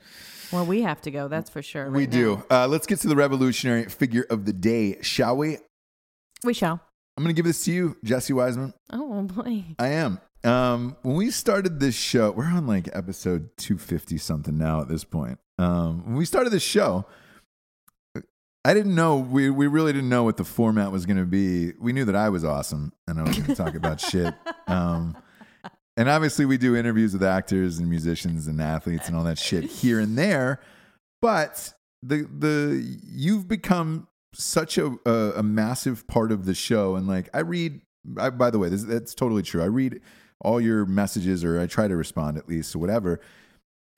Well, 0.52 0.64
we 0.68 0.84
have 0.84 1.02
to 1.02 1.12
go. 1.12 1.28
That's 1.28 1.50
for 1.50 1.64
sure. 1.64 1.90
we 1.90 2.02
right 2.02 2.12
do. 2.12 2.44
Uh, 2.52 2.68
let's 2.68 2.86
get 2.86 3.00
to 3.00 3.08
the 3.08 3.16
revolutionary 3.16 3.86
figure 3.86 4.28
of 4.30 4.46
the 4.46 4.54
day, 4.54 4.98
shall 5.02 5.36
we? 5.36 5.58
We 6.44 6.54
shall. 6.54 6.80
I'm 7.18 7.24
going 7.24 7.34
to 7.34 7.38
give 7.38 7.48
this 7.48 7.66
to 7.66 7.72
you, 7.72 7.98
Jesse 8.04 8.34
Wiseman. 8.34 8.76
Oh 8.94 9.24
boy. 9.24 9.66
I 9.80 9.88
am. 9.88 10.20
Um, 10.44 10.98
when 11.02 11.16
we 11.16 11.32
started 11.32 11.80
this 11.80 11.96
show, 11.96 12.30
we're 12.30 12.46
on 12.46 12.68
like 12.68 12.90
episode 12.94 13.50
250 13.58 14.20
something 14.20 14.56
now 14.56 14.82
at 14.82 14.88
this 14.88 15.04
point. 15.04 15.40
Um, 15.58 16.06
when 16.06 16.16
we 16.16 16.26
started 16.26 16.52
this 16.52 16.62
show, 16.62 17.08
I 18.70 18.76
didn't 18.76 18.94
know 18.94 19.18
we 19.18 19.50
we 19.50 19.66
really 19.66 19.94
didn't 19.94 20.10
know 20.10 20.24
what 20.24 20.38
the 20.38 20.44
format 20.44 20.91
was 20.91 21.08
going 21.08 21.18
to 21.18 21.26
be. 21.26 21.74
We 21.80 21.91
knew 21.91 22.06
that 22.06 22.16
I 22.16 22.30
was 22.30 22.46
awesome 22.46 22.94
and 23.08 23.20
I 23.20 23.24
was 23.24 23.36
going 23.36 23.48
to 23.48 23.56
talk 23.56 23.74
about 23.74 24.00
shit. 24.12 24.32
Um, 24.68 25.18
and 25.98 26.08
obviously, 26.08 26.46
we 26.46 26.60
do 26.60 26.76
interviews 26.76 27.14
with 27.14 27.24
actors 27.24 27.80
and 27.80 27.90
musicians 27.90 28.46
and 28.46 28.62
athletes 28.62 29.08
and 29.08 29.18
all 29.18 29.24
that 29.24 29.40
shit 29.40 29.64
here 29.64 30.00
and 30.00 30.16
there. 30.16 30.60
But 31.20 31.74
the 32.04 32.30
the 32.32 33.00
you've 33.04 33.48
become 33.48 34.08
such 34.36 34.78
a 34.78 34.96
a, 35.04 35.32
a 35.38 35.44
massive 35.44 36.06
part 36.06 36.32
of 36.32 36.46
the 36.46 36.54
show, 36.54 36.96
and 36.96 37.08
like 37.08 37.28
I 37.34 37.40
read. 37.40 37.82
I, 38.20 38.30
by 38.30 38.52
the 38.52 38.60
way, 38.60 38.70
this, 38.70 38.84
that's 38.84 39.16
totally 39.16 39.41
true. 39.41 39.64
I 39.64 39.66
read 39.66 40.00
all 40.41 40.62
your 40.62 40.86
messages, 40.86 41.44
or 41.44 41.60
I 41.60 41.66
try 41.66 41.88
to 41.88 41.96
respond 41.96 42.38
at 42.38 42.48
least, 42.48 42.76
or 42.76 42.80
whatever. 42.80 43.20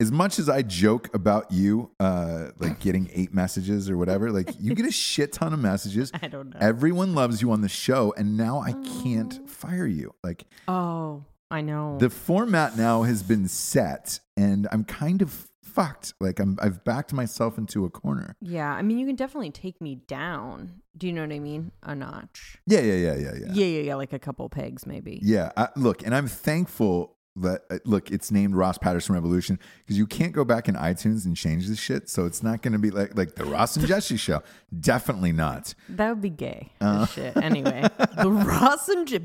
As 0.02 0.10
much 0.10 0.40
as 0.40 0.48
I 0.48 0.62
joke 0.62 1.14
about 1.14 1.52
you, 1.52 1.92
uh, 2.00 2.48
like 2.58 2.80
getting 2.80 3.08
eight 3.14 3.32
messages 3.32 3.88
or 3.88 3.96
whatever, 3.96 4.32
like 4.32 4.50
you 4.58 4.74
get 4.74 4.84
a 4.84 4.90
shit 5.06 5.32
ton 5.32 5.52
of 5.52 5.60
messages. 5.60 6.10
I 6.20 6.26
don't 6.26 6.52
know. 6.52 6.58
Everyone 6.60 7.14
loves 7.14 7.40
you 7.40 7.52
on 7.52 7.60
the 7.60 7.68
show, 7.68 8.12
and 8.16 8.36
now 8.36 8.58
I 8.58 8.72
can't 9.02 9.48
fire 9.48 9.86
you. 9.86 10.12
Like 10.24 10.44
oh, 10.66 11.22
I 11.52 11.60
know. 11.60 11.98
the 11.98 12.10
format 12.10 12.76
now 12.76 13.04
has 13.04 13.22
been 13.22 13.46
set, 13.46 14.18
and 14.36 14.66
I'm 14.72 14.82
kind 14.82 15.22
of 15.22 15.46
fucked. 15.62 16.14
Like 16.18 16.40
I'm, 16.40 16.58
I've 16.60 16.82
backed 16.82 17.12
myself 17.12 17.56
into 17.56 17.84
a 17.84 17.88
corner. 17.88 18.34
yeah, 18.40 18.72
I 18.74 18.82
mean, 18.82 18.98
you 18.98 19.06
can 19.06 19.14
definitely 19.14 19.52
take 19.52 19.80
me 19.80 20.00
down. 20.08 20.82
Do 20.98 21.06
you 21.06 21.12
know 21.12 21.22
what 21.22 21.30
I 21.30 21.38
mean? 21.38 21.70
A 21.84 21.94
notch. 21.94 22.58
Yeah, 22.66 22.80
yeah, 22.80 22.94
yeah, 22.94 23.14
yeah, 23.14 23.32
yeah. 23.38 23.52
Yeah, 23.52 23.66
yeah, 23.66 23.80
yeah. 23.82 23.94
Like 23.94 24.12
a 24.12 24.18
couple 24.18 24.48
pegs, 24.48 24.84
maybe. 24.84 25.20
Yeah, 25.22 25.52
I, 25.56 25.68
look, 25.76 26.04
and 26.04 26.12
I'm 26.12 26.26
thankful 26.26 27.18
that 27.36 27.62
uh, 27.70 27.78
look, 27.84 28.10
it's 28.10 28.30
named 28.30 28.54
Ross 28.54 28.76
Patterson 28.78 29.14
Revolution 29.14 29.58
because 29.78 29.96
you 29.96 30.06
can't 30.06 30.32
go 30.32 30.44
back 30.44 30.68
in 30.68 30.74
iTunes 30.74 31.24
and 31.24 31.36
change 31.36 31.66
this 31.66 31.78
shit. 31.78 32.08
So 32.08 32.26
it's 32.26 32.42
not 32.42 32.62
going 32.62 32.72
to 32.72 32.78
be 32.78 32.90
like 32.90 33.16
like 33.16 33.34
the 33.34 33.44
Ross 33.44 33.76
and 33.76 33.86
Jesse 33.86 34.16
show. 34.16 34.42
Definitely 34.78 35.32
not. 35.32 35.74
That 35.88 36.10
would 36.10 36.20
be 36.20 36.30
gay. 36.30 36.72
Uh. 36.80 37.06
shit. 37.06 37.36
Anyway, 37.36 37.82
the 38.22 38.30
Ross 38.30 38.88
and 38.88 39.06
J- 39.06 39.18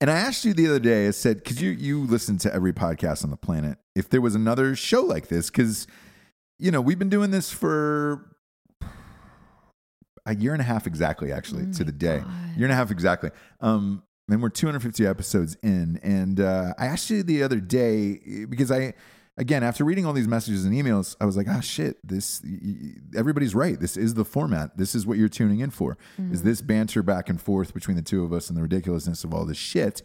and 0.00 0.10
I 0.10 0.16
asked 0.16 0.44
you 0.44 0.54
the 0.54 0.66
other 0.68 0.80
day. 0.80 1.06
I 1.06 1.10
said, 1.10 1.38
because 1.38 1.60
you 1.62 1.70
you 1.70 2.04
listen 2.04 2.38
to 2.38 2.52
every 2.54 2.72
podcast 2.72 3.24
on 3.24 3.30
the 3.30 3.36
planet, 3.36 3.78
if 3.94 4.08
there 4.08 4.20
was 4.20 4.34
another 4.34 4.74
show 4.74 5.02
like 5.02 5.28
this, 5.28 5.50
because 5.50 5.86
you 6.58 6.70
know 6.70 6.80
we've 6.80 6.98
been 6.98 7.08
doing 7.10 7.30
this 7.30 7.50
for 7.50 8.33
a 10.26 10.34
year 10.34 10.52
and 10.52 10.60
a 10.60 10.64
half 10.64 10.86
exactly, 10.86 11.32
actually, 11.32 11.70
to 11.72 11.84
the 11.84 11.92
day, 11.92 12.22
year 12.56 12.64
and 12.66 12.72
a 12.72 12.74
half 12.74 12.90
exactly. 12.90 13.30
Um, 13.60 14.02
and 14.30 14.40
we're 14.42 14.48
250 14.48 15.06
episodes 15.06 15.56
in, 15.62 16.00
and 16.02 16.40
uh, 16.40 16.72
I 16.78 16.86
asked 16.86 17.10
you 17.10 17.22
the 17.22 17.42
other 17.42 17.60
day 17.60 18.46
because 18.48 18.70
I. 18.70 18.94
Again, 19.36 19.64
after 19.64 19.84
reading 19.84 20.06
all 20.06 20.12
these 20.12 20.28
messages 20.28 20.64
and 20.64 20.72
emails, 20.72 21.16
I 21.20 21.24
was 21.24 21.36
like, 21.36 21.48
"Ah, 21.48 21.58
shit! 21.58 21.96
This 22.06 22.40
everybody's 23.16 23.52
right. 23.52 23.80
This 23.80 23.96
is 23.96 24.14
the 24.14 24.24
format. 24.24 24.76
This 24.76 24.94
is 24.94 25.08
what 25.08 25.18
you're 25.18 25.28
tuning 25.28 25.58
in 25.58 25.70
for. 25.70 25.98
Is 26.30 26.44
this 26.44 26.62
banter 26.62 27.02
back 27.02 27.28
and 27.28 27.40
forth 27.42 27.74
between 27.74 27.96
the 27.96 28.02
two 28.02 28.22
of 28.22 28.32
us 28.32 28.48
and 28.48 28.56
the 28.56 28.62
ridiculousness 28.62 29.24
of 29.24 29.34
all 29.34 29.44
this 29.44 29.56
shit?" 29.56 30.02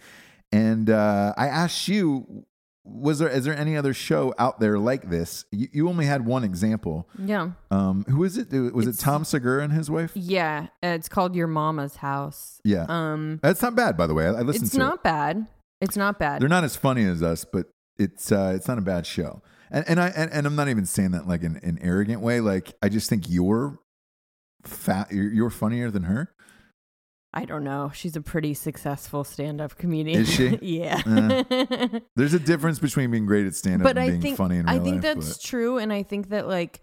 And 0.52 0.90
uh, 0.90 1.34
I 1.38 1.48
asked 1.48 1.88
you, 1.88 2.44
was 2.92 3.20
there 3.20 3.30
is 3.30 3.44
there 3.46 3.56
any 3.56 3.78
other 3.78 3.94
show 3.94 4.34
out 4.38 4.60
there 4.60 4.80
like 4.80 5.10
this? 5.10 5.46
You, 5.52 5.68
you 5.72 5.90
only 5.90 6.06
had 6.06 6.26
one 6.26 6.44
example. 6.44 7.08
yeah. 7.18 7.52
Um, 7.72 8.06
who 8.10 8.24
is 8.24 8.38
it? 8.38 8.52
Was 8.74 8.88
it 8.88 8.98
Tom 9.00 9.24
Segura 9.24 9.64
and 9.64 9.72
his 9.74 9.90
wife? 9.90 10.12
Yeah. 10.16 10.68
It's 10.82 11.08
called 11.10 11.36
Your 11.36 11.48
Mama's 11.48 11.98
House. 11.98 12.60
Yeah, 12.64 12.86
Um, 12.90 13.40
that's 13.42 13.62
not 13.62 13.76
bad, 13.76 13.96
by 13.98 14.08
the 14.08 14.14
way. 14.14 14.26
I, 14.26 14.30
I 14.30 14.42
listened 14.42 14.66
it's 14.66 14.76
not 14.76 14.96
it. 14.96 15.04
bad. 15.04 15.48
It's 15.82 15.96
not 15.96 16.20
bad. 16.20 16.42
They're 16.42 16.50
not 16.50 16.64
as 16.64 16.76
funny 16.76 17.06
as 17.06 17.24
us, 17.24 17.46
but 17.46 17.68
it's 17.98 18.32
uh, 18.32 18.54
it's 18.56 18.68
not 18.68 18.78
a 18.78 18.82
bad 18.82 19.06
show. 19.06 19.42
And 19.72 19.86
and 19.88 20.00
I 20.00 20.08
and, 20.10 20.32
and 20.32 20.48
I'm 20.48 20.56
not 20.56 20.68
even 20.68 20.86
saying 20.86 21.12
that 21.12 21.28
like 21.28 21.44
in 21.44 21.58
an 21.58 21.78
arrogant 21.82 22.22
way. 22.22 22.40
Like 22.42 22.74
I 22.82 22.90
just 22.90 23.10
think 23.10 23.30
you're 23.30 23.80
fat. 24.66 25.12
You're, 25.12 25.32
you're 25.32 25.50
funnier 25.50 25.90
than 25.92 26.04
her. 26.04 26.34
I 27.34 27.46
don't 27.46 27.64
know. 27.64 27.92
She's 27.94 28.16
a 28.16 28.22
pretty 28.22 28.56
successful 28.56 29.24
stand-up 29.24 29.78
comedian. 29.78 30.22
Is 30.22 30.30
she? 30.34 30.58
yeah. 30.62 31.44
Eh. 31.52 32.00
There's 32.16 32.34
a 32.34 32.40
difference 32.40 32.80
between 32.80 33.12
being 33.12 33.28
great 33.28 33.46
at 33.46 33.54
stand 33.56 33.82
up 33.82 33.84
but 33.84 33.98
and 33.98 34.00
I 34.00 34.10
being 34.10 34.22
think 34.22 34.38
funny 34.38 34.58
in 34.58 34.66
real 34.66 34.76
I 34.76 34.80
think 34.84 34.96
life. 34.96 35.16
that's 35.16 35.38
but- 35.38 35.44
true, 35.44 35.78
and 35.78 35.94
I 35.94 36.02
think 36.04 36.30
that 36.30 36.48
like 36.48 36.82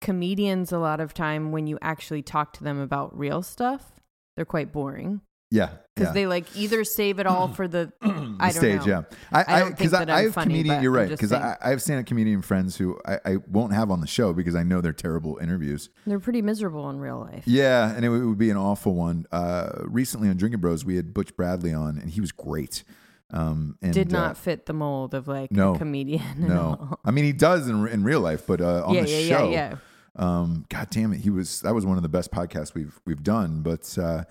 comedians, 0.00 0.72
a 0.72 0.78
lot 0.78 1.00
of 1.00 1.14
time 1.14 1.52
when 1.52 1.66
you 1.66 1.78
actually 1.80 2.22
talk 2.22 2.52
to 2.54 2.64
them 2.64 2.80
about 2.80 3.16
real 3.16 3.40
stuff, 3.42 3.92
they're 4.36 4.44
quite 4.44 4.72
boring 4.72 5.20
yeah, 5.54 5.68
because 5.94 6.08
yeah. 6.08 6.12
they 6.12 6.26
like 6.26 6.56
either 6.56 6.82
save 6.82 7.20
it 7.20 7.26
all 7.26 7.46
for 7.46 7.68
the 7.68 7.92
I 8.02 8.50
don't 8.50 8.52
stage, 8.52 8.80
know. 8.80 8.86
yeah. 8.86 9.02
I, 9.32 9.38
I 9.38 9.44
I, 9.56 9.58
don't 9.60 9.68
think 9.68 9.78
because 9.78 9.94
I, 9.94 10.04
that 10.04 10.10
I 10.10 10.18
I'm 10.18 10.24
have 10.24 10.34
funny, 10.34 10.54
comedian. 10.54 10.82
You're 10.82 10.90
right 10.90 11.08
because. 11.08 11.32
I, 11.32 11.56
I 11.62 11.70
have 11.70 11.80
stand-up 11.80 12.06
comedian 12.06 12.42
friends 12.42 12.76
who 12.76 12.98
I, 13.06 13.18
I 13.24 13.36
won't 13.48 13.72
have 13.72 13.90
on 13.92 14.00
the 14.00 14.06
show 14.08 14.32
because 14.32 14.56
I 14.56 14.64
know 14.64 14.80
they're 14.80 14.92
terrible 14.92 15.38
interviews. 15.38 15.90
They're 16.06 16.18
pretty 16.18 16.42
miserable 16.42 16.90
in 16.90 16.98
real 16.98 17.20
life. 17.20 17.44
Yeah, 17.46 17.94
and 17.94 18.04
it, 18.04 18.08
would- 18.08 18.22
it 18.22 18.26
would 18.26 18.38
be 18.38 18.50
an 18.50 18.56
awful 18.56 18.94
one. 18.94 19.26
Uh, 19.30 19.82
recently 19.84 20.28
on 20.28 20.36
Drinking 20.36 20.60
Bros, 20.60 20.84
we 20.84 20.96
had 20.96 21.14
Butch 21.14 21.36
Bradley 21.36 21.72
on, 21.72 21.98
and 21.98 22.10
he 22.10 22.20
was 22.20 22.32
great. 22.32 22.82
Um, 23.30 23.78
and, 23.80 23.92
Did 23.92 24.12
uh, 24.12 24.18
not 24.18 24.36
fit 24.36 24.66
the 24.66 24.72
mold 24.72 25.14
of 25.14 25.28
like 25.28 25.50
no. 25.52 25.74
a 25.74 25.78
comedian. 25.78 26.22
at 26.22 26.38
no, 26.38 26.76
all. 26.80 27.00
I 27.04 27.10
mean 27.10 27.24
he 27.24 27.32
does 27.32 27.68
in 27.68 27.86
in 27.88 28.02
real 28.04 28.20
life, 28.20 28.46
but 28.46 28.60
uh, 28.60 28.84
on 28.84 28.94
yeah, 28.94 29.02
the 29.02 29.10
yeah, 29.10 29.28
show, 29.28 29.50
yeah, 29.50 29.70
yeah. 29.70 29.76
um, 30.16 30.64
God 30.68 30.88
damn 30.90 31.12
it, 31.12 31.20
he 31.20 31.30
was 31.30 31.60
that 31.62 31.74
was 31.74 31.86
one 31.86 31.96
of 31.96 32.02
the 32.02 32.08
best 32.08 32.30
podcasts 32.30 32.74
we've 32.74 33.00
we've 33.06 33.22
done. 33.22 33.62
But 33.62 33.96
uh, 33.98 34.24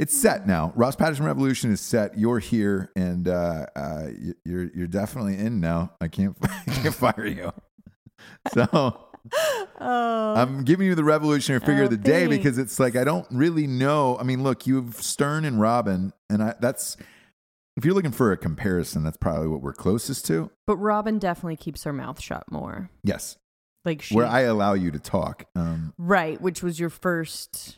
it's 0.00 0.16
set 0.16 0.46
now. 0.46 0.72
Ross 0.74 0.96
Patterson 0.96 1.24
Revolution 1.26 1.70
is 1.70 1.80
set. 1.80 2.18
You're 2.18 2.38
here, 2.40 2.90
and 2.96 3.28
uh, 3.28 3.66
uh, 3.76 4.06
you're 4.44 4.70
you're 4.74 4.86
definitely 4.88 5.36
in 5.38 5.60
now. 5.60 5.92
I 6.00 6.08
can't 6.08 6.36
I 6.42 6.64
can't 6.66 6.94
fire 6.94 7.26
you. 7.26 7.52
So 8.54 9.06
Oh, 9.80 10.34
I'm 10.36 10.64
giving 10.64 10.86
you 10.86 10.94
the 10.94 11.04
revolutionary 11.04 11.60
figure 11.60 11.82
Oh, 11.82 11.84
of 11.84 11.90
the 11.90 11.96
day 11.96 12.26
thanks. 12.26 12.36
because 12.38 12.58
it's 12.58 12.80
like 12.80 12.96
I 12.96 13.04
don't 13.04 13.26
really 13.30 13.66
know. 13.66 14.16
I 14.18 14.22
mean, 14.24 14.42
look, 14.42 14.66
you 14.66 14.76
have 14.76 14.96
Stern 14.96 15.44
and 15.44 15.60
Robin, 15.60 16.12
and 16.30 16.42
I, 16.42 16.54
that's 16.60 16.96
if 17.76 17.84
you're 17.84 17.94
looking 17.94 18.12
for 18.12 18.32
a 18.32 18.36
comparison, 18.36 19.04
that's 19.04 19.16
probably 19.16 19.48
what 19.48 19.60
we're 19.62 19.72
closest 19.74 20.26
to. 20.26 20.50
but 20.66 20.76
Robin 20.76 21.18
definitely 21.18 21.56
keeps 21.56 21.84
her 21.84 21.92
mouth 21.92 22.20
shut 22.20 22.50
more. 22.50 22.90
Yes, 23.04 23.36
Like 23.84 24.02
she, 24.02 24.14
where 24.14 24.26
I 24.26 24.40
allow 24.40 24.72
you 24.74 24.90
to 24.90 24.98
talk. 24.98 25.44
Um, 25.54 25.92
right, 25.98 26.40
which 26.40 26.62
was 26.62 26.80
your 26.80 26.90
first 26.90 27.76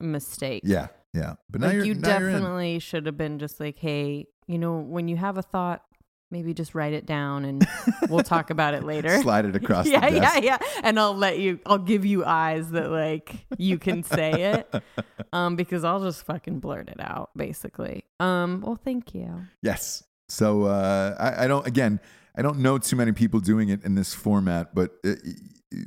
mistake. 0.00 0.62
yeah, 0.64 0.88
yeah. 1.14 1.34
But 1.48 1.60
now 1.62 1.68
like 1.68 1.76
you're 1.76 1.84
you 1.86 1.94
now 1.94 2.16
in. 2.16 2.22
definitely 2.32 2.78
should 2.80 3.06
have 3.06 3.16
been 3.16 3.38
just 3.38 3.60
like, 3.60 3.78
hey, 3.78 4.26
you 4.46 4.58
know, 4.58 4.78
when 4.78 5.08
you 5.08 5.16
have 5.16 5.38
a 5.38 5.42
thought, 5.42 5.82
maybe 6.30 6.52
just 6.52 6.74
write 6.74 6.92
it 6.92 7.06
down 7.06 7.44
and 7.44 7.64
we'll 8.08 8.24
talk 8.24 8.50
about 8.50 8.74
it 8.74 8.82
later. 8.92 9.22
slide 9.22 9.44
it 9.44 9.54
across 9.54 9.86
yeah, 9.88 10.10
the 10.10 10.20
desk. 10.20 10.42
yeah, 10.42 10.58
yeah. 10.60 10.80
And 10.82 10.98
I'll 10.98 11.16
let 11.16 11.38
you. 11.38 11.60
I'll 11.64 11.78
give 11.78 12.04
you 12.04 12.24
eyes 12.24 12.70
that 12.72 12.90
like 12.90 13.46
you 13.56 13.78
can 13.78 14.02
say 14.02 14.32
it, 14.32 14.74
um, 15.32 15.56
because 15.56 15.84
I'll 15.84 16.02
just 16.02 16.26
fucking 16.26 16.58
blurt 16.58 16.88
it 16.88 17.00
out, 17.00 17.30
basically. 17.36 18.04
Um, 18.20 18.62
well, 18.62 18.78
thank 18.82 19.14
you. 19.14 19.46
Yes. 19.62 20.02
So 20.28 20.64
uh, 20.64 21.14
I, 21.18 21.44
I 21.44 21.46
don't. 21.46 21.66
Again, 21.66 22.00
I 22.36 22.42
don't 22.42 22.58
know 22.58 22.78
too 22.78 22.96
many 22.96 23.12
people 23.12 23.40
doing 23.40 23.68
it 23.68 23.84
in 23.84 23.94
this 23.94 24.12
format, 24.12 24.74
but 24.74 24.96
uh, 25.06 25.14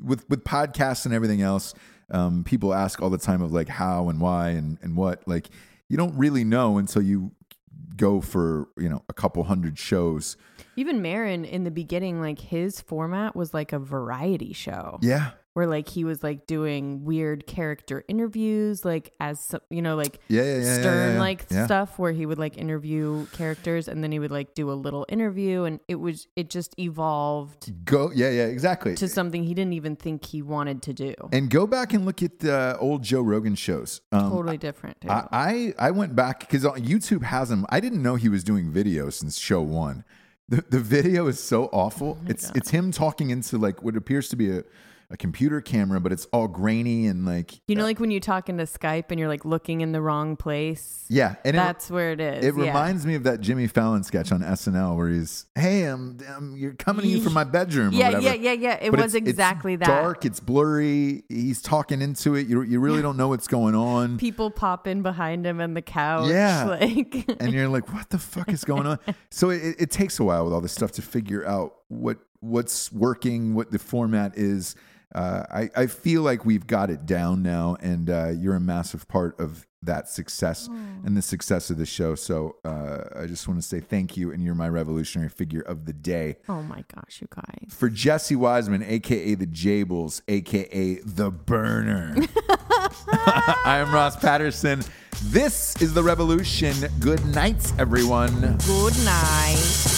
with 0.03 0.27
with 0.29 0.43
podcasts 0.45 1.05
and 1.05 1.13
everything 1.13 1.41
else, 1.41 1.73
um, 2.11 2.43
people 2.43 2.73
ask 2.73 3.01
all 3.01 3.09
the 3.09 3.17
time 3.17 3.41
of 3.41 3.51
like 3.51 3.67
how 3.67 4.09
and 4.09 4.21
why 4.21 4.49
and 4.49 4.77
and 4.81 4.95
what. 4.95 5.27
Like 5.27 5.49
you 5.89 5.97
don't 5.97 6.17
really 6.17 6.43
know 6.43 6.77
until 6.77 7.01
you 7.01 7.31
go 7.95 8.21
for 8.21 8.69
you 8.77 8.89
know 8.89 9.03
a 9.09 9.13
couple 9.13 9.43
hundred 9.43 9.77
shows. 9.77 10.37
Even 10.75 11.01
Maron 11.01 11.43
in 11.45 11.63
the 11.63 11.71
beginning, 11.71 12.21
like 12.21 12.39
his 12.39 12.79
format 12.79 13.35
was 13.35 13.53
like 13.53 13.73
a 13.73 13.79
variety 13.79 14.53
show. 14.53 14.99
Yeah, 15.01 15.31
where 15.57 15.65
like 15.65 15.89
he 15.89 16.03
was 16.03 16.21
like 16.21 16.45
doing 16.45 17.03
weird 17.03 17.47
character 17.47 18.03
interviews, 18.07 18.85
like 18.85 19.11
as 19.19 19.39
some, 19.39 19.59
you 19.71 19.81
know, 19.81 19.95
like 19.95 20.19
yeah, 20.27 20.43
yeah, 20.43 20.57
yeah, 20.57 20.79
stern 20.79 21.17
like 21.17 21.47
yeah. 21.49 21.65
stuff 21.65 21.97
where 21.97 22.11
he 22.11 22.27
would 22.27 22.37
like 22.37 22.59
interview 22.59 23.25
characters 23.33 23.87
and 23.87 24.03
then 24.03 24.11
he 24.11 24.19
would 24.19 24.29
like 24.29 24.53
do 24.53 24.69
a 24.69 24.77
little 24.77 25.03
interview 25.09 25.63
and 25.63 25.79
it 25.87 25.95
was 25.95 26.27
it 26.35 26.51
just 26.51 26.79
evolved 26.79 27.73
Go, 27.85 28.11
yeah, 28.13 28.29
yeah, 28.29 28.43
exactly. 28.43 28.93
to 28.97 29.07
something 29.07 29.43
he 29.43 29.55
didn't 29.55 29.73
even 29.73 29.95
think 29.95 30.25
he 30.25 30.43
wanted 30.43 30.83
to 30.83 30.93
do. 30.93 31.15
and 31.33 31.49
go 31.49 31.65
back 31.65 31.91
and 31.91 32.05
look 32.05 32.21
at 32.21 32.37
the 32.37 32.77
old 32.79 33.01
Joe 33.01 33.21
Rogan 33.21 33.55
shows. 33.55 34.01
Um, 34.11 34.29
totally 34.29 34.59
different. 34.59 34.97
I, 35.09 35.25
I 35.31 35.73
I 35.87 35.89
went 35.89 36.15
back 36.15 36.41
because 36.41 36.65
YouTube 36.65 37.23
has 37.23 37.49
him. 37.49 37.65
I 37.69 37.79
didn't 37.79 38.03
know 38.03 38.13
he 38.13 38.29
was 38.29 38.43
doing 38.43 38.69
video 38.69 39.09
since 39.09 39.39
show 39.39 39.63
one. 39.63 40.03
The 40.49 40.63
the 40.69 40.79
video 40.79 41.25
is 41.25 41.43
so 41.43 41.65
awful. 41.73 42.19
it's 42.27 42.51
it's 42.53 42.69
him 42.69 42.91
talking 42.91 43.31
into 43.31 43.57
like 43.57 43.81
what 43.81 43.97
appears 43.97 44.29
to 44.29 44.35
be 44.35 44.51
a, 44.51 44.63
a 45.09 45.15
computer 45.15 45.61
camera, 45.61 46.01
but 46.01 46.11
it's 46.11 46.25
all 46.33 46.49
grainy 46.49 47.07
and 47.07 47.25
like 47.25 47.61
you 47.69 47.75
know, 47.75 47.83
uh, 47.83 47.85
like 47.85 47.99
when 48.01 48.11
you 48.11 48.19
talk 48.19 48.49
into 48.49 48.65
Skype 48.65 49.05
and 49.09 49.17
you're 49.17 49.29
like 49.29 49.45
looking 49.45 49.79
in 49.79 49.93
the 49.93 50.01
wrong 50.01 50.35
place. 50.35 51.05
yeah. 51.07 51.35
And 51.45 51.55
it, 51.55 51.59
That's 51.59 51.89
where 51.89 52.11
it 52.11 52.19
is. 52.19 52.43
it 52.45 52.53
yeah. 52.57 52.65
reminds 52.65 53.05
me 53.05 53.15
of 53.15 53.23
that 53.23 53.39
Jimmy 53.39 53.67
Fallon 53.67 54.03
sketch 54.03 54.33
on 54.33 54.41
SNL 54.41 54.97
where 54.97 55.07
he's, 55.09 55.45
"Hey, 55.55 55.83
I'm, 55.83 56.17
I'm 56.35 56.57
you're 56.57 56.73
coming 56.73 57.03
to 57.03 57.07
you 57.07 57.21
from 57.21 57.31
my 57.31 57.43
bedroom." 57.57 57.93
Yeah, 57.93 58.19
yeah, 58.19 58.33
yeah, 58.33 58.51
yeah. 58.51 58.77
It 58.81 58.91
But 58.91 58.99
was 58.99 59.15
it's- 59.15 59.21
it's 59.21 59.29
exactly 59.29 59.77
that. 59.77 59.87
Dark. 59.87 60.25
It's 60.25 60.41
blurry. 60.41 61.23
He's 61.29 61.61
talking 61.61 62.01
into 62.01 62.35
it. 62.35 62.47
You 62.47 62.61
you 62.63 62.81
really 62.81 63.01
don't 63.07 63.15
know 63.15 63.29
what's 63.29 63.47
going 63.47 63.75
on. 63.75 64.17
People 64.17 64.51
pop 64.51 64.87
in 64.87 65.03
behind 65.03 65.45
him 65.45 65.61
on 65.61 65.73
the 65.73 65.81
couch. 65.81 66.29
Yeah. 66.29 66.65
Like 66.77 67.25
and 67.39 67.53
you're 67.53 67.69
like, 67.69 67.93
what 67.93 68.09
the 68.09 68.17
fuck 68.17 68.49
is 68.49 68.65
going 68.65 68.85
on? 68.85 68.99
So 69.31 69.51
it, 69.51 69.75
it 69.79 69.89
takes 69.91 70.19
a 70.19 70.23
while 70.25 70.43
with 70.43 70.51
all 70.53 70.59
this 70.61 70.73
stuff 70.73 70.91
to 70.93 71.01
figure 71.01 71.47
out 71.47 71.75
what 71.87 72.17
what's 72.41 72.91
working, 72.91 73.53
what 73.55 73.71
the 73.71 73.79
format 73.79 74.37
is. 74.37 74.75
Uh, 75.15 75.43
I, 75.49 75.69
I 75.75 75.87
feel 75.87 76.21
like 76.21 76.45
we've 76.45 76.67
got 76.67 76.89
it 76.89 77.05
down 77.05 77.41
now, 77.41 77.77
and 77.79 78.09
uh, 78.09 78.29
you're 78.29 78.55
a 78.55 78.59
massive 78.59 79.07
part 79.07 79.39
of 79.39 79.65
that 79.83 80.09
success 80.09 80.67
and 80.67 81.15
the 81.15 81.21
success 81.21 81.69
of 81.69 81.77
the 81.77 81.85
show. 81.85 82.15
So 82.15 82.57
uh, 82.65 83.03
I 83.15 83.25
just 83.25 83.47
want 83.47 83.61
to 83.61 83.65
say 83.67 83.79
thank 83.79 84.17
you, 84.17 84.31
and 84.31 84.43
you're 84.43 84.55
my 84.55 84.67
revolutionary 84.69 85.29
figure 85.29 85.61
of 85.61 85.85
the 85.85 85.93
day. 85.93 86.37
Oh 86.49 86.61
my 86.61 86.83
gosh, 86.93 87.21
you 87.21 87.27
guys. 87.29 87.73
For 87.73 87.89
Jesse 87.89 88.35
Wiseman, 88.35 88.83
aka 88.83 89.35
the 89.35 89.47
Jables, 89.47 90.21
aka 90.27 90.95
the 91.05 91.31
Burner. 91.31 92.15
I 93.09 93.77
am 93.79 93.93
Ross 93.93 94.15
Patterson. 94.17 94.83
This 95.23 95.81
is 95.81 95.93
the 95.93 96.03
Revolution. 96.03 96.75
Good 96.99 97.25
night, 97.27 97.71
everyone. 97.79 98.57
Good 98.65 98.97
night. 99.05 99.96